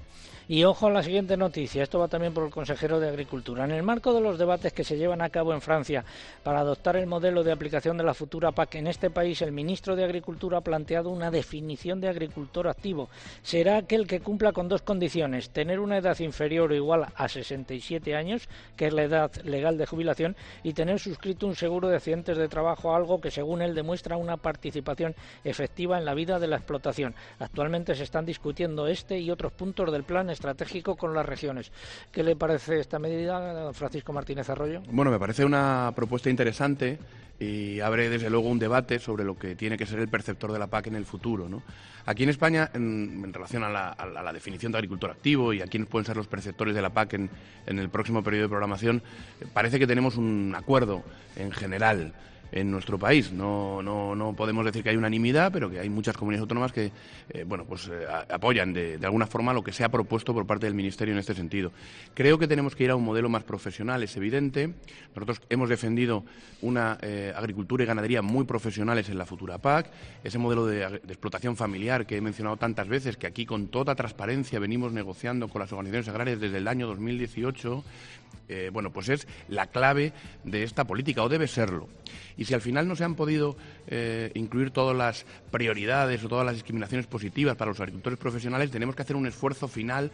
Y 0.47 0.65
ojo 0.65 0.89
a 0.89 0.91
la 0.91 1.03
siguiente 1.03 1.39
noticia, 1.39 1.83
esto 1.83 1.99
va 1.99 2.09
también 2.09 2.35
por 2.35 2.45
el 2.45 2.51
consejero 2.51 3.01
de 3.01 3.09
Agricultura. 3.09 3.65
En 3.65 3.71
el 3.71 3.83
marco 3.83 4.13
de 4.13 4.21
los 4.21 4.39
debates 4.39 4.75
que 4.75 4.85
se 4.85 4.99
llevan 4.99 5.23
a 5.23 5.31
cabo 5.31 5.55
en 5.55 5.63
Francia 5.63 6.05
para 6.43 6.61
adoptar 6.61 6.97
el 6.97 7.07
modelo 7.07 7.43
de 7.43 7.51
aplicación 7.51 7.97
de 7.97 8.05
la 8.05 8.13
futura 8.13 8.53
PAC 8.53 8.75
en 8.75 8.89
este 8.89 9.09
país, 9.09 9.41
el 9.41 9.53
ministro 9.53 9.97
de 9.97 10.05
Agricultura 10.05 10.59
ha 10.59 10.61
planteado 10.61 11.09
una 11.09 11.31
definición 11.31 11.99
de 11.99 12.09
agricultor 12.09 12.69
activo. 12.69 13.09
Será 13.43 13.79
aquel 13.79 14.07
que 14.07 14.21
cumpla 14.21 14.53
con 14.53 14.69
dos 14.69 14.83
condiciones, 14.83 15.49
tener 15.49 15.81
una 15.81 15.97
edad 15.97 16.19
inferior 16.19 16.73
o 16.73 16.75
igual 16.75 17.07
a 17.15 17.27
67 17.27 18.15
años, 18.15 18.47
que 18.77 18.89
es 18.89 18.93
la 18.93 19.05
edad 19.05 19.35
legal 19.45 19.79
de 19.79 19.87
jubilación, 19.87 20.37
y 20.63 20.75
tener 20.75 21.01
suscrito 21.01 21.47
un 21.47 21.57
seguro 21.57 21.89
de 21.89 21.97
accidentes 21.97 22.37
de 22.37 22.49
trabajo, 22.49 22.95
algo 22.95 23.19
que 23.19 23.31
según 23.31 23.63
él 23.63 23.75
demuestra 23.75 24.19
una 24.19 24.37
participación 24.37 25.15
efectiva 25.43 25.97
en 25.97 26.05
la 26.05 26.13
vida 26.13 26.39
de 26.39 26.49
la 26.49 26.57
explotación. 26.57 27.15
Actualmente 27.39 27.95
se 27.95 28.03
están 28.03 28.27
discutiendo 28.27 28.87
este 28.89 29.19
y 29.19 29.31
otros 29.31 29.53
puntos 29.53 29.91
del 29.91 30.05
plan 30.05 30.34
estratégico 30.35 30.97
con 30.97 31.15
las 31.15 31.25
regiones. 31.25 31.73
¿Qué 32.13 32.23
le 32.23 32.37
parece 32.37 32.81
esta 32.81 32.99
medida, 32.99 33.73
Francisco 33.73 34.13
Martínez 34.13 34.49
Arroyo? 34.51 34.83
Bueno, 34.91 35.11
me 35.11 35.19
parece 35.19 35.45
una 35.45 35.93
propuesta 35.97 36.29
interesante 36.29 36.99
y 37.41 37.81
abre 37.81 38.09
desde 38.11 38.31
luego 38.31 38.49
un 38.49 38.59
debate 38.59 38.99
sobre 38.99 39.25
lo 39.25 39.37
que 39.37 39.57
tiene 39.57 39.77
que 39.77 39.87
ser 39.87 39.99
el 39.99 40.09
perceptor 40.09 40.53
de 40.53 40.59
la 40.59 40.69
PAC 40.69 40.89
en 40.89 40.97
el 40.97 41.05
futuro. 41.05 41.49
¿no? 41.49 41.63
Aquí 42.07 42.23
en 42.23 42.29
España, 42.29 42.71
en, 42.75 43.33
relación 43.33 43.65
a 43.65 43.71
la, 43.71 44.33
definición 44.33 44.73
de 44.73 44.79
agricultor 44.79 45.11
activo 45.11 45.53
y 45.53 45.61
a 45.61 45.67
quiénes 45.67 45.89
pueden 45.89 46.07
ser 46.07 46.17
los 46.17 46.27
perceptores 46.27 46.75
de 46.75 46.83
la 46.83 46.91
PAC 46.91 47.15
en, 47.15 47.31
en 47.67 47.79
el 47.79 47.89
próximo 47.89 48.23
periodo 48.23 48.45
de 48.45 48.49
programación, 48.51 49.03
parece 49.53 49.79
que 49.79 49.87
tenemos 49.87 50.17
un 50.17 50.55
acuerdo 50.57 51.03
en 51.37 51.51
general 51.51 52.13
en 52.55 52.71
nuestro 52.71 52.99
país. 52.99 53.33
No, 53.33 53.83
no, 53.83 54.15
no 54.15 54.33
podemos 54.33 54.65
decir 54.65 54.85
que 54.85 54.91
hay 54.91 54.97
unanimidad, 54.97 55.51
pero 55.53 55.69
que 55.69 55.81
hay 55.81 55.89
muchas 55.91 56.17
comunidades 56.17 56.43
autónomas 56.43 56.73
que 56.73 56.93
eh, 57.31 57.45
bueno, 57.45 57.65
pues, 57.65 57.89
eh, 57.89 58.07
apoyan 58.31 58.73
de, 58.73 58.99
alguna 59.03 59.27
forma 59.27 59.53
lo 59.53 59.65
que 59.65 59.73
se 59.73 59.83
ha 59.83 59.89
propuesto 59.89 60.33
por 60.33 60.47
parte 60.47 60.67
del 60.67 60.75
Ministerio 60.75 61.13
en 61.13 61.19
este 61.19 61.35
sentido. 61.35 61.73
Creo 62.15 62.39
que 62.39 62.47
tenemos 62.47 62.77
que 62.77 62.85
ir 62.85 62.91
a 62.91 62.97
un 62.97 63.05
modelo 63.05 63.29
más 63.29 63.43
profesional, 63.43 64.05
es 64.05 64.17
evidente. 64.17 64.73
Nosotros 65.17 65.43
hemos 65.51 65.69
defendido 65.69 66.25
una 66.63 66.97
eh, 67.03 67.33
agricultura 67.35 67.83
y 67.83 67.87
ganadería 67.87 68.23
muy 68.23 68.45
profesionales 68.45 69.09
en 69.09 69.19
la 69.19 69.27
futura 69.27 69.59
PAC, 69.59 69.91
ese 70.23 70.39
modelo 70.39 70.65
de, 70.65 70.79
de 70.79 71.13
explotación 71.13 71.57
familiar 71.57 72.07
que 72.07 72.17
he 72.17 72.21
mencionado 72.21 72.57
tantas 72.57 72.87
veces, 72.87 73.17
que 73.17 73.27
aquí 73.27 73.47
con 73.47 73.67
toda 73.67 73.97
transparencia 73.97 74.61
venimos 74.61 74.93
negociando 74.93 75.49
con 75.49 75.61
las 75.61 75.73
organizaciones 75.73 76.09
agrarias 76.09 76.41
desde 76.41 76.59
el 76.59 76.69
año 76.69 76.87
2018 76.87 77.83
eh, 78.49 78.71
bueno, 78.73 78.93
pues 78.93 79.09
es 79.09 79.27
la 79.49 79.67
clave 79.67 80.13
de 80.45 80.63
esta 80.63 80.85
política, 80.85 81.23
o 81.23 81.29
debe 81.29 81.49
serlo. 81.49 81.89
Y 82.37 82.45
si 82.45 82.55
al 82.55 82.61
final 82.61 82.89
no 82.89 82.97
se 82.97 83.05
han 83.05 83.15
podido 83.15 83.57
eh, 83.87 84.31
incluir 84.35 84.71
todas 84.71 84.97
las 84.97 85.27
prioridades 85.51 86.25
o 86.25 86.29
todas 86.29 86.45
las 86.45 86.55
discriminaciones 86.55 87.07
positivas 87.07 87.57
para 87.57 87.71
los 87.71 87.81
agricultores 87.81 88.19
profesionales, 88.19 88.71
tenemos 88.71 88.95
que 88.95 89.03
hacer 89.03 89.17
un 89.17 89.27
esfuerzo 89.27 89.69
final. 89.69 90.11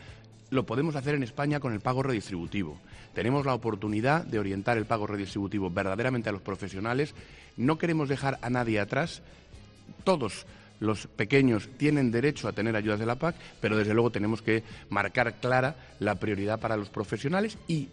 Lo 0.51 0.67
podemos 0.67 0.97
hacer 0.97 1.15
en 1.15 1.23
España 1.23 1.61
con 1.61 1.73
el 1.73 1.81
pago 1.81 2.03
redistributivo. 2.03 2.79
Tenemos 3.15 3.47
la 3.47 3.55
oportunidad 3.55 4.25
de 4.25 4.39
orientar 4.39 4.77
el 4.77 4.87
pago 4.87 5.07
redistributivo 5.07 5.71
verdaderamente 5.71 6.29
a 6.29 6.33
los 6.33 6.43
profesionales. 6.43 7.15
No 7.57 7.79
queremos 7.79 8.09
dejar 8.09 8.39
a 8.43 8.51
nadie 8.51 8.81
atrás. 8.81 9.23
Todos 10.05 10.47
los 10.81 11.07
pequeños 11.07 11.69
tienen 11.77 12.11
derecho 12.11 12.49
a 12.49 12.53
tener 12.53 12.75
ayudas 12.75 12.99
de 12.99 13.07
la 13.07 13.17
PAC, 13.17 13.37
pero 13.61 13.77
desde 13.77 13.95
luego 13.95 14.11
tenemos 14.11 14.43
que 14.43 14.65
marcar 14.89 15.35
clara 15.35 15.77
la 15.99 16.15
prioridad 16.17 16.59
para 16.59 16.77
los 16.77 16.89
profesionales 16.89 17.59
y 17.69 17.89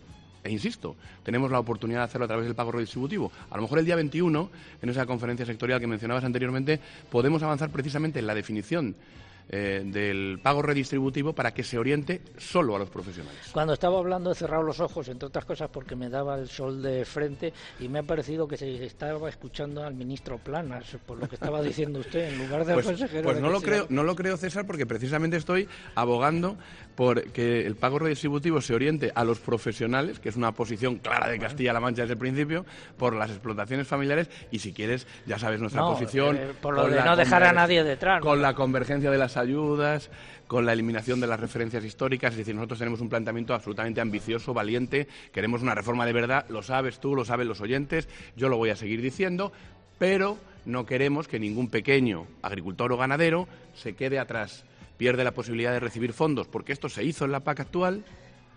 e 0.47 0.51
insisto, 0.51 0.95
tenemos 1.23 1.51
la 1.51 1.59
oportunidad 1.59 1.99
de 1.99 2.05
hacerlo 2.05 2.25
a 2.25 2.27
través 2.27 2.45
del 2.45 2.55
pago 2.55 2.71
redistributivo. 2.71 3.31
A 3.49 3.57
lo 3.57 3.63
mejor 3.63 3.79
el 3.79 3.85
día 3.85 3.95
21, 3.95 4.49
en 4.81 4.89
esa 4.89 5.05
conferencia 5.05 5.45
sectorial 5.45 5.79
que 5.79 5.87
mencionabas 5.87 6.23
anteriormente, 6.23 6.79
podemos 7.11 7.43
avanzar 7.43 7.69
precisamente 7.69 8.19
en 8.19 8.27
la 8.27 8.33
definición 8.33 8.95
eh, 9.49 9.81
del 9.85 10.39
pago 10.41 10.61
redistributivo 10.61 11.33
para 11.33 11.53
que 11.53 11.63
se 11.63 11.77
oriente 11.77 12.21
solo 12.37 12.75
a 12.75 12.79
los 12.79 12.89
profesionales. 12.89 13.39
Cuando 13.51 13.73
estaba 13.73 13.97
hablando 13.97 14.31
he 14.31 14.35
cerrado 14.35 14.63
los 14.63 14.79
ojos, 14.79 15.07
entre 15.07 15.27
otras 15.27 15.45
cosas 15.45 15.69
porque 15.69 15.95
me 15.95 16.09
daba 16.09 16.37
el 16.37 16.49
sol 16.49 16.81
de 16.81 17.05
frente 17.05 17.53
y 17.79 17.87
me 17.87 17.99
ha 17.99 18.03
parecido 18.03 18.47
que 18.47 18.57
se 18.57 18.83
estaba 18.83 19.29
escuchando 19.29 19.83
al 19.83 19.93
ministro 19.93 20.37
Planas 20.37 20.97
por 21.05 21.17
lo 21.17 21.29
que 21.29 21.35
estaba 21.35 21.61
diciendo 21.61 21.99
usted 21.99 22.29
en 22.33 22.39
lugar 22.39 22.65
del 22.65 22.75
pues, 22.75 22.87
consejero. 22.87 23.23
Pues 23.23 23.39
no 23.39 23.49
lo 23.49 23.61
creo, 23.61 23.85
no 23.89 24.03
lo 24.03 24.15
creo 24.15 24.37
César 24.37 24.65
porque 24.65 24.85
precisamente 24.85 25.37
estoy 25.37 25.67
abogando 25.95 26.57
por 26.95 27.31
que 27.31 27.65
el 27.65 27.75
pago 27.75 27.99
redistributivo 27.99 28.59
se 28.59 28.73
oriente 28.73 29.11
a 29.15 29.23
los 29.23 29.39
profesionales, 29.39 30.19
que 30.19 30.29
es 30.29 30.35
una 30.35 30.51
posición 30.51 30.97
clara 30.97 31.29
de 31.29 31.39
Castilla-La 31.39 31.79
Mancha 31.79 32.01
desde 32.01 32.13
el 32.13 32.19
principio, 32.19 32.65
por 32.97 33.15
las 33.15 33.29
explotaciones 33.29 33.87
familiares 33.87 34.29
y 34.51 34.59
si 34.59 34.73
quieres 34.73 35.07
ya 35.25 35.39
sabes 35.39 35.61
nuestra 35.61 35.83
posición 35.83 36.35
eh, 36.35 36.53
por 36.59 36.73
lo 36.73 36.87
de 36.89 37.01
no 37.01 37.15
dejar 37.15 37.43
a 37.43 37.53
nadie 37.53 37.83
detrás, 37.83 38.21
con 38.21 38.41
la 38.41 38.53
convergencia 38.53 39.09
de 39.09 39.17
las 39.17 39.36
ayudas, 39.37 40.09
con 40.47 40.65
la 40.65 40.73
eliminación 40.73 41.19
de 41.19 41.27
las 41.27 41.39
referencias 41.39 41.83
históricas. 41.83 42.31
Es 42.31 42.39
decir, 42.39 42.55
nosotros 42.55 42.79
tenemos 42.79 43.01
un 43.01 43.09
planteamiento 43.09 43.53
absolutamente 43.53 44.01
ambicioso, 44.01 44.53
valiente. 44.53 45.07
Queremos 45.31 45.61
una 45.61 45.75
reforma 45.75 46.05
de 46.05 46.13
verdad. 46.13 46.45
Lo 46.49 46.63
sabes 46.63 46.99
tú, 46.99 47.15
lo 47.15 47.25
saben 47.25 47.47
los 47.47 47.61
oyentes. 47.61 48.07
Yo 48.35 48.49
lo 48.49 48.57
voy 48.57 48.69
a 48.69 48.75
seguir 48.75 49.01
diciendo. 49.01 49.51
Pero 49.99 50.37
no 50.65 50.85
queremos 50.85 51.27
que 51.27 51.39
ningún 51.39 51.69
pequeño 51.69 52.27
agricultor 52.41 52.91
o 52.91 52.97
ganadero 52.97 53.47
se 53.75 53.93
quede 53.93 54.19
atrás, 54.19 54.63
pierde 54.97 55.23
la 55.23 55.33
posibilidad 55.33 55.71
de 55.71 55.79
recibir 55.79 56.13
fondos, 56.13 56.47
porque 56.47 56.73
esto 56.73 56.89
se 56.89 57.03
hizo 57.03 57.25
en 57.25 57.31
la 57.31 57.39
PAC 57.39 57.61
actual 57.61 58.03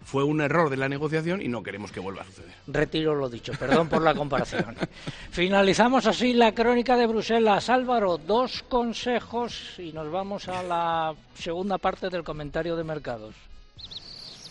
fue 0.04 0.24
un 0.24 0.40
error 0.40 0.70
de 0.70 0.76
la 0.76 0.88
negociación 0.88 1.42
y 1.42 1.48
no 1.48 1.62
queremos 1.62 1.92
que 1.92 2.00
vuelva 2.00 2.22
a 2.22 2.24
suceder. 2.24 2.54
Retiro 2.66 3.14
lo 3.14 3.28
dicho, 3.28 3.52
perdón 3.58 3.88
por 3.88 4.02
la 4.02 4.14
comparación. 4.14 4.76
Finalizamos 5.30 6.06
así 6.06 6.32
la 6.32 6.52
crónica 6.52 6.96
de 6.96 7.06
Bruselas. 7.06 7.68
Álvaro, 7.68 8.18
dos 8.18 8.64
consejos 8.68 9.78
y 9.78 9.92
nos 9.92 10.10
vamos 10.10 10.48
a 10.48 10.62
la 10.62 11.14
segunda 11.34 11.78
parte 11.78 12.08
del 12.08 12.24
comentario 12.24 12.76
de 12.76 12.84
mercados. 12.84 13.34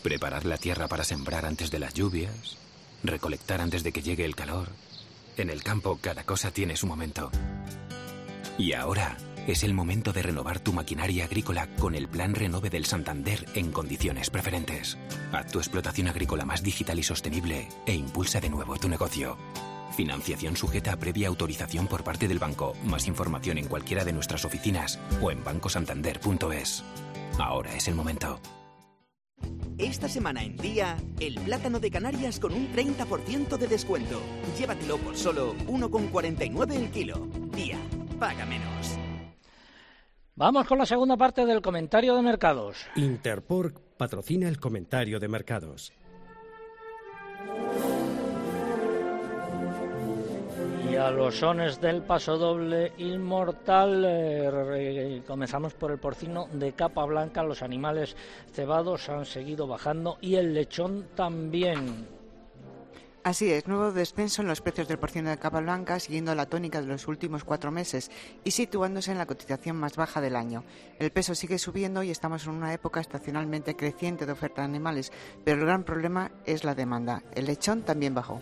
Preparar 0.03 0.45
la 0.45 0.57
tierra 0.57 0.88
para 0.88 1.03
sembrar 1.03 1.45
antes 1.45 1.71
de 1.71 1.80
las 1.80 1.93
lluvias, 1.93 2.57
recolectar 3.03 3.59
antes 3.59 3.84
de 3.84 3.91
que 3.91 4.01
llegue 4.01 4.26
el 4.26 4.35
calor. 4.35 4.69
En 5.35 5.49
el 5.49 5.63
campo 5.63 5.99
cada 6.01 6.23
cosa 6.23 6.51
tiene 6.51 6.77
su 6.77 6.88
momento. 6.88 7.31
Y 8.57 8.73
ahora 8.73 9.17
es 9.51 9.63
el 9.63 9.73
momento 9.73 10.13
de 10.13 10.21
renovar 10.21 10.59
tu 10.59 10.73
maquinaria 10.73 11.26
agrícola 11.26 11.67
con 11.80 11.95
el 11.95 12.07
Plan 12.07 12.35
Renove 12.35 12.69
del 12.69 12.85
Santander 12.85 13.45
en 13.55 13.71
condiciones 13.71 14.30
preferentes. 14.30 14.97
Haz 15.31 15.51
tu 15.51 15.57
explotación 15.57 16.07
agrícola 16.07 16.45
más 16.45 16.61
digital 16.61 16.99
y 16.99 17.03
sostenible 17.03 17.67
e 17.88 17.95
impulsa 17.95 18.39
de 18.39 18.49
nuevo 18.49 18.77
tu 18.77 18.88
negocio. 18.89 19.38
Financiación 19.95 20.55
sujeta 20.55 20.93
a 20.93 20.97
previa 20.97 21.30
autorización 21.30 21.88
por 21.88 22.03
parte 22.03 22.27
del 22.27 22.38
banco. 22.38 22.76
Más 22.85 23.07
información 23.07 23.57
en 23.57 23.67
cualquiera 23.67 24.05
de 24.05 24.13
nuestras 24.13 24.45
oficinas 24.45 24.99
o 25.19 25.31
en 25.31 25.43
bancosantander.es. 25.43 26.84
Ahora 27.39 27.76
es 27.76 27.88
el 27.88 27.95
momento. 27.95 28.39
Esta 29.80 30.09
semana 30.09 30.43
en 30.43 30.57
día, 30.57 30.97
el 31.19 31.39
plátano 31.39 31.80
de 31.80 31.89
Canarias 31.89 32.39
con 32.39 32.53
un 32.53 32.71
30% 32.71 33.57
de 33.57 33.67
descuento. 33.67 34.21
Llévatelo 34.59 34.97
por 34.97 35.17
solo 35.17 35.55
1,49 35.67 36.76
el 36.76 36.91
kilo. 36.91 37.27
Día, 37.55 37.80
paga 38.19 38.45
menos. 38.45 38.98
Vamos 40.39 40.67
con 40.67 40.77
la 40.77 40.85
segunda 40.85 41.17
parte 41.17 41.45
del 41.45 41.61
comentario 41.61 42.15
de 42.15 42.21
mercados. 42.21 42.87
Interpork 42.95 43.77
patrocina 43.97 44.47
el 44.47 44.57
comentario 44.57 45.19
de 45.19 45.27
mercados. 45.27 45.91
Y 50.89 50.95
a 50.95 51.11
los 51.11 51.39
sones 51.39 51.81
del 51.81 52.03
paso 52.03 52.37
doble 52.37 52.93
inmortal, 52.99 54.05
eh, 54.07 55.21
comenzamos 55.27 55.73
por 55.73 55.91
el 55.91 55.99
porcino 55.99 56.47
de 56.53 56.71
capa 56.71 57.03
blanca. 57.03 57.43
Los 57.43 57.61
animales 57.61 58.15
cebados 58.53 59.09
han 59.09 59.25
seguido 59.25 59.67
bajando 59.67 60.19
y 60.21 60.35
el 60.35 60.53
lechón 60.53 61.07
también. 61.15 62.18
Así 63.30 63.51
es, 63.53 63.68
nuevo 63.68 63.91
descenso 63.91 64.41
en 64.41 64.47
los 64.47 64.60
precios 64.60 64.88
del 64.88 64.97
porcino 64.97 65.30
de 65.30 65.38
capa 65.38 65.60
blanca, 65.60 65.99
siguiendo 65.99 66.34
la 66.34 66.47
tónica 66.47 66.81
de 66.81 66.88
los 66.88 67.07
últimos 67.07 67.43
cuatro 67.43 67.69
meses 67.69 68.10
y 68.43 68.49
situándose 68.49 69.11
en 69.11 69.19
la 69.19 69.27
cotización 69.27 69.77
más 69.77 69.97
baja 69.97 70.19
del 70.19 70.35
año. 70.35 70.64
El 70.97 71.11
peso 71.11 71.35
sigue 71.35 71.60
subiendo 71.60 72.01
y 72.01 72.10
estamos 72.10 72.45
en 72.45 72.53
una 72.53 72.73
época 72.73 73.01
estacionalmente 73.01 73.76
creciente 73.76 74.26
de 74.26 74.31
oferta 74.31 74.64
de 74.64 74.69
animales, 74.69 75.11
pero 75.45 75.60
el 75.60 75.68
gran 75.68 75.84
problema 75.84 76.31
es 76.47 76.64
la 76.64 76.73
demanda. 76.73 77.22
El 77.35 77.45
lechón 77.45 77.84
también 77.84 78.15
bajó. 78.15 78.41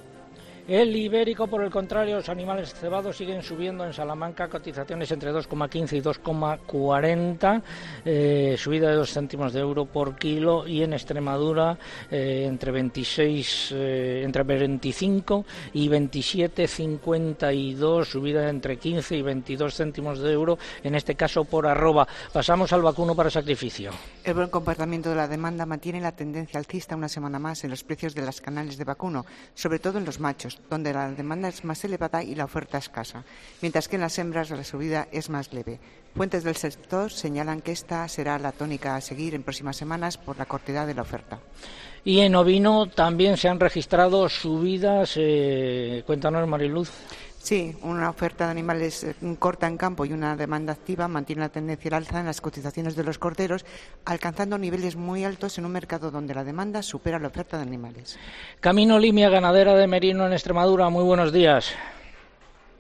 El 0.68 0.94
ibérico, 0.94 1.48
por 1.48 1.64
el 1.64 1.72
contrario, 1.72 2.18
los 2.18 2.28
animales 2.28 2.74
cebados 2.74 3.16
siguen 3.16 3.42
subiendo 3.42 3.86
en 3.86 3.94
Salamanca, 3.94 4.50
cotizaciones 4.50 5.10
entre 5.12 5.32
2,15 5.32 5.96
y 5.96 6.02
2,40, 6.02 7.62
eh, 8.04 8.56
subida 8.58 8.90
de 8.90 8.96
2 8.96 9.10
céntimos 9.10 9.54
de 9.54 9.62
euro 9.62 9.86
por 9.86 10.18
kilo 10.18 10.68
y 10.68 10.84
en 10.84 10.92
Extremadura 10.92 11.78
eh, 12.12 12.44
entre 12.46 12.74
26, 12.74 13.70
eh, 13.76 14.24
entre 14.26 14.44
25 14.44 15.46
y 15.72 15.88
27,52, 15.88 18.04
subida 18.04 18.50
entre 18.50 18.76
15 18.76 19.16
y 19.16 19.22
22 19.22 19.74
céntimos 19.74 20.20
de 20.20 20.34
euro, 20.34 20.58
en 20.84 20.96
este 20.96 21.16
caso 21.16 21.46
por 21.46 21.66
arroba. 21.66 22.06
Pasamos 22.34 22.74
al 22.74 22.82
vacuno 22.82 23.16
para 23.16 23.30
sacrificio. 23.30 23.92
El 24.22 24.34
buen 24.34 24.50
comportamiento 24.50 25.12
de 25.12 25.16
la 25.16 25.30
demanda 25.30 25.66
mantiene 25.66 26.02
la 26.02 26.12
tendencia 26.12 26.60
alcista 26.60 26.98
una 26.98 27.08
semana 27.08 27.40
más 27.40 27.64
en 27.64 27.70
los 27.70 27.86
precios 27.86 28.14
de 28.14 28.24
las 28.24 28.42
canales 28.42 28.78
de 28.78 28.84
vacuno, 28.84 29.26
sobre 29.56 29.80
todo 29.80 29.98
en 29.98 30.04
los 30.04 30.20
machos 30.20 30.57
donde 30.70 30.94
la 30.94 31.10
demanda 31.12 31.48
es 31.48 31.64
más 31.64 31.84
elevada 31.84 32.24
y 32.24 32.36
la 32.36 32.46
oferta 32.46 32.78
escasa, 32.78 33.24
mientras 33.62 33.88
que 33.88 33.96
en 33.96 34.02
las 34.02 34.18
hembras 34.20 34.50
la 34.50 34.64
subida 34.64 35.08
es 35.12 35.30
más 35.30 35.54
leve. 35.54 35.80
Fuentes 36.16 36.44
del 36.44 36.56
sector 36.56 37.12
señalan 37.12 37.62
que 37.62 37.72
esta 37.72 38.08
será 38.08 38.40
la 38.40 38.52
tónica 38.52 38.96
a 38.96 39.02
seguir 39.02 39.36
en 39.36 39.44
próximas 39.44 39.78
semanas 39.78 40.18
por 40.18 40.38
la 40.38 40.46
cortedad 40.46 40.88
de 40.88 40.96
la 40.96 41.04
oferta. 41.04 41.40
Y 42.04 42.22
en 42.22 42.36
ovino 42.36 42.88
también 42.88 43.38
se 43.38 43.50
han 43.50 43.60
registrado 43.60 44.28
subidas. 44.30 45.14
Eh, 45.18 46.04
cuéntanos, 46.08 46.48
Mariluz. 46.48 46.90
Sí, 47.48 47.74
una 47.82 48.10
oferta 48.10 48.44
de 48.44 48.52
animales 48.52 49.06
eh, 49.06 49.16
corta 49.40 49.68
en 49.68 49.78
campo 49.78 50.04
y 50.04 50.12
una 50.12 50.36
demanda 50.36 50.74
activa 50.74 51.08
mantiene 51.08 51.44
la 51.44 51.48
tendencia 51.48 51.88
al 51.92 52.04
alza 52.04 52.20
en 52.20 52.26
las 52.26 52.42
cotizaciones 52.42 52.98
de 52.98 53.06
los 53.06 53.18
corderos, 53.18 53.64
alcanzando 54.04 54.58
niveles 54.58 54.98
muy 54.98 55.24
altos 55.24 55.58
en 55.58 55.64
un 55.64 55.72
mercado 55.72 56.12
donde 56.12 56.36
la 56.36 56.44
demanda 56.44 56.82
supera 56.82 57.20
la 57.20 57.30
oferta 57.30 57.56
de 57.56 57.64
animales. 57.64 58.20
Camino 58.60 59.00
Limia, 59.00 59.30
ganadera 59.30 59.76
de 59.76 59.88
Merino 59.88 60.28
en 60.28 60.34
Extremadura. 60.34 60.90
Muy 60.90 61.06
buenos 61.06 61.32
días. 61.32 61.74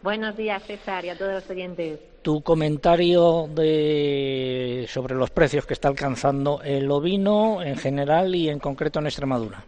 Buenos 0.04 0.36
días, 0.36 0.62
César, 0.64 1.06
y 1.06 1.10
a 1.12 1.18
todos 1.18 1.32
los 1.32 1.50
oyentes. 1.50 2.02
Tu 2.22 2.42
comentario 2.42 3.48
de... 3.48 4.86
sobre 4.90 5.16
los 5.16 5.30
precios 5.30 5.66
que 5.66 5.76
está 5.76 5.88
alcanzando 5.88 6.62
el 6.62 6.92
ovino 6.92 7.64
en 7.64 7.78
general 7.78 8.36
y 8.36 8.50
en 8.50 8.60
concreto 8.60 9.00
en 9.00 9.06
Extremadura. 9.06 9.64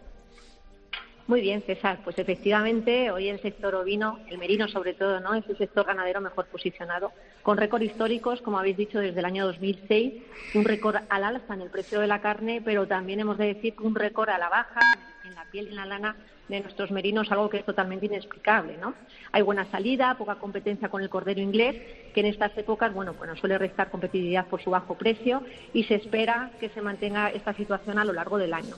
Muy 1.30 1.42
bien, 1.42 1.62
César. 1.62 2.00
Pues 2.02 2.18
efectivamente, 2.18 3.12
hoy 3.12 3.28
el 3.28 3.40
sector 3.40 3.72
ovino, 3.76 4.18
el 4.28 4.38
merino 4.38 4.66
sobre 4.66 4.94
todo, 4.94 5.20
¿no? 5.20 5.32
Es 5.34 5.48
el 5.48 5.56
sector 5.56 5.86
ganadero 5.86 6.20
mejor 6.20 6.46
posicionado, 6.46 7.12
con 7.44 7.56
récord 7.56 7.82
históricos, 7.82 8.42
como 8.42 8.58
habéis 8.58 8.76
dicho, 8.76 8.98
desde 8.98 9.20
el 9.20 9.24
año 9.24 9.46
2006, 9.46 10.24
un 10.56 10.64
récord 10.64 10.96
al 11.08 11.22
alza 11.22 11.54
en 11.54 11.60
el 11.60 11.70
precio 11.70 12.00
de 12.00 12.08
la 12.08 12.20
carne, 12.20 12.60
pero 12.64 12.88
también 12.88 13.20
hemos 13.20 13.38
de 13.38 13.54
decir 13.54 13.74
un 13.80 13.94
récord 13.94 14.28
a 14.28 14.38
la 14.38 14.48
baja 14.48 14.80
en 15.24 15.36
la 15.36 15.44
piel 15.44 15.66
y 15.66 15.70
en 15.70 15.76
la 15.76 15.86
lana 15.86 16.16
de 16.48 16.60
nuestros 16.62 16.90
merinos, 16.90 17.30
algo 17.30 17.48
que 17.48 17.58
es 17.58 17.64
totalmente 17.64 18.06
inexplicable, 18.06 18.76
¿no? 18.78 18.94
Hay 19.30 19.42
buena 19.42 19.70
salida, 19.70 20.16
poca 20.18 20.34
competencia 20.34 20.88
con 20.88 21.00
el 21.00 21.08
cordero 21.08 21.40
inglés, 21.40 21.76
que 22.12 22.22
en 22.22 22.26
estas 22.26 22.58
épocas, 22.58 22.92
bueno, 22.92 23.14
bueno, 23.14 23.36
suele 23.36 23.56
restar 23.56 23.88
competitividad 23.88 24.48
por 24.48 24.60
su 24.60 24.70
bajo 24.70 24.98
precio 24.98 25.44
y 25.72 25.84
se 25.84 25.94
espera 25.94 26.50
que 26.58 26.70
se 26.70 26.82
mantenga 26.82 27.30
esta 27.30 27.54
situación 27.54 28.00
a 28.00 28.04
lo 28.04 28.12
largo 28.12 28.36
del 28.36 28.52
año. 28.52 28.74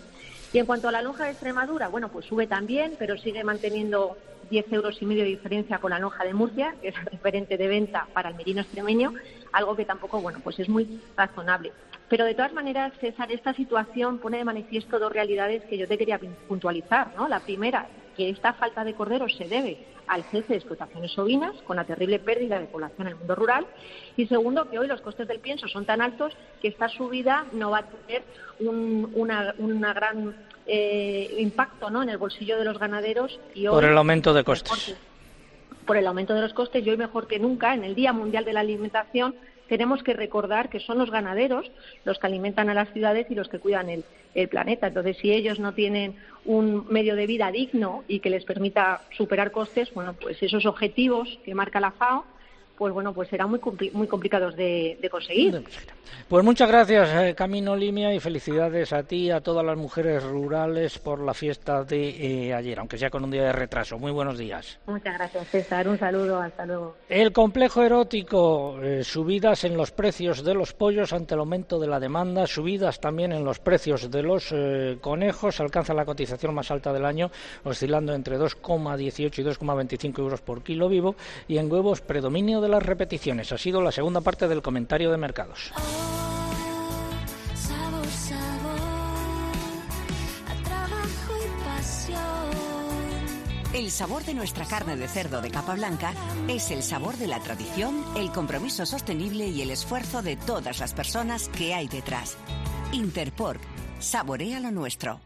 Y 0.53 0.59
en 0.59 0.67
cuanto 0.67 0.89
a 0.89 0.93
la 0.93 1.01
lonja 1.01 1.25
de 1.25 1.31
Extremadura, 1.31 1.89
bueno, 1.89 2.11
pues 2.11 2.27
sube 2.27 2.47
también, 2.47 2.95
pero 2.99 3.17
sigue 3.17 3.43
manteniendo 3.43 4.19
10 4.51 4.71
euros 4.73 5.01
y 5.01 5.07
medio 5.07 5.23
de 5.23 5.31
diferencia 5.31 5.79
con 5.79 5.91
la 5.91 5.99
lonja 5.99 6.25
de 6.25 6.35
Murcia, 6.35 6.75
que 6.83 6.89
es 6.89 6.95
el 6.97 7.07
referente 7.07 7.57
de 7.57 7.69
venta 7.69 8.07
para 8.13 8.29
el 8.29 8.35
merino 8.35 8.61
extremeño, 8.61 9.15
algo 9.53 9.75
que 9.75 9.87
tampoco, 9.87 10.21
bueno, 10.21 10.41
pues 10.45 10.59
es 10.59 10.69
muy 10.69 11.01
razonable. 11.17 11.73
Pero 12.11 12.27
de 12.27 12.35
todas 12.35 12.53
maneras, 12.53 12.93
César, 13.01 13.33
esta 13.33 13.55
situación 13.55 14.19
pone 14.19 14.37
de 14.37 14.45
manifiesto 14.45 14.99
dos 14.99 15.11
realidades 15.11 15.63
que 15.65 15.79
yo 15.79 15.89
te 15.89 15.97
quería 15.97 16.21
puntualizar, 16.47 17.15
¿no? 17.17 17.29
La 17.29 17.41
primera, 17.41 17.87
que 18.17 18.31
esta 18.31 18.53
falta 18.55 18.85
de 18.85 18.95
corderos 18.95 19.35
se 19.37 19.49
debe 19.49 19.79
al 20.07 20.25
cese 20.25 20.49
de 20.49 20.57
explotaciones 20.57 21.17
ovinas, 21.19 21.55
con 21.63 21.77
la 21.77 21.85
terrible 21.85 22.19
pérdida 22.19 22.59
de 22.59 22.67
población 22.67 23.07
en 23.07 23.13
el 23.13 23.19
mundo 23.19 23.35
rural. 23.35 23.67
Y 24.17 24.27
segundo, 24.27 24.69
que 24.69 24.79
hoy 24.79 24.87
los 24.87 25.01
costes 25.01 25.29
del 25.29 25.41
pienso 25.41 25.69
son 25.69 25.87
tan 25.87 26.01
altos 26.01 26.37
que 26.61 26.69
esta 26.69 26.89
subida 26.89 27.47
no 27.53 27.71
va 27.71 27.79
a 27.79 27.87
tener 27.87 28.23
un 28.61 29.11
una, 29.15 29.55
una 29.59 29.93
gran 29.93 30.35
eh, 30.67 31.35
impacto 31.39 31.91
¿no? 31.91 32.03
en 32.03 32.09
el 32.09 32.19
bolsillo 32.19 32.59
de 32.59 32.65
los 32.65 32.79
ganaderos. 32.79 33.39
Y 33.55 33.67
por 33.67 33.85
el 33.85 33.97
aumento 33.97 34.33
de 34.33 34.45
costes. 34.45 34.97
Por 35.87 35.97
el 35.97 36.07
aumento 36.07 36.35
de 36.35 36.43
los 36.43 36.53
costes, 36.53 36.85
y 36.87 36.91
hoy 36.91 36.97
mejor 36.97 37.27
que 37.27 37.39
nunca, 37.39 37.75
en 37.75 37.85
el 37.85 37.95
Día 37.95 38.13
Mundial 38.13 38.45
de 38.45 38.53
la 38.53 38.61
Alimentación, 38.61 39.35
tenemos 39.73 40.03
que 40.03 40.13
recordar 40.13 40.69
que 40.69 40.81
son 40.81 40.99
los 40.99 41.11
ganaderos 41.11 41.73
los 42.05 42.19
que 42.19 42.27
alimentan 42.27 42.69
a 42.69 42.75
las 42.75 42.93
ciudades 42.93 43.27
y 43.31 43.35
los 43.35 43.49
que 43.49 43.59
cuidan 43.59 43.89
el, 43.89 44.05
el 44.35 44.49
planeta. 44.49 44.89
Entonces, 44.89 45.17
si 45.17 45.33
ellos 45.33 45.59
no 45.59 45.73
tienen 45.73 46.15
un 46.45 46.87
medio 46.91 47.17
de 47.17 47.27
vida 47.27 47.51
digno 47.51 48.05
y 48.07 48.21
que 48.21 48.29
les 48.29 48.45
permita 48.45 49.01
superar 49.17 49.51
costes, 49.51 49.91
bueno, 49.95 50.13
pues 50.13 50.43
esos 50.43 50.67
objetivos 50.67 51.39
que 51.43 51.55
marca 51.55 51.81
la 51.81 51.93
FAO 51.93 52.27
pues 52.77 52.93
bueno, 52.93 53.13
pues 53.13 53.29
serán 53.29 53.51
muy, 53.51 53.61
muy 53.93 54.07
complicados 54.07 54.57
de, 54.57 54.99
conseguir. 55.11 55.63
Pues 56.29 56.45
muchas 56.45 56.69
gracias, 56.69 57.11
eh, 57.15 57.35
Camino 57.35 57.77
Limia, 57.77 58.15
y 58.15 58.21
felicidades 58.21 58.93
a 58.93 59.03
ti 59.03 59.27
y 59.27 59.31
a 59.31 59.41
todas 59.41 59.65
las 59.65 59.77
mujeres 59.77 60.25
rurales 60.25 60.99
por 60.99 61.21
la 61.21 61.35
fiesta 61.35 61.85
de 61.85 62.47
eh, 62.49 62.55
ayer, 62.55 62.79
aunque 62.79 62.97
sea 62.97 63.11
con 63.11 63.25
un 63.25 63.31
día 63.31 63.45
de 63.45 63.53
retraso. 63.53 63.99
Muy 63.99 64.13
buenos 64.13 64.39
días. 64.39 64.79
Muchas 64.87 65.15
gracias, 65.15 65.49
César. 65.49 65.87
Un 65.89 65.99
saludo, 65.99 66.41
hasta 66.41 66.65
luego. 66.65 66.97
El 67.09 67.33
complejo 67.33 67.83
erótico, 67.83 68.81
eh, 68.83 69.05
subidas 69.05 69.65
en 69.65 69.77
los 69.77 69.91
precios 69.91 70.43
de 70.43 70.55
los 70.55 70.73
pollos 70.73 71.13
ante 71.13 71.35
el 71.35 71.41
aumento 71.41 71.79
de 71.79 71.87
la 71.87 72.01
demanda, 72.01 72.47
subidas 72.47 72.99
también 72.99 73.33
en 73.33 73.45
los 73.45 73.59
precios 73.59 74.11
de 74.11 74.23
los 74.23 74.55
conejos, 75.01 75.61
alcanza 75.61 75.93
la 75.93 76.05
cotización 76.05 76.55
más 76.55 76.71
alta 76.71 76.93
del 76.93 77.05
año, 77.05 77.31
oscilando 77.65 78.15
entre 78.15 78.39
2,18 78.39 79.39
y 79.39 79.45
2,25 79.45 80.19
euros 80.19 80.41
por 80.41 80.63
kilo 80.63 80.89
vivo, 80.89 81.15
y 81.49 81.59
en 81.59 81.71
huevos 81.71 82.01
predominio 82.01 82.62
de 82.63 82.69
las 82.69 82.83
repeticiones. 82.83 83.53
Ha 83.53 83.59
sido 83.59 83.83
la 83.83 83.93
segunda 83.93 84.23
parte 84.23 84.49
del 84.49 84.63
comentario 84.63 85.11
de 85.11 85.19
mercados. 85.19 85.73
El 93.75 93.91
sabor 93.91 94.23
de 94.25 94.35
nuestra 94.35 94.67
carne 94.67 94.97
de 94.97 95.09
cerdo 95.09 95.41
de 95.41 95.51
capa 95.51 95.75
blanca 95.75 96.13
es 96.47 96.71
el 96.71 96.83
sabor 96.83 97.17
de 97.17 97.27
la 97.27 97.41
tradición, 97.41 98.05
el 98.17 98.31
compromiso 98.31 98.85
sostenible 98.85 99.47
y 99.49 99.63
el 99.63 99.71
esfuerzo 99.71 100.23
de 100.23 100.37
todas 100.37 100.79
las 100.79 100.93
personas 100.93 101.49
que 101.49 101.75
hay 101.75 101.89
detrás. 101.89 102.37
Interpork, 102.93 103.61
saborea 103.99 104.61
lo 104.61 104.71
nuestro. 104.71 105.21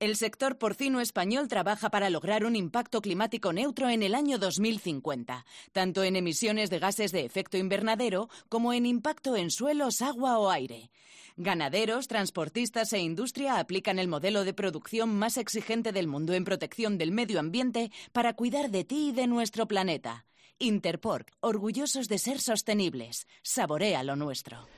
El 0.00 0.14
sector 0.14 0.58
porcino 0.58 1.00
español 1.00 1.48
trabaja 1.48 1.90
para 1.90 2.08
lograr 2.08 2.44
un 2.44 2.54
impacto 2.54 3.00
climático 3.00 3.52
neutro 3.52 3.90
en 3.90 4.04
el 4.04 4.14
año 4.14 4.38
2050, 4.38 5.44
tanto 5.72 6.04
en 6.04 6.14
emisiones 6.14 6.70
de 6.70 6.78
gases 6.78 7.10
de 7.10 7.24
efecto 7.24 7.56
invernadero 7.56 8.28
como 8.48 8.72
en 8.72 8.86
impacto 8.86 9.34
en 9.34 9.50
suelos, 9.50 10.00
agua 10.00 10.38
o 10.38 10.50
aire. 10.50 10.92
Ganaderos, 11.36 12.06
transportistas 12.06 12.92
e 12.92 13.00
industria 13.00 13.58
aplican 13.58 13.98
el 13.98 14.06
modelo 14.06 14.44
de 14.44 14.54
producción 14.54 15.18
más 15.18 15.36
exigente 15.36 15.90
del 15.90 16.06
mundo 16.06 16.32
en 16.32 16.44
protección 16.44 16.96
del 16.96 17.10
medio 17.10 17.40
ambiente 17.40 17.90
para 18.12 18.34
cuidar 18.34 18.70
de 18.70 18.84
ti 18.84 19.08
y 19.08 19.12
de 19.12 19.26
nuestro 19.26 19.66
planeta. 19.66 20.26
Interpork, 20.60 21.32
orgullosos 21.40 22.06
de 22.06 22.18
ser 22.18 22.40
sostenibles. 22.40 23.26
Saborea 23.42 24.04
lo 24.04 24.14
nuestro. 24.14 24.68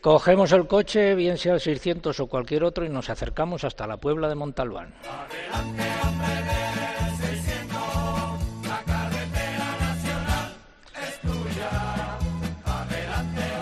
Cogemos 0.00 0.50
el 0.52 0.66
coche, 0.66 1.14
bien 1.14 1.36
sea 1.36 1.54
el 1.54 1.60
600 1.60 2.18
o 2.20 2.26
cualquier 2.26 2.64
otro, 2.64 2.86
y 2.86 2.88
nos 2.88 3.10
acercamos 3.10 3.64
hasta 3.64 3.86
la 3.86 3.98
Puebla 3.98 4.28
de 4.28 4.34
Montalbán. 4.34 4.94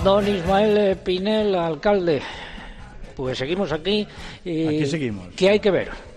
Don 0.05 0.29
Ismael 0.29 0.97
Pinel, 0.99 1.57
alcalde, 1.57 2.23
pues 3.17 3.37
seguimos 3.37 3.73
aquí. 3.73 4.07
Y 4.45 4.67
aquí 4.67 4.87
seguimos. 4.87 5.27
¿Qué 5.37 5.49
hay 5.51 5.59
que 5.59 5.73
ver? 5.73 6.08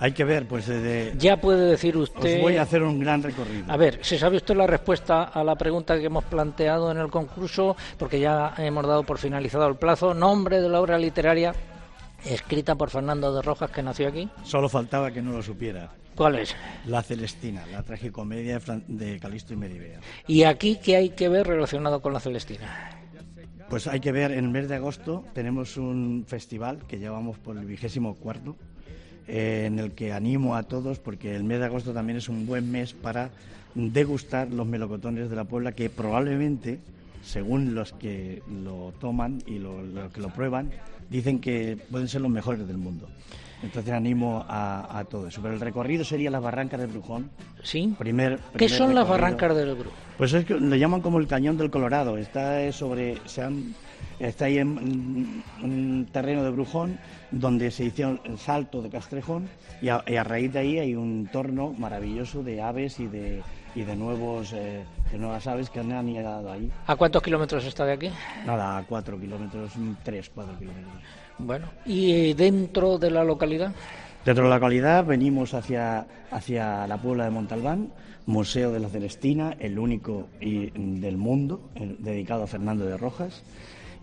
Hay 0.00 0.12
que 0.12 0.24
ver, 0.24 0.48
pues 0.48 0.66
de... 0.66 1.12
Ya 1.18 1.36
puede 1.36 1.66
decir 1.66 1.94
usted... 1.94 2.36
Os 2.36 2.42
voy 2.42 2.56
a 2.56 2.62
hacer 2.62 2.82
un 2.82 2.98
gran 2.98 3.22
recorrido. 3.22 3.70
A 3.70 3.76
ver, 3.76 3.98
¿se 4.02 4.18
sabe 4.18 4.38
usted 4.38 4.56
la 4.56 4.66
respuesta 4.66 5.24
a 5.24 5.44
la 5.44 5.56
pregunta 5.56 5.98
que 5.98 6.06
hemos 6.06 6.24
planteado 6.24 6.90
en 6.90 6.96
el 6.96 7.10
concurso? 7.10 7.76
Porque 7.98 8.18
ya 8.18 8.54
hemos 8.56 8.86
dado 8.86 9.02
por 9.02 9.18
finalizado 9.18 9.68
el 9.68 9.76
plazo. 9.76 10.14
Nombre 10.14 10.62
de 10.62 10.70
la 10.70 10.80
obra 10.80 10.98
literaria 10.98 11.54
escrita 12.24 12.76
por 12.76 12.88
Fernando 12.88 13.34
de 13.34 13.42
Rojas, 13.42 13.70
que 13.70 13.82
nació 13.82 14.08
aquí. 14.08 14.26
Solo 14.42 14.70
faltaba 14.70 15.10
que 15.10 15.20
no 15.20 15.32
lo 15.32 15.42
supiera. 15.42 15.90
¿Cuál 16.14 16.38
es? 16.38 16.56
La 16.86 17.02
Celestina, 17.02 17.66
la 17.70 17.82
tragicomedia 17.82 18.58
de 18.88 19.20
Calisto 19.20 19.52
y 19.52 19.56
Medivea. 19.56 20.00
¿Y 20.26 20.44
aquí 20.44 20.78
qué 20.82 20.96
hay 20.96 21.10
que 21.10 21.28
ver 21.28 21.46
relacionado 21.46 22.00
con 22.00 22.14
la 22.14 22.20
Celestina? 22.20 22.90
Pues 23.68 23.86
hay 23.86 24.00
que 24.00 24.12
ver, 24.12 24.32
en 24.32 24.46
el 24.46 24.50
mes 24.50 24.68
de 24.68 24.76
agosto 24.76 25.24
tenemos 25.32 25.76
un 25.76 26.24
festival 26.26 26.86
que 26.88 26.98
llevamos 26.98 27.38
por 27.38 27.56
el 27.56 27.66
vigésimo 27.66 28.16
cuarto, 28.16 28.56
eh, 29.28 29.64
en 29.66 29.78
el 29.78 29.92
que 29.92 30.12
animo 30.12 30.56
a 30.56 30.62
todos, 30.64 30.98
porque 30.98 31.34
el 31.34 31.44
mes 31.44 31.60
de 31.60 31.66
agosto 31.66 31.92
también 31.92 32.18
es 32.18 32.28
un 32.28 32.46
buen 32.46 32.70
mes 32.70 32.92
para 32.92 33.30
degustar 33.74 34.50
los 34.50 34.66
melocotones 34.66 35.30
de 35.30 35.36
la 35.36 35.44
Puebla, 35.44 35.72
que 35.72 35.90
probablemente, 35.90 36.80
según 37.22 37.74
los 37.74 37.92
que 37.92 38.42
lo 38.64 38.92
toman 39.00 39.42
y 39.46 39.58
los 39.58 40.12
que 40.12 40.20
lo 40.20 40.30
prueban, 40.30 40.70
dicen 41.08 41.40
que 41.40 41.78
pueden 41.90 42.08
ser 42.08 42.20
los 42.20 42.30
mejores 42.30 42.66
del 42.66 42.78
mundo. 42.78 43.08
Entonces 43.62 43.92
animo 43.92 44.44
a, 44.48 45.04
todo 45.10 45.28
eso. 45.28 45.42
Pero 45.42 45.54
el 45.54 45.60
recorrido 45.60 46.02
sería 46.04 46.30
las 46.30 46.42
barrancas 46.42 46.80
de 46.80 46.86
Brujón. 46.86 47.30
¿Sí? 47.62 47.94
Primer, 47.98 48.38
¿Qué 48.56 48.68
son 48.68 48.94
las 48.94 49.06
barrancas 49.06 49.54
del 49.54 49.74
Brujón? 49.74 49.98
Pues 50.16 50.32
es 50.32 50.44
que 50.46 50.54
le 50.58 50.78
llaman 50.78 51.02
como 51.02 51.18
el 51.18 51.26
cañón 51.26 51.58
del 51.58 51.70
Colorado. 51.70 52.16
Está 52.16 52.72
sobre... 52.72 53.18
Se 53.26 53.42
han, 53.42 53.74
está 54.20 54.44
ahí 54.44 54.58
en 54.58 55.42
un 55.62 56.08
terreno 56.12 56.44
de 56.44 56.50
Brujón 56.50 56.98
donde 57.30 57.70
se 57.70 57.84
hizo 57.84 58.20
el 58.24 58.38
salto 58.38 58.82
de 58.82 58.90
Castrejón 58.90 59.48
y 59.80 59.88
a, 59.88 60.24
raíz 60.24 60.52
de 60.52 60.58
ahí 60.58 60.78
hay 60.78 60.94
un 60.94 61.26
entorno 61.26 61.72
maravilloso 61.72 62.42
de 62.42 62.60
aves 62.60 63.00
y 63.00 63.06
de, 63.06 63.42
y 63.74 63.82
de, 63.82 63.96
nuevos, 63.96 64.52
eh, 64.52 64.84
de 65.10 65.18
nuevas 65.18 65.46
aves 65.46 65.70
que 65.70 65.80
han 65.80 65.92
anidado 65.92 66.52
ahí. 66.52 66.70
¿A 66.86 66.96
cuántos 66.96 67.22
kilómetros 67.22 67.64
está 67.64 67.84
de 67.86 67.92
aquí? 67.92 68.10
Nada, 68.44 68.78
a 68.78 68.82
cuatro 68.84 69.18
kilómetros, 69.18 69.72
tres, 70.04 70.30
cuatro 70.34 70.58
kilómetros. 70.58 70.94
Bueno, 71.38 71.68
¿y 71.86 72.34
dentro 72.34 72.98
de 72.98 73.10
la 73.10 73.24
localidad? 73.24 73.72
Dentro 74.24 74.44
de 74.44 74.50
la 74.50 74.56
localidad 74.56 75.04
venimos 75.06 75.54
hacia, 75.54 76.06
hacia 76.30 76.86
la 76.86 76.98
Puebla 76.98 77.24
de 77.24 77.30
Montalbán, 77.30 77.90
Museo 78.26 78.70
de 78.70 78.80
la 78.80 78.90
Celestina, 78.90 79.56
el 79.58 79.78
único 79.78 80.28
del 80.40 81.16
mundo 81.16 81.70
dedicado 81.98 82.42
a 82.44 82.46
Fernando 82.46 82.84
de 82.84 82.98
Rojas 82.98 83.42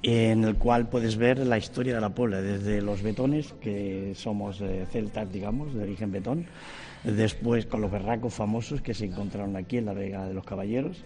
en 0.04 0.44
el 0.44 0.56
cual 0.56 0.88
puedes 0.90 1.18
ver 1.18 1.40
la 1.40 1.58
historia 1.58 1.96
de 1.96 2.02
la 2.02 2.10
Puebla, 2.10 2.42
desde 2.42 2.82
los 2.82 3.02
betones, 3.02 3.54
que 3.62 4.14
somos 4.16 4.62
eh, 4.62 4.86
celtas, 4.92 5.32
digamos, 5.32 5.74
de 5.74 5.84
origen 5.84 6.12
betón, 6.12 6.46
después 7.04 7.66
con 7.66 7.82
los 7.82 7.92
berracos 7.92 8.34
famosos 8.34 8.82
que 8.82 8.94
se 8.94 9.06
encontraron 9.06 9.56
aquí 9.56 9.78
en 9.78 9.86
la 9.86 9.94
Vega 9.94 10.28
de 10.28 10.34
los 10.34 10.46
Caballeros, 10.46 11.04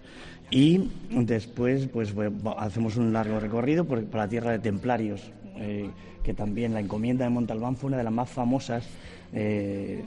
y 0.50 0.90
después 1.12 1.88
pues 1.88 2.14
hacemos 2.58 2.98
un 2.98 3.14
largo 3.14 3.40
recorrido 3.40 3.86
por, 3.86 4.04
la 4.14 4.28
tierra 4.28 4.52
de 4.52 4.60
templarios, 4.60 5.32
eh, 5.56 5.90
que 6.24 6.34
también 6.34 6.74
la 6.74 6.82
encomienda 6.82 7.24
de 7.24 7.30
Montalbán 7.30 7.78
fue 7.78 7.88
una 7.88 7.98
de 7.98 8.04
las 8.04 8.14
más 8.14 8.30
famosas 8.30 8.88
eh, 9.34 10.04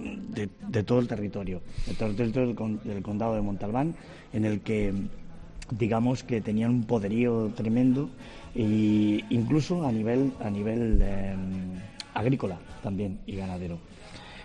de, 0.69 0.83
todo 0.83 0.99
el 0.99 1.09
territorio, 1.09 1.63
de 1.87 1.95
todo 1.95 2.11
el 2.11 2.17
territorio 2.17 2.79
del 2.85 3.03
condado 3.03 3.35
de 3.35 3.41
Montalbán, 3.41 3.95
en 4.35 4.45
el 4.45 4.61
que 4.61 4.93
digamos 5.71 6.23
que 6.23 6.43
tenían 6.43 6.71
un 6.71 6.85
poderío 6.85 7.51
tremendo 7.57 8.11
e 8.55 9.25
incluso 9.31 9.85
a 9.85 9.91
nivel, 9.91 10.33
a 10.41 10.51
nivel 10.51 11.03
em, 11.03 11.81
agrícola 12.15 12.59
también 12.83 13.21
y 13.27 13.37
ganadero. 13.37 13.79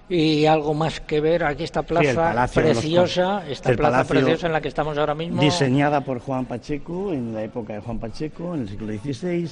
y 0.10 0.48
algo 0.48 0.74
más 0.74 1.00
que 1.02 1.22
ver 1.22 1.44
aquí 1.44 1.64
esta 1.64 1.84
plaza 1.84 2.48
preciosa, 2.52 3.48
esta 3.48 3.76
plaza 3.76 4.04
preciosa 4.06 4.48
en 4.48 4.54
la 4.54 4.62
que 4.62 4.68
estamos 4.68 4.98
ahora 4.98 5.14
mismo. 5.14 5.40
Diseñada 5.40 6.02
por 6.02 6.20
Juan 6.20 6.46
Pacheco 6.46 7.14
en 7.14 7.32
la 7.32 7.44
época 7.44 7.74
de 7.74 7.80
Juan 7.80 8.00
Pacheco, 8.00 8.56
en 8.56 8.62
el 8.62 8.70
siglo 8.70 8.88
XVI, 8.88 9.50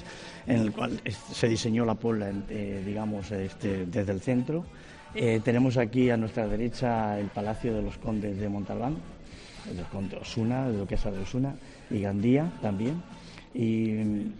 en 0.48 0.60
el 0.60 0.72
cual 0.72 1.00
se 1.32 1.48
diseñó 1.48 1.86
la 1.86 1.94
Puebla, 1.94 2.32
eh, 2.50 2.82
digamos, 2.84 3.32
este, 3.32 3.86
desde 3.86 4.12
el 4.12 4.22
centro. 4.22 4.66
Eh, 5.14 5.42
tenemos 5.44 5.78
aquí 5.78 6.10
a 6.10 6.18
nuestra 6.18 6.48
derecha 6.48 7.20
el 7.20 7.28
Palacio 7.28 7.76
de 7.76 7.84
los 7.84 7.98
Condes 8.00 8.40
de 8.40 8.50
Montalbán, 8.50 8.98
de 9.66 9.76
los 9.76 9.88
Condes 9.90 10.22
Osuna, 10.22 10.68
de 10.70 10.78
Duquesa 10.78 11.12
de 11.12 11.20
Osuna, 11.20 11.56
y 11.92 12.02
Gandía 12.02 12.52
también. 12.64 13.04
Y 13.54 14.32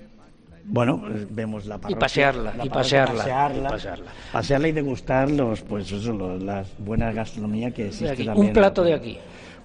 bueno, 0.68 1.02
vemos 1.30 1.66
la 1.66 1.78
parroquia, 1.78 1.98
y 1.98 2.00
pasearla, 2.00 2.54
y 2.62 2.70
pasearla, 2.70 3.18
pasearla, 3.20 3.70
y 3.70 3.72
pasearla, 3.72 4.12
pasearla 4.34 4.68
y 4.68 4.72
degustar 4.74 5.32
los, 5.32 5.62
pues 5.62 5.90
eso, 5.92 6.12
los, 6.12 6.44
las 6.44 6.68
buenas 6.78 7.16
gastronomía 7.16 7.72
que 7.72 7.88
existe 7.88 8.26
también. 8.26 8.48
Un 8.48 8.54
plato 8.54 8.84
de 8.84 8.94
aquí. 8.94 9.18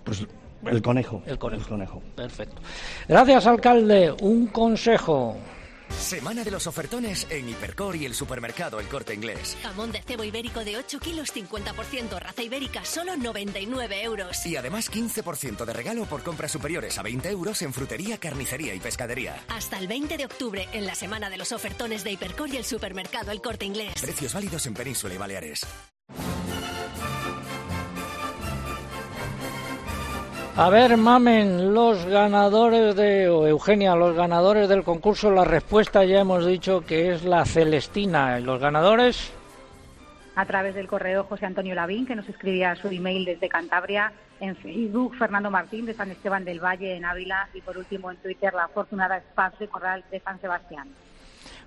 Pues 0.04 0.24
el 0.66 0.80
conejo. 0.80 1.22
El 1.26 1.38
conejo. 1.38 1.62
El 1.62 1.68
conejo. 1.68 2.02
Perfecto. 2.14 2.62
Gracias, 3.08 3.46
alcalde. 3.46 4.14
Un 4.22 4.46
consejo. 4.46 5.36
Semana 5.98 6.44
de 6.44 6.50
los 6.50 6.66
ofertones 6.66 7.26
en 7.30 7.48
Hipercor 7.48 7.96
y 7.96 8.06
el 8.06 8.14
supermercado 8.14 8.80
El 8.80 8.88
Corte 8.88 9.14
Inglés. 9.14 9.56
Jamón 9.62 9.92
de 9.92 10.02
cebo 10.02 10.24
ibérico 10.24 10.64
de 10.64 10.76
8 10.76 10.98
kilos, 11.00 11.34
50%, 11.34 12.18
raza 12.18 12.42
ibérica, 12.42 12.84
solo 12.84 13.16
99 13.16 14.02
euros. 14.02 14.44
Y 14.46 14.56
además 14.56 14.90
15% 14.90 15.64
de 15.64 15.72
regalo 15.72 16.06
por 16.06 16.22
compras 16.22 16.50
superiores 16.50 16.98
a 16.98 17.02
20 17.02 17.30
euros 17.30 17.62
en 17.62 17.72
frutería, 17.72 18.18
carnicería 18.18 18.74
y 18.74 18.80
pescadería. 18.80 19.44
Hasta 19.48 19.78
el 19.78 19.86
20 19.86 20.16
de 20.16 20.24
octubre, 20.24 20.68
en 20.72 20.86
la 20.86 20.94
Semana 20.94 21.30
de 21.30 21.38
los 21.38 21.52
ofertones 21.52 22.04
de 22.04 22.12
Hipercor 22.12 22.50
y 22.50 22.56
el 22.56 22.64
supermercado 22.64 23.30
El 23.30 23.40
Corte 23.40 23.64
Inglés. 23.64 23.94
Precios 24.00 24.34
válidos 24.34 24.66
en 24.66 24.74
Península 24.74 25.14
y 25.14 25.18
Baleares. 25.18 25.66
A 30.54 30.68
ver, 30.68 30.98
mamen, 30.98 31.72
los 31.72 32.04
ganadores 32.04 32.94
de, 32.94 33.26
o 33.30 33.46
Eugenia, 33.46 33.96
los 33.96 34.14
ganadores 34.14 34.68
del 34.68 34.84
concurso, 34.84 35.30
la 35.30 35.46
respuesta 35.46 36.04
ya 36.04 36.20
hemos 36.20 36.44
dicho 36.44 36.84
que 36.84 37.14
es 37.14 37.24
la 37.24 37.46
Celestina. 37.46 38.38
¿Y 38.38 38.42
los 38.42 38.60
ganadores? 38.60 39.32
A 40.36 40.44
través 40.44 40.74
del 40.74 40.88
correo 40.88 41.24
José 41.24 41.46
Antonio 41.46 41.74
Lavín, 41.74 42.04
que 42.04 42.14
nos 42.14 42.28
escribía 42.28 42.76
su 42.76 42.88
email 42.88 43.24
desde 43.24 43.48
Cantabria, 43.48 44.12
en 44.40 44.54
Facebook 44.56 45.16
Fernando 45.16 45.50
Martín 45.50 45.86
de 45.86 45.94
San 45.94 46.10
Esteban 46.10 46.44
del 46.44 46.62
Valle 46.62 46.96
en 46.96 47.06
Ávila 47.06 47.48
y 47.54 47.62
por 47.62 47.78
último 47.78 48.10
en 48.10 48.18
Twitter 48.18 48.52
la 48.52 48.64
afortunada 48.64 49.20
Spaz 49.20 49.58
de 49.58 49.68
Corral 49.68 50.04
de 50.10 50.20
San 50.20 50.38
Sebastián 50.40 50.88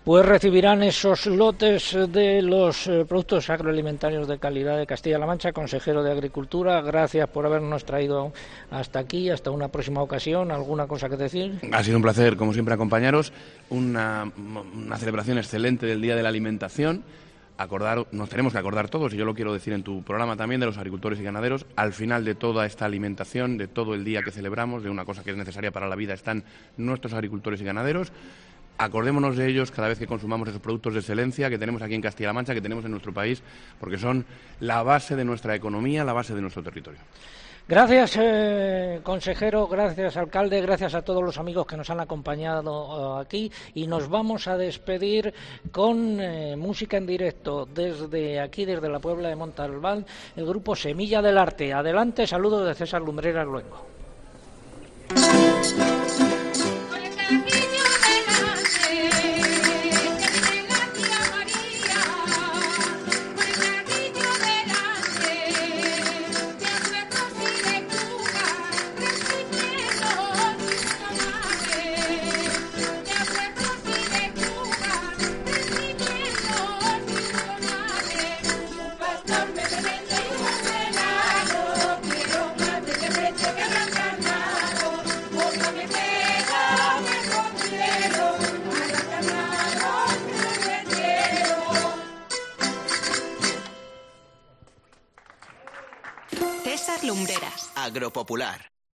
pues 0.06 0.23
recibirán 0.23 0.84
esos 0.84 1.26
lotes 1.26 1.98
de 2.10 2.40
los 2.44 2.86
eh, 2.86 3.06
productos 3.10 3.49
agroalimentarios 3.49 4.27
de 4.27 4.38
calidad 4.38 4.77
de 4.77 4.86
Castilla-La 4.86 5.26
Mancha. 5.26 5.52
Consejero 5.52 6.03
de 6.03 6.11
Agricultura, 6.11 6.80
gracias 6.82 7.27
por 7.27 7.44
habernos 7.48 7.86
traído 7.86 8.32
hasta 8.69 8.99
aquí, 8.99 9.32
hasta 9.32 9.49
una 9.49 9.69
próxima 9.69 10.03
ocasión. 10.03 10.52
¿Alguna 10.52 10.86
cosa 10.86 11.10
que 11.10 11.18
decir? 11.18 11.60
Ha 11.72 11.84
sido 11.84 11.98
un 11.98 12.03
placer, 12.03 12.38
como 12.38 12.53
siempre, 12.53 12.76
acompañaros. 12.76 13.34
Una, 13.72 14.32
celebración 14.99 15.40
excelente 15.40 15.88
del 15.88 16.02
Día 16.02 16.15
de 16.15 16.22
la 16.22 16.30
Alimentación. 16.30 17.03
Acordar, 17.57 18.06
nos 18.11 18.30
tenemos 18.30 18.53
que 18.53 18.60
acordar 18.60 18.90
todos, 18.90 19.11
y 19.14 19.18
yo 19.18 19.26
lo 19.26 19.34
quiero 19.34 19.53
decir 19.53 19.73
en 19.73 19.82
tu 19.82 20.03
programa 20.03 20.36
también, 20.36 20.60
de 20.60 20.68
los 20.68 20.77
agricultores 20.77 21.19
y 21.19 21.23
ganaderos. 21.23 21.65
Al 21.77 21.94
final 21.94 22.23
de 22.26 22.36
toda 22.36 22.68
esta 22.68 22.86
alimentación, 22.86 23.57
de 23.57 23.68
todo 23.68 23.95
el 23.95 24.03
día 24.03 24.22
que 24.22 24.30
celebramos, 24.30 24.84
de 24.84 24.91
una 24.91 25.03
cosa 25.03 25.23
que 25.23 25.32
es 25.32 25.38
necesaria 25.38 25.72
para 25.72 25.88
la 25.88 25.95
vida, 25.95 26.14
están 26.14 26.44
nuestros 26.77 27.14
agricultores 27.14 27.60
y 27.61 27.64
ganaderos 27.64 28.11
acordémonos 28.77 29.38
de 29.38 29.47
ellos 29.47 29.72
cada 29.72 29.88
vez 29.88 29.99
que 29.99 30.07
consumamos 30.07 30.47
esos 30.49 30.61
productos 30.61 30.93
de 30.93 30.99
excelencia 30.99 31.49
que 31.49 31.57
tenemos 31.57 31.81
aquí 31.81 31.95
en 31.95 32.02
Castilla-La 32.02 32.34
Mancha, 32.34 32.53
que 32.53 32.61
tenemos 32.61 32.85
en 32.85 32.91
nuestro 32.91 33.14
país, 33.14 33.41
porque 33.80 33.97
son 33.97 34.26
la 34.60 34.84
base 34.84 35.15
de 35.15 35.26
nuestra 35.26 35.56
economía, 35.56 36.03
la 36.03 36.14
base 36.14 36.34
de 36.34 36.41
nuestro 36.41 36.64
territorio. 36.64 36.99
Gracias, 37.68 38.19
eh, 38.22 38.99
consejero, 39.02 39.68
gracias, 39.68 40.18
alcalde, 40.18 40.61
gracias 40.61 40.93
a 40.93 41.02
todos 41.02 41.23
los 41.23 41.39
amigos 41.39 41.65
que 41.65 41.76
nos 41.76 41.89
han 41.89 41.99
acompañado 41.99 43.18
eh, 43.18 43.22
aquí 43.23 43.52
y 43.73 43.88
nos 43.88 44.07
vamos 44.07 44.47
a 44.47 44.56
despedir 44.56 45.34
con 45.72 46.22
eh, 46.22 46.56
música 46.56 46.97
en 46.97 47.07
directo 47.07 47.68
desde 47.73 48.39
aquí, 48.39 48.65
desde 48.65 48.88
la 48.88 48.99
Puebla 48.99 49.30
de 49.30 49.35
Montalbán, 49.35 50.06
el 50.35 50.45
grupo 50.45 50.76
Semilla 50.76 51.23
del 51.23 51.39
Arte. 51.39 51.73
Adelante, 51.73 52.27
saludos 52.27 52.68
de 52.68 52.76
César 52.76 53.02
Lumbreras 53.02 53.47
Luengo. 53.47 53.88